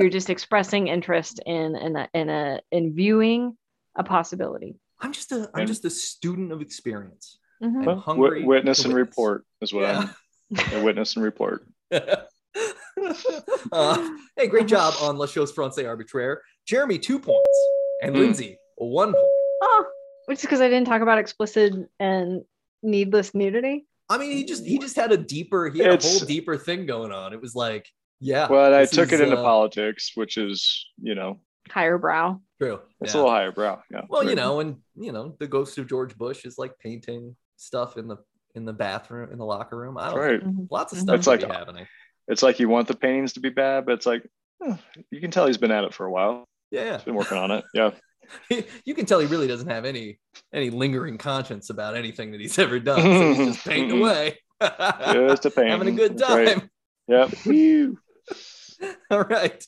You're 0.00 0.10
just 0.10 0.30
expressing 0.30 0.88
interest 0.88 1.40
in 1.46 1.76
in 1.76 1.96
a, 1.96 2.08
in 2.14 2.28
a 2.28 2.60
in 2.72 2.94
viewing 2.94 3.56
a 3.96 4.02
possibility 4.02 4.76
I'm 5.00 5.12
just 5.12 5.32
a 5.32 5.50
I'm 5.54 5.66
just 5.66 5.84
a 5.84 5.90
student 5.90 6.52
of 6.52 6.60
experience. 6.60 7.38
Mhm. 7.62 7.80
I'm 7.80 7.84
Well, 7.86 7.96
hungry 8.00 8.40
wi- 8.40 8.46
witness 8.46 8.78
to 8.80 8.84
and 8.88 8.94
witness. 8.94 9.08
report 9.08 9.44
is 9.62 9.72
what 9.72 9.82
Yeah. 9.82 10.08
I'm. 10.52 10.74
A 10.80 10.84
witness 10.84 11.14
and 11.16 11.24
report. 11.24 11.66
uh, 13.72 14.10
hey, 14.36 14.46
great 14.46 14.66
job 14.66 14.94
on 15.00 15.16
La 15.16 15.26
Chose 15.26 15.52
Francais 15.52 15.86
Arbitraire. 15.86 16.42
Jeremy, 16.66 16.98
two 16.98 17.18
points. 17.18 17.58
And 18.02 18.14
Mm. 18.14 18.18
Lindsay, 18.20 18.58
one 18.76 19.12
point. 19.12 19.26
oh 19.62 19.84
which 20.26 20.38
is 20.38 20.42
because 20.42 20.60
i 20.60 20.68
didn't 20.68 20.86
talk 20.86 21.02
about 21.02 21.18
explicit 21.18 21.74
and 21.98 22.42
needless 22.82 23.34
nudity 23.34 23.86
I 24.08 24.18
mean, 24.18 24.32
he 24.36 24.44
just 24.44 24.64
he 24.66 24.78
just 24.78 24.96
had 24.96 25.12
a 25.12 25.16
deeper, 25.16 25.68
he 25.70 25.78
had 25.78 26.02
a 26.02 26.06
whole 26.06 26.18
deeper 26.26 26.56
thing 26.56 26.84
going 26.84 27.12
on. 27.12 27.32
It 27.32 27.40
was 27.40 27.54
like, 27.54 27.86
yeah. 28.20 28.48
Well, 28.48 28.74
I 28.74 28.84
took 28.84 29.12
is, 29.12 29.20
it 29.20 29.24
into 29.24 29.38
uh, 29.38 29.42
politics, 29.42 30.12
which 30.14 30.36
is 30.36 30.86
you 31.00 31.14
know 31.14 31.40
higher 31.68 31.98
brow 31.98 32.40
True. 32.60 32.80
it's 33.00 33.14
yeah. 33.14 33.20
a 33.20 33.22
little 33.22 33.30
higher 33.30 33.52
brow. 33.52 33.82
Yeah. 33.90 34.02
Well, 34.08 34.28
you 34.28 34.34
know, 34.34 34.60
and 34.60 34.76
you 34.96 35.12
know, 35.12 35.36
the 35.38 35.46
ghost 35.46 35.78
of 35.78 35.88
George 35.88 36.16
Bush 36.16 36.44
is 36.44 36.58
like 36.58 36.78
painting 36.78 37.36
stuff 37.56 37.96
in 37.96 38.08
the 38.08 38.16
in 38.54 38.64
the 38.64 38.72
bathroom 38.72 39.30
in 39.32 39.38
the 39.38 39.44
locker 39.44 39.76
room. 39.76 39.96
I 39.98 40.06
don't 40.06 40.16
know. 40.16 40.22
Right. 40.22 40.44
Mhm. 40.44 40.66
Lots 40.70 40.92
of 40.92 40.98
Mhm. 40.98 41.02
stuff 41.02 41.16
It's 41.16 41.26
like- 41.26 41.40
be 41.40 41.46
happening. 41.46 41.86
It's 42.28 42.42
like 42.42 42.60
you 42.60 42.68
want 42.68 42.86
the 42.86 42.94
paintings 42.94 43.32
to 43.32 43.40
be 43.40 43.48
bad, 43.48 43.86
but 43.86 43.94
it's 43.94 44.06
like 44.06 44.22
eh, 44.64 44.76
you 45.10 45.20
can 45.20 45.30
tell 45.30 45.46
he's 45.46 45.58
been 45.58 45.72
at 45.72 45.84
it 45.84 45.94
for 45.94 46.06
a 46.06 46.10
while. 46.10 46.48
Yeah, 46.70 46.84
yeah. 46.84 46.92
He's 46.96 47.04
been 47.04 47.14
working 47.14 47.38
on 47.38 47.50
it. 47.50 47.64
Yeah. 47.74 47.90
you 48.84 48.94
can 48.94 49.06
tell 49.06 49.18
he 49.18 49.26
really 49.26 49.48
doesn't 49.48 49.68
have 49.68 49.84
any 49.84 50.20
any 50.52 50.70
lingering 50.70 51.18
conscience 51.18 51.70
about 51.70 51.96
anything 51.96 52.32
that 52.32 52.40
he's 52.40 52.58
ever 52.58 52.78
done. 52.78 53.00
So 53.02 53.32
he's 53.34 53.54
just 53.54 53.64
painting 53.66 53.98
away. 54.00 54.38
Just 54.60 55.46
a 55.46 55.50
pain. 55.50 55.68
Having 55.68 55.88
a 55.88 55.92
good 55.92 56.18
That's 56.18 56.30
right. 56.30 56.58
time. 56.58 56.70
Yep. 57.08 57.30
Whew. 58.80 58.94
All 59.10 59.22
right. 59.22 59.64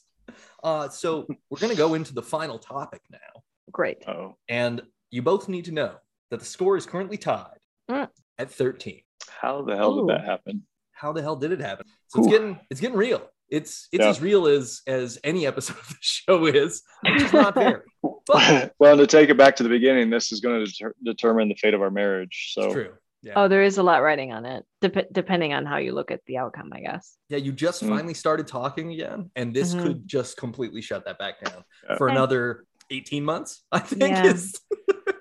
Uh, 0.64 0.88
so 0.88 1.26
we're 1.50 1.58
gonna 1.58 1.74
go 1.74 1.94
into 1.94 2.14
the 2.14 2.22
final 2.22 2.58
topic 2.58 3.02
now. 3.10 3.42
Great. 3.70 4.06
oh. 4.08 4.36
And 4.48 4.82
you 5.10 5.22
both 5.22 5.48
need 5.48 5.66
to 5.66 5.72
know 5.72 5.94
that 6.30 6.40
the 6.40 6.46
score 6.46 6.76
is 6.76 6.86
currently 6.86 7.16
tied 7.18 7.58
Mm. 7.90 8.08
at 8.38 8.50
13. 8.50 9.00
How 9.28 9.62
the 9.62 9.76
hell 9.76 9.98
Ooh. 9.98 10.06
did 10.06 10.16
that 10.16 10.24
happen? 10.24 10.62
How 10.92 11.12
the 11.12 11.20
hell 11.22 11.36
did 11.36 11.52
it 11.52 11.60
happen? 11.60 11.86
So 12.08 12.20
it's 12.20 12.28
getting 12.28 12.58
it's 12.70 12.80
getting 12.80 12.96
real. 12.96 13.28
It's 13.48 13.88
it's 13.92 14.02
Yeah. 14.04 14.08
as 14.10 14.20
real 14.20 14.46
as 14.46 14.82
as 14.86 15.18
any 15.24 15.46
episode 15.46 15.76
of 15.78 15.88
the 15.88 15.96
show 16.00 16.46
is, 16.46 16.82
which 17.02 17.22
is 17.22 17.32
not 17.32 17.54
very. 17.54 17.80
But 18.24 18.72
well, 18.78 18.96
to 18.96 19.06
take 19.08 19.30
it 19.30 19.36
back 19.36 19.56
to 19.56 19.64
the 19.64 19.68
beginning, 19.68 20.08
this 20.08 20.30
is 20.30 20.38
going 20.38 20.64
to 20.64 20.70
deter- 20.70 20.94
determine 21.04 21.48
the 21.48 21.56
fate 21.56 21.74
of 21.74 21.82
our 21.82 21.90
marriage. 21.90 22.52
So 22.54 22.62
it's 22.66 22.72
true. 22.72 22.92
Yeah. 23.22 23.34
Oh, 23.36 23.46
there 23.48 23.62
is 23.62 23.78
a 23.78 23.82
lot 23.84 24.02
writing 24.02 24.32
on 24.32 24.44
it, 24.44 24.64
dep- 24.80 25.12
depending 25.12 25.52
on 25.54 25.64
how 25.64 25.76
you 25.76 25.92
look 25.92 26.10
at 26.10 26.20
the 26.26 26.38
outcome, 26.38 26.70
I 26.74 26.80
guess. 26.80 27.16
Yeah, 27.28 27.38
you 27.38 27.52
just 27.52 27.82
Mm. 27.84 27.88
finally 27.90 28.14
started 28.14 28.48
talking 28.48 28.92
again, 28.92 29.30
and 29.36 29.54
this 29.54 29.74
Mhm. 29.74 29.82
could 29.82 30.08
just 30.08 30.36
completely 30.36 30.82
shut 30.82 31.04
that 31.04 31.18
back 31.18 31.40
down 31.44 31.62
Yeah. 31.88 31.96
for 31.98 32.08
Okay. 32.08 32.16
another 32.16 32.64
18 32.90 33.24
months, 33.24 33.62
I 33.70 33.78
think. 33.78 34.02
Yeah. 34.02 34.26
Is, 34.26 34.60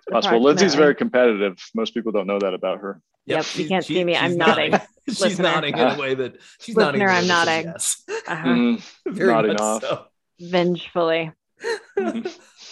possible. 0.09 0.41
Lindsay's 0.41 0.73
very 0.75 0.95
competitive. 0.95 1.57
Most 1.75 1.93
people 1.93 2.11
don't 2.11 2.25
know 2.27 2.39
that 2.39 2.53
about 2.55 2.79
her. 2.79 3.01
Yep, 3.27 3.37
you 3.37 3.43
she's- 3.43 3.69
can't 3.69 3.85
see 3.85 4.03
me. 4.03 4.17
I'm 4.17 4.31
she's 4.31 4.37
nodding. 4.37 4.73
she's 5.07 5.21
Listener. 5.21 5.43
nodding 5.43 5.77
in 5.77 5.87
a 5.87 5.97
way 5.99 6.15
that 6.15 6.37
she's 6.59 6.75
nodding. 6.75 7.01
in 7.01 7.07
a 7.07 7.11
Listener, 7.11 7.13
way 7.13 7.17
I'm 7.21 7.27
nodding. 7.27 7.65
Yes. 7.71 8.03
Uh-huh. 8.27 8.47
Mm, 8.47 8.83
Very 9.07 9.31
Nodding 9.31 9.51
much 9.53 9.61
off. 9.61 9.81
so. 9.83 10.05
Vengefully. 10.39 11.31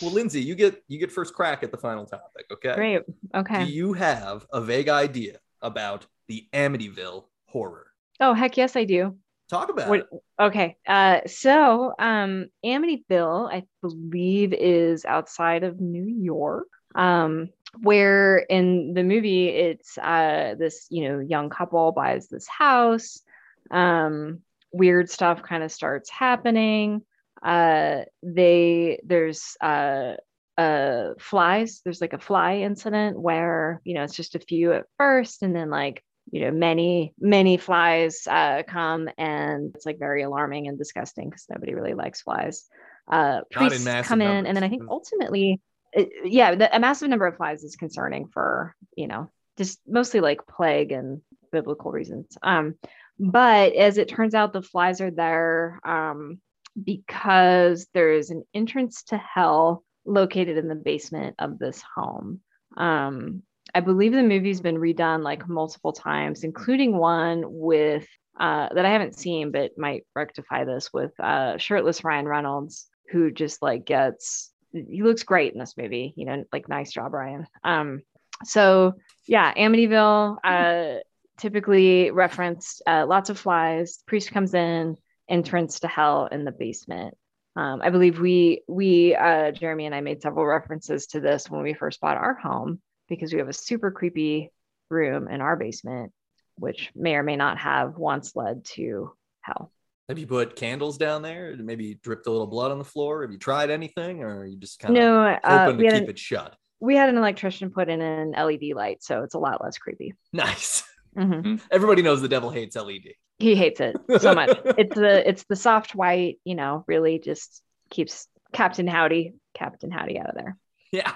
well, 0.01 0.11
Lindsay, 0.11 0.41
you 0.41 0.55
get 0.55 0.83
you 0.87 0.97
get 0.99 1.11
first 1.11 1.33
crack 1.33 1.63
at 1.63 1.71
the 1.71 1.77
final 1.77 2.05
topic. 2.05 2.45
Okay. 2.51 2.75
Great. 2.75 3.01
Okay. 3.35 3.65
Do 3.65 3.71
you 3.71 3.93
have 3.93 4.45
a 4.53 4.61
vague 4.61 4.89
idea 4.89 5.39
about 5.61 6.05
the 6.27 6.47
Amityville 6.53 7.25
horror? 7.47 7.87
Oh, 8.19 8.33
heck 8.33 8.57
yes, 8.57 8.75
I 8.75 8.83
do. 8.85 9.15
Talk 9.49 9.69
about 9.69 9.89
What- 9.89 9.99
it. 10.01 10.07
Okay. 10.39 10.77
Uh, 10.87 11.21
so 11.25 11.93
um, 11.99 12.47
Amityville, 12.65 13.51
I 13.51 13.63
believe, 13.81 14.53
is 14.53 15.05
outside 15.05 15.63
of 15.63 15.79
New 15.79 16.05
York. 16.05 16.67
Um, 16.95 17.49
where 17.81 18.37
in 18.37 18.95
the 18.95 19.03
movie 19.03 19.47
it's 19.49 19.95
uh 19.99 20.55
this 20.57 20.87
you 20.89 21.07
know 21.07 21.19
young 21.19 21.49
couple 21.49 21.91
buys 21.91 22.27
this 22.27 22.47
house. 22.47 23.21
Um, 23.69 24.39
weird 24.71 25.09
stuff 25.09 25.43
kind 25.43 25.61
of 25.63 25.71
starts 25.71 26.09
happening. 26.09 27.03
Uh, 27.43 28.01
they 28.23 28.99
there's 29.05 29.55
uh 29.61 30.13
uh 30.57 31.13
flies. 31.19 31.81
There's 31.83 32.01
like 32.01 32.13
a 32.13 32.19
fly 32.19 32.57
incident 32.57 33.19
where 33.19 33.81
you 33.83 33.93
know 33.93 34.03
it's 34.03 34.15
just 34.15 34.35
a 34.35 34.39
few 34.39 34.73
at 34.73 34.85
first, 34.97 35.43
and 35.43 35.55
then 35.55 35.69
like 35.69 36.03
you 36.31 36.41
know 36.41 36.51
many 36.51 37.13
many 37.19 37.57
flies 37.57 38.27
uh, 38.29 38.63
come 38.67 39.09
and 39.17 39.71
it's 39.75 39.85
like 39.85 39.99
very 39.99 40.21
alarming 40.23 40.67
and 40.67 40.77
disgusting 40.77 41.29
because 41.29 41.45
nobody 41.49 41.73
really 41.73 41.93
likes 41.93 42.21
flies 42.21 42.65
uh 43.11 43.41
Not 43.55 43.73
in 43.73 44.03
come 44.03 44.21
in 44.21 44.27
numbers. 44.27 44.47
and 44.47 44.55
then 44.57 44.63
i 44.63 44.69
think 44.69 44.83
ultimately 44.89 45.59
it, 45.93 46.09
yeah 46.25 46.55
the, 46.55 46.75
a 46.75 46.79
massive 46.79 47.09
number 47.09 47.25
of 47.25 47.37
flies 47.37 47.63
is 47.63 47.75
concerning 47.75 48.27
for 48.27 48.75
you 48.95 49.07
know 49.07 49.29
just 49.57 49.79
mostly 49.87 50.19
like 50.19 50.45
plague 50.47 50.91
and 50.91 51.21
biblical 51.51 51.91
reasons 51.91 52.37
um 52.43 52.75
but 53.19 53.73
as 53.73 53.97
it 53.97 54.07
turns 54.07 54.35
out 54.35 54.53
the 54.53 54.61
flies 54.61 55.01
are 55.01 55.11
there 55.11 55.79
um 55.83 56.39
because 56.81 57.87
there's 57.93 58.29
an 58.29 58.43
entrance 58.53 59.03
to 59.03 59.17
hell 59.17 59.83
located 60.05 60.57
in 60.57 60.67
the 60.67 60.75
basement 60.75 61.35
of 61.39 61.59
this 61.59 61.83
home 61.95 62.41
um 62.77 63.43
I 63.73 63.81
believe 63.81 64.13
the 64.13 64.23
movie's 64.23 64.61
been 64.61 64.77
redone 64.77 65.23
like 65.23 65.47
multiple 65.47 65.93
times, 65.93 66.43
including 66.43 66.97
one 66.97 67.43
with 67.45 68.07
uh, 68.39 68.69
that 68.73 68.85
I 68.85 68.91
haven't 68.91 69.17
seen, 69.17 69.51
but 69.51 69.77
might 69.77 70.05
rectify 70.15 70.63
this 70.63 70.91
with 70.93 71.11
uh, 71.19 71.57
shirtless 71.57 72.03
Ryan 72.03 72.27
Reynolds, 72.27 72.87
who 73.11 73.31
just 73.31 73.61
like 73.61 73.85
gets 73.85 74.51
he 74.71 75.03
looks 75.03 75.23
great 75.23 75.53
in 75.53 75.59
this 75.59 75.77
movie. 75.77 76.13
You 76.15 76.25
know, 76.25 76.43
like 76.53 76.69
nice 76.69 76.91
job, 76.91 77.13
Ryan. 77.13 77.47
Um, 77.63 78.01
so 78.45 78.93
yeah, 79.27 79.53
Amityville, 79.53 80.37
uh, 80.43 80.99
typically 81.37 82.11
referenced 82.11 82.81
uh, 82.87 83.05
lots 83.07 83.29
of 83.29 83.37
flies. 83.37 83.99
Priest 84.07 84.31
comes 84.31 84.53
in, 84.53 84.95
entrance 85.29 85.81
to 85.81 85.87
hell 85.87 86.27
in 86.31 86.43
the 86.43 86.51
basement. 86.51 87.15
Um, 87.55 87.81
I 87.81 87.89
believe 87.89 88.19
we 88.19 88.63
we 88.67 89.15
uh, 89.15 89.51
Jeremy 89.51 89.85
and 89.85 89.95
I 89.95 90.01
made 90.01 90.21
several 90.21 90.45
references 90.45 91.07
to 91.07 91.19
this 91.19 91.49
when 91.49 91.61
we 91.61 91.73
first 91.73 91.99
bought 92.01 92.17
our 92.17 92.33
home 92.33 92.81
because 93.07 93.31
we 93.33 93.39
have 93.39 93.49
a 93.49 93.53
super 93.53 93.91
creepy 93.91 94.51
room 94.89 95.27
in 95.27 95.41
our 95.41 95.55
basement, 95.55 96.11
which 96.55 96.91
may 96.95 97.15
or 97.15 97.23
may 97.23 97.35
not 97.35 97.57
have 97.57 97.97
once 97.97 98.35
led 98.35 98.65
to 98.65 99.11
hell. 99.41 99.71
Have 100.07 100.17
you 100.17 100.27
put 100.27 100.55
candles 100.55 100.97
down 100.97 101.21
there? 101.21 101.55
Maybe 101.57 101.95
dripped 102.01 102.27
a 102.27 102.31
little 102.31 102.47
blood 102.47 102.71
on 102.71 102.79
the 102.79 102.83
floor? 102.83 103.21
Have 103.21 103.31
you 103.31 103.37
tried 103.37 103.69
anything, 103.69 104.23
or 104.23 104.39
are 104.39 104.45
you 104.45 104.57
just 104.57 104.79
kind 104.79 104.97
of 104.97 105.03
No, 105.03 105.21
uh, 105.43 105.65
hoping 105.65 105.77
we, 105.77 105.83
to 105.83 105.89
had 105.93 105.99
keep 106.01 106.03
an, 106.05 106.09
it 106.11 106.19
shut? 106.19 106.55
we 106.79 106.95
had 106.95 107.09
an 107.09 107.17
electrician 107.17 107.69
put 107.71 107.89
in 107.89 108.01
an 108.01 108.31
LED 108.31 108.73
light, 108.75 109.03
so 109.03 109.21
it's 109.23 109.35
a 109.35 109.39
lot 109.39 109.63
less 109.63 109.77
creepy. 109.77 110.13
Nice. 110.33 110.83
Mhm. 111.17 111.59
Everybody 111.71 112.01
knows 112.03 112.21
the 112.21 112.27
devil 112.29 112.49
hates 112.51 112.75
LED. 112.75 113.13
He 113.39 113.55
hates 113.55 113.79
it 113.79 113.95
so 114.19 114.33
much. 114.33 114.57
it's 114.77 114.95
the 114.95 115.27
it's 115.27 115.45
the 115.49 115.55
soft 115.55 115.95
white, 115.95 116.39
you 116.43 116.55
know, 116.55 116.83
really 116.87 117.19
just 117.19 117.61
keeps 117.89 118.27
Captain 118.53 118.85
Howdy, 118.87 119.33
Captain 119.53 119.89
Howdy 119.91 120.19
out 120.19 120.27
of 120.29 120.35
there. 120.35 120.57
Yeah, 120.91 121.13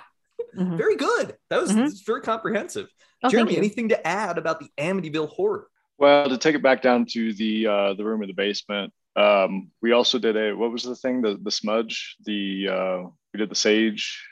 Mhm. 0.55 0.77
very 0.77 0.95
good. 0.95 1.35
That 1.49 1.61
was 1.61 1.71
Mhm. 1.73 2.05
very 2.05 2.21
comprehensive. 2.21 2.87
Oh, 3.23 3.29
Jeremy, 3.29 3.57
anything 3.57 3.89
to 3.89 4.07
add 4.07 4.37
about 4.37 4.59
the 4.59 4.69
Amityville 4.77 5.29
horror? 5.29 5.67
Well, 5.97 6.29
to 6.29 6.37
take 6.37 6.55
it 6.55 6.63
back 6.63 6.81
down 6.81 7.05
to 7.11 7.33
the 7.33 7.67
uh, 7.67 7.93
the 7.95 8.03
room 8.05 8.21
in 8.23 8.27
the 8.27 8.33
basement, 8.33 8.93
um, 9.15 9.69
we 9.81 9.91
also 9.91 10.17
did 10.19 10.35
a 10.37 10.55
what 10.55 10.71
was 10.71 10.83
the 10.83 10.95
thing 10.95 11.21
the 11.21 11.37
the 11.41 11.51
smudge 11.51 12.15
the 12.25 12.67
uh, 12.69 13.09
we 13.33 13.37
did 13.39 13.49
the 13.49 13.55
sage. 13.55 14.25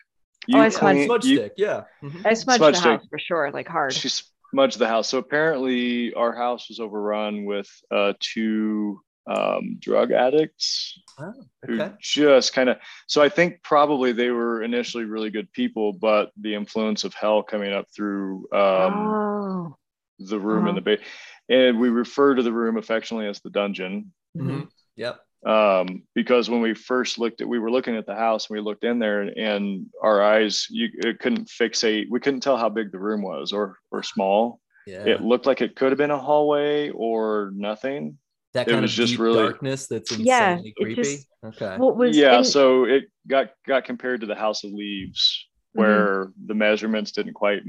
Oh, 0.54 0.58
I 0.60 0.70
smudged- 0.70 0.80
clean- 0.80 1.06
Smudge 1.08 1.26
you- 1.26 1.38
stick, 1.38 1.54
yeah. 1.58 1.84
Mhm. 2.02 2.26
I 2.26 2.34
smudged 2.34 2.58
Smudge 2.60 2.74
the 2.76 2.80
stick. 2.80 2.92
house 2.92 3.08
for 3.10 3.20
sure, 3.20 3.52
like 3.52 3.68
hard. 3.68 3.94
She 4.54 4.76
of 4.76 4.80
the 4.80 4.88
house. 4.88 5.10
So 5.10 5.18
apparently, 5.18 6.14
our 6.14 6.34
house 6.36 6.70
was 6.70 6.80
overrun 6.80 7.46
with 7.46 7.70
uh, 7.92 8.14
two 8.20 9.02
um, 9.28 9.78
drug 9.80 10.12
addicts 10.12 11.00
Oh, 11.20 11.34
who 11.68 11.92
just 12.02 12.54
kind 12.54 12.70
of. 12.70 12.78
So 13.08 13.22
I 13.22 13.30
think 13.30 13.62
probably 13.64 14.12
they 14.12 14.30
were 14.32 14.64
initially 14.64 15.06
really 15.06 15.30
good 15.30 15.52
people, 15.54 15.94
but 15.94 16.32
the 16.40 16.56
influence 16.56 17.04
of 17.04 17.14
hell 17.14 17.44
coming 17.44 17.72
up 17.74 17.88
through 17.96 18.48
um, 18.52 19.14
oh, 19.14 19.76
the 20.20 20.40
room 20.40 20.60
Uh-huh. 20.60 20.70
in 20.70 20.76
the 20.76 20.82
bay, 20.82 20.98
and 21.50 21.80
we 21.80 21.90
refer 21.90 22.36
to 22.36 22.44
the 22.44 22.52
room 22.54 22.78
affectionately 22.78 23.28
as 23.28 23.40
the 23.42 23.50
dungeon. 23.50 24.12
mhm. 24.36 24.44
Mhm. 24.44 24.70
Yep. 24.96 25.26
Um, 25.46 26.04
because 26.14 26.50
when 26.50 26.62
we 26.62 26.74
first 26.74 27.18
looked 27.18 27.42
at 27.42 27.48
we 27.48 27.58
were 27.60 27.72
looking 27.72 27.96
at 27.96 28.06
the 28.06 28.16
house 28.16 28.50
and 28.50 28.56
we 28.58 28.62
looked 28.64 28.84
in 28.84 29.00
there 29.00 29.22
and, 29.22 29.32
and 29.38 29.86
our 30.04 30.22
eyes 30.22 30.68
you 30.70 30.90
it 31.00 31.20
couldn't 31.20 31.48
fixate 31.48 32.06
we 32.10 32.20
couldn't 32.20 32.42
tell 32.42 32.58
how 32.58 32.70
big 32.70 32.92
the 32.92 33.00
room 33.00 33.22
was 33.24 33.52
or 33.52 33.78
or 33.92 34.04
small 34.04 34.60
Yeah. 34.86 35.06
it 35.06 35.22
looked 35.22 35.46
like 35.48 35.62
it 35.62 35.76
could 35.76 35.90
have 35.92 35.98
been 35.98 36.12
a 36.12 36.18
hallway 36.20 36.90
or 36.90 37.52
nothing 37.56 38.18
that 38.54 38.68
it 38.68 38.72
kind 38.72 38.82
was 38.84 38.92
of 38.92 38.98
just 38.98 39.14
deep 39.14 39.20
really- 39.22 39.44
darkness 39.44 39.88
that's 39.88 40.12
insanely 40.12 40.74
Yeah, 40.78 40.84
creepy. 40.84 41.02
just- 41.02 41.28
okay. 41.44 41.78
What 41.78 41.98
was 41.98 42.16
yeah 42.16 42.40
in- 42.40 42.44
so 42.44 42.84
it 42.86 43.06
got 43.28 43.50
got 43.66 43.86
compared 43.86 44.22
to 44.22 44.28
the 44.28 44.36
house 44.36 44.64
of 44.64 44.72
leaves 44.72 45.48
Mm-hmm. 45.74 45.82
where 45.88 46.32
the 46.48 46.54
measurements 46.54 47.14
didn't 47.14 47.34
quite 47.34 47.62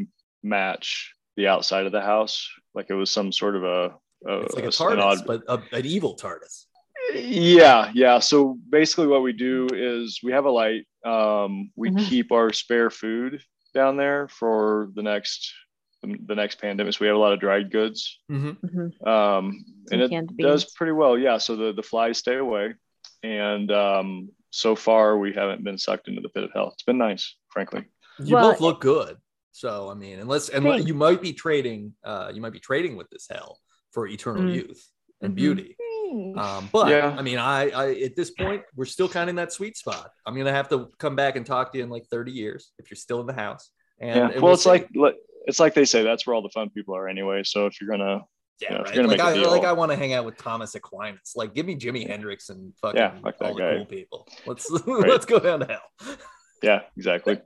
match 0.42 1.14
the 1.36 1.46
outside 1.46 1.86
of 1.86 1.92
the 1.92 2.00
house 2.00 2.48
like 2.74 2.86
it 2.90 2.94
was 2.94 3.10
some 3.10 3.30
sort 3.30 3.54
of 3.54 3.62
a, 3.62 3.94
a 4.26 4.40
it's 4.42 4.54
like 4.56 4.64
a 4.64 4.66
an 4.66 4.72
TARDIS, 4.72 5.02
odd- 5.02 5.26
but 5.26 5.42
a, 5.48 5.62
an 5.76 5.86
evil 5.86 6.16
TARDIS. 6.16 6.66
Yeah 7.14 7.90
yeah 7.94 8.18
so 8.18 8.58
basically 8.70 9.06
what 9.06 9.22
we 9.22 9.32
do 9.32 9.68
is 9.72 10.20
we 10.22 10.32
have 10.32 10.44
a 10.44 10.50
light 10.50 10.86
um, 11.04 11.70
we 11.76 11.90
Mhm. 11.90 12.08
keep 12.08 12.32
our 12.32 12.52
spare 12.52 12.90
food 12.90 13.42
down 13.74 13.96
there 13.96 14.28
for 14.28 14.88
the 14.94 15.02
next 15.02 15.52
the 16.02 16.34
next 16.34 16.60
pandemic 16.60 16.92
so 16.94 16.98
we 17.00 17.06
have 17.06 17.16
a 17.16 17.18
lot 17.18 17.32
of 17.32 17.40
dried 17.40 17.70
goods 17.70 18.20
Mhm. 18.30 18.56
Mhm. 18.60 19.06
um, 19.06 19.64
Some 19.88 19.92
and 19.92 20.02
it 20.02 20.10
canned 20.10 20.36
does 20.36 20.64
pretty 20.74 20.92
well 20.92 21.16
yeah 21.18 21.38
so 21.38 21.56
the, 21.56 21.72
the 21.72 21.82
flies 21.82 22.18
stay 22.18 22.36
away 22.36 22.74
and 23.22 23.70
um, 23.70 24.30
so 24.50 24.74
far 24.74 25.16
we 25.18 25.32
haven't 25.32 25.62
been 25.64 25.78
sucked 25.78 26.08
into 26.08 26.20
the 26.20 26.28
pit 26.28 26.44
of 26.44 26.50
hell 26.52 26.70
it's 26.72 26.82
been 26.82 26.98
nice 26.98 27.36
frankly 27.50 27.84
You 28.18 28.34
Well, 28.36 28.50
both 28.52 28.60
look 28.60 28.80
good. 28.80 29.16
So 29.52 29.90
I 29.90 29.94
mean, 29.94 30.18
unless 30.18 30.48
unless 30.48 30.76
Thanks. 30.76 30.88
you 30.88 30.94
might 30.94 31.20
be 31.20 31.32
trading, 31.34 31.94
uh, 32.04 32.30
you 32.34 32.40
might 32.40 32.52
be 32.52 32.60
trading 32.60 32.96
with 32.96 33.08
this 33.10 33.26
hell 33.28 33.58
for 33.90 34.06
eternal 34.06 34.44
Mm. 34.44 34.54
youth 34.54 34.82
and 35.20 35.34
beauty. 35.34 35.76
Um, 36.38 36.68
but 36.72 36.88
Yeah. 36.88 37.14
I 37.18 37.22
mean, 37.22 37.38
I, 37.38 37.70
I 37.70 37.92
at 38.02 38.16
this 38.16 38.30
point 38.30 38.62
we're 38.76 38.84
still 38.84 39.08
kind 39.08 39.24
of 39.24 39.28
in 39.30 39.36
that 39.36 39.52
sweet 39.52 39.76
spot. 39.76 40.10
I'm 40.26 40.36
gonna 40.36 40.52
have 40.52 40.68
to 40.70 40.88
come 40.98 41.16
back 41.16 41.36
and 41.36 41.44
talk 41.46 41.72
to 41.72 41.78
you 41.78 41.84
in 41.84 41.90
like 41.90 42.06
30 42.10 42.32
years 42.32 42.72
if 42.78 42.90
you're 42.90 42.96
still 42.96 43.20
in 43.20 43.26
the 43.26 43.32
house. 43.32 43.70
And, 44.00 44.16
yeah 44.16 44.24
and 44.26 44.34
well 44.34 44.42
we'll 44.42 44.52
it's 44.54 44.64
see. 44.64 44.68
like 44.70 44.88
like- 44.94 45.16
it's 45.46 45.58
like 45.58 45.74
they 45.74 45.84
say 45.84 46.02
that's 46.04 46.24
where 46.26 46.34
all 46.34 46.42
the 46.42 46.50
fun 46.50 46.70
people 46.70 46.94
are 46.94 47.08
anyway 47.08 47.42
so 47.44 47.66
if 47.66 47.80
you're 47.80 47.90
gonna 47.90 48.20
yeah, 48.60 48.74
yeah, 48.74 48.78
if 48.80 48.84
right. 48.86 48.94
you're 48.94 49.04
gonna 49.04 49.08
Like 49.08 49.18
make 49.18 49.26
a 49.26 49.30
I 49.30 49.34
deal. 49.42 49.50
like 49.50 49.64
I 49.64 49.72
want 49.72 49.90
to 49.90 49.96
hang 49.96 50.12
out 50.12 50.24
with 50.24 50.36
Thomas 50.36 50.74
Aquinas. 50.76 51.32
Like 51.34 51.52
give 51.52 51.66
me 51.66 51.74
Jimi 51.76 52.06
Hendrix 52.06 52.48
and 52.48 52.72
fucking 52.80 52.96
Yeah, 53.00 53.18
fuck 53.20 53.38
that 53.38 53.44
all 53.48 53.54
the 53.54 53.60
guy. 53.60 53.76
cool 53.78 53.86
people. 53.86 54.28
Let's 54.46 54.70
let's 54.86 55.26
go 55.26 55.38
down 55.40 55.60
to 55.60 55.66
hell. 55.66 56.16
Yeah, 56.62 56.82
exactly. 56.96 57.40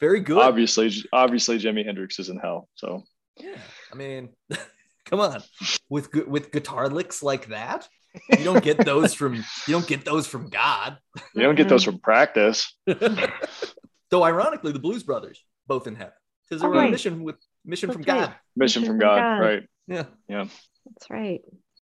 Very 0.00 0.18
good. 0.18 0.38
Obviously, 0.38 0.90
obviously, 1.12 1.60
Jimi 1.60 1.84
Hendrix 1.86 2.18
is 2.18 2.28
in 2.28 2.38
hell. 2.38 2.68
So 2.74 3.04
Yeah, 3.36 3.54
I 3.92 3.94
mean, 3.94 4.30
come 5.10 5.20
on, 5.20 5.42
with 5.88 6.14
with 6.26 6.50
guitar 6.52 6.88
licks 6.88 7.22
like 7.22 7.48
that, 7.48 7.88
you 8.38 8.44
don't 8.44 8.62
get 8.64 8.78
those 8.84 9.12
from 9.12 9.34
you 9.34 9.42
don't 9.68 9.86
get 9.86 10.04
those 10.04 10.26
from 10.26 10.48
God. 10.48 10.96
you 11.34 11.42
don't 11.42 11.56
get 11.56 11.68
those 11.68 11.84
from 11.84 11.98
practice. 11.98 12.74
Though 14.10 14.24
ironically, 14.24 14.72
the 14.72 14.78
Blues 14.78 15.02
Brothers 15.02 15.44
both 15.66 15.86
in 15.86 15.94
heaven 15.96 16.12
because 16.48 16.62
they 16.62 16.68
were 16.68 16.76
on 16.78 16.86
a 16.86 16.90
mission 16.90 17.22
with 17.22 17.36
mission 17.64 17.88
That's 17.88 18.04
from 18.04 18.14
right. 18.16 18.20
God. 18.28 18.34
Mission 18.56 18.82
Mission 18.82 18.82
from 18.84 18.98
from 18.98 18.98
God, 18.98 19.16
God. 19.18 19.38
right? 19.38 19.62
Yeah. 19.86 20.04
Yeah. 20.28 20.44
That's 20.86 21.10
right. 21.10 21.40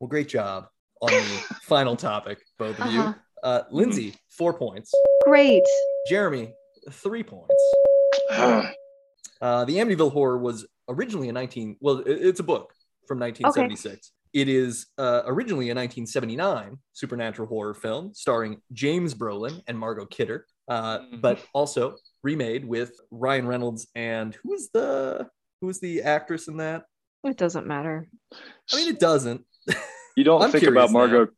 Well, 0.00 0.08
great 0.08 0.28
job 0.28 0.66
on 1.00 1.10
the 1.10 1.42
final 1.62 1.96
topic, 1.96 2.38
both 2.58 2.78
of 2.78 2.86
Uh-huh. 2.86 2.90
you. 3.08 3.14
Uh, 3.42 3.62
Lindsay, 3.70 4.14
four 4.28 4.52
points. 4.54 4.92
Great. 5.24 5.62
Jeremy, 6.08 6.52
three 6.90 7.22
points. 7.22 7.54
Uh, 9.40 9.64
the 9.64 9.72
Amityville 9.78 10.12
Horror 10.12 10.38
was 10.38 10.64
originally 10.88 11.28
a 11.28 11.32
19 11.32 11.76
well, 11.80 11.98
it- 11.98 12.06
it's 12.06 12.38
a 12.38 12.44
book 12.44 12.72
from 13.06 13.18
1976. 13.18 14.12
It 14.32 14.48
is 14.48 14.86
uh, 14.96 15.22
originally 15.26 15.66
a 15.66 15.74
1979 15.74 16.78
supernatural 16.94 17.48
horror 17.48 17.74
film 17.74 18.14
starring 18.14 18.60
James 18.72 19.14
Brolin 19.14 19.60
and 19.66 19.78
Margot 19.78 20.06
Kidder, 20.06 20.46
uh, 20.68 21.00
Mhm. 21.00 21.20
but 21.20 21.44
also 21.52 21.96
remade 22.22 22.64
with 22.64 22.92
Ryan 23.10 23.46
Reynolds 23.46 23.88
and 23.94 24.34
who 24.42 24.50
was 24.50 24.70
the 24.72 25.28
who 25.60 25.66
was 25.66 25.80
the 25.80 26.02
actress 26.02 26.48
in 26.48 26.56
that? 26.56 26.84
It 27.24 27.36
doesn't 27.36 27.66
matter. 27.66 28.08
I 28.72 28.76
mean, 28.76 28.88
it 28.88 28.98
doesn't. 28.98 29.44
you 30.16 30.24
don't 30.24 30.50
think 30.50 30.64
about 30.64 30.90
Margot. 30.90 31.28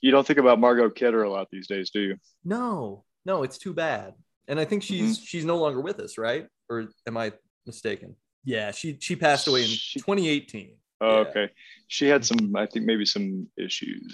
You 0.00 0.10
don't 0.10 0.26
think 0.26 0.38
about 0.38 0.58
Margot 0.60 0.88
Kidder 0.90 1.24
a 1.24 1.30
lot 1.30 1.48
these 1.50 1.66
days, 1.66 1.90
do 1.90 2.00
you? 2.00 2.16
No, 2.44 3.04
no, 3.26 3.42
it's 3.42 3.58
too 3.58 3.74
bad. 3.74 4.14
And 4.48 4.58
I 4.60 4.64
think 4.64 4.82
she's 4.82 5.18
she's 5.18 5.44
no 5.44 5.56
longer 5.58 5.80
with 5.80 5.98
us, 6.00 6.16
right? 6.18 6.46
Or 6.70 6.88
am 7.06 7.16
I 7.16 7.32
mistaken? 7.66 8.16
Yeah, 8.44 8.70
she 8.70 8.96
she 9.00 9.16
passed 9.16 9.48
away 9.48 9.62
in 9.62 9.68
She- 9.68 9.98
2018. 9.98 10.76
Oh, 11.04 11.22
Yeah. 11.22 11.28
okay. 11.28 11.46
She 11.88 12.06
had 12.08 12.24
some, 12.24 12.54
I 12.56 12.66
think, 12.66 12.86
maybe 12.86 13.04
some 13.04 13.46
issues. 13.56 14.12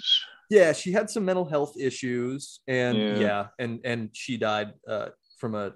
Yeah, 0.49 0.73
she 0.73 0.91
had 0.91 1.09
some 1.09 1.23
mental 1.23 1.45
health 1.45 1.75
issues, 1.79 2.59
and 2.67 2.97
yeah, 2.97 3.15
Yeah. 3.27 3.47
and 3.63 3.79
and 3.85 4.09
she 4.13 4.35
died 4.37 4.73
uh, 4.87 5.09
from 5.39 5.55
a, 5.55 5.73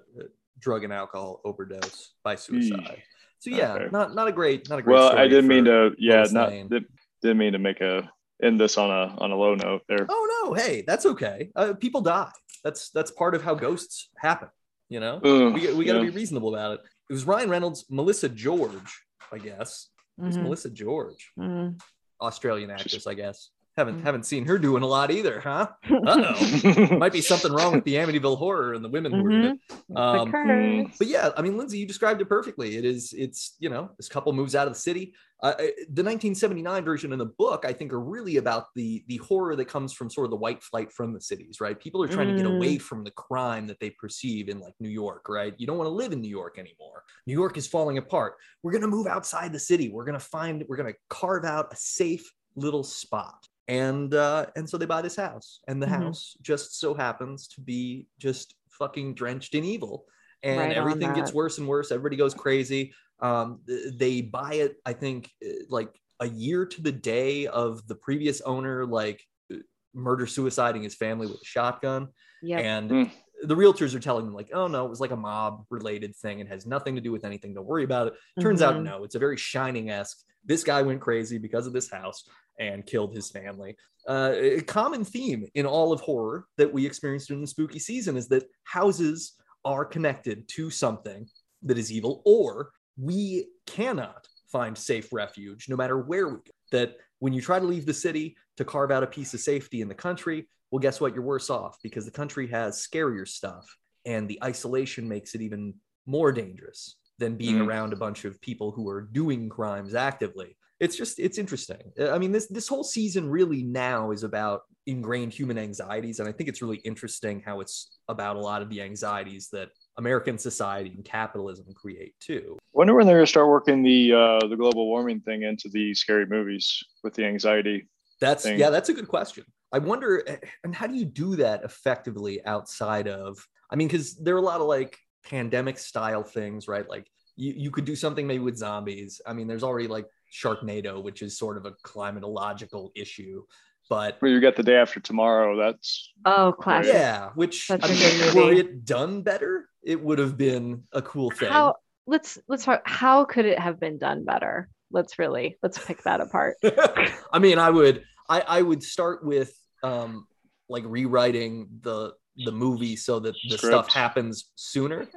drug 0.58 0.84
and 0.84 0.92
alcohol 0.92 1.40
overdose 1.44 2.14
by 2.24 2.34
suicide. 2.34 3.02
So 3.40 3.50
yeah, 3.50 3.74
Okay. 3.74 3.88
not 3.92 4.14
not 4.14 4.26
a 4.28 4.32
great 4.32 4.68
not 4.70 4.78
a 4.78 4.82
great. 4.82 4.94
Well, 4.94 5.12
I 5.16 5.28
didn't 5.28 5.48
mean 5.48 5.64
to. 5.66 5.94
Yeah, 5.98 6.24
not 6.30 6.48
Lane. 6.50 6.68
did, 6.68 6.84
didn't 7.22 7.38
mean 7.38 7.52
to 7.52 7.58
make 7.58 7.80
a 7.80 8.10
end 8.42 8.60
this 8.60 8.76
on 8.76 8.90
a 8.90 9.14
on 9.22 9.30
a 9.32 9.36
low 9.36 9.54
note 9.54 9.82
there. 9.88 10.06
Oh 10.08 10.24
no, 10.44 10.54
hey, 10.54 10.82
that's 10.86 11.06
okay. 11.06 11.50
Uh, 11.56 11.72
people 11.74 12.00
die. 12.02 12.30
That's 12.64 12.90
that's 12.90 13.10
part 13.10 13.34
of 13.34 13.42
how 13.42 13.54
ghosts 13.54 14.08
happen. 14.18 14.48
You 14.88 15.00
know, 15.00 15.20
Ugh, 15.24 15.54
we 15.54 15.72
we 15.74 15.84
got 15.84 15.94
to 15.94 15.98
yeah. 16.04 16.10
be 16.10 16.16
reasonable 16.22 16.54
about 16.54 16.72
it. 16.74 16.80
It 17.08 17.12
was 17.12 17.24
Ryan 17.26 17.50
Reynolds, 17.50 17.86
Melissa 17.90 18.28
George, 18.28 18.90
I 19.32 19.38
guess. 19.38 19.88
Who's 20.18 20.36
Mhm. 20.36 20.42
Melissa 20.44 20.70
George? 20.70 21.32
Mm. 21.38 21.80
Australian 22.20 22.70
actress, 22.70 23.06
I 23.06 23.14
guess. 23.14 23.50
Haven't 23.76 24.00
Mm. 24.00 24.04
haven't 24.04 24.24
seen 24.26 24.46
her 24.46 24.58
doing 24.58 24.82
a 24.82 24.86
lot 24.86 25.10
either, 25.10 25.38
huh? 25.40 25.68
Uh-oh. 25.90 26.96
Might 26.98 27.12
be 27.12 27.20
something 27.20 27.52
wrong 27.52 27.74
with 27.74 27.84
the 27.84 27.94
Amityville 27.96 28.38
horror 28.38 28.72
and 28.72 28.82
the 28.84 28.88
women 28.88 29.12
who 29.12 29.26
are 29.26 29.30
in 29.30 29.44
it. 29.44 29.58
Um, 29.94 30.30
curse. 30.30 30.46
mm. 30.48 30.98
but 30.98 31.06
yeah, 31.08 31.30
I 31.36 31.42
mean, 31.42 31.58
Lindsay, 31.58 31.78
you 31.78 31.86
described 31.86 32.20
it 32.22 32.24
perfectly. 32.28 32.76
It 32.76 32.84
is, 32.86 33.12
it's 33.12 33.54
you 33.58 33.68
know, 33.68 33.90
this 33.98 34.08
couple 34.08 34.32
moves 34.32 34.54
out 34.54 34.66
of 34.66 34.72
the 34.72 34.78
city. 34.78 35.14
Uh, 35.42 35.48
uh, 35.48 35.56
the 35.92 36.02
1979 36.02 36.84
version 36.86 37.12
in 37.12 37.18
the 37.18 37.26
book, 37.26 37.66
I 37.66 37.74
think, 37.74 37.92
are 37.92 38.00
really 38.00 38.38
about 38.38 38.68
the 38.74 39.04
the 39.08 39.18
horror 39.18 39.54
that 39.56 39.66
comes 39.66 39.92
from 39.92 40.08
sort 40.08 40.24
of 40.24 40.30
the 40.30 40.36
white 40.38 40.62
flight 40.62 40.90
from 40.90 41.12
the 41.12 41.20
cities, 41.20 41.60
right? 41.60 41.78
People 41.78 42.02
are 42.02 42.08
trying 42.08 42.28
to 42.28 42.34
get 42.42 42.46
Mm. 42.46 42.56
away 42.56 42.78
from 42.78 43.04
the 43.04 43.10
crime 43.10 43.66
that 43.66 43.78
they 43.78 43.90
perceive 43.90 44.48
in 44.48 44.58
like 44.60 44.72
New 44.80 44.88
York, 44.88 45.28
right? 45.28 45.54
You 45.58 45.66
don't 45.66 45.76
want 45.76 45.88
to 45.88 45.92
live 45.94 46.12
in 46.12 46.22
New 46.22 46.30
York 46.30 46.58
anymore. 46.58 47.02
New 47.26 47.34
York 47.34 47.58
is 47.58 47.66
falling 47.66 47.98
apart. 47.98 48.36
We're 48.62 48.72
gonna 48.72 48.86
move 48.88 49.06
outside 49.06 49.52
the 49.52 49.58
city. 49.58 49.90
We're 49.90 50.06
gonna 50.06 50.18
find. 50.18 50.64
We're 50.66 50.76
gonna 50.78 50.94
carve 51.10 51.44
out 51.44 51.70
a 51.70 51.76
safe 51.76 52.32
little 52.54 52.82
spot. 52.82 53.46
And 53.68 54.14
uh, 54.14 54.46
and 54.54 54.68
so 54.68 54.78
they 54.78 54.86
buy 54.86 55.02
this 55.02 55.16
house, 55.16 55.60
and 55.66 55.82
the 55.82 55.86
Mhm. 55.86 56.04
house 56.04 56.36
just 56.40 56.78
so 56.78 56.94
happens 56.94 57.48
to 57.48 57.60
be 57.60 58.06
just 58.18 58.54
fucking 58.70 59.14
drenched 59.14 59.54
in 59.54 59.64
evil 59.64 60.04
and 60.42 60.58
Right 60.58 60.72
everything 60.72 61.14
gets 61.14 61.32
worse 61.32 61.58
and 61.58 61.66
worse. 61.66 61.90
Everybody 61.90 62.16
goes 62.16 62.34
crazy. 62.34 62.92
Um, 63.20 63.62
they 63.66 64.20
buy 64.20 64.54
it, 64.54 64.76
I 64.84 64.92
think, 64.92 65.30
uh, 65.44 65.64
like 65.70 65.98
a 66.20 66.28
year 66.28 66.66
to 66.66 66.82
the 66.82 66.92
day 66.92 67.46
of 67.46 67.86
the 67.88 67.94
previous 67.94 68.42
owner, 68.42 68.84
like 68.86 69.22
uh, 69.52 69.56
murder 69.94 70.26
suiciding 70.26 70.82
his 70.82 70.94
family 70.94 71.26
with 71.26 71.40
a 71.40 71.44
shotgun. 71.44 72.08
Yep. 72.42 72.64
And 72.64 72.90
Mm. 72.90 73.10
The 73.42 73.54
realtors 73.54 73.94
are 73.94 74.00
telling 74.00 74.24
them, 74.24 74.34
like, 74.34 74.50
oh 74.52 74.66
no, 74.66 74.84
it 74.84 74.90
was 74.90 75.00
like 75.00 75.10
a 75.10 75.16
mob 75.16 75.64
related 75.70 76.14
thing. 76.16 76.40
It 76.40 76.48
has 76.48 76.66
nothing 76.66 76.94
to 76.94 77.00
do 77.00 77.12
with 77.12 77.24
anything. 77.24 77.54
Don't 77.54 77.66
worry 77.66 77.84
about 77.84 78.08
it. 78.08 78.14
Turns 78.40 78.62
out, 78.62 78.76
Mhm. 78.76 78.84
no, 78.84 79.04
it's 79.04 79.14
a 79.14 79.18
very 79.18 79.36
shining 79.36 79.90
esque. 79.90 80.18
This 80.44 80.64
guy 80.64 80.82
went 80.82 81.00
crazy 81.00 81.38
because 81.38 81.66
of 81.66 81.72
this 81.72 81.90
house 81.90 82.28
and 82.58 82.86
killed 82.86 83.14
his 83.14 83.30
family. 83.30 83.76
Uh, 84.08 84.32
a 84.36 84.60
common 84.62 85.04
theme 85.04 85.46
in 85.54 85.66
all 85.66 85.92
of 85.92 86.00
horror 86.00 86.46
that 86.56 86.72
we 86.72 86.86
experienced 86.86 87.30
in 87.30 87.40
the 87.40 87.46
spooky 87.46 87.78
season 87.78 88.16
is 88.16 88.28
that 88.28 88.48
houses 88.64 89.34
are 89.64 89.84
connected 89.84 90.48
to 90.48 90.70
something 90.70 91.28
that 91.62 91.76
is 91.76 91.90
evil, 91.90 92.22
or 92.24 92.70
we 92.96 93.48
cannot 93.66 94.26
find 94.50 94.78
safe 94.78 95.12
refuge 95.12 95.68
no 95.68 95.76
matter 95.76 95.98
where 95.98 96.28
we 96.28 96.36
go. 96.36 96.52
That 96.70 96.96
when 97.18 97.32
you 97.32 97.42
try 97.42 97.58
to 97.58 97.66
leave 97.66 97.84
the 97.84 97.92
city 97.94 98.36
to 98.56 98.64
carve 98.64 98.90
out 98.90 99.02
a 99.02 99.06
piece 99.08 99.34
of 99.34 99.40
safety 99.40 99.80
in 99.80 99.88
the 99.88 99.94
country, 99.94 100.48
well, 100.70 100.80
guess 100.80 101.00
what? 101.00 101.14
You're 101.14 101.22
worse 101.22 101.50
off 101.50 101.78
because 101.82 102.04
the 102.04 102.10
country 102.10 102.48
has 102.48 102.86
scarier 102.86 103.26
stuff, 103.26 103.66
and 104.04 104.28
the 104.28 104.38
isolation 104.42 105.08
makes 105.08 105.34
it 105.34 105.40
even 105.42 105.74
more 106.06 106.32
dangerous 106.32 106.96
than 107.18 107.36
being 107.36 107.56
Mm. 107.56 107.66
around 107.66 107.92
a 107.92 107.96
bunch 107.96 108.24
of 108.24 108.40
people 108.40 108.70
who 108.72 108.88
are 108.88 109.02
doing 109.02 109.48
crimes 109.48 109.94
actively. 109.94 110.56
It's 110.78 110.96
just 110.96 111.18
it's 111.18 111.38
interesting. 111.38 111.92
Uh, 111.98 112.10
I 112.10 112.18
mean, 112.18 112.32
this 112.32 112.46
this 112.48 112.68
whole 112.68 112.84
season 112.84 113.28
really 113.30 113.62
now 113.62 114.10
is 114.10 114.22
about 114.22 114.62
ingrained 114.86 115.32
human 115.32 115.56
anxieties, 115.58 116.20
and 116.20 116.28
I 116.28 116.32
think 116.32 116.48
it's 116.50 116.60
really 116.62 116.76
interesting 116.78 117.40
how 117.44 117.60
it's 117.60 117.98
about 118.08 118.36
a 118.36 118.40
lot 118.40 118.60
of 118.62 118.68
the 118.68 118.82
anxieties 118.82 119.48
that 119.52 119.70
American 119.96 120.36
society 120.36 120.90
and 120.94 121.02
capitalism 121.04 121.66
create 121.74 122.14
too. 122.20 122.58
Wonder 122.74 122.94
when 122.94 123.06
they're 123.06 123.16
gonna 123.16 123.26
start 123.26 123.48
working 123.48 123.82
the 123.82 124.12
uh, 124.12 124.46
the 124.46 124.56
global 124.56 124.86
warming 124.86 125.20
thing 125.20 125.42
into 125.44 125.70
the 125.70 125.94
scary 125.94 126.26
movies 126.26 126.78
with 127.02 127.14
the 127.14 127.24
anxiety. 127.24 127.88
That's 128.20 128.42
thing. 128.44 128.58
yeah, 128.58 128.68
that's 128.70 128.90
a 128.90 128.94
good 128.94 129.08
question. 129.08 129.44
I 129.76 129.78
wonder, 129.78 130.22
eh, 130.26 130.38
and 130.64 130.74
how 130.74 130.86
do 130.86 130.94
you 130.94 131.04
do 131.04 131.36
that 131.36 131.62
effectively 131.62 132.42
outside 132.46 133.08
of? 133.08 133.36
I 133.70 133.76
mean, 133.76 133.88
because 133.88 134.16
there 134.16 134.34
are 134.34 134.38
a 134.38 134.42
lot 134.52 134.62
of 134.62 134.66
like 134.66 134.98
pandemic 135.22 135.78
style 135.78 136.22
things, 136.22 136.66
right? 136.66 136.88
Like 136.88 137.06
you, 137.36 137.52
you 137.54 137.70
could 137.70 137.84
do 137.84 137.94
something 137.94 138.26
maybe 138.26 138.42
with 138.42 138.56
zombies. 138.56 139.20
I 139.26 139.34
mean, 139.34 139.46
there's 139.46 139.62
already 139.62 139.86
like 139.86 140.06
Sharknado, 140.32 141.02
which 141.02 141.20
is 141.20 141.38
sort 141.38 141.58
of 141.58 141.66
a 141.66 141.72
climatological 141.84 142.88
issue, 142.94 143.42
but 143.90 144.16
Well, 144.22 144.30
you 144.30 144.40
got 144.40 144.56
the 144.56 144.62
day 144.62 144.76
after 144.76 144.98
tomorrow. 144.98 145.58
That's 145.58 146.10
Oh, 146.24 146.54
classic. 146.58 146.94
yeah, 146.94 147.30
which 147.34 147.66
Such 147.66 147.84
I 147.84 147.88
a 147.88 148.34
mean, 148.34 148.34
were 148.36 148.52
it 148.54 148.86
done 148.86 149.20
better, 149.20 149.68
it 149.84 150.02
would 150.02 150.18
have 150.18 150.38
been 150.38 150.84
a 150.92 151.02
cool 151.02 151.30
thing. 151.30 151.50
How 151.50 151.74
let's 152.06 152.38
let's 152.48 152.64
talk 152.64 152.80
how 152.86 153.26
could 153.26 153.44
it 153.44 153.58
have 153.58 153.78
been 153.78 153.98
done 153.98 154.24
better? 154.24 154.70
Let's 154.90 155.18
really 155.18 155.58
let's 155.62 155.78
pick 155.84 156.02
that 156.04 156.22
apart. 156.22 156.56
I 157.32 157.38
mean, 157.40 157.58
I 157.58 157.68
would 157.68 158.04
I, 158.28 158.40
I 158.40 158.62
would 158.62 158.82
start 158.82 159.22
with 159.22 159.52
um 159.82 160.26
like 160.68 160.84
rewriting 160.86 161.68
the 161.82 162.12
the 162.36 162.52
movie 162.52 162.96
so 162.96 163.18
that 163.20 163.34
the 163.44 163.56
stuff 163.56 163.88
happens 163.92 164.50
sooner. 164.56 165.08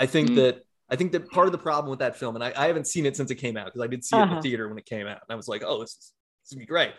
I 0.00 0.06
think 0.06 0.30
Mm. 0.30 0.34
that 0.36 0.62
I 0.88 0.96
think 0.96 1.12
that 1.12 1.30
part 1.30 1.46
of 1.46 1.52
the 1.52 1.58
problem 1.58 1.90
with 1.90 2.00
that 2.00 2.16
film, 2.16 2.34
and 2.34 2.42
I, 2.42 2.52
I 2.56 2.66
haven't 2.66 2.86
seen 2.88 3.06
it 3.06 3.16
since 3.16 3.30
it 3.30 3.36
came 3.36 3.56
out 3.56 3.66
because 3.66 3.80
I 3.82 3.86
did 3.86 4.04
see 4.04 4.16
it 4.16 4.20
in 4.20 4.24
Uh-huh. 4.24 4.34
the 4.36 4.42
theater 4.42 4.68
when 4.68 4.76
it 4.78 4.86
came 4.86 5.06
out, 5.06 5.20
and 5.22 5.30
I 5.30 5.34
was 5.36 5.46
like, 5.46 5.62
oh, 5.64 5.80
this 5.80 5.90
is 5.90 5.96
this 6.42 6.50
is 6.50 6.52
gonna 6.54 6.62
be 6.62 6.66
great. 6.66 6.92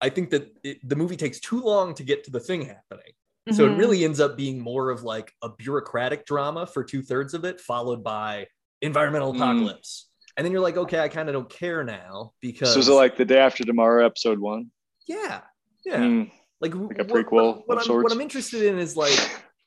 I 0.00 0.10
think 0.10 0.30
that 0.30 0.54
it, 0.62 0.86
the 0.86 0.94
movie 0.96 1.16
takes 1.16 1.40
too 1.40 1.60
long 1.60 1.94
to 1.94 2.04
get 2.04 2.24
to 2.24 2.30
the 2.30 2.40
thing 2.40 2.62
happening. 2.62 3.12
So 3.52 3.64
it 3.64 3.70
Mhm. 3.70 3.78
really 3.78 4.04
ends 4.04 4.20
up 4.20 4.36
being 4.36 4.60
more 4.60 4.90
of 4.90 5.02
like 5.04 5.32
a 5.42 5.48
bureaucratic 5.48 6.26
drama 6.26 6.66
for 6.66 6.84
two 6.84 7.02
thirds 7.02 7.32
of 7.32 7.44
it, 7.44 7.60
followed 7.60 8.04
by 8.04 8.46
environmental 8.82 9.32
Mm. 9.32 9.36
apocalypse. 9.36 10.10
And 10.36 10.44
then 10.44 10.52
you're 10.52 10.60
like, 10.60 10.76
okay, 10.76 11.00
I 11.00 11.08
kind 11.08 11.28
of 11.30 11.32
don't 11.32 11.48
care 11.48 11.82
now 11.82 12.32
because 12.42 12.74
so 12.74 12.78
is 12.80 12.88
it 12.88 12.92
like 12.92 13.16
the 13.16 13.24
day 13.24 13.38
after 13.38 13.64
tomorrow, 13.64 14.04
episode 14.04 14.38
one? 14.38 14.70
yeah, 15.06 15.40
yeah, 15.84 16.00
Mm, 16.00 16.30
like, 16.60 16.74
Like 16.74 16.98
a 16.98 17.04
what- 17.04 17.26
prequel 17.26 17.62
What, 17.66 17.78
I'm, 17.88 18.02
what 18.02 18.12
I'm 18.12 18.20
interested 18.20 18.62
in 18.62 18.78
is 18.78 18.96
like 18.96 19.18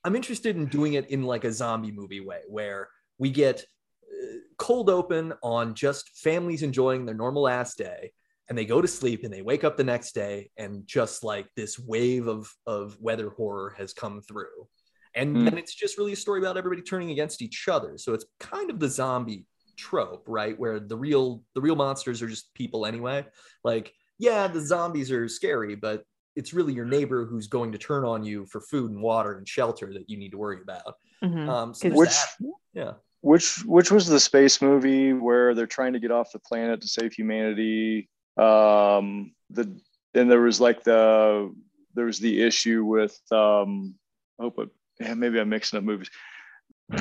I'm 0.03 0.15
interested 0.15 0.55
in 0.57 0.65
doing 0.65 0.93
it 0.93 1.09
in 1.09 1.23
like 1.23 1.43
a 1.43 1.51
zombie 1.51 1.91
movie 1.91 2.21
way, 2.21 2.41
where 2.47 2.89
we 3.19 3.29
get 3.29 3.61
uh, 3.61 4.37
cold 4.57 4.89
open 4.89 5.33
on 5.43 5.75
just 5.75 6.09
families 6.17 6.63
enjoying 6.63 7.05
their 7.05 7.15
normal 7.15 7.47
ass 7.47 7.75
day, 7.75 8.11
and 8.49 8.57
they 8.57 8.65
go 8.65 8.81
to 8.81 8.87
sleep 8.87 9.23
and 9.23 9.31
they 9.33 9.41
wake 9.43 9.63
up 9.63 9.77
the 9.77 9.83
next 9.83 10.13
day, 10.13 10.49
and 10.57 10.85
just 10.87 11.23
like 11.23 11.47
this 11.55 11.77
wave 11.79 12.27
of 12.27 12.51
of 12.65 12.97
weather 12.99 13.29
horror 13.29 13.75
has 13.77 13.93
come 13.93 14.21
through, 14.21 14.67
and 15.15 15.37
Hmm. 15.37 15.45
then 15.45 15.57
it's 15.59 15.73
just 15.75 15.97
really 15.99 16.13
a 16.13 16.17
story 16.17 16.39
about 16.39 16.57
everybody 16.57 16.81
turning 16.81 17.11
against 17.11 17.41
each 17.41 17.67
other. 17.67 17.97
So 17.97 18.13
it's 18.13 18.25
kind 18.39 18.69
of 18.71 18.79
the 18.79 18.89
zombie 18.89 19.45
trope, 19.77 20.25
right? 20.27 20.57
Where 20.59 20.79
the 20.79 20.97
real 20.97 21.43
the 21.55 21.61
real 21.61 21.75
monsters 21.75 22.21
are 22.21 22.27
just 22.27 22.53
people 22.55 22.85
anyway. 22.85 23.25
Like, 23.63 23.93
yeah, 24.21 24.47
the 24.47 24.61
zombies 24.61 25.11
are 25.11 25.27
scary, 25.27 25.75
but 25.75 26.03
it's 26.35 26.53
really 26.53 26.73
your 26.73 26.85
neighbor 26.85 27.25
who's 27.25 27.47
going 27.47 27.71
to 27.73 27.77
turn 27.77 28.05
on 28.05 28.23
you 28.23 28.45
for 28.45 28.61
food 28.61 28.91
and 28.91 29.01
water 29.01 29.37
and 29.37 29.47
shelter 29.47 29.91
that 29.91 30.09
you 30.09 30.17
need 30.17 30.29
to 30.31 30.37
worry 30.37 30.59
about. 30.61 30.93
Mhm. 31.23 31.49
Um, 31.49 31.73
so 31.73 31.89
Which 31.89 32.09
that. 32.09 32.53
yeah, 32.73 32.93
which 33.21 33.65
which 33.65 33.91
was 33.91 34.07
the 34.07 34.19
space 34.19 34.61
movie 34.61 35.11
where 35.13 35.53
they're 35.55 35.67
trying 35.67 35.93
to 35.93 35.99
get 35.99 36.11
off 36.11 36.31
the 36.31 36.39
planet 36.39 36.81
to 36.81 36.87
save 36.87 37.13
humanity? 37.13 38.09
Um, 38.37 39.33
the 39.49 39.75
and 40.13 40.29
there 40.31 40.41
was 40.41 40.61
like 40.61 40.83
the 40.83 41.53
there 41.95 42.05
was 42.05 42.19
the 42.19 42.41
issue 42.43 42.85
with 42.85 43.19
um, 43.31 43.95
I 44.39 44.43
hope 44.43 44.59
it, 44.59 44.69
yeah, 44.99 45.15
maybe 45.15 45.39
I'm 45.39 45.49
mixing 45.49 45.77
up 45.77 45.83
movies. 45.83 46.09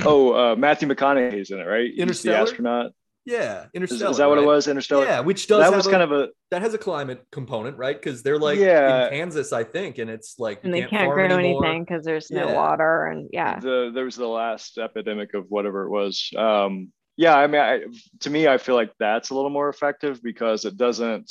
Oh, 0.05 0.33
uh, 0.53 0.57
Matthew 0.57 0.89
McConaughey's 0.89 1.51
in 1.51 1.59
it, 1.61 1.65
right? 1.65 1.87
He's 1.89 1.97
the 1.97 2.03
Interstellar? 2.03 2.39
astronaut. 2.43 2.93
Yeah, 3.25 3.63
Is, 3.65 3.69
Interstellar. 3.75 4.11
is 4.11 4.17
that 4.17 4.29
what 4.29 4.39
it 4.39 4.45
was? 4.45 4.67
Interstellar. 4.69 5.05
Yeah, 5.05 5.21
which 5.21 5.47
does 5.47 5.59
that 5.59 5.65
have 5.67 5.75
was 5.77 5.87
a, 5.87 5.91
kind 5.91 6.03
of 6.03 6.13
a 6.13 6.29
that 6.51 6.63
has 6.63 6.75
a 6.75 6.79
climate 6.79 7.25
component, 7.31 7.77
right? 7.77 7.97
Because 8.01 8.23
they're 8.23 8.39
like 8.39 8.59
Yeah. 8.59 9.05
in 9.07 9.11
Kansas, 9.11 9.53
I 9.53 9.65
think, 9.65 9.99
and 9.99 10.11
it's 10.11 10.39
like 10.39 10.61
and 10.65 10.73
they 10.73 10.81
can't 10.83 11.07
farm 11.07 11.15
grow 11.15 11.25
anymore. 11.39 11.65
anything 11.67 11.85
because 11.85 12.05
there's 12.05 12.31
no 12.31 12.49
Yeah. 12.49 12.55
water 12.55 13.07
and 13.07 13.29
yeah 13.33 13.59
the 13.61 13.91
there 13.95 14.05
was 14.05 14.17
the 14.17 14.27
last 14.27 14.79
epidemic 14.79 15.35
of 15.35 15.47
whatever 15.49 15.85
it 15.85 15.91
was. 15.91 16.31
Um, 16.37 16.93
yeah, 17.17 17.37
I 17.37 17.47
mean, 17.49 17.61
I, 17.61 17.81
to 18.21 18.31
me, 18.31 18.49
I 18.49 18.57
feel 18.57 18.75
like 18.75 18.93
that's 18.99 19.29
a 19.31 19.35
little 19.35 19.51
more 19.51 19.69
effective 19.69 20.23
because 20.23 20.65
it 20.65 20.79
doesn't, 20.79 21.31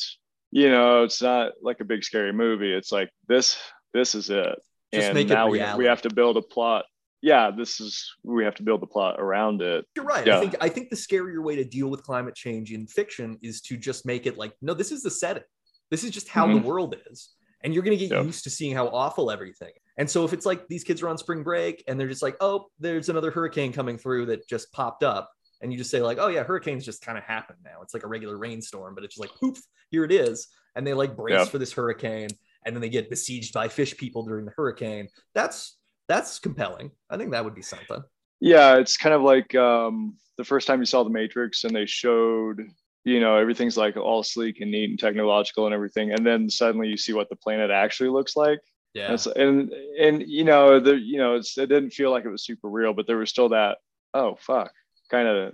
you 0.52 0.70
know, 0.70 1.04
it's 1.04 1.20
not 1.22 1.54
like 1.64 1.80
a 1.80 1.86
big 1.86 2.04
scary 2.04 2.32
movie. 2.32 2.72
It's 2.72 2.92
like 2.92 3.10
this, 3.28 3.58
this 3.92 4.14
is 4.14 4.30
it, 4.30 4.60
Just 4.94 5.08
and 5.08 5.16
make 5.16 5.32
it 5.32 5.34
now 5.34 5.48
we, 5.50 5.64
we 5.78 5.86
have 5.86 6.04
to 6.04 6.14
build 6.14 6.38
a 6.38 6.44
plot. 6.44 6.86
Yeah, 7.22 7.52
this 7.52 7.80
is 7.82 8.14
we 8.24 8.44
have 8.46 8.56
to 8.56 8.64
build 8.64 8.82
the 8.82 8.88
plot 8.88 9.20
around 9.20 9.62
it. 9.62 9.86
You're 9.96 10.06
right. 10.06 10.28
I 10.28 10.40
think 10.40 10.56
I 10.62 10.70
think 10.70 10.90
the 10.90 10.96
scarier 10.96 11.44
way 11.44 11.56
to 11.58 11.66
deal 11.66 11.90
with 11.90 12.04
climate 12.04 12.36
change 12.36 12.72
in 12.72 12.88
fiction 12.88 13.38
is 13.42 13.62
to 13.64 13.78
just 13.78 14.06
make 14.06 14.26
it 14.26 14.38
like, 14.38 14.54
no, 14.62 14.74
this 14.74 14.92
is 14.92 15.02
the 15.04 15.12
setting. 15.12 15.44
This 15.92 16.04
is 16.04 16.12
just 16.12 16.30
how 16.30 16.48
the 16.48 16.54
Mhm. 16.60 16.64
world 16.64 16.96
is. 17.12 17.34
And 17.62 17.74
you're 17.74 17.84
gonna 17.84 17.98
get 17.98 18.12
Yeah. 18.12 18.22
used 18.22 18.44
to 18.46 18.50
seeing 18.50 18.74
how 18.74 18.88
awful 18.88 19.32
everything. 19.32 19.74
And 19.98 20.10
so 20.10 20.24
if 20.24 20.32
it's 20.32 20.46
like 20.46 20.68
these 20.70 20.86
kids 20.86 21.02
are 21.02 21.10
on 21.10 21.18
spring 21.18 21.44
break 21.44 21.84
and 21.88 22.00
they're 22.00 22.08
just 22.08 22.22
like, 22.22 22.38
oh, 22.40 22.68
there's 22.80 23.10
another 23.10 23.32
hurricane 23.32 23.74
coming 23.74 23.98
through 23.98 24.28
that 24.28 24.48
just 24.48 24.72
popped 24.72 25.04
up. 25.04 25.30
And 25.62 25.74
you 25.74 25.78
just 25.78 25.90
say, 25.92 26.02
like, 26.02 26.20
oh 26.20 26.28
yeah, 26.30 26.44
hurricanes 26.44 26.86
just 26.86 27.02
kind 27.02 27.18
of 27.18 27.26
happen 27.26 27.58
now. 27.66 27.82
It's 27.82 27.94
like 27.94 28.04
a 28.04 28.08
regular 28.08 28.38
rainstorm, 28.38 28.96
but 28.96 29.04
it's 29.04 29.16
just 29.16 29.20
like 29.30 29.38
poof, 29.38 29.60
here 29.92 30.06
it 30.06 30.12
is. 30.14 30.48
And 30.76 30.88
they 30.88 30.94
like 30.94 31.18
brace 31.18 31.34
Yeah. 31.34 31.46
for 31.46 31.58
this 31.58 31.74
hurricane, 31.74 32.30
and 32.66 32.74
then 32.74 32.80
they 32.82 32.88
get 32.88 33.10
besieged 33.10 33.54
by 33.54 33.68
fish 33.68 33.98
people 33.98 34.24
during 34.24 34.46
the 34.46 34.52
hurricane. 34.56 35.10
That's 35.34 35.79
that's 36.10 36.40
compelling. 36.40 36.92
I 37.10 37.16
think 37.16 37.32
that 37.32 37.46
would 37.46 37.56
be 37.56 37.62
something. 37.62 38.04
Yeah, 38.42 38.76
it's 38.78 38.98
kind 38.98 39.16
of 39.16 39.22
like 39.22 39.56
um, 39.56 40.18
the 40.38 40.44
first 40.44 40.68
time 40.68 40.80
you 40.80 40.86
saw 40.86 41.04
The 41.04 41.10
Matrix 41.10 41.64
and 41.64 41.74
they 41.76 41.86
showed, 41.86 42.62
you 43.06 43.20
know, 43.22 43.38
everything's 43.38 43.78
like 43.78 43.96
all 43.96 44.24
sleek 44.24 44.60
and 44.60 44.72
neat 44.72 44.90
and 44.90 45.00
technological 45.00 45.66
and 45.66 45.74
everything, 45.74 46.12
and 46.12 46.26
then 46.26 46.50
suddenly 46.50 46.88
you 46.90 46.98
see 46.98 47.14
what 47.14 47.30
the 47.30 47.36
planet 47.38 47.70
actually 47.72 48.10
looks 48.10 48.36
like. 48.36 48.60
Yeah. 48.94 49.12
And, 49.14 49.28
and 49.38 49.74
and 50.00 50.24
you 50.28 50.44
know 50.44 50.80
the 50.80 50.96
you 50.98 51.18
know 51.20 51.36
it's, 51.36 51.58
it 51.58 51.68
didn't 51.68 51.92
feel 51.92 52.12
like 52.12 52.26
it 52.26 52.30
was 52.30 52.44
super 52.44 52.70
real, 52.70 52.94
but 52.94 53.08
there 53.08 53.18
was 53.18 53.30
still 53.30 53.50
that 53.50 53.78
oh 54.14 54.36
fuck 54.40 54.72
kind 55.12 55.28
of 55.28 55.54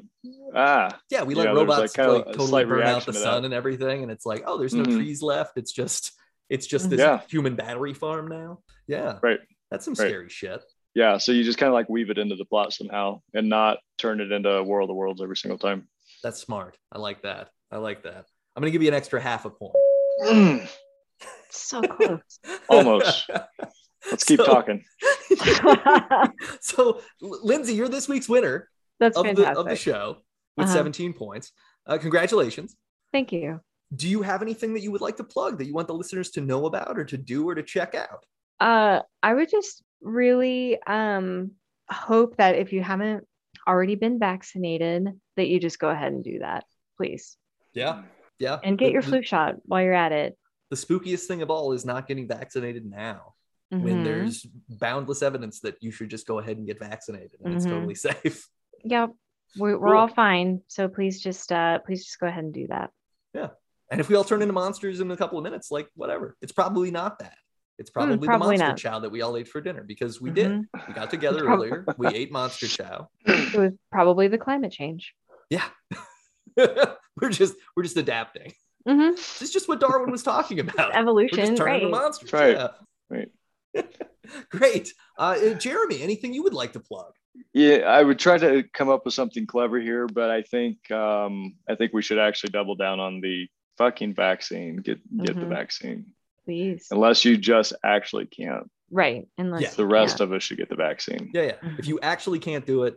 ah 0.56 0.98
Yeah, 1.10 1.24
we 1.24 1.36
let 1.36 1.46
know, 1.46 1.54
like, 1.54 1.68
robots 1.68 1.94
kinda 1.94 2.12
like, 2.14 2.26
totally 2.34 2.64
burn 2.66 2.84
out 2.84 3.06
the 3.06 3.12
to 3.14 3.20
sun 3.20 3.42
that. 3.42 3.46
and 3.46 3.54
everything, 3.54 4.04
and 4.04 4.12
it's 4.12 4.26
like, 4.26 4.44
oh, 4.46 4.58
there's 4.58 4.74
no 4.74 4.84
Mhm. 4.84 4.96
trees 4.96 5.22
left. 5.22 5.58
It's 5.58 5.72
just, 5.74 6.14
it's 6.50 6.66
just 6.68 6.90
this 6.90 7.00
Yeah. 7.02 7.22
human 7.30 7.56
battery 7.56 7.94
farm 7.94 8.28
now. 8.30 8.60
Yeah, 8.88 9.20
Right. 9.22 9.40
That's 9.76 9.86
some 9.86 9.94
Right. 9.94 10.08
scary 10.10 10.30
shit. 10.30 10.64
yeah. 10.94 11.18
So 11.18 11.32
you 11.32 11.44
just 11.44 11.58
kind 11.58 11.68
of 11.68 11.74
like 11.74 11.90
weave 11.90 12.10
it 12.10 12.18
into 12.18 12.36
the 12.36 12.46
plot 12.46 12.72
somehow 12.74 13.22
and 13.34 13.50
not 13.50 13.80
turn 13.98 14.22
it 14.22 14.32
into 14.32 14.64
War 14.64 14.80
of 14.82 14.88
the 14.88 14.94
Worlds 14.94 15.22
every 15.22 15.36
single 15.38 15.58
time. 15.60 15.88
That's 16.24 16.40
smart. 16.40 16.78
I 16.92 16.98
like 17.00 17.22
that. 17.24 17.50
I 17.72 17.78
like 17.78 18.04
that. 18.04 18.26
I'm 18.56 18.62
gonna 18.62 18.72
give 18.72 18.82
you 18.82 18.88
an 18.88 18.94
extra 18.94 19.20
half 19.22 19.46
a 19.46 19.50
point. 19.50 19.76
so 21.50 21.82
close 21.82 22.40
Almost. 22.70 23.30
Let's 24.10 24.24
keep 24.24 24.40
So- 24.40 24.46
talking. 24.46 24.84
so, 26.62 27.02
Lindsay, 27.22 27.74
you're 27.74 27.90
this 27.90 28.08
week's 28.08 28.30
winner 28.30 28.70
that's 29.00 29.18
of 29.18 29.24
the 29.24 29.30
fantastic 29.36 29.58
of 29.58 29.66
the 29.66 29.76
show 29.76 30.18
with 30.58 30.68
Uh-huh. 30.68 30.76
17 30.76 31.14
points. 31.14 31.52
Uh, 31.88 31.98
congratulations. 31.98 32.76
thank 33.12 33.32
you 33.32 33.60
Do 33.96 34.08
you 34.08 34.22
have 34.24 34.42
anything 34.42 34.74
that 34.74 34.82
you 34.82 34.92
would 34.92 35.02
like 35.02 35.18
to 35.18 35.24
plug 35.24 35.58
that 35.58 35.66
you 35.66 35.74
want 35.74 35.88
the 35.88 35.94
listeners 35.94 36.32
to 36.32 36.42
know 36.42 36.66
about 36.66 36.98
or 36.98 37.06
to 37.06 37.18
do 37.18 37.48
or 37.50 37.56
to 37.56 37.64
check 37.64 37.94
out? 37.96 38.26
Uh 38.60 39.00
i 39.24 39.34
would 39.34 39.50
just 39.50 39.84
really 40.02 40.82
um 40.88 41.52
hope 41.90 42.38
that 42.38 42.56
if 42.56 42.72
you 42.74 42.82
haven't 42.82 43.26
already 43.68 43.96
been 43.96 44.20
vaccinated 44.20 45.08
that 45.36 45.48
you 45.48 45.60
just 45.60 45.80
go 45.80 45.90
ahead 45.90 46.14
and 46.14 46.24
do 46.24 46.40
that 46.40 46.64
please 46.98 47.38
Yeah, 47.74 48.04
yeah. 48.40 48.60
and 48.64 48.78
get 48.78 48.88
The- 48.88 48.92
your 48.94 49.02
flu 49.02 49.22
shot 49.24 49.56
while 49.66 49.82
you're 49.82 49.94
at 49.94 50.12
it 50.12 50.38
the 50.70 50.76
spookiest 50.76 51.26
thing 51.28 51.42
of 51.42 51.50
all 51.52 51.74
is 51.74 51.86
not 51.86 52.08
getting 52.08 52.28
vaccinated 52.28 52.86
now 52.86 53.34
when 53.70 54.00
Mhm. 54.00 54.04
there's 54.04 54.46
boundless 54.70 55.22
evidence 55.22 55.60
that 55.62 55.76
you 55.82 55.92
should 55.92 56.10
just 56.10 56.26
go 56.28 56.40
ahead 56.40 56.58
and 56.58 56.66
get 56.68 56.80
vaccinated 56.80 57.40
and 57.44 57.54
it's 57.56 57.66
Mhm. 57.66 57.70
totally 57.72 57.96
safe 58.24 58.48
yep 58.84 59.12
we're, 59.58 59.78
we're 59.78 59.88
Cool. 59.94 59.98
all 59.98 60.08
fine 60.08 60.62
so 60.68 60.88
please 60.88 61.20
just 61.22 61.52
uh 61.52 61.80
please 61.80 62.06
just 62.06 62.20
go 62.20 62.28
ahead 62.28 62.44
and 62.44 62.54
do 62.54 62.68
that 62.68 62.92
Yeah. 63.34 63.50
and 63.92 64.00
if 64.00 64.10
we 64.10 64.16
all 64.16 64.24
turn 64.24 64.42
into 64.42 64.54
monsters 64.54 65.00
in 65.00 65.10
a 65.12 65.18
couple 65.18 65.38
of 65.38 65.44
minutes 65.44 65.72
like 65.72 65.88
whatever 65.96 66.36
it's 66.42 66.52
probably 66.52 66.92
not 66.92 67.20
that 67.20 67.38
it's 67.78 67.90
probably, 67.90 68.16
the 68.16 68.20
Hmm, 68.22 68.26
probably 68.26 68.48
monster 68.58 68.68
not. 68.68 68.78
chow 68.78 69.00
that 69.00 69.10
we 69.12 69.22
all 69.22 69.36
ate 69.38 69.48
for 69.48 69.62
dinner 69.62 69.84
because 69.84 70.22
we 70.22 70.30
did 70.32 70.52
Mhm. 70.52 70.68
we 70.88 70.94
got 70.94 71.10
together 71.16 71.44
Prob- 71.44 71.60
earlier 71.60 71.86
we 71.98 72.08
ate 72.16 72.32
monster 72.32 72.68
chow 72.68 73.10
it 73.26 73.54
was 73.54 73.74
probably 73.92 74.28
the 74.28 74.38
climate 74.38 74.72
change 74.72 75.14
yeah 75.50 75.66
we're 76.58 77.30
just 77.30 77.56
we're 77.76 77.84
just 77.84 77.98
adapting 77.98 78.54
hmm 78.88 79.12
this 79.12 79.42
is 79.42 79.52
just 79.52 79.68
what 79.68 79.80
darwin 79.80 80.10
was 80.12 80.24
talking 80.24 80.60
about 80.60 80.78
we're 80.94 81.00
evolution 81.00 81.38
just 81.38 81.58
turning 81.58 81.76
into 81.76 81.88
right 81.88 81.92
monsters 81.92 82.32
Right. 82.32 82.56
yeah. 82.58 82.68
Right. 83.10 83.30
great 84.50 84.94
uh, 85.20 85.38
uh, 85.44 85.54
jeremy 85.56 86.02
anything 86.02 86.34
you 86.34 86.44
would 86.44 86.54
like 86.54 86.74
to 86.74 86.80
plug 86.80 87.14
Yeah, 87.54 87.80
I 87.88 88.02
would 88.02 88.18
try 88.20 88.38
to 88.38 88.64
come 88.74 88.88
up 88.90 89.04
with 89.06 89.14
something 89.14 89.46
clever 89.46 89.78
here, 89.80 90.08
but 90.08 90.30
I 90.30 90.42
think 90.42 90.90
um, 90.92 91.56
I 91.70 91.76
think 91.76 91.92
we 91.94 92.02
should 92.02 92.18
actually 92.20 92.52
double 92.52 92.76
down 92.76 93.00
on 93.02 93.20
the 93.22 93.48
fucking 93.78 94.14
vaccine. 94.16 94.78
Get 94.78 95.00
get 95.24 95.36
the 95.40 95.46
Mhm. 95.46 95.50
vaccine, 95.60 96.06
please 96.46 96.88
unless 96.92 97.26
you 97.26 97.38
just 97.38 97.74
actually 97.84 98.26
can't. 98.28 98.70
right 98.92 99.28
unless 99.38 99.62
Yeah. 99.62 99.70
The 99.76 99.86
rest 99.86 100.18
can't. 100.20 100.30
of 100.32 100.36
us 100.36 100.44
should 100.44 100.58
get 100.58 100.70
the 100.70 100.76
vaccine. 100.76 101.32
Yeah, 101.34 101.42
yeah. 101.44 101.56
If 101.78 101.88
you 101.88 102.00
actually 102.02 102.40
can't 102.40 102.66
do 102.66 102.84
it, 102.84 102.96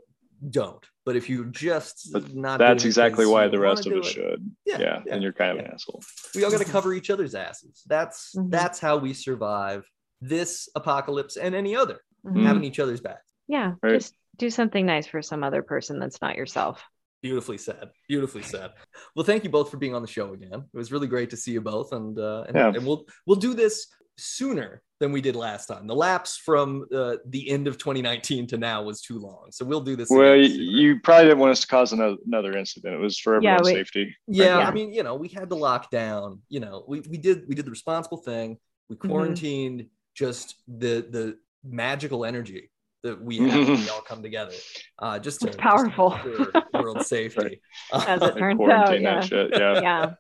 don't. 0.50 0.84
But 1.04 1.16
if 1.16 1.28
you 1.30 1.46
just 1.50 2.12
But 2.12 2.34
not, 2.34 2.58
That's 2.58 2.82
doing 2.82 2.88
it 2.88 2.92
exactly 2.92 3.24
'cause 3.24 3.32
why 3.32 3.48
the 3.48 3.58
rest 3.58 3.86
of 3.86 3.92
us 3.94 4.06
it, 4.08 4.12
should. 4.12 4.50
Yeah, 4.66 4.78
Yeah, 4.78 5.02
yeah, 5.06 5.14
and 5.14 5.22
you're 5.22 5.32
kind 5.32 5.52
of 5.52 5.56
yeah. 5.56 5.64
an 5.64 5.70
asshole. 5.74 6.02
We 6.34 6.44
all 6.44 6.50
got 6.50 6.58
to 6.60 6.64
cover 6.70 6.92
each 6.92 7.10
other's 7.10 7.34
asses. 7.34 7.82
That's 7.86 8.34
Mhm. 8.36 8.50
that's 8.50 8.78
how 8.78 8.98
we 8.98 9.14
survive 9.14 9.84
this 10.20 10.68
apocalypse 10.74 11.36
and 11.36 11.54
any 11.54 11.74
other. 11.74 12.00
Mhm. 12.26 12.42
Having 12.44 12.64
each 12.64 12.78
other's 12.80 13.00
back. 13.00 13.22
yeah 13.50 13.74
Right. 13.82 13.94
just 13.94 14.14
do 14.36 14.50
something 14.50 14.84
nice 14.84 15.06
for 15.06 15.22
some 15.22 15.42
other 15.42 15.62
person 15.62 15.98
that's 15.98 16.20
not 16.20 16.36
yourself 16.36 16.84
Beautifully 17.22 17.58
said. 17.58 17.90
Beautifully 18.08 18.42
said. 18.42 18.70
Well, 19.16 19.24
thank 19.24 19.42
you 19.44 19.50
both 19.50 19.70
for 19.70 19.76
being 19.76 19.94
on 19.94 20.02
the 20.02 20.08
show 20.08 20.32
again. 20.34 20.64
It 20.72 20.76
was 20.76 20.92
really 20.92 21.08
great 21.08 21.30
to 21.30 21.36
see 21.36 21.50
you 21.52 21.60
both, 21.60 21.92
and 21.92 22.16
uh, 22.18 22.44
and, 22.46 22.56
Yeah. 22.56 22.68
and 22.68 22.86
we'll 22.86 23.06
we'll 23.26 23.36
do 23.40 23.54
this 23.54 23.88
sooner 24.16 24.82
than 25.00 25.10
we 25.12 25.20
did 25.20 25.34
last 25.36 25.66
time. 25.66 25.86
The 25.86 25.94
lapse 25.94 26.36
from 26.36 26.86
uh, 26.94 27.16
the 27.26 27.48
end 27.50 27.66
of 27.68 27.78
2019 27.78 28.46
to 28.48 28.56
now 28.58 28.82
was 28.82 29.00
too 29.00 29.18
long, 29.18 29.46
so 29.50 29.64
we'll 29.64 29.80
do 29.80 29.96
this. 29.96 30.10
Well, 30.10 30.32
again 30.32 30.50
you, 30.58 31.00
probably 31.00 31.24
didn't 31.26 31.38
want 31.38 31.52
us 31.52 31.60
to 31.60 31.66
cause 31.66 31.92
another, 31.92 32.16
another 32.26 32.56
incident. 32.56 32.94
It 32.94 32.98
was 32.98 33.18
for 33.18 33.40
Yeah, 33.42 33.54
everyone's 33.54 33.66
we- 33.66 33.74
safety. 33.80 34.16
yeah, 34.28 34.58
Yeah. 34.58 34.68
i 34.68 34.72
mean 34.72 34.92
you 34.92 35.02
know 35.02 35.14
we 35.16 35.28
had 35.28 35.48
to 35.50 35.56
lock 35.56 35.90
down 35.90 36.40
you 36.48 36.60
know 36.60 36.84
we, 36.88 37.00
we 37.00 37.16
did 37.16 37.46
we 37.48 37.54
did 37.54 37.64
the 37.64 37.70
responsible 37.70 38.18
thing 38.18 38.58
we 38.88 38.96
Mhm. 38.96 39.08
quarantined 39.08 39.86
just 40.14 40.56
the 40.66 41.06
the 41.10 41.38
magical 41.64 42.24
energy 42.24 42.70
that 43.02 43.20
we 43.20 43.38
have 43.48 43.68
when 43.68 43.80
we 43.80 43.88
all 43.88 44.00
come 44.00 44.22
together 44.22 44.54
uh 44.98 45.18
just 45.18 45.40
to 45.40 45.48
It's 45.48 45.56
powerful. 45.56 46.10
just 46.10 46.52
to 46.52 46.64
world 46.74 47.02
safety. 47.06 47.60
As 47.92 48.22
it 48.22 48.36
turns 48.38 48.56
Quarantine 48.58 49.06
out 49.06 49.22
that 49.22 49.30
yeah. 49.30 49.48
shit. 49.48 49.50
Yeah. 49.52 50.14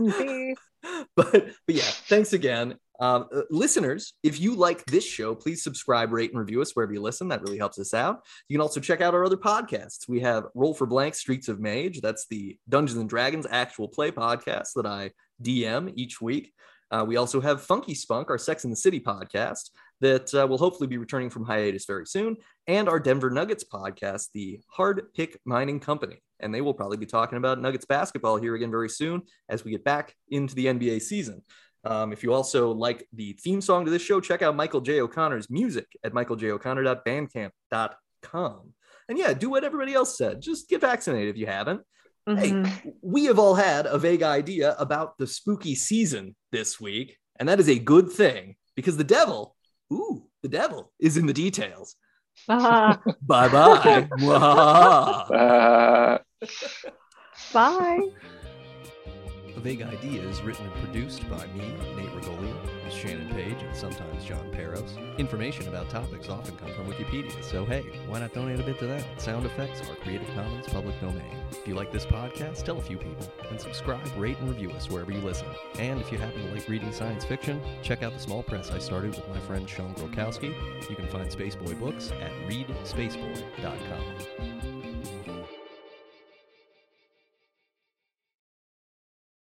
yeah. 0.00 0.54
But 1.16 1.32
but 1.66 1.74
yeah 1.74 1.82
thanks 1.82 2.32
again. 2.32 2.76
Um, 3.00 3.28
uh, 3.32 3.42
listeners 3.50 4.14
if 4.24 4.40
you 4.40 4.54
like 4.56 4.84
this 4.86 5.04
show 5.04 5.32
please 5.34 5.62
subscribe 5.62 6.12
rate 6.12 6.30
and 6.30 6.38
review 6.40 6.60
us 6.62 6.74
wherever 6.74 6.92
you 6.92 7.00
listen. 7.00 7.28
That 7.28 7.42
really 7.42 7.58
helps 7.58 7.78
us 7.78 7.94
out. 7.94 8.22
You 8.48 8.56
can 8.56 8.60
also 8.62 8.80
check 8.80 9.00
out 9.00 9.14
our 9.14 9.24
other 9.24 9.36
podcasts. 9.36 10.08
We 10.08 10.20
have 10.20 10.46
roll 10.54 10.74
for 10.74 10.86
blank 10.86 11.14
streets 11.14 11.48
of 11.48 11.60
mage. 11.60 12.00
That's 12.00 12.26
the 12.28 12.58
dungeons 12.68 12.98
and 12.98 13.08
dragons 13.08 13.46
actual 13.50 13.88
play 13.88 14.10
podcast 14.10 14.68
that 14.76 14.86
i 14.86 15.10
dm 15.42 15.92
each 15.94 16.20
week 16.20 16.52
uh, 16.90 17.04
we 17.06 17.16
also 17.16 17.40
have 17.40 17.62
funky 17.62 17.94
spunk 17.94 18.30
our 18.30 18.38
sex 18.38 18.64
in 18.64 18.70
the 18.70 18.76
city 18.76 19.00
podcast 19.00 19.70
that 20.00 20.32
uh, 20.34 20.46
will 20.46 20.58
hopefully 20.58 20.86
be 20.86 20.98
returning 20.98 21.30
from 21.30 21.44
hiatus 21.44 21.86
very 21.86 22.06
soon 22.06 22.36
and 22.66 22.88
our 22.88 23.00
denver 23.00 23.30
nuggets 23.30 23.64
podcast 23.64 24.28
the 24.34 24.60
hard 24.68 25.02
pick 25.14 25.38
mining 25.44 25.80
company 25.80 26.22
and 26.40 26.54
they 26.54 26.60
will 26.60 26.74
probably 26.74 26.96
be 26.96 27.06
talking 27.06 27.38
about 27.38 27.60
nuggets 27.60 27.84
basketball 27.84 28.36
here 28.36 28.54
again 28.54 28.70
very 28.70 28.88
soon 28.88 29.22
as 29.48 29.64
we 29.64 29.72
get 29.72 29.82
back 29.84 30.14
into 30.30 30.54
the 30.54 30.66
NBA 30.66 31.02
season. 31.02 31.42
Um, 31.84 32.12
if 32.12 32.22
you 32.22 32.34
also 32.34 32.70
like 32.72 33.06
the 33.12 33.32
theme 33.34 33.60
song 33.60 33.84
to 33.84 33.90
this 33.90 34.00
show, 34.02 34.20
check 34.20 34.40
out 34.42 34.56
Michael 34.56 34.80
J. 34.80 35.00
O'Connor's 35.00 35.50
music 35.50 35.86
at 36.04 36.12
michaeljoconnor.bandcamp.com. 36.12 38.74
And 39.08 39.18
yeah, 39.18 39.32
do 39.32 39.50
what 39.50 39.64
everybody 39.64 39.94
else 39.94 40.16
said. 40.18 40.42
Just 40.42 40.68
get 40.68 40.82
vaccinated 40.82 41.30
if 41.30 41.38
you 41.38 41.46
haven't. 41.46 41.80
Hey, 42.36 42.52
Mhm. 42.52 42.92
we 43.00 43.24
have 43.24 43.38
all 43.38 43.54
had 43.54 43.86
a 43.86 43.98
vague 43.98 44.22
idea 44.22 44.76
about 44.78 45.16
the 45.16 45.26
spooky 45.26 45.74
season 45.74 46.36
this 46.52 46.78
week. 46.80 47.16
And 47.40 47.48
that 47.48 47.60
is 47.60 47.68
a 47.68 47.78
good 47.78 48.10
thing 48.12 48.56
because 48.76 48.96
the 48.96 49.04
devil, 49.04 49.56
ooh, 49.92 50.26
the 50.42 50.48
devil 50.48 50.92
is 50.98 51.16
in 51.16 51.26
the 51.26 51.32
details. 51.32 51.96
Ah, 52.48 53.00
Bye 53.22 53.48
bye. 53.48 54.08
Uh, 55.32 56.18
bye. 57.52 58.08
Vague 59.58 59.82
Idea 59.82 60.22
is 60.22 60.42
written 60.42 60.66
and 60.66 60.74
produced 60.84 61.28
by 61.28 61.46
me, 61.48 61.74
Nate 61.96 62.10
Ragolia, 62.10 62.54
Shannon 62.90 63.28
Page, 63.30 63.62
and 63.62 63.76
sometimes 63.76 64.24
John 64.24 64.50
Peros. 64.52 64.96
Information 65.18 65.68
about 65.68 65.88
topics 65.88 66.28
often 66.28 66.56
come 66.56 66.72
from 66.74 66.86
Wikipedia, 66.86 67.42
so 67.42 67.64
hey, 67.64 67.82
why 68.06 68.20
not 68.20 68.32
donate 68.32 68.60
a 68.60 68.62
bit 68.62 68.78
to 68.78 68.86
that? 68.86 69.04
Sound 69.20 69.46
effects 69.46 69.80
are 69.88 69.94
Creative 69.96 70.28
Commons 70.34 70.68
public 70.68 70.98
domain. 71.00 71.36
If 71.50 71.66
you 71.66 71.74
like 71.74 71.92
this 71.92 72.06
podcast, 72.06 72.64
tell 72.64 72.78
a 72.78 72.82
few 72.82 72.96
people, 72.96 73.26
and 73.50 73.60
subscribe, 73.60 74.06
rate, 74.16 74.38
and 74.38 74.48
review 74.48 74.70
us 74.72 74.90
wherever 74.90 75.12
you 75.12 75.20
listen. 75.20 75.48
And 75.78 76.00
if 76.00 76.12
you 76.12 76.18
happen 76.18 76.46
to 76.46 76.54
like 76.54 76.68
reading 76.68 76.92
science 76.92 77.24
fiction, 77.24 77.60
check 77.82 78.02
out 78.02 78.12
the 78.12 78.20
small 78.20 78.42
press 78.42 78.70
I 78.70 78.78
started 78.78 79.16
with 79.16 79.28
my 79.28 79.40
friend 79.40 79.68
Sean 79.68 79.94
Grokowski. 79.94 80.54
You 80.88 80.96
can 80.96 81.08
find 81.08 81.28
Spaceboy 81.28 81.78
books 81.78 82.12
at 82.20 82.32
readspaceboy.com. 82.48 84.57